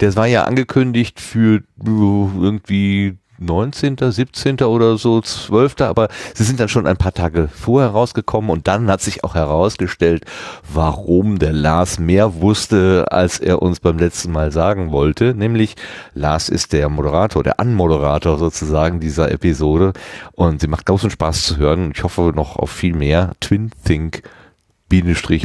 [0.00, 4.60] Der war ja angekündigt für äh, irgendwie 19., 17.
[4.62, 8.90] oder so, 12., aber sie sind dann schon ein paar Tage vorher rausgekommen und dann
[8.90, 10.24] hat sich auch herausgestellt,
[10.72, 15.34] warum der Lars mehr wusste, als er uns beim letzten Mal sagen wollte.
[15.34, 15.74] Nämlich,
[16.14, 19.92] Lars ist der Moderator, der Anmoderator sozusagen dieser Episode
[20.32, 21.92] und sie macht großen Spaß zu hören.
[21.94, 23.32] Ich hoffe noch auf viel mehr.
[23.40, 24.22] Twin Think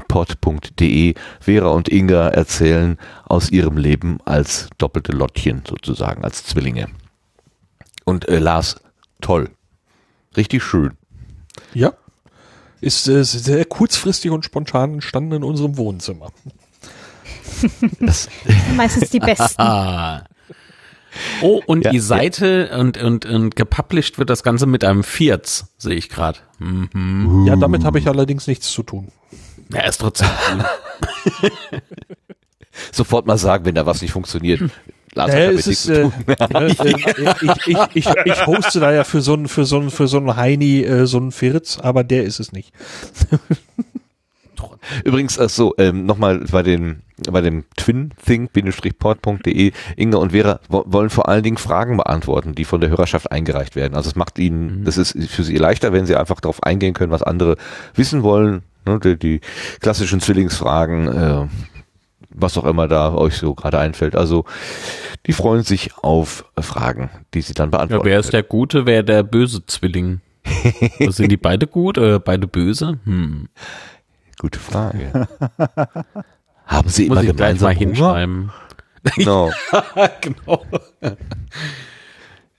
[0.08, 6.88] pod.de Vera und Inga erzählen aus ihrem Leben als doppelte Lottchen sozusagen, als Zwillinge.
[8.06, 8.78] Und äh, Lars,
[9.22, 9.50] toll.
[10.36, 10.94] Richtig schön.
[11.74, 11.94] Ja.
[12.82, 16.32] Ist äh, sehr kurzfristig und spontan entstanden in unserem Wohnzimmer.
[18.76, 19.62] Meistens die besten.
[21.42, 22.04] Oh, und Ja, die ja.
[22.04, 26.38] Seite und, und, und gepublished wird das Ganze mit einem Vierz, sehe ich gerade.
[26.60, 27.46] Mhm.
[27.48, 29.12] Ja, damit habe ich allerdings nichts zu tun.
[29.74, 30.30] Ja, ist trotzdem.
[32.92, 34.62] Sofort mal sagen, wenn da was nicht funktioniert.
[35.16, 36.14] Es nichts ist, äh, tun.
[36.28, 36.80] äh, ich,
[37.68, 40.36] ich, ich, ich hoste da ja für so einen für so einen für so einen
[40.36, 42.72] Heini äh, so einen Firz, aber der ist es nicht.
[45.06, 51.10] Übrigens, ach so, ähm, nochmal bei den bei dem twinthink-port.de, Inge und Vera wo- wollen
[51.10, 53.96] vor allen Dingen Fragen beantworten, die von der Hörerschaft eingereicht werden.
[53.96, 57.12] Also es macht ihnen, das ist für sie leichter, wenn sie einfach darauf eingehen können,
[57.12, 57.56] was andere
[57.96, 58.64] wissen wollen.
[58.86, 59.42] Ne, die, die
[59.82, 61.48] klassischen Zwillingsfragen, äh,
[62.42, 64.16] was auch immer da euch so gerade einfällt.
[64.16, 64.46] Also
[65.26, 68.06] die freuen sich auf Fragen, die sie dann Ja, beantworten.
[68.06, 70.22] wer ist der gute, wer der böse Zwilling?
[71.10, 73.00] Sind die beide gut oder beide böse?
[73.04, 73.50] Hm.
[74.40, 75.28] Gute Frage.
[76.66, 77.88] Haben sie Muss immer ich gleich gemeinsam mal Hunger?
[77.88, 78.52] hinschreiben.
[79.16, 79.50] Genau.
[80.20, 80.62] genau.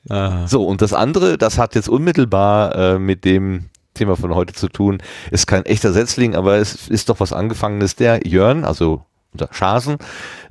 [0.08, 0.46] Ah.
[0.46, 4.68] So, und das andere, das hat jetzt unmittelbar äh, mit dem Thema von heute zu
[4.68, 7.94] tun, ist kein echter Setzling, aber es ist doch was Angefangenes.
[7.96, 9.96] Der Jörn, also unter Schasen,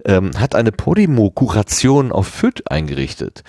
[0.05, 3.43] ähm, hat eine Podimo-Kuration auf FÜD eingerichtet.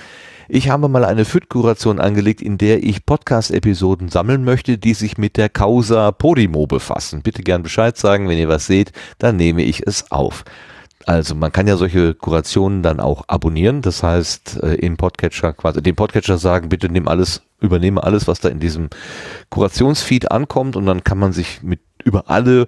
[0.49, 5.37] Ich habe mal eine FÜD-Kuration angelegt, in der ich Podcast-Episoden sammeln möchte, die sich mit
[5.37, 7.23] der Causa Podimo befassen.
[7.23, 10.45] Bitte gern Bescheid sagen, wenn ihr was seht, dann nehme ich es auf.
[11.07, 13.81] Also man kann ja solche Kurationen dann auch abonnieren.
[13.81, 18.41] Das heißt, äh, im Podcatcher quasi dem Podcatcher sagen, bitte nimm alles, übernehme alles, was
[18.41, 18.91] da in diesem
[19.51, 22.67] Kurationsfeed ankommt und dann kann man sich mit über alle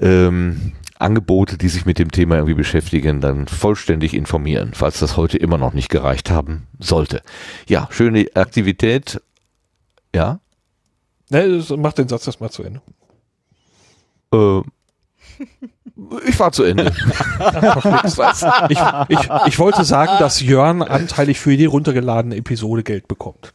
[0.00, 5.38] ähm, Angebote, die sich mit dem Thema irgendwie beschäftigen, dann vollständig informieren, falls das heute
[5.38, 7.22] immer noch nicht gereicht haben sollte.
[7.68, 9.20] Ja, schöne Aktivität.
[10.14, 10.40] Ja.
[11.30, 12.80] Ne, mach den Satz erstmal zu Ende.
[14.32, 14.60] Äh,
[16.26, 16.84] ich war zu Ende.
[18.68, 23.52] ich, ich, ich wollte sagen, dass Jörn anteilig für die runtergeladene Episode Geld bekommt.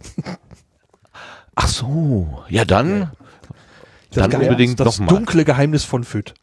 [1.55, 3.11] Ach so, ja dann,
[4.11, 5.15] Das dann unbedingt das nochmal.
[5.15, 6.33] dunkle Geheimnis von FÜD.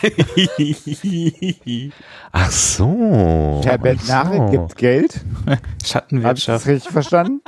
[2.32, 3.60] Ach so.
[3.64, 4.46] Herbert ach so.
[4.50, 5.20] Gibt Geld.
[5.46, 6.66] Hab ich Schattenwirtschaft.
[6.66, 7.40] das richtig verstanden?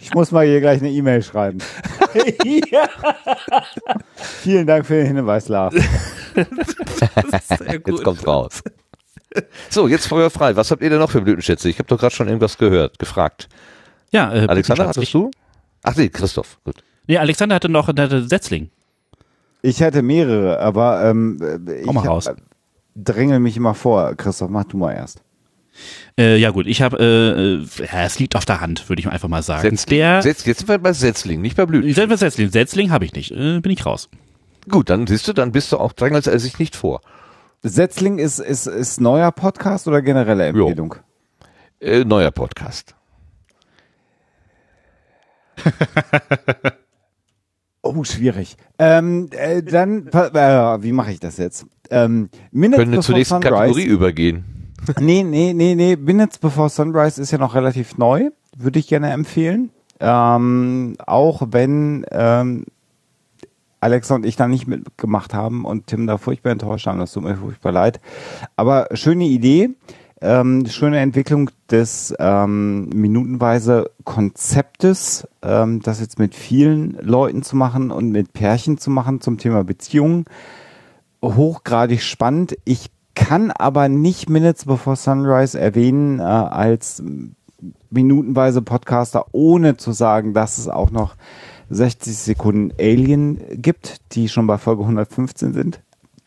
[0.00, 1.58] Ich muss mal hier gleich eine E-Mail schreiben.
[4.42, 5.74] Vielen Dank für den Hinweis, Lars.
[6.34, 8.62] Jetzt kommt's raus.
[9.68, 10.56] So, jetzt Feuer frei.
[10.56, 11.68] Was habt ihr denn noch für Blütenschätze?
[11.68, 13.48] Ich habe doch gerade schon irgendwas gehört, gefragt.
[14.10, 15.30] Ja, äh, Alexander, hattest du?
[15.82, 16.58] Ach nee, Christoph.
[16.64, 16.76] Gut.
[17.06, 18.70] Nee, Alexander hatte noch einen Setzling.
[19.62, 21.38] Ich hätte mehrere, aber ähm,
[21.80, 22.30] ich mal hab- raus.
[22.94, 24.14] drängel mich immer vor.
[24.14, 25.22] Christoph, mach du mal erst.
[26.18, 29.08] Äh, ja gut, ich habe, äh, äh, ja, es liegt auf der Hand, würde ich
[29.08, 29.62] einfach mal sagen.
[29.76, 29.98] Setzling.
[29.98, 31.92] Der Setz, jetzt sind wir bei Setzling, nicht bei Blüten.
[31.92, 34.08] Setzling, Setzling, Setzling habe ich nicht, äh, bin ich raus.
[34.68, 37.00] Gut, dann siehst du, dann bist du auch drängelst er sich nicht vor.
[37.62, 40.94] Setzling ist, ist, ist neuer Podcast oder generelle Empfehlung?
[41.80, 42.94] Äh, neuer Podcast.
[47.86, 48.56] Oh, schwierig.
[48.78, 51.66] Ähm, äh, dann, äh, wie mache ich das jetzt?
[51.90, 53.54] Ähm, Minutes Können wir zur Before nächsten Sunrise.
[53.54, 54.44] Kategorie übergehen.
[55.00, 55.96] Nee, nee, nee, nee.
[55.96, 58.30] Minutes Before Sunrise ist ja noch relativ neu.
[58.56, 59.70] Würde ich gerne empfehlen.
[59.98, 62.66] Ähm, auch wenn ähm,
[63.80, 66.98] Alexa und ich da nicht mitgemacht haben und Tim da furchtbar enttäuscht haben.
[66.98, 68.00] Das tut mir furchtbar leid.
[68.56, 69.70] Aber schöne Idee.
[70.22, 77.90] Ähm, schöne Entwicklung des ähm, minutenweise Konzeptes, ähm, das jetzt mit vielen Leuten zu machen
[77.90, 80.24] und mit Pärchen zu machen zum Thema Beziehungen.
[81.22, 82.56] Hochgradig spannend.
[82.64, 87.02] Ich kann aber nicht Minutes Before Sunrise erwähnen äh, als
[87.90, 91.16] minutenweise Podcaster, ohne zu sagen, dass es auch noch
[91.68, 95.80] 60 Sekunden Alien gibt, die schon bei Folge 115 sind.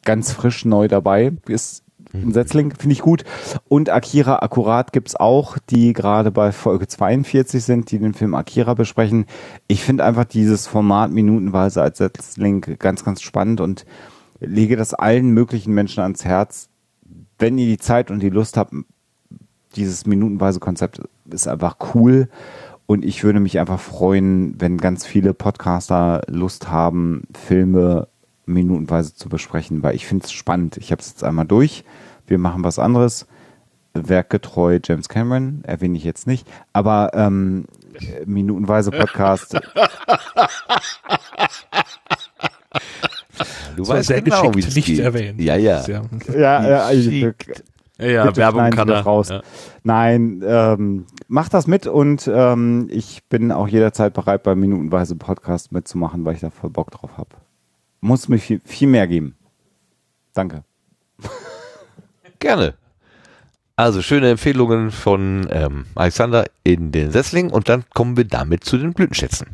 [0.04, 1.34] Ganz frisch neu dabei.
[1.48, 3.24] Ist ein Setzling, finde ich gut.
[3.68, 8.74] Und Akira Akkurat gibt's auch, die gerade bei Folge 42 sind, die den Film Akira
[8.74, 9.26] besprechen.
[9.68, 13.86] Ich finde einfach dieses Format minutenweise als Setzling ganz, ganz spannend und
[14.40, 16.70] lege das allen möglichen Menschen ans Herz.
[17.38, 18.74] Wenn ihr die Zeit und die Lust habt,
[19.76, 22.28] dieses minutenweise Konzept ist einfach cool.
[22.88, 28.08] Und ich würde mich einfach freuen, wenn ganz viele Podcaster Lust haben, Filme
[28.50, 30.78] minutenweise zu besprechen, weil ich finde es spannend.
[30.78, 31.84] Ich habe es jetzt einmal durch.
[32.28, 33.26] Wir machen was anderes.
[33.94, 36.48] Werkgetreu James Cameron, erwähne ich jetzt nicht.
[36.74, 39.60] Aber ähm, äh, minutenweise Podcast.
[43.76, 45.00] Du war weißt sehr genau, geschickt wie es nicht geht.
[45.00, 45.40] erwähnt.
[45.40, 45.82] Ja, ja.
[45.88, 47.64] Ja, ja, ich, Geschickt.
[47.98, 49.30] Ja, Bitte Werbung kann er, raus.
[49.30, 49.42] ja.
[49.84, 55.72] Nein, ähm, macht das mit und ähm, ich bin auch jederzeit bereit, beim Minutenweise Podcast
[55.72, 57.30] mitzumachen, weil ich da voll Bock drauf habe.
[58.02, 59.36] Muss mir viel, mehr geben.
[60.34, 60.64] Danke.
[62.40, 62.76] Gerne.
[63.76, 68.78] Also schöne Empfehlungen von ähm, Alexander in den Sessling und dann kommen wir damit zu
[68.78, 69.48] den Blütenschätzen.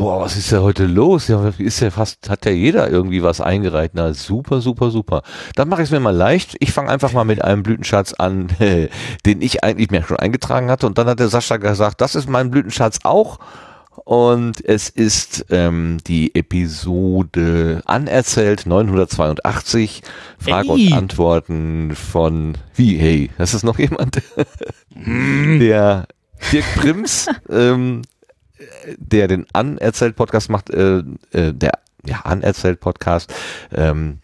[0.00, 1.28] Boah, was ist ja heute los?
[1.28, 3.92] Ja, ist ja fast, hat ja jeder irgendwie was eingereicht.
[3.92, 5.20] Na, super, super, super.
[5.56, 6.56] Dann mache ich es mir mal leicht.
[6.60, 8.46] Ich fange einfach mal mit einem Blütenschatz an,
[9.26, 10.86] den ich eigentlich mir schon eingetragen hatte.
[10.86, 13.40] Und dann hat der Sascha gesagt, das ist mein Blütenschatz auch.
[14.06, 20.02] Und es ist ähm, die Episode Anerzählt 982,
[20.38, 20.86] Fragen Hey.
[20.86, 24.22] und Antworten von, wie, hey, das ist noch jemand?
[24.96, 26.06] der
[26.50, 28.00] Dirk Prims, ähm,
[28.96, 31.72] der den Anerzählt-Podcast macht, äh, äh, der
[32.04, 33.32] ja, Anerzählt-Podcast,
[33.72, 34.18] ähm,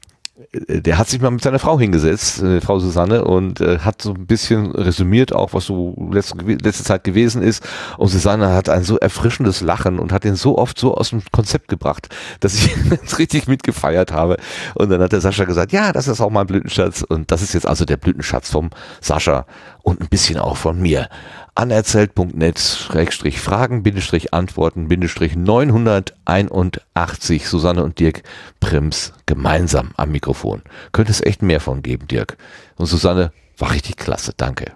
[0.69, 4.03] äh, der hat sich mal mit seiner Frau hingesetzt, äh, Frau Susanne, und äh, hat
[4.03, 7.67] so ein bisschen resümiert auch, was so letzte, letzte Zeit gewesen ist.
[7.99, 11.23] Und Susanne hat ein so erfrischendes Lachen und hat den so oft so aus dem
[11.33, 12.09] Konzept gebracht,
[12.41, 14.37] dass ich das richtig mitgefeiert habe.
[14.75, 17.03] Und dann hat der Sascha gesagt, ja, das ist auch mein Blütenschatz.
[17.03, 19.47] Und das ist jetzt also der Blütenschatz vom Sascha
[19.87, 21.09] und ein bisschen auch von mir.
[21.55, 28.25] Anerzählt.net Schrägstrich Fragen, Bindestrich Antworten, Bindestrich 981 Susanne und Dirk
[28.59, 30.63] Prims gemeinsam am Mikrofon.
[30.91, 32.37] Könnte es echt mehr von geben, Dirk.
[32.75, 34.73] Und Susanne war richtig klasse, danke.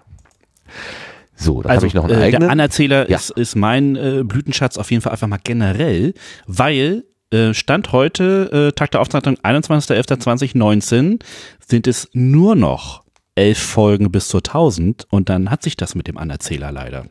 [1.35, 2.43] So, dann also habe ich noch einen äh, eigenen.
[2.43, 3.17] der Anerzähler Ja.
[3.17, 6.13] ist, ist mein äh, Blütenschatz auf jeden Fall einfach mal generell,
[6.47, 11.19] weil äh, Stand heute, äh, Tag der Aufzeichnung 21.11.2019,
[11.67, 13.00] sind es nur noch
[13.35, 17.05] elf Folgen bis zur 1000 und dann hat sich das mit dem Anerzähler leider.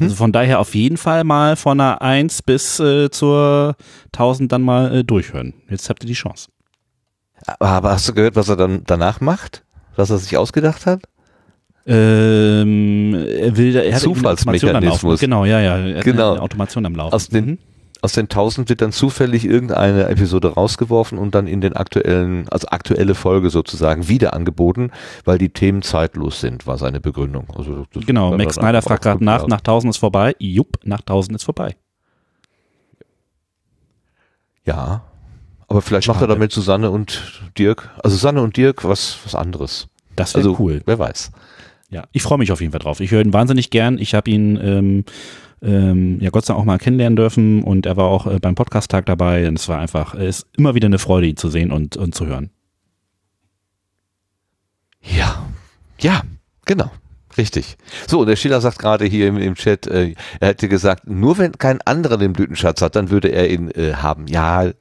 [0.00, 3.76] Also von daher auf jeden Fall mal von einer 1 bis äh, zur
[4.12, 5.54] 1000 dann mal äh, durchhören.
[5.68, 6.48] Jetzt habt ihr die Chance.
[7.58, 9.64] Aber hast du gehört, was er dann danach macht?
[9.96, 11.02] Was er sich ausgedacht hat?
[11.86, 14.02] Ähm, er will, er hat.
[14.02, 15.20] Zufallsmechanismus.
[15.20, 15.78] Genau, ja, ja.
[15.78, 16.32] Er hat Genau.
[16.32, 17.14] Eine Automation am Laufen.
[17.14, 17.58] Aus den,
[18.00, 22.68] aus den 1000 wird dann zufällig irgendeine Episode rausgeworfen und dann in den aktuellen, also
[22.68, 24.90] aktuelle Folge sozusagen wieder angeboten,
[25.24, 27.48] weil die Themen zeitlos sind, war seine Begründung.
[27.56, 30.34] Also Genau, Max Snyder fragt gerade nach, nach 1000 ist vorbei.
[30.38, 31.76] Jupp, nach 1000 ist vorbei.
[34.64, 35.02] Ja,
[35.66, 39.88] aber vielleicht macht er damit Susanne und Dirk, also Susanne und Dirk was, was anderes.
[40.14, 40.82] Das wäre also, cool.
[40.84, 41.30] Wer weiß.
[41.90, 43.00] Ja, ich freue mich auf jeden Fall drauf.
[43.00, 43.98] Ich höre ihn wahnsinnig gern.
[43.98, 45.04] Ich habe ihn ähm,
[45.62, 48.54] ähm, ja Gott sei Dank auch mal kennenlernen dürfen und er war auch äh, beim
[48.54, 51.72] Podcast-Tag dabei und es war einfach, es ist immer wieder eine Freude, ihn zu sehen
[51.72, 52.50] und, und zu hören.
[55.02, 55.46] Ja,
[56.00, 56.22] ja,
[56.64, 56.90] genau.
[57.38, 57.76] Richtig.
[58.08, 61.52] So, der Schiller sagt gerade hier im, im Chat, äh, er hätte gesagt, nur wenn
[61.52, 64.26] kein anderer den Blütenschatz hat, dann würde er ihn äh, haben.
[64.26, 64.72] Ja,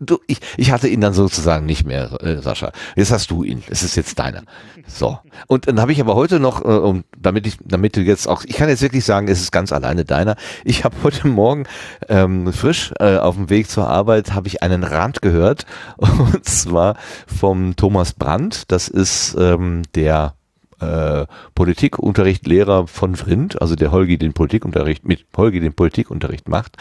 [0.00, 2.72] du, ich, ich hatte ihn dann sozusagen nicht mehr, äh, Sascha.
[2.96, 3.62] Jetzt hast du ihn.
[3.68, 4.42] Es ist jetzt deiner.
[4.86, 5.18] So.
[5.46, 8.44] Und dann habe ich aber heute noch, äh, um, damit ich, damit du jetzt auch,
[8.44, 10.36] ich kann jetzt wirklich sagen, es ist ganz alleine deiner.
[10.64, 11.64] Ich habe heute Morgen
[12.08, 15.66] ähm, frisch äh, auf dem Weg zur Arbeit habe ich einen Rand gehört
[15.98, 16.96] und zwar
[17.26, 18.64] vom Thomas Brandt.
[18.68, 20.34] Das ist ähm, der
[20.80, 26.76] äh, Politikunterrichtlehrer von Vrindt, also der Holgi den Politikunterricht mit Holgi den Politikunterricht macht.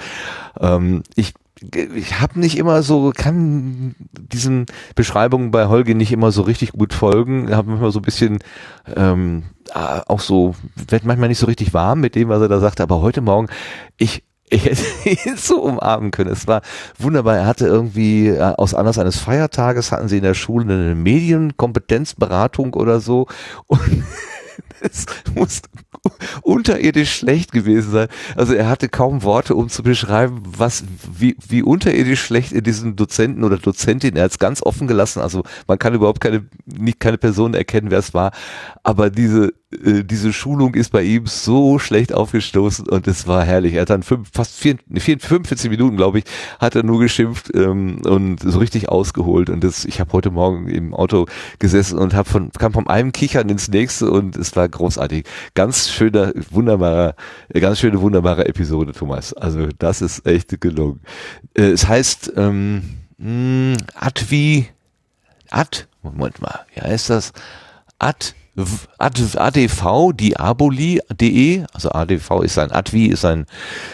[0.59, 6.43] Ähm, ich ich habe nicht immer so, kann diesen Beschreibungen bei Holgi nicht immer so
[6.43, 8.39] richtig gut folgen, habe immer so ein bisschen
[8.95, 10.55] ähm, äh, auch so,
[10.87, 13.47] werd manchmal nicht so richtig warm mit dem, was er da sagte, aber heute Morgen,
[13.97, 16.31] ich ich hätte ihn so umarmen können.
[16.31, 16.61] Es war
[16.97, 17.37] wunderbar.
[17.37, 22.73] Er hatte irgendwie äh, aus Anlass eines Feiertages hatten sie in der Schule eine Medienkompetenzberatung
[22.73, 23.27] oder so
[23.67, 24.03] und
[24.81, 25.05] es
[25.35, 25.61] muss
[26.41, 28.07] unterirdisch schlecht gewesen sein.
[28.35, 32.95] Also er hatte kaum Worte, um zu beschreiben, was wie, wie unterirdisch schlecht in diesen
[32.95, 34.15] Dozenten oder Dozentin.
[34.15, 35.21] Er hat es ganz offen gelassen.
[35.21, 38.31] Also man kann überhaupt keine nicht keine Person erkennen, wer es war.
[38.83, 43.75] Aber diese äh, diese Schulung ist bei ihm so schlecht aufgestoßen und es war herrlich.
[43.75, 46.25] Er hat dann fünf, fast vier, vier, 45 Minuten, glaube ich,
[46.59, 49.49] hat er nur geschimpft ähm, und so richtig ausgeholt.
[49.49, 51.27] Und das, ich habe heute Morgen im Auto
[51.59, 55.25] gesessen und hab von, kam von einem Kichern ins nächste und es war großartig.
[55.53, 57.15] Ganz schöner, wunderbarer,
[57.49, 59.33] äh, ganz schöne, wunderbare Episode, Thomas.
[59.33, 61.01] Also das ist echt gelungen.
[61.53, 62.81] Äh, es heißt ähm,
[63.19, 64.67] mh, Advi,
[65.51, 67.33] Ad, Moment mal, wie heißt das?
[67.99, 68.33] Ad,
[68.97, 73.45] ADV, diaboli.de, also ADV ist sein Advi, ist sein,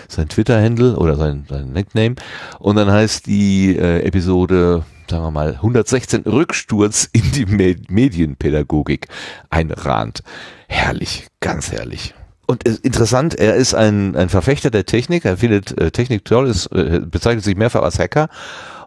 [0.07, 2.15] sein Twitter-Handle oder sein, sein Nickname.
[2.59, 9.07] Und dann heißt die äh, Episode, sagen wir mal, 116 Rücksturz in die Me Medienpädagogik.
[9.49, 10.23] Ein Rand.
[10.67, 12.13] Herrlich, ganz herrlich.
[12.47, 16.47] und äh, interessant, er ist ein, ein Verfechter der Technik, er findet äh, Technik toll,
[16.47, 18.29] ist, äh, bezeichnet sich mehrfach als Hacker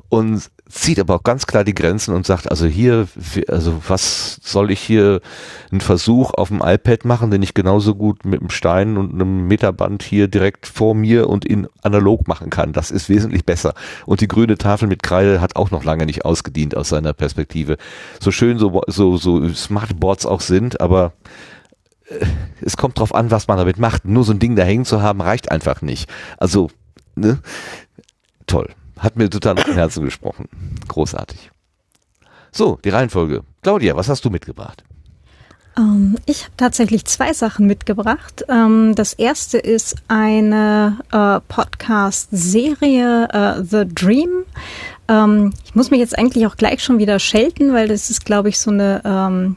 [0.09, 3.09] und zieht aber auch ganz klar die Grenzen und sagt, also hier,
[3.49, 5.21] also was soll ich hier
[5.71, 9.47] einen Versuch auf dem iPad machen, den ich genauso gut mit einem Stein und einem
[9.47, 12.73] Meterband hier direkt vor mir und in analog machen kann.
[12.73, 13.75] Das ist wesentlich besser.
[14.05, 17.79] Und die grüne Tafel mit Kreide hat auch noch lange nicht ausgedient aus seiner Perspektive.
[18.21, 21.13] So schön so, so, so Smartboards auch sind, aber
[22.09, 22.27] äh,
[22.61, 24.05] es kommt drauf an, was man damit macht.
[24.05, 26.11] Nur so ein Ding da hängen zu haben, reicht einfach nicht.
[26.37, 26.69] Also,
[27.17, 27.39] ne?
[28.47, 28.69] Toll.
[28.99, 30.49] Hat mir total auf den Herzen gesprochen.
[30.89, 31.51] Großartig.
[32.51, 33.43] So, die Reihenfolge.
[33.63, 34.83] Claudia, was hast du mitgebracht?
[35.77, 38.45] Ähm, ich habe tatsächlich zwei Sachen mitgebracht.
[38.49, 44.45] Ähm, das erste ist eine äh, Podcast-Serie äh, The Dream.
[45.09, 48.49] Ähm, ich muss mich jetzt eigentlich auch gleich schon wieder schelten, weil das ist, glaube
[48.49, 49.57] ich, so eine ähm,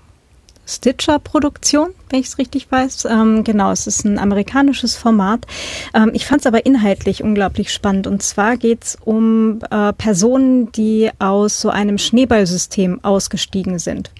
[0.65, 3.06] Stitcher-Produktion, wenn ich es richtig weiß.
[3.06, 5.45] Ähm, genau, es ist ein amerikanisches Format.
[5.93, 8.07] Ähm, ich fand es aber inhaltlich unglaublich spannend.
[8.07, 14.11] Und zwar geht es um äh, Personen, die aus so einem Schneeballsystem ausgestiegen sind.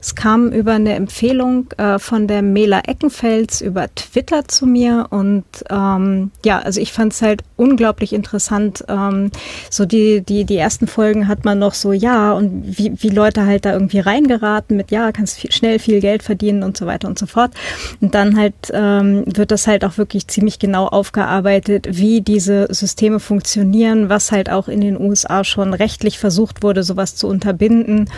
[0.00, 5.44] Es kam über eine Empfehlung äh, von der Mela Eckenfels über Twitter zu mir und
[5.68, 8.82] ähm, ja, also ich fand es halt unglaublich interessant.
[8.88, 9.30] Ähm,
[9.68, 13.44] so die, die, die ersten Folgen hat man noch so, ja, und wie, wie Leute
[13.44, 17.06] halt da irgendwie reingeraten mit, ja, kannst viel, schnell viel Geld verdienen und so weiter
[17.06, 17.52] und so fort.
[18.00, 23.20] Und dann halt ähm, wird das halt auch wirklich ziemlich genau aufgearbeitet, wie diese Systeme
[23.20, 28.08] funktionieren, was halt auch in den USA schon rechtlich versucht wurde, sowas zu unterbinden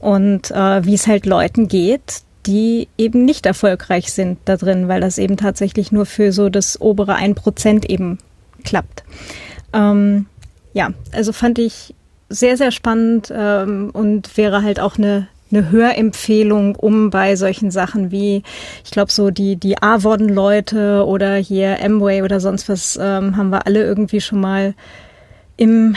[0.00, 5.00] und äh, wie es halt Leuten geht, die eben nicht erfolgreich sind da drin, weil
[5.00, 8.18] das eben tatsächlich nur für so das obere 1% eben
[8.64, 9.04] klappt.
[9.72, 10.26] Ähm,
[10.72, 11.94] ja, also fand ich
[12.28, 18.10] sehr, sehr spannend ähm, und wäre halt auch eine eine Hörempfehlung, um bei solchen Sachen
[18.10, 18.42] wie,
[18.84, 23.66] ich glaube, so die, die Avon-Leute oder hier Amway oder sonst was, ähm, haben wir
[23.66, 24.74] alle irgendwie schon mal
[25.56, 25.96] im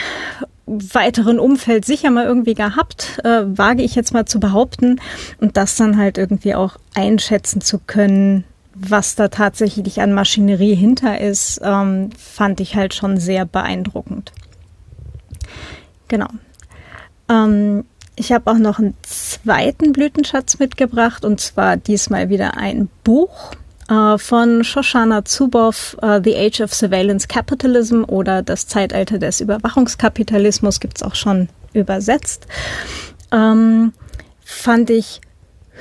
[0.72, 5.00] weiteren Umfeld sicher mal irgendwie gehabt, äh, wage ich jetzt mal zu behaupten.
[5.40, 8.44] Und das dann halt irgendwie auch einschätzen zu können,
[8.74, 14.32] was da tatsächlich an Maschinerie hinter ist, ähm, fand ich halt schon sehr beeindruckend.
[16.08, 16.28] Genau.
[17.28, 17.84] Ähm,
[18.16, 23.52] ich habe auch noch einen zweiten Blütenschatz mitgebracht und zwar diesmal wieder ein Buch
[24.18, 30.98] von Shoshana Zuboff, uh, The Age of Surveillance Capitalism oder Das Zeitalter des Überwachungskapitalismus gibt
[30.98, 32.46] es auch schon übersetzt.
[33.32, 33.92] Ähm,
[34.44, 35.20] fand ich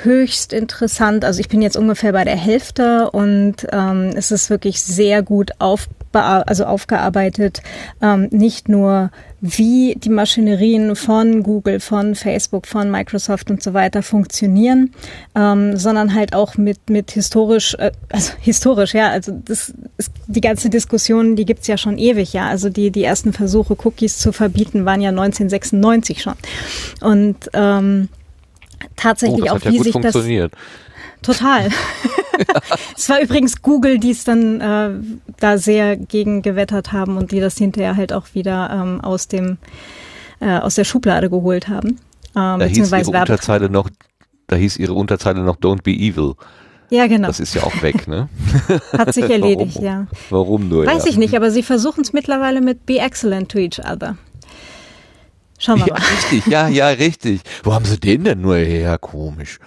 [0.03, 1.25] höchst interessant.
[1.25, 5.51] Also ich bin jetzt ungefähr bei der Hälfte und ähm, es ist wirklich sehr gut
[5.59, 7.61] auf, also aufgearbeitet.
[8.01, 14.03] Ähm, nicht nur wie die Maschinerien von Google, von Facebook, von Microsoft und so weiter
[14.03, 14.93] funktionieren,
[15.35, 20.41] ähm, sondern halt auch mit mit historisch, äh, also historisch, ja, also das ist, die
[20.41, 22.47] ganze Diskussion, die gibt's ja schon ewig, ja.
[22.47, 26.35] Also die die ersten Versuche, Cookies zu verbieten, waren ja 1996 schon
[27.01, 28.09] und ähm,
[28.95, 30.53] tatsächlich oh, auch, ja wie sich funktioniert.
[30.53, 30.59] das
[31.21, 31.69] Total.
[32.97, 34.89] es war übrigens Google, die es dann äh,
[35.39, 39.57] da sehr gegen gewettert haben und die das hinterher halt auch wieder ähm, aus dem
[40.39, 41.99] äh, aus der Schublade geholt haben.
[42.35, 43.89] Ähm, da hieß ihre Unterzeile noch,
[44.47, 46.33] da hieß ihre Unterzeile noch Don't be evil.
[46.89, 47.27] Ja, genau.
[47.27, 48.27] Das ist ja auch weg, ne?
[48.91, 49.85] Hat sich erledigt, Warum?
[49.85, 50.07] ja.
[50.29, 50.85] Warum nur?
[50.85, 51.11] Weiß ja.
[51.11, 54.17] ich nicht, aber sie versuchen es mittlerweile mit Be excellent to each other.
[55.61, 56.01] Schauen wir Ja, mal.
[56.01, 57.41] richtig, ja, ja, richtig.
[57.63, 58.97] Wo haben sie den denn nur her?
[58.97, 59.59] Komisch.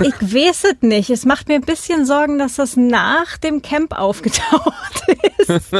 [0.00, 1.10] Ich weiß es nicht.
[1.10, 5.02] Es macht mir ein bisschen Sorgen, dass das nach dem Camp aufgetaucht
[5.38, 5.50] ist.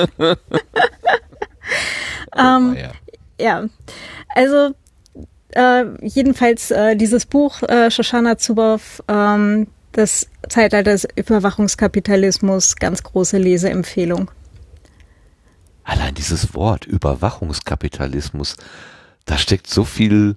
[2.36, 2.76] ähm,
[3.38, 3.64] ja.
[4.34, 4.74] also
[5.52, 13.38] äh, jedenfalls äh, dieses Buch äh, Shoshana Zuboff, ähm, das Zeitalter des Überwachungskapitalismus, ganz große
[13.38, 14.28] Leseempfehlung.
[15.84, 18.56] Allein dieses Wort Überwachungskapitalismus,
[19.24, 20.36] da steckt so viel,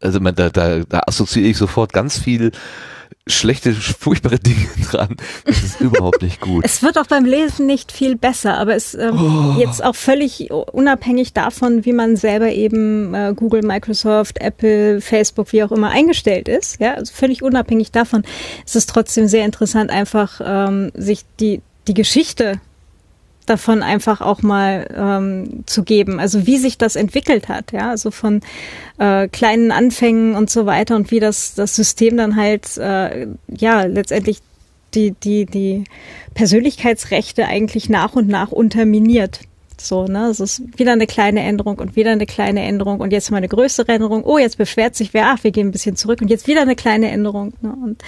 [0.00, 2.52] also man, da, da, da assoziiere ich sofort ganz viel
[3.28, 5.16] schlechte, furchtbare Dinge dran.
[5.44, 6.64] Das ist überhaupt nicht gut.
[6.64, 9.58] Es wird auch beim Lesen nicht viel besser, aber es ähm, Oh.
[9.58, 15.64] jetzt auch völlig unabhängig davon, wie man selber eben äh, Google, Microsoft, Apple, Facebook, wie
[15.64, 16.80] auch immer eingestellt ist.
[16.80, 18.22] Ja, also völlig unabhängig davon
[18.64, 22.60] ist es trotzdem sehr interessant, einfach ähm, sich die die Geschichte
[23.46, 26.20] davon einfach auch mal ähm, zu geben.
[26.20, 28.40] Also wie sich das entwickelt hat, ja, also von
[28.98, 33.82] äh, kleinen Anfängen und so weiter und wie das das System dann halt äh, ja
[33.84, 34.40] letztendlich
[34.94, 35.84] die die die
[36.34, 39.40] Persönlichkeitsrechte eigentlich nach und nach unterminiert.
[39.78, 43.30] So, ne, es ist wieder eine kleine Änderung und wieder eine kleine Änderung und jetzt
[43.30, 44.24] mal eine größere Änderung.
[44.24, 46.76] Oh, jetzt beschwert sich wer, ach, wir gehen ein bisschen zurück und jetzt wieder eine
[46.76, 47.52] kleine Änderung.
[47.60, 48.02] Ne, und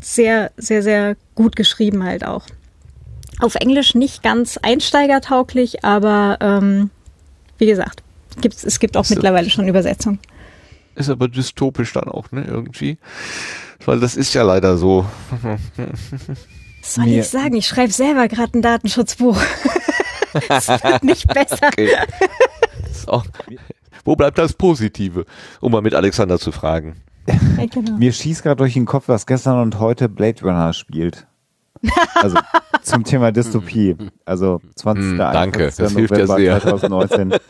[0.00, 2.46] sehr, sehr, sehr gut geschrieben halt auch.
[3.40, 6.90] Auf Englisch nicht ganz einsteigertauglich, aber ähm,
[7.58, 8.02] wie gesagt,
[8.40, 10.18] gibt's, es gibt auch Ist mittlerweile schon Übersetzungen.
[10.94, 12.98] Ist aber dystopisch dann auch, ne, irgendwie.
[13.84, 15.04] Weil das ist ja leider so.
[16.80, 17.56] Was soll ich sagen?
[17.56, 19.38] Ich schreibe selber gerade ein Datenschutzbuch.
[20.50, 21.68] Es wird nicht besser.
[21.68, 21.88] Okay.
[23.06, 23.24] Auch,
[24.04, 25.24] wo bleibt das Positive?
[25.60, 26.96] Um mal mit Alexander zu fragen.
[27.26, 27.96] Ja, genau.
[27.96, 31.26] Mir schießt gerade durch den Kopf, was gestern und heute Blade Runner spielt.
[32.14, 32.38] Also
[32.82, 33.96] zum Thema Dystopie.
[34.24, 35.04] Also 20.
[35.04, 35.76] Hm, danke, 21.
[35.84, 36.60] das hilft ja November sehr.
[36.60, 37.34] 2019.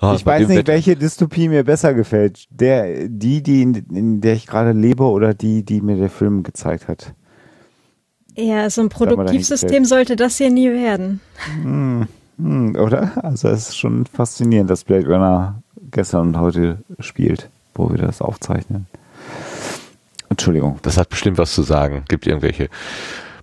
[0.00, 2.46] Ah, ich weiß nicht, Wetter- welche Dystopie mir besser gefällt.
[2.48, 6.42] Der, die, die in, in der ich gerade lebe oder die, die mir der Film
[6.42, 7.12] gezeigt hat.
[8.34, 11.20] Ja, so ein Produktivsystem sollte das hier nie werden.
[11.62, 13.22] Hm, hm, oder?
[13.22, 18.22] Also es ist schon faszinierend, dass Blade Runner gestern und heute spielt, wo wir das
[18.22, 18.86] aufzeichnen.
[20.32, 20.78] Entschuldigung.
[20.82, 22.04] Das hat bestimmt was zu sagen.
[22.08, 22.68] Gibt irgendwelche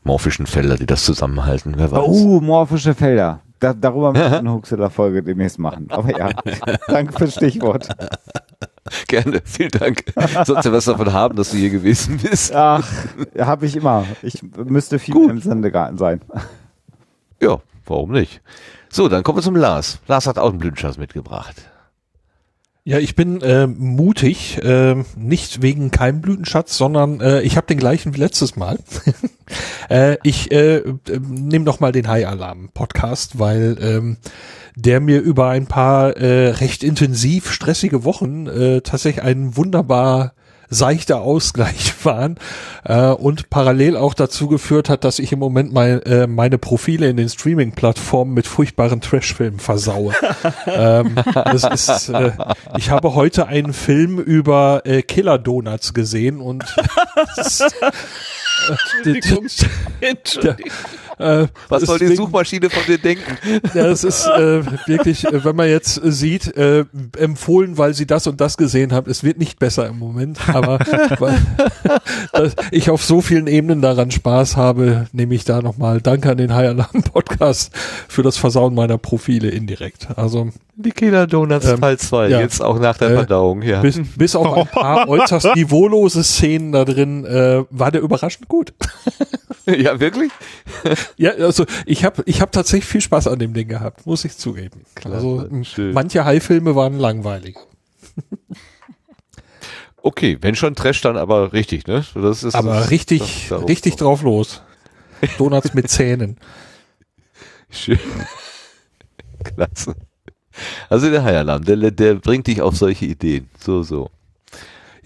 [0.03, 1.73] morphischen Felder, die das zusammenhalten.
[1.77, 1.99] Wer weiß.
[2.03, 3.41] Oh, morphische Felder.
[3.59, 5.87] Da, darüber müssen wir eine Huxilla-Folge demnächst machen.
[5.89, 6.29] Aber ja,
[6.87, 7.89] danke fürs Stichwort.
[9.07, 10.03] Gerne, vielen Dank.
[10.45, 12.55] Sollst du was davon haben, dass du hier gewesen bist?
[12.55, 12.87] Ach,
[13.37, 14.05] habe ich immer.
[14.23, 16.21] Ich müsste viel im Sendegarten sein.
[17.39, 18.41] Ja, warum nicht?
[18.89, 19.99] So, dann kommen wir zum Lars.
[20.07, 21.68] Lars hat auch einen Blütenschatz mitgebracht.
[22.89, 27.77] Ja, ich bin äh, mutig, äh, nicht wegen keinem Blütenschatz, sondern äh, ich habe den
[27.77, 28.79] gleichen wie letztes Mal.
[29.91, 30.93] äh, ich äh, äh,
[31.29, 34.17] nehme noch mal den High Alarm Podcast, weil ähm,
[34.75, 40.33] der mir über ein paar äh, recht intensiv stressige Wochen äh, tatsächlich ein wunderbar
[40.69, 42.35] seichter Ausgleich waren
[42.83, 47.09] äh, und parallel auch dazu geführt hat, dass ich im Moment mein, äh, meine Profile
[47.09, 50.13] in den Streaming-Plattformen mit furchtbaren Trashfilmen versaue.
[50.67, 52.31] ähm, das ist, äh,
[52.77, 56.63] ich habe heute einen Film über äh, Killer Donuts gesehen und
[58.67, 59.45] Entschuldigung.
[60.01, 60.71] Entschuldigung.
[61.17, 63.37] äh, Was soll die Suchmaschine von dir denken?
[63.73, 66.85] ja, das ist äh, wirklich, äh, wenn man jetzt äh, sieht, äh,
[67.17, 69.09] empfohlen, weil sie das und das gesehen haben.
[69.09, 70.79] Es wird nicht besser im Moment, aber
[71.19, 71.37] weil
[72.33, 76.37] dass ich auf so vielen Ebenen daran Spaß habe, nehme ich da nochmal Danke an
[76.37, 77.71] den High Alarm Podcast
[78.07, 80.07] für das Versauen meiner Profile indirekt.
[80.15, 82.39] Also Die Killer Donuts Ähm, Teil 2, ja.
[82.39, 83.81] jetzt auch nach der Äh, Verdauung, ja.
[83.81, 88.73] bis, bis auf ein paar äußerst niveaulose Szenen da drin, äh, war der überraschend gut.
[89.65, 90.31] ja, wirklich?
[91.17, 94.35] Ja, also ich habe ich hab tatsächlich viel Spaß an dem Ding gehabt, muss ich
[94.37, 94.81] zugeben.
[95.05, 95.93] also m- schön.
[95.93, 97.55] manche High-Filme waren langweilig.
[100.01, 102.05] Okay, wenn schon Trash, dann aber richtig, ne?
[102.15, 104.61] Das ist, Aber das- richtig, das- richtig drauf los.
[105.37, 106.37] Donuts mit Zähnen.
[107.69, 107.99] Schön.
[109.43, 109.95] Klasse.
[110.89, 113.49] Also der Heierlamm, der, der bringt dich auf solche Ideen.
[113.59, 114.09] So, so.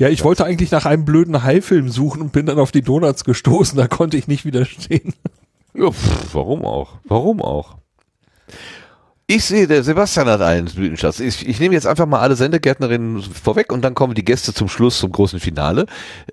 [0.03, 3.23] Ja, ich wollte eigentlich nach einem blöden High-Film suchen und bin dann auf die Donuts
[3.23, 5.13] gestoßen, da konnte ich nicht widerstehen.
[5.73, 6.95] Ja, pff, warum auch?
[7.05, 7.77] Warum auch?
[9.27, 11.21] Ich sehe, der Sebastian hat einen Blütenschatz.
[11.21, 14.67] Ich, ich nehme jetzt einfach mal alle Sendegärtnerinnen vorweg und dann kommen die Gäste zum
[14.67, 15.85] Schluss zum großen Finale.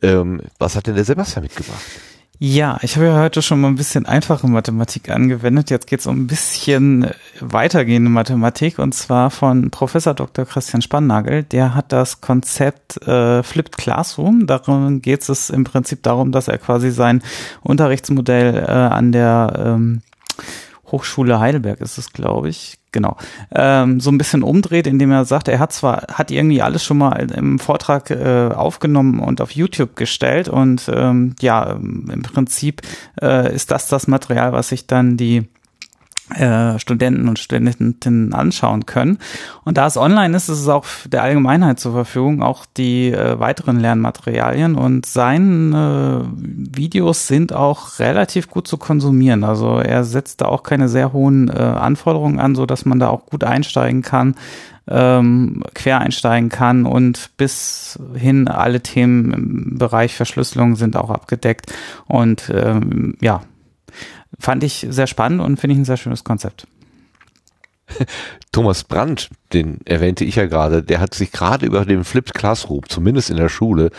[0.02, 1.80] Ähm, was hat denn der Sebastian mitgebracht?
[2.42, 5.68] Ja, ich habe ja heute schon mal ein bisschen einfache Mathematik angewendet.
[5.68, 10.46] Jetzt geht es um ein bisschen weitergehende Mathematik und zwar von Professor Dr.
[10.46, 11.42] Christian Spannagel.
[11.42, 14.46] Der hat das Konzept äh, Flipped Classroom.
[14.46, 17.22] Darum geht es im Prinzip darum, dass er quasi sein
[17.60, 20.00] Unterrichtsmodell äh, an der ähm,
[20.90, 23.16] Hochschule Heidelberg ist es, glaube ich, genau,
[23.54, 26.98] ähm, so ein bisschen umdreht, indem er sagt, er hat zwar, hat irgendwie alles schon
[26.98, 32.82] mal im Vortrag äh, aufgenommen und auf YouTube gestellt und ähm, ja, im Prinzip
[33.20, 35.48] äh, ist das das Material, was sich dann die
[36.32, 39.18] äh, Studenten und Studentinnen anschauen können.
[39.64, 43.38] Und da es online ist, ist es auch der Allgemeinheit zur Verfügung, auch die äh,
[43.38, 44.74] weiteren Lernmaterialien.
[44.74, 49.44] Und seine äh, Videos sind auch relativ gut zu konsumieren.
[49.44, 53.08] Also er setzt da auch keine sehr hohen äh, Anforderungen an, so dass man da
[53.08, 54.34] auch gut einsteigen kann,
[54.88, 61.72] ähm, quer einsteigen kann und bis hin alle Themen im Bereich Verschlüsselung sind auch abgedeckt.
[62.06, 63.42] Und ähm, ja,
[64.40, 66.66] fand ich sehr spannend und finde ich ein sehr schönes Konzept.
[68.52, 72.82] Thomas Brandt, den erwähnte ich ja gerade, der hat sich gerade über den Flipped Classroom,
[72.88, 73.90] zumindest in der Schule,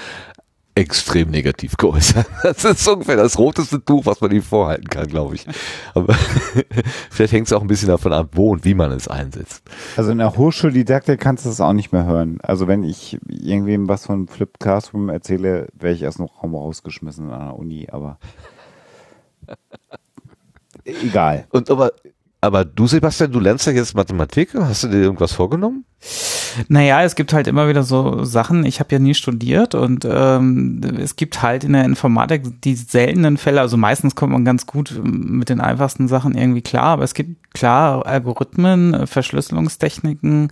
[0.74, 2.28] extrem negativ geäußert.
[2.44, 5.46] Das ist ungefähr das roteste Tuch, was man ihm vorhalten kann, glaube ich.
[5.94, 6.14] Aber
[7.10, 9.64] vielleicht hängt es auch ein bisschen davon ab, wo und wie man es einsetzt.
[9.98, 12.40] Also in der Hochschuldidaktik kannst du das auch nicht mehr hören.
[12.42, 17.30] Also wenn ich irgendwem was von Flip Classroom erzähle, wäre ich erst noch Raum rausgeschmissen
[17.32, 18.18] an der Uni, aber
[21.04, 21.48] egal.
[21.50, 21.92] Und aber,
[22.40, 24.54] aber du, Sebastian, du lernst ja jetzt Mathematik.
[24.56, 25.86] Hast du dir irgendwas vorgenommen?
[26.68, 30.82] Naja, es gibt halt immer wieder so Sachen, ich habe ja nie studiert und ähm,
[31.00, 35.00] es gibt halt in der Informatik die seltenen Fälle, also meistens kommt man ganz gut
[35.04, 40.52] mit den einfachsten Sachen irgendwie klar, aber es gibt klar Algorithmen, Verschlüsselungstechniken,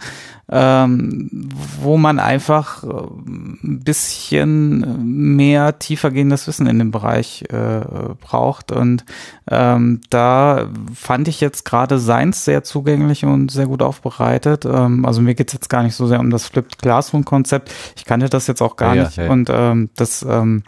[0.52, 1.50] ähm,
[1.82, 7.82] wo man einfach äh, ein bisschen mehr tiefergehendes Wissen in dem Bereich äh,
[8.20, 8.72] braucht.
[8.72, 9.06] Und
[9.50, 14.66] ähm, da fand ich jetzt gerade Seins sehr zugänglich und sehr gut aufbereitet.
[14.66, 17.72] Ähm, also mir geht's jetzt gar nicht so sehr um das Flipped Classroom-Konzept.
[17.96, 19.18] Ich kannte das jetzt auch gar Ja, nicht.
[19.18, 19.30] ja.
[19.30, 20.64] Und ähm, das ähm,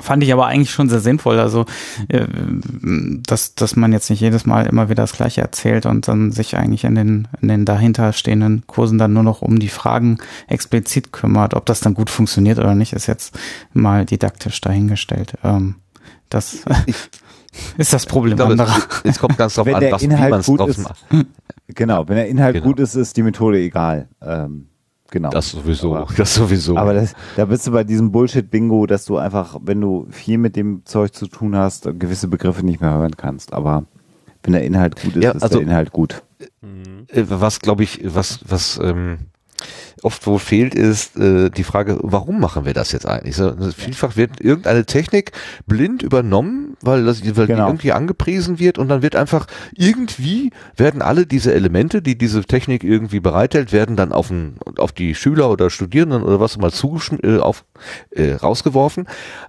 [0.00, 1.66] Fand ich aber eigentlich schon sehr sinnvoll, also
[2.08, 2.26] äh,
[3.28, 6.56] dass, dass man jetzt nicht jedes Mal immer wieder das Gleiche erzählt und dann sich
[6.56, 11.54] eigentlich in den, in den dahinterstehenden Kursen dann nur noch um die Fragen explizit kümmert.
[11.54, 13.38] Ob das dann gut funktioniert oder nicht, ist jetzt
[13.72, 15.34] mal didaktisch dahingestellt.
[15.44, 15.76] Ähm,
[16.28, 16.64] das
[17.78, 18.76] ist das Problem glaube, anderer.
[19.04, 21.04] es, es kommt ganz drauf Wenn an, was, wie man es gut drauf macht.
[21.68, 22.66] genau, wenn der Inhalt Genau.
[22.66, 24.08] gut ist, ist die Methode egal.
[24.22, 24.66] Ähm,
[25.10, 25.30] genau.
[25.30, 26.76] Das sowieso, Aber, das sowieso.
[26.76, 30.56] aber das, da bist du bei diesem Bullshit-Bingo, dass du einfach, wenn du viel mit
[30.56, 33.52] dem Zeug zu tun hast, gewisse Begriffe nicht mehr hören kannst.
[33.52, 33.84] Aber
[34.42, 36.22] wenn der Inhalt gut ist, Ja, ist also- der Inhalt gut.
[37.08, 39.18] Äh, was glaube ich, was, was ähm,
[40.02, 43.36] oft wo fehlt, ist äh, die Frage, warum machen wir das jetzt eigentlich?
[43.36, 45.32] So, vielfach wird irgendeine Technik
[45.66, 47.64] blind übernommen, weil, das, weil Genau.
[47.64, 52.42] die irgendwie angepriesen wird und dann wird einfach irgendwie werden alle diese Elemente, die diese
[52.44, 56.72] Technik irgendwie bereithält, werden dann auf, ein, auf die Schüler oder Studierenden oder was mal
[56.72, 57.64] zugeschn äh, auf,
[58.10, 59.06] äh, rausgeworfen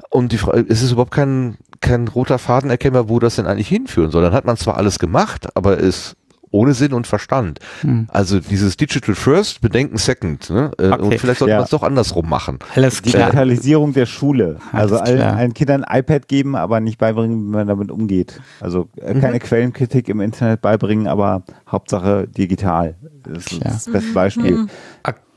[0.09, 3.67] und die Frage, es ist überhaupt kein, kein roter Faden erkennbar, wo das denn eigentlich
[3.67, 4.23] hinführen soll.
[4.23, 6.15] Dann hat man zwar alles gemacht, aber es
[6.55, 7.59] ohne Sinn und Verstand.
[7.81, 8.07] Hm.
[8.11, 10.49] Also dieses Digital First, Bedenken Second.
[10.49, 10.71] Ne?
[10.79, 11.01] Äh, Okay.
[11.03, 11.57] Und vielleicht sollte Ja.
[11.57, 12.59] man es doch andersrum machen.
[12.75, 13.25] Alles klar.
[13.25, 14.57] Digitalisierung der Schule.
[14.71, 18.39] Also allen, allen Kindern ein iPad geben, aber nicht beibringen, wie man damit umgeht.
[18.61, 19.21] Also äh, Mhm.
[19.21, 22.95] keine Quellenkritik im Internet beibringen, aber Hauptsache digital.
[23.23, 23.73] Das ist Klar.
[23.73, 24.67] das beste Beispiel.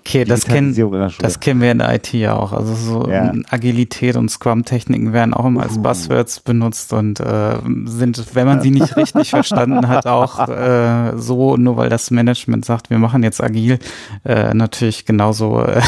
[0.09, 0.75] Okay, das kennen,
[1.20, 2.55] das kennen wir in der IT ja auch.
[2.55, 3.31] Also so Ja.
[3.51, 8.70] Agilität und Scrum-Techniken werden auch immer als Buzzwords benutzt und äh, sind, wenn man sie
[8.70, 13.43] nicht richtig verstanden hat, auch äh, so, nur weil das Management sagt, wir machen jetzt
[13.43, 13.81] agil,
[14.25, 15.83] äh, natürlich genauso, äh,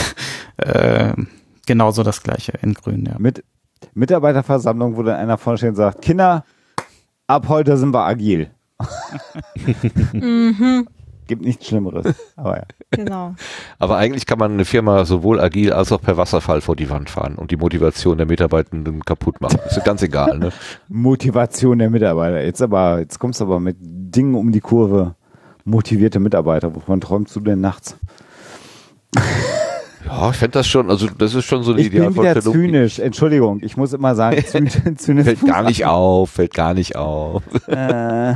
[0.58, 1.14] äh,
[1.66, 3.06] genauso das Gleiche in Grün.
[3.06, 3.14] Ja.
[3.18, 3.42] Mit
[3.94, 6.44] Mitarbeiterversammlung, wo dann einer vorne steht und sagt, Kinder,
[7.26, 8.50] ab heute sind wir agil.
[10.12, 10.86] Mhm,
[11.30, 12.12] Gibt nichts Schlimmeres.
[12.34, 12.62] Aber ja.
[12.90, 13.36] genau.
[13.78, 17.08] Aber eigentlich kann man eine Firma sowohl agil als auch per Wasserfall vor die Wand
[17.08, 19.60] fahren und die Motivation der Mitarbeitenden kaputt machen.
[19.64, 20.50] Ist ja ganz egal, ne?
[20.88, 22.42] Motivation der Mitarbeiter.
[22.42, 25.14] Jetzt aber, jetzt kommst du aber mit Dingen um die Kurve.
[25.64, 26.74] Motivierte Mitarbeiter.
[26.74, 27.96] Wovon träumst du denn nachts?
[30.06, 32.54] Ja, ich fände das schon, also das ist schon so eine Ich bin wieder Idealvorstellung.
[32.54, 32.98] zynisch.
[32.98, 35.38] Entschuldigung, ich muss immer sagen, Zyn- Zynismus.
[35.38, 37.42] Fällt gar nicht auf, fällt gar nicht auf.
[37.68, 38.34] Äh,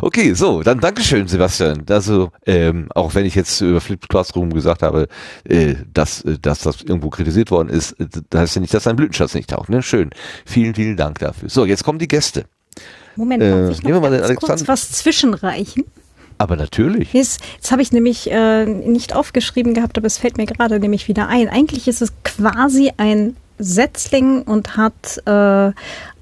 [0.00, 1.84] Okay, so, dann Dankeschön, Sebastian.
[1.88, 5.08] Also, ähm, auch wenn ich jetzt über Flipped Classroom gesagt habe,
[5.44, 8.86] äh, dass, äh, dass das irgendwo kritisiert worden ist, äh, das heißt ja nicht, dass
[8.86, 9.68] ein Blütenschatz nicht taucht.
[9.68, 9.82] Ne?
[9.82, 10.10] Schön.
[10.44, 11.48] Vielen, vielen Dank dafür.
[11.48, 12.44] So, jetzt kommen die Gäste.
[13.16, 15.84] Moment, Äh, darf ich nehmen wir noch mal ganz kurz was zwischenreichen?
[16.38, 17.12] Aber natürlich.
[17.12, 21.08] Jetzt, jetzt habe ich nämlich äh, nicht aufgeschrieben gehabt, aber es fällt mir gerade nämlich
[21.08, 21.48] wieder ein.
[21.48, 25.72] Eigentlich ist es quasi ein Setzling und hat äh,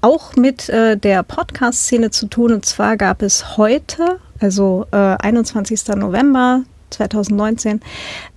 [0.01, 2.53] auch mit äh, der Podcast-Szene zu tun.
[2.53, 5.95] Und zwar gab es heute, also äh, 21.
[5.95, 7.81] November 2019,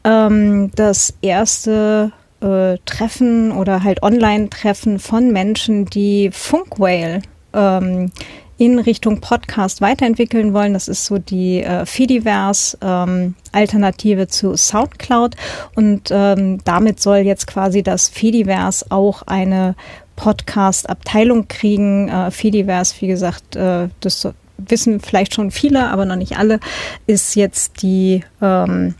[0.04, 7.22] ähm, das erste äh, Treffen oder halt Online-Treffen von Menschen, die Funkwhale
[7.52, 8.12] ähm,
[8.60, 10.74] in Richtung Podcast weiterentwickeln wollen.
[10.74, 15.34] Das ist so die äh, Fidiverse ähm, Alternative zu Soundcloud
[15.76, 19.76] und ähm, damit soll jetzt quasi das Fidiverse auch eine
[20.16, 22.10] Podcast-Abteilung kriegen.
[22.10, 26.60] Äh, Fidiverse, wie gesagt, äh, das wissen vielleicht schon viele, aber noch nicht alle,
[27.06, 28.94] ist jetzt die ähm,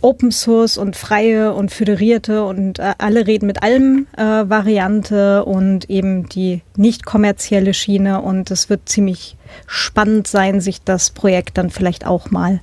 [0.00, 5.90] Open Source und freie und föderierte und äh, alle reden mit allem äh, Variante und
[5.90, 9.36] eben die nicht kommerzielle Schiene und es wird ziemlich
[9.66, 12.60] spannend sein, sich das Projekt dann vielleicht auch mal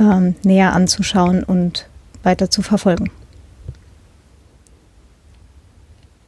[0.00, 1.86] ähm, näher anzuschauen und
[2.22, 3.10] weiter zu verfolgen.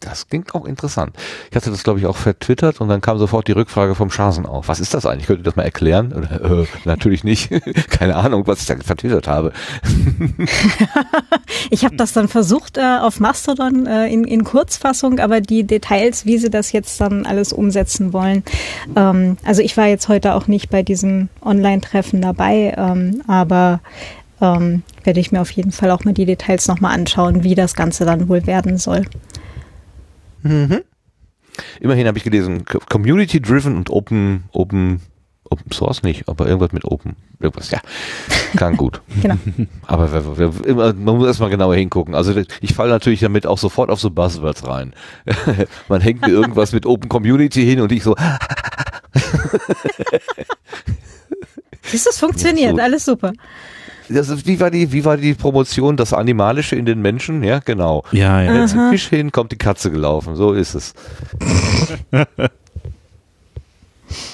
[0.00, 1.16] Das klingt auch interessant.
[1.50, 4.47] Ich hatte das, glaube ich, auch vertwittert und dann kam sofort die Rückfrage vom Schasen
[4.47, 4.68] auf.
[4.68, 5.26] Was ist das eigentlich?
[5.26, 6.12] Könnt ihr das mal erklären?
[6.12, 7.50] Oder, äh, natürlich nicht.
[7.91, 9.52] Keine Ahnung, was ich da vertwittert habe.
[11.70, 16.25] Ich habe das dann versucht äh, auf Mastodon äh, in, in Kurzfassung, aber die Details,
[16.25, 18.44] wie sie das jetzt dann alles umsetzen wollen.
[18.94, 23.81] Ähm, also ich war jetzt heute auch nicht bei diesem Online-Treffen dabei, ähm, aber
[24.41, 27.75] ähm, werde ich mir auf jeden Fall auch mal die Details nochmal anschauen, wie das
[27.75, 29.07] Ganze dann wohl werden soll.
[30.47, 30.83] Mhm.
[31.81, 35.00] Immerhin habe ich gelesen, Co- Community-driven und Open, Open,
[35.49, 37.16] Open Source nicht, aber irgendwas mit Open.
[37.41, 37.81] Irgendwas, ja.
[38.57, 39.00] Klang gut.
[39.23, 39.36] Genau.
[39.86, 42.15] Aber wer, wer, immer, man muss erstmal genauer hingucken.
[42.15, 44.92] Also ich falle natürlich damit auch sofort auf so Buzzwords rein.
[45.89, 48.15] man hängt mir irgendwas mit Open Community hin und ich so.
[51.83, 53.33] Siehst du, es funktioniert, alles super.
[54.08, 57.42] Das ist, wie war die, wie war die Promotion, das Animalische in den Menschen?
[57.42, 58.04] Ja, genau.
[58.12, 58.52] Ja, ja.
[58.54, 58.90] Wenn ein Aha.
[58.90, 60.36] Fisch hin, kommt die Katze gelaufen.
[60.36, 60.94] So ist es.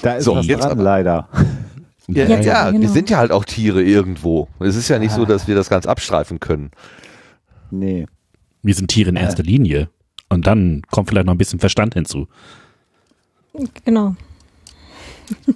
[0.01, 1.27] Da ist So, was jetzt dran, aber- leider.
[2.07, 2.81] Ja, Ja, ja, genau.
[2.81, 4.47] wir sind ja halt auch Tiere irgendwo.
[4.59, 6.71] Es ist ja nicht so, dass wir das ganz abstreifen können.
[7.71, 8.05] Nee.
[8.61, 9.89] Wir sind Tiere in erster Linie.
[10.29, 12.27] Und dann kommt vielleicht noch ein bisschen Verstand hinzu.
[13.85, 14.15] Genau.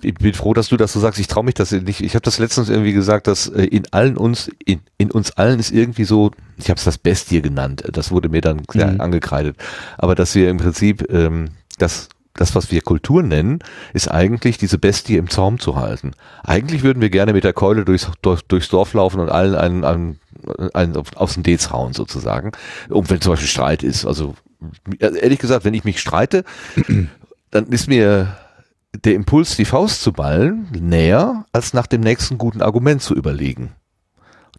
[0.02, 1.20] Ich bin froh, dass du das so sagst.
[1.20, 2.02] Ich traue mich das nicht.
[2.02, 5.60] Ich habe das letztens irgendwie gesagt, dass äh, in allen uns, in, in uns allen
[5.60, 7.84] ist irgendwie so, ich habe es das Bestie genannt.
[7.92, 9.02] Das wurde mir dann Mhm.
[9.02, 9.58] angekreidet.
[9.98, 13.60] Aber dass wir im Prinzip ähm, das das, was wir Kultur nennen,
[13.94, 16.12] ist eigentlich diese Bestie im Zaum zu halten.
[16.44, 19.84] Eigentlich würden wir gerne mit der Keule durchs, durch, durchs Dorf laufen und allen einen,
[19.84, 20.20] einen,
[20.74, 22.52] einen auf, aufs Dez hauen sozusagen.
[22.90, 24.06] Und wenn zum Beispiel Streit ist.
[24.06, 24.36] Also
[25.00, 26.44] ehrlich gesagt, wenn ich mich streite,
[27.52, 28.38] dann ist mir
[29.06, 33.72] der Impuls, die Faust zu ballen, näher, als nach dem nächsten guten Argument zu überlegen.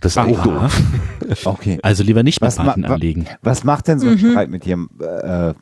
[0.00, 0.80] Das ist auch doof.
[1.44, 1.78] Okay.
[1.82, 3.26] Also lieber nicht mit Was, ma anlegen.
[3.42, 4.30] was macht denn so ein Mhm.
[4.30, 5.54] Streit mit dir, äh, äh,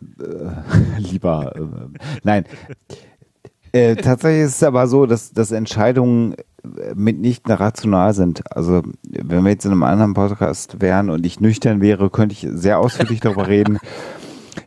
[0.99, 1.57] lieber?
[1.57, 1.61] Äh,
[2.23, 2.45] nein.
[3.73, 8.43] Äh, tatsächlich ist es aber so, dass, dass Entscheidungen äh, mitnichten rational sind.
[8.55, 12.47] Also wenn wir jetzt in einem anderen Podcast wären und ich nüchtern wäre, könnte ich
[12.51, 13.79] sehr ausführlich darüber reden,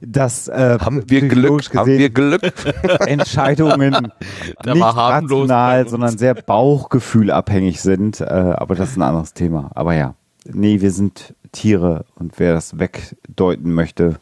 [0.02, 1.74] dass äh, Haben wir Glück?
[1.76, 2.42] Haben wir Glück?
[3.08, 4.12] Entscheidungen
[4.66, 8.22] Der nicht rational, sondern sehr bauchgefühlabhängig sind.
[8.22, 9.72] Äh, aber das ist ein anderes Thema.
[9.76, 14.20] Aber ja, nee, wir sind Tiere und wer das wegdeuten möchte,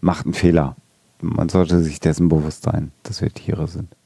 [0.00, 0.76] macht einen Fehler.
[1.20, 3.96] Man sollte sich dessen bewusst sein, dass wir Tiere sind.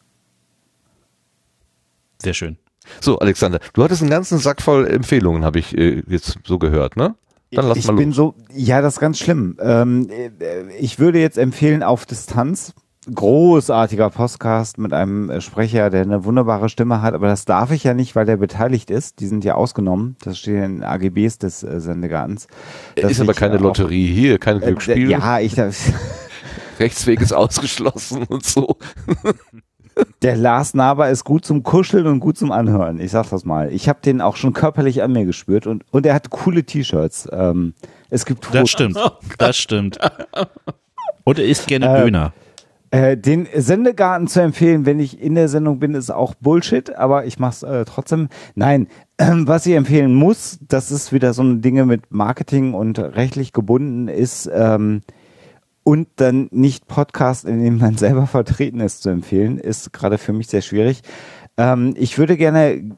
[2.20, 2.58] Sehr schön.
[3.00, 6.96] So, Alexander, du hattest einen ganzen Sack voll Empfehlungen, habe ich äh, jetzt so gehört,
[6.96, 7.14] ne?
[7.52, 8.16] Dann lass ich mal bin los.
[8.16, 9.56] so, ja, das ist ganz schlimm.
[9.60, 10.30] Ähm, äh,
[10.78, 12.74] ich würde jetzt empfehlen, auf Distanz.
[13.14, 17.84] Großartiger Podcast mit einem äh, Sprecher, der eine wunderbare Stimme hat, aber das darf ich
[17.84, 19.20] ja nicht, weil der beteiligt ist.
[19.20, 20.16] Die sind ja ausgenommen.
[20.22, 22.48] Das steht in den AGBs des äh, Sendegartens.
[22.96, 25.08] dass ist aber keine äh, Lotterie hier, kein Äh, Glücksspiel.
[25.10, 25.56] Ja, ich
[26.78, 28.76] Rechtsweg ist ausgeschlossen und so.
[30.22, 32.98] Der Lars Naber ist gut zum Kuscheln und gut zum Anhören.
[32.98, 33.72] Ich sag das mal.
[33.72, 37.28] Ich habe den auch schon körperlich an mir gespürt und, und er hat coole T-Shirts.
[37.30, 37.74] Ähm,
[38.10, 38.98] es gibt Das stimmt.
[39.38, 39.98] Das stimmt.
[41.22, 42.32] Und er isst gerne Äh, Döner.
[42.90, 47.26] Äh, den Sendegarten zu empfehlen, wenn ich in der Sendung bin, ist auch Bullshit, aber
[47.26, 48.28] ich mach's äh, trotzdem.
[48.55, 48.88] Nein,
[49.18, 54.08] was ich empfehlen muss, das ist wieder so eine Dinge mit Marketing und rechtlich gebunden
[54.08, 55.02] ist ähm,
[55.89, 60.34] und dann nicht Podcast, in dem man selber vertreten ist, zu empfehlen, ist gerade für
[60.34, 61.00] mich sehr schwierig.
[61.57, 62.92] Ähm, ich würde gerne äh,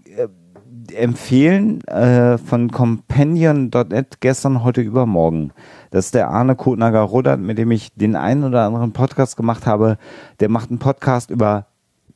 [0.92, 5.52] empfehlen äh, von Companion.net gestern, heute, übermorgen.
[5.92, 9.96] Das ist der Arne Kotnager-Rodert, mit dem ich den einen oder anderen Podcast gemacht habe.
[10.40, 11.66] Der macht einen Podcast über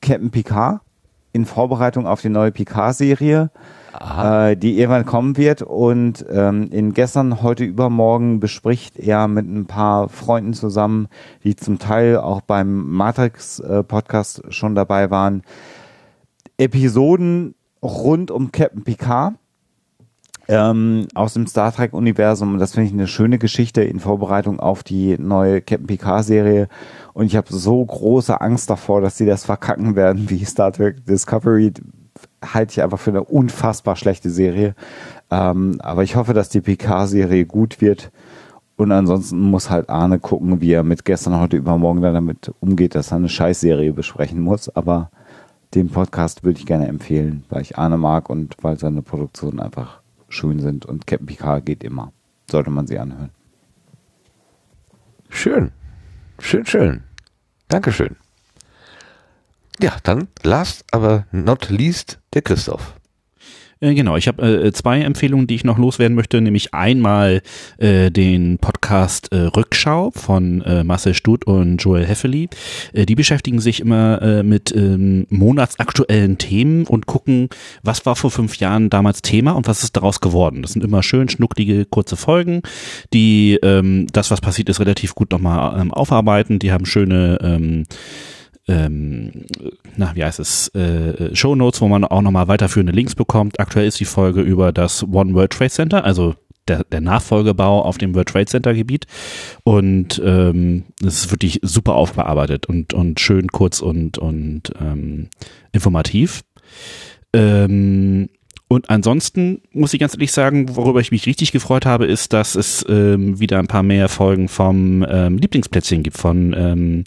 [0.02, 0.80] Captain Picard
[1.32, 3.52] in Vorbereitung auf die neue Picard-Serie,
[4.00, 5.62] äh, die irgendwann kommen wird.
[5.62, 11.08] Und ähm, in gestern, heute, übermorgen bespricht er mit ein paar Freunden zusammen,
[11.42, 15.42] die zum Teil auch beim Matrix-Podcast schon dabei waren,
[16.56, 19.34] Episoden rund um Captain Picard
[20.48, 24.60] ähm, aus dem Star Trek Universum und das finde ich eine schöne Geschichte in Vorbereitung
[24.60, 26.68] auf die neue Captain Picard Serie
[27.12, 31.04] und ich habe so große Angst davor, dass sie das verkacken werden wie Star Trek
[31.06, 31.72] Discovery
[32.52, 34.74] halte ich einfach für eine unfassbar schlechte Serie
[35.30, 38.10] ähm, aber ich hoffe, dass die Picard Serie gut wird
[38.76, 42.94] und ansonsten muss halt Arne gucken, wie er mit gestern, heute, übermorgen dann damit umgeht,
[42.94, 45.10] dass er eine Scheißserie besprechen muss, aber
[45.74, 50.00] den Podcast würde ich gerne empfehlen, weil ich Arne mag und weil seine Produktionen einfach
[50.28, 52.12] schön sind und Captain Picard geht immer.
[52.50, 53.30] Sollte man sie anhören.
[55.28, 55.72] Schön.
[56.38, 57.02] Schön, schön.
[57.68, 58.16] Dankeschön.
[59.80, 62.94] Ja, dann last aber not least der Christoph.
[63.80, 67.42] Äh, Genau, ich habe äh, zwei Empfehlungen, die ich noch loswerden möchte, nämlich einmal
[67.78, 72.48] äh, den Podcast äh, Rückschau von äh, Marcel Stut und Joel Heffeli.
[72.92, 77.48] Äh, die beschäftigen sich immer mit ähm, monatsaktuellen Themen und gucken,
[77.82, 80.62] was war vor fünf Jahren damals Thema und was ist daraus geworden.
[80.62, 82.62] Das sind immer schön schnucklige, kurze Folgen,
[83.12, 86.58] die ähm, das, was passiert ist, relativ gut nochmal ähm, aufarbeiten.
[86.58, 87.84] Die haben schöne ähm,
[88.66, 89.44] ähm,
[89.96, 93.60] na, wie heißt es, äh, Show Notes, wo man auch nochmal weiterführende Links bekommt.
[93.60, 96.34] Aktuell ist die Folge über das One World Trade Center, also
[96.66, 99.06] der, der Nachfolgebau auf dem World Trade Center Gebiet.
[99.64, 105.28] Und ähm, es ist wirklich super aufbearbeitet und, und schön kurz und, und ähm,
[105.72, 106.42] informativ.
[107.34, 108.30] Ähm,
[108.68, 112.54] und ansonsten muss ich ganz ehrlich sagen, worüber ich mich richtig gefreut habe, ist, dass
[112.54, 117.04] es ähm, wieder ein paar mehr Folgen vom ähm, Lieblingsplätzchen gibt von ähm,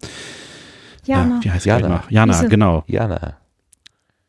[1.07, 1.35] Jana.
[1.37, 2.03] Ja, wie heißt Jana.
[2.09, 2.33] Jana?
[2.33, 2.49] Wiese.
[2.49, 2.83] genau.
[2.87, 3.37] Jana.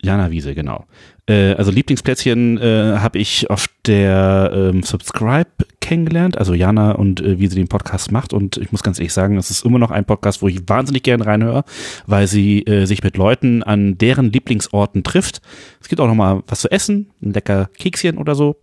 [0.00, 0.84] Jana Wiese, genau.
[1.26, 5.48] Äh, also Lieblingsplätzchen äh, habe ich auf der ähm, Subscribe
[5.80, 8.32] kennengelernt, also Jana und äh, wie sie den Podcast macht.
[8.32, 11.02] Und ich muss ganz ehrlich sagen, das ist immer noch ein Podcast, wo ich wahnsinnig
[11.02, 11.64] gerne reinhöre,
[12.06, 15.42] weil sie äh, sich mit Leuten an deren Lieblingsorten trifft.
[15.80, 18.56] Es gibt auch noch mal was zu essen, ein lecker Kekschen oder so.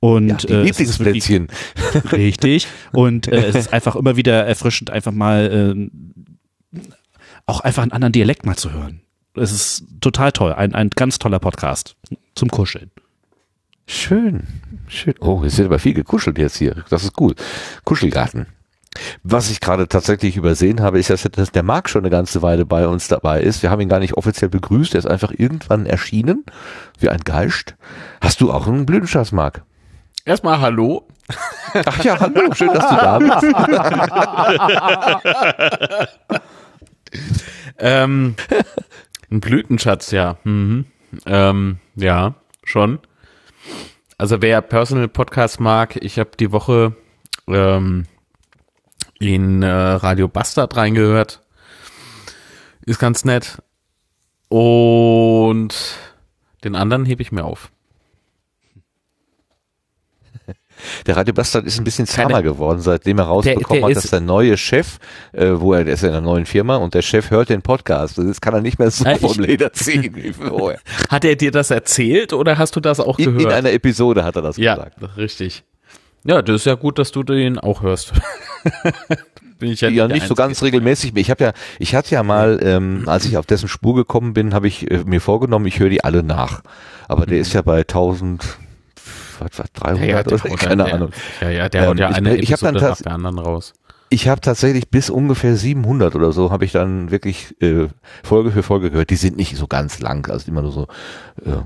[0.00, 1.48] Und Ja, die äh, es wirklich- Lieblingsplätzchen.
[2.12, 2.66] Richtig.
[2.92, 5.90] Und äh, es ist einfach immer wieder erfrischend, einfach mal ähm,
[7.50, 9.02] auch einfach einen anderen Dialekt mal zu hören.
[9.34, 10.52] Es ist total toll.
[10.52, 11.96] Ein, ein ganz toller Podcast
[12.34, 12.90] zum Kuscheln.
[13.86, 14.46] Schön.
[14.86, 15.14] Schön.
[15.20, 16.84] Oh, es wird aber viel gekuschelt jetzt hier.
[16.90, 17.34] Das ist cool.
[17.84, 18.46] Kuschelgarten.
[19.22, 22.66] Was ich gerade tatsächlich übersehen habe, ist, dass dass der Marc schon eine ganze Weile
[22.66, 23.62] bei uns dabei ist.
[23.62, 24.94] Wir haben ihn gar nicht offiziell begrüßt.
[24.94, 26.44] Er ist einfach irgendwann erschienen,
[26.98, 27.74] wie ein Geist.
[28.20, 29.62] Hast du auch einen Blütenschatz, Marc?
[30.24, 31.08] Erstmal Hallo.
[31.86, 33.46] Ach ja, hallo, schön, dass du da bist.
[37.78, 38.36] ähm,
[39.30, 40.38] ein Blütenschatz, ja.
[40.44, 40.86] Mhm.
[41.26, 42.98] Ähm, ja, schon.
[44.18, 46.94] Also wer Personal Podcast mag, ich habe die Woche
[47.48, 48.06] ähm,
[49.18, 51.42] in äh, Radio Bastard reingehört.
[52.84, 53.62] Ist ganz nett.
[54.48, 55.74] Und
[56.64, 57.70] den anderen hebe ich mir auf.
[61.06, 64.10] Der Radio Bastard ist ein bisschen zahmer geworden, seitdem er rausbekommen Der- der hat, dass
[64.10, 64.98] der neue Chef,
[65.32, 67.62] äh, wo er, der ist ja in einer neuen Firma und der Chef hört den
[67.62, 68.18] Podcast.
[68.18, 70.80] Das kann er nicht mehr so Ja, ich- vom Leder ziehen wie vorher.
[71.08, 73.42] Hat er dir das erzählt oder hast du das auch In, gehört?
[73.42, 75.16] in einer Episode hat er das ja, gesagt.
[75.16, 75.64] richtig.
[76.24, 78.12] Ja, das ist ja gut, dass du den auch hörst.
[79.58, 81.12] Bin ich ja, Ja, nicht so ganz regelmäßig.
[81.16, 84.54] Ich habe ja, ich hatte ja mal, ähm, als ich auf dessen Spur gekommen bin,
[84.54, 86.62] habe ich äh, mir vorgenommen, ich höre die alle nach.
[87.08, 88.42] Aber der ist ja bei 1000,
[89.40, 90.08] was, was 300 Mhm.
[90.08, 91.10] Ja, ja, der oder haut keine der- Ahnung.
[91.40, 93.72] Ja, ja, der haut ja ich, eine ich habe dann Episode nach der anderen raus.
[94.12, 97.86] Ich habe tatsächlich bis ungefähr 700 oder so habe ich dann wirklich äh,
[98.24, 99.10] Folge für Folge gehört.
[99.10, 100.88] Die sind nicht so ganz lang, also immer nur so
[101.44, 101.62] äh,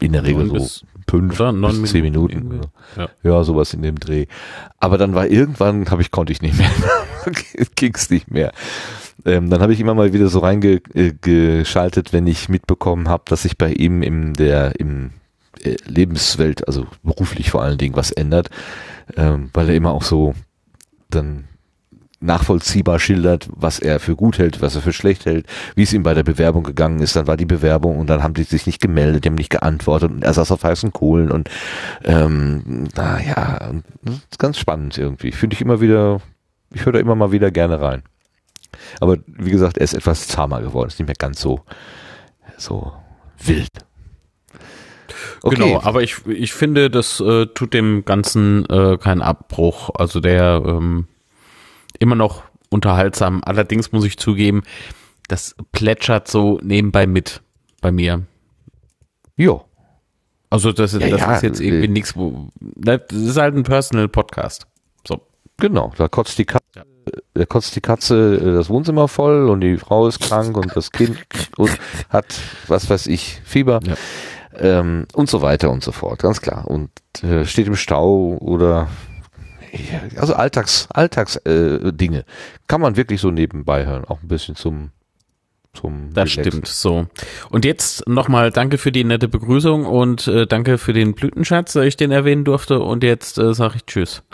[0.00, 2.60] in der Regel so fünf bis zehn Minuten Minuten.
[2.96, 3.08] Ja.
[3.24, 4.26] ja, sowas in dem Dreh.
[4.78, 6.70] Aber dann war irgendwann, habe ich konnte ich nicht mehr,
[7.74, 8.52] ging's nicht mehr.
[9.24, 13.58] Ähm, dann habe ich immer mal wieder so reingeschaltet, wenn ich mitbekommen habe, dass sich
[13.58, 15.10] bei ihm in der im äh,
[15.86, 18.50] Lebenswelt, also beruflich vor allen Dingen, was ändert,
[19.16, 20.34] ähm, weil er immer auch so
[21.10, 21.48] dann
[22.20, 25.46] nachvollziehbar schildert, was er für gut hält, was er für schlecht hält,
[25.76, 27.14] wie es ihm bei der Bewerbung gegangen ist.
[27.14, 30.10] Dann war die Bewerbung und dann haben die sich nicht gemeldet, die haben nicht geantwortet
[30.10, 31.48] und er saß auf heißen Kohlen und
[32.04, 33.72] ähm, naja,
[34.38, 35.30] ganz spannend irgendwie.
[35.30, 36.20] Finde ich immer wieder,
[36.72, 38.02] ich höre da immer mal wieder gerne rein.
[39.00, 41.60] Aber wie gesagt, er ist etwas zahmer geworden, ist nicht mehr ganz so
[42.56, 42.92] so
[43.38, 43.70] wild.
[45.42, 45.56] Okay.
[45.56, 49.90] Genau, aber ich, ich finde, das äh, tut dem Ganzen äh, keinen Abbruch.
[49.94, 51.06] Also der ähm,
[51.98, 53.42] immer noch unterhaltsam.
[53.44, 54.62] Allerdings muss ich zugeben,
[55.28, 57.42] das plätschert so nebenbei mit
[57.80, 58.22] bei mir.
[59.36, 59.64] Jo.
[60.50, 63.64] Also das, Ja, das ja, ist jetzt äh, irgendwie nichts, wo das ist halt ein
[63.64, 64.66] Personal Podcast.
[65.06, 65.20] So.
[65.58, 66.84] Genau, da kotzt die Katze,
[67.34, 70.90] da kotzt die Katze äh, das Wohnzimmer voll und die Frau ist krank und das
[70.90, 71.18] Kind
[71.56, 73.80] und hat, was weiß ich, Fieber
[74.58, 76.66] ähm, und so weiter und so fort, ganz klar.
[76.68, 76.90] Und
[77.22, 78.88] äh, steht im Stau oder
[79.72, 82.24] ja, also Alltags, Alltags äh, Dinge
[82.68, 84.90] kann man wirklich so nebenbei hören, auch ein bisschen zum
[85.74, 86.44] zum Das Relaxen.
[86.52, 87.06] stimmt, so.
[87.50, 91.84] Und jetzt nochmal danke für die nette Begrüßung und äh, danke für den Blütenschatz, dass
[91.84, 92.80] ich den erwähnen durfte.
[92.80, 94.22] Und jetzt äh, sage ich Tschüss.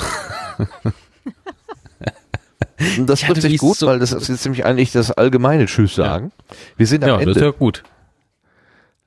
[3.07, 5.67] Das Ja, trifft du sich gut, so- weil das ist jetzt nämlich eigentlich das allgemeine
[5.67, 6.33] Tschüss sagen.
[6.77, 7.27] Wir sind am Ja, Ende.
[7.27, 7.83] das ist ja gut.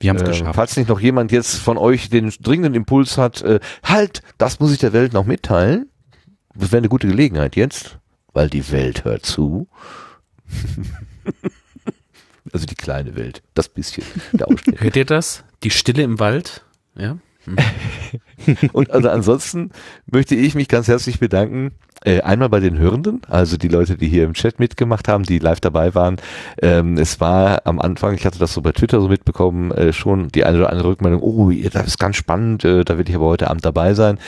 [0.00, 0.54] Wir haben's Äh, geschafft.
[0.54, 4.72] Falls nicht noch jemand jetzt von euch den dringenden Impuls hat, äh, halt, das muss
[4.72, 5.90] ich der Welt noch mitteilen.
[6.54, 7.98] Das wäre eine gute Gelegenheit jetzt,
[8.32, 9.68] weil die Welt hört zu.
[12.52, 14.04] also die kleine Welt, das bisschen.
[14.76, 15.44] Hört ihr das?
[15.62, 16.64] Die Stille im Wald?
[16.96, 17.18] Ja.
[18.72, 19.70] Und also ansonsten
[20.06, 21.72] möchte ich mich ganz herzlich bedanken.
[22.04, 25.38] Äh, einmal bei den Hörenden, also die Leute, die hier im Chat mitgemacht haben, die
[25.38, 26.16] live dabei waren.
[26.62, 30.28] Ähm, es war am Anfang, ich hatte das so bei Twitter so mitbekommen, äh, schon
[30.28, 33.26] die eine oder andere Rückmeldung, oh, das ist ganz spannend, äh, da will ich aber
[33.26, 34.18] heute Abend dabei sein.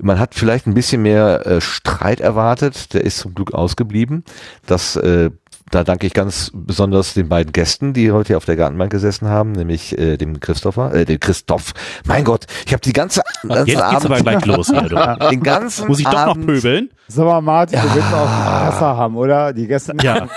[0.00, 4.24] Man hat vielleicht ein bisschen mehr äh, Streit erwartet, der ist zum Glück ausgeblieben.
[4.66, 5.30] Das äh,
[5.70, 9.28] da danke ich ganz besonders den beiden Gästen, die heute hier auf der Gartenbank gesessen
[9.28, 11.72] haben, nämlich äh, dem Christopher, äh, dem Christoph.
[12.04, 15.28] Mein Gott, ich habe die ganze, ganze Jetzt geht's Abend, aber gleich los du.
[15.30, 16.90] den ganzen Muss ich doch noch Abend, pöbeln?
[17.06, 18.26] Sag mal, Martin, du willst auch.
[18.26, 19.52] Wasser haben, oder?
[19.52, 20.28] Die gestern Ja.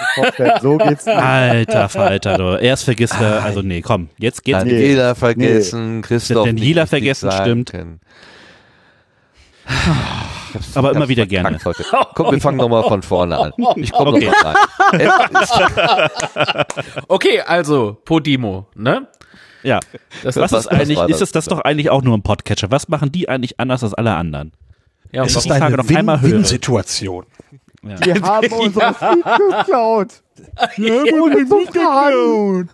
[0.62, 1.18] So geht's nicht.
[1.18, 2.60] Alter Falter, du.
[2.60, 4.60] Erst vergisst er, also nee, komm, jetzt geht's.
[4.60, 6.46] Daniela vergessen, Christoph.
[6.46, 7.72] Daniela nicht vergessen, stimmt.
[7.72, 8.00] können.
[10.76, 11.58] Aber immer wieder gerne.
[11.64, 11.84] Heute.
[12.16, 13.54] Komm, wir fangen nochmal von vorne an.
[13.76, 14.26] Ich komme Okay.
[14.28, 14.56] noch mal
[14.92, 16.58] rein.
[17.08, 19.08] Okay, also Podimo, ne?
[19.64, 19.80] Ja.
[20.24, 21.22] Das- was ist was eigentlich, ist das?
[21.22, 22.70] es das doch eigentlich auch nur ein Podcatcher?
[22.72, 24.52] Was machen die eigentlich anders als alle anderen?
[25.12, 26.30] Ja, Es ist ich die Frage eine noch einmal höre.
[26.32, 27.26] Win-Win-Situation.
[27.84, 27.96] Ja.
[27.96, 30.08] Die haben unsere Feed geklaut.
[30.78, 32.66] Die haben uns geklaut.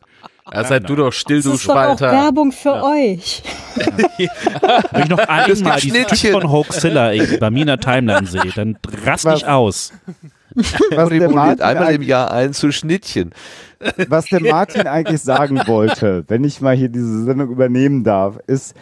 [0.54, 2.12] Ja, sei du doch still, Das du ist doch auch Spalter.
[2.12, 3.44] Werbung für euch.
[4.92, 6.32] Wenn ich noch einmal diesen Typ Schnittchen.
[6.32, 9.94] von Hoaxilla bei mir in der Timeline sehe, dann raste ich aus.
[10.56, 13.32] Was der, Martin einmal im eigentlich, Jahr ein zu Schnittchen.
[14.08, 18.76] was der Martin eigentlich sagen wollte, wenn ich mal hier diese Sendung übernehmen darf, ist,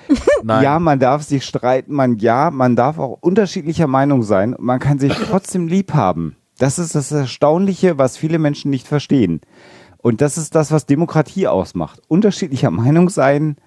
[0.44, 0.64] Nein.
[0.64, 4.80] ja, man darf sich streiten, man, ja, man darf auch unterschiedlicher Meinung sein und man
[4.80, 6.38] kann sich trotzdem lieb haben.
[6.58, 9.42] Das ist das Erstaunliche, was viele Menschen nicht verstehen.
[10.00, 12.01] Und das ist das, was Demokratie ausmacht.
[12.08, 13.58] Unterschiedlicher Meinung sein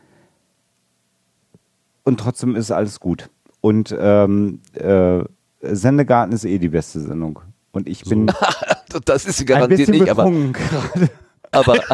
[2.05, 3.31] und trotzdem ist alles gut.
[3.60, 5.23] Und ähm, äh,
[5.60, 7.41] Sendegarten ist eh die beste Sendung.
[7.73, 8.33] Und ich bin
[9.05, 10.25] Das ist sie ein garantiert bisschen nicht, aber,
[11.52, 11.75] aber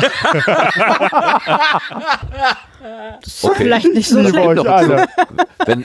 [3.43, 3.55] okay.
[3.57, 4.35] Vielleicht nicht so schlecht.
[5.67, 5.85] Wenn,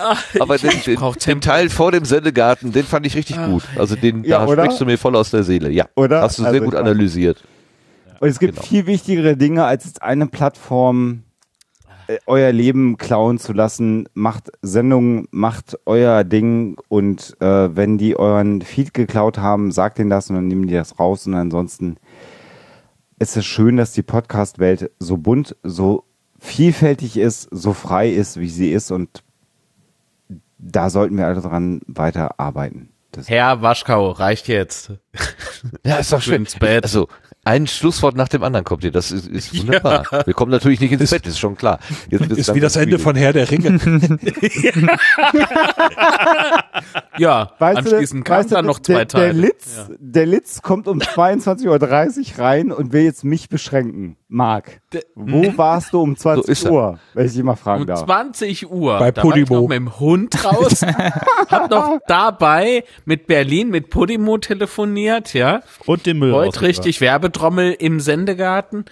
[0.40, 3.62] aber den, den, den Teil vor dem Sendegarten, den fand ich richtig gut.
[3.76, 4.62] Also den, Ja, da oder?
[4.64, 5.70] sprichst du mir voll aus der Seele.
[5.70, 6.22] Ja, Oder?
[6.22, 7.42] hast du sehr Also gut ich fand- analysiert.
[8.20, 8.66] Und es gibt Genau.
[8.66, 11.22] viel wichtigere Dinge, als jetzt eine Plattform
[12.06, 14.08] äh, euer Leben klauen zu lassen.
[14.14, 20.10] Macht Sendungen, macht euer Ding und äh, wenn die euren Feed geklaut haben, sagt denen
[20.10, 21.96] das und dann nehmen die das raus und ansonsten
[23.18, 26.04] ist es schön, dass die Podcast-Welt so bunt, so
[26.40, 29.22] vielfältig ist, so frei ist, wie sie ist und
[30.62, 32.90] da sollten wir alle dran weiterarbeiten.
[33.10, 34.92] Das Herr Waschkau, reicht jetzt.
[35.84, 36.42] Ja, ist doch Schön schön.
[36.42, 36.84] ins Bett.
[36.84, 37.08] Also,
[37.44, 38.92] ein Schlusswort nach dem anderen kommt hier.
[38.92, 40.06] Das ist, ist wunderbar.
[40.26, 41.80] Wir kommen natürlich nicht ins Bett, ist schon klar.
[42.08, 42.76] Jetzt Ist wie das.
[42.76, 43.78] Ende von Herr der Ringe.
[47.18, 49.24] Ja, anschließend kamen weißt du, dann noch der, zwei Teile.
[49.26, 54.16] Der Litz, der Litz kommt um 22.30 Uhr rein und will jetzt mich beschränken.
[54.28, 54.80] Marc,
[55.14, 56.72] wo warst du um 20 ist er.
[56.72, 58.04] Uhr, wenn ich dich mal fragen Um darf?
[58.06, 58.98] 20 Uhr.
[58.98, 59.60] Bei da war ich Podimo.
[59.60, 60.80] noch mit dem Hund raus.
[61.50, 65.60] hab noch dabei mit Berlin, mit Podimo telefoniert, ja.
[65.84, 67.02] Und den Müll Heute richtig
[67.36, 68.84] Werbetrommel im Sendegarten.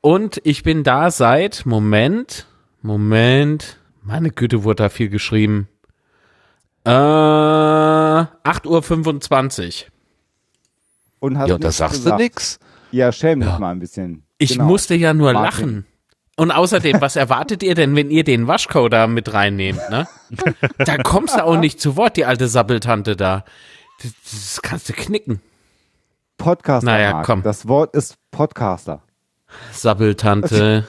[0.00, 2.46] Und ich bin da seit, Moment,
[2.82, 5.68] Moment, meine Güte, wurde da viel geschrieben.
[6.84, 9.90] Äh, 8.25 Uhr.
[11.20, 12.20] Und hast Ja, und da nichts sagst du gesagt.
[12.20, 12.58] nix.
[12.90, 14.24] Ja, schäm dich mal ein bisschen.
[14.38, 14.64] Ich Genau.
[14.64, 15.66] musste ja nur Martin.
[15.66, 15.86] lachen.
[16.36, 20.08] Und außerdem, was erwartet ihr denn, wenn ihr den Waschkau da mit reinnehmt, ne?
[20.78, 23.44] Da kommst du auch nicht zu Wort, die alte Sabbeltante da.
[24.02, 25.40] Das, das kannst du knicken.
[26.42, 27.26] Podcaster, Naja, Marc.
[27.26, 27.42] komm.
[27.42, 29.02] Das Wort ist Podcaster.
[29.72, 30.86] Sabbeltante.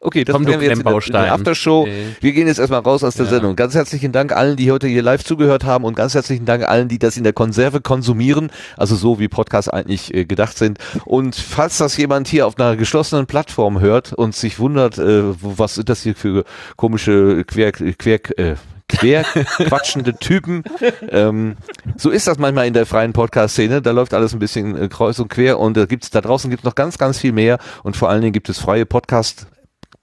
[0.00, 1.84] Okay, das Komm, wir jetzt in der, in der Aftershow.
[1.86, 2.16] Nee.
[2.20, 3.30] Wir gehen jetzt erstmal raus aus der Ja.
[3.32, 3.56] Sendung.
[3.56, 6.88] Ganz herzlichen Dank allen, die heute hier live zugehört haben und ganz herzlichen Dank allen,
[6.88, 10.78] die das in der Konserve konsumieren, also so wie Podcasts eigentlich äh, gedacht sind.
[11.06, 15.74] Und falls das jemand hier auf einer geschlossenen Plattform hört und sich wundert, äh, was
[15.76, 16.44] sind das hier für
[16.76, 18.54] komische quer, quer, äh,
[18.88, 20.62] quer quatschende Typen.
[21.08, 21.56] Ähm,
[21.96, 23.82] so ist das manchmal in der freien Podcast-Szene.
[23.82, 26.64] Da läuft alles ein bisschen äh, kreuz und quer und da gibt's da draußen gibt's
[26.64, 29.46] noch ganz, ganz viel mehr und vor allen Dingen gibt es freie Podcast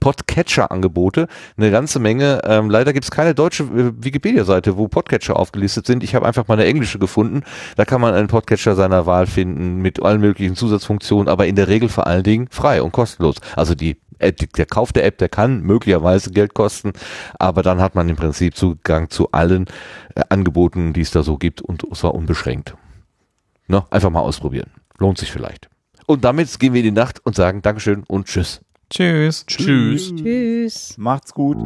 [0.04, 2.42] Podcatcher-Angebote, eine ganze Menge.
[2.44, 6.04] Ähm, leider gibt es keine deutsche äh, Wikipedia-Seite, wo Podcatcher aufgelistet sind.
[6.04, 7.44] Ich habe einfach mal eine englische gefunden.
[7.78, 11.70] Da kann man einen Podcatcher seiner Wahl finden mit allen möglichen Zusatzfunktionen, aber in der
[11.70, 13.38] Regel vor allen Dingen frei und kostenlos.
[13.56, 13.76] Also
[14.20, 16.92] App, die- der Kauf der App, der kann möglicherweise Geld kosten,
[17.40, 19.68] aber dann hat man im Prinzip Zugang zu allen
[20.16, 22.76] äh, Angeboten, die es da so gibt und zwar unbeschränkt.
[23.68, 23.86] Ne?
[23.90, 24.70] Einfach mal ausprobieren.
[24.98, 25.70] Lohnt sich vielleicht.
[26.08, 28.60] Und damit gehen wir in die Nacht und sagen Dankeschön und Tschüss.
[28.90, 29.46] Tschüss.
[29.48, 30.14] Tschüss.
[30.16, 30.98] Tschüss.
[30.98, 31.58] Macht's gut.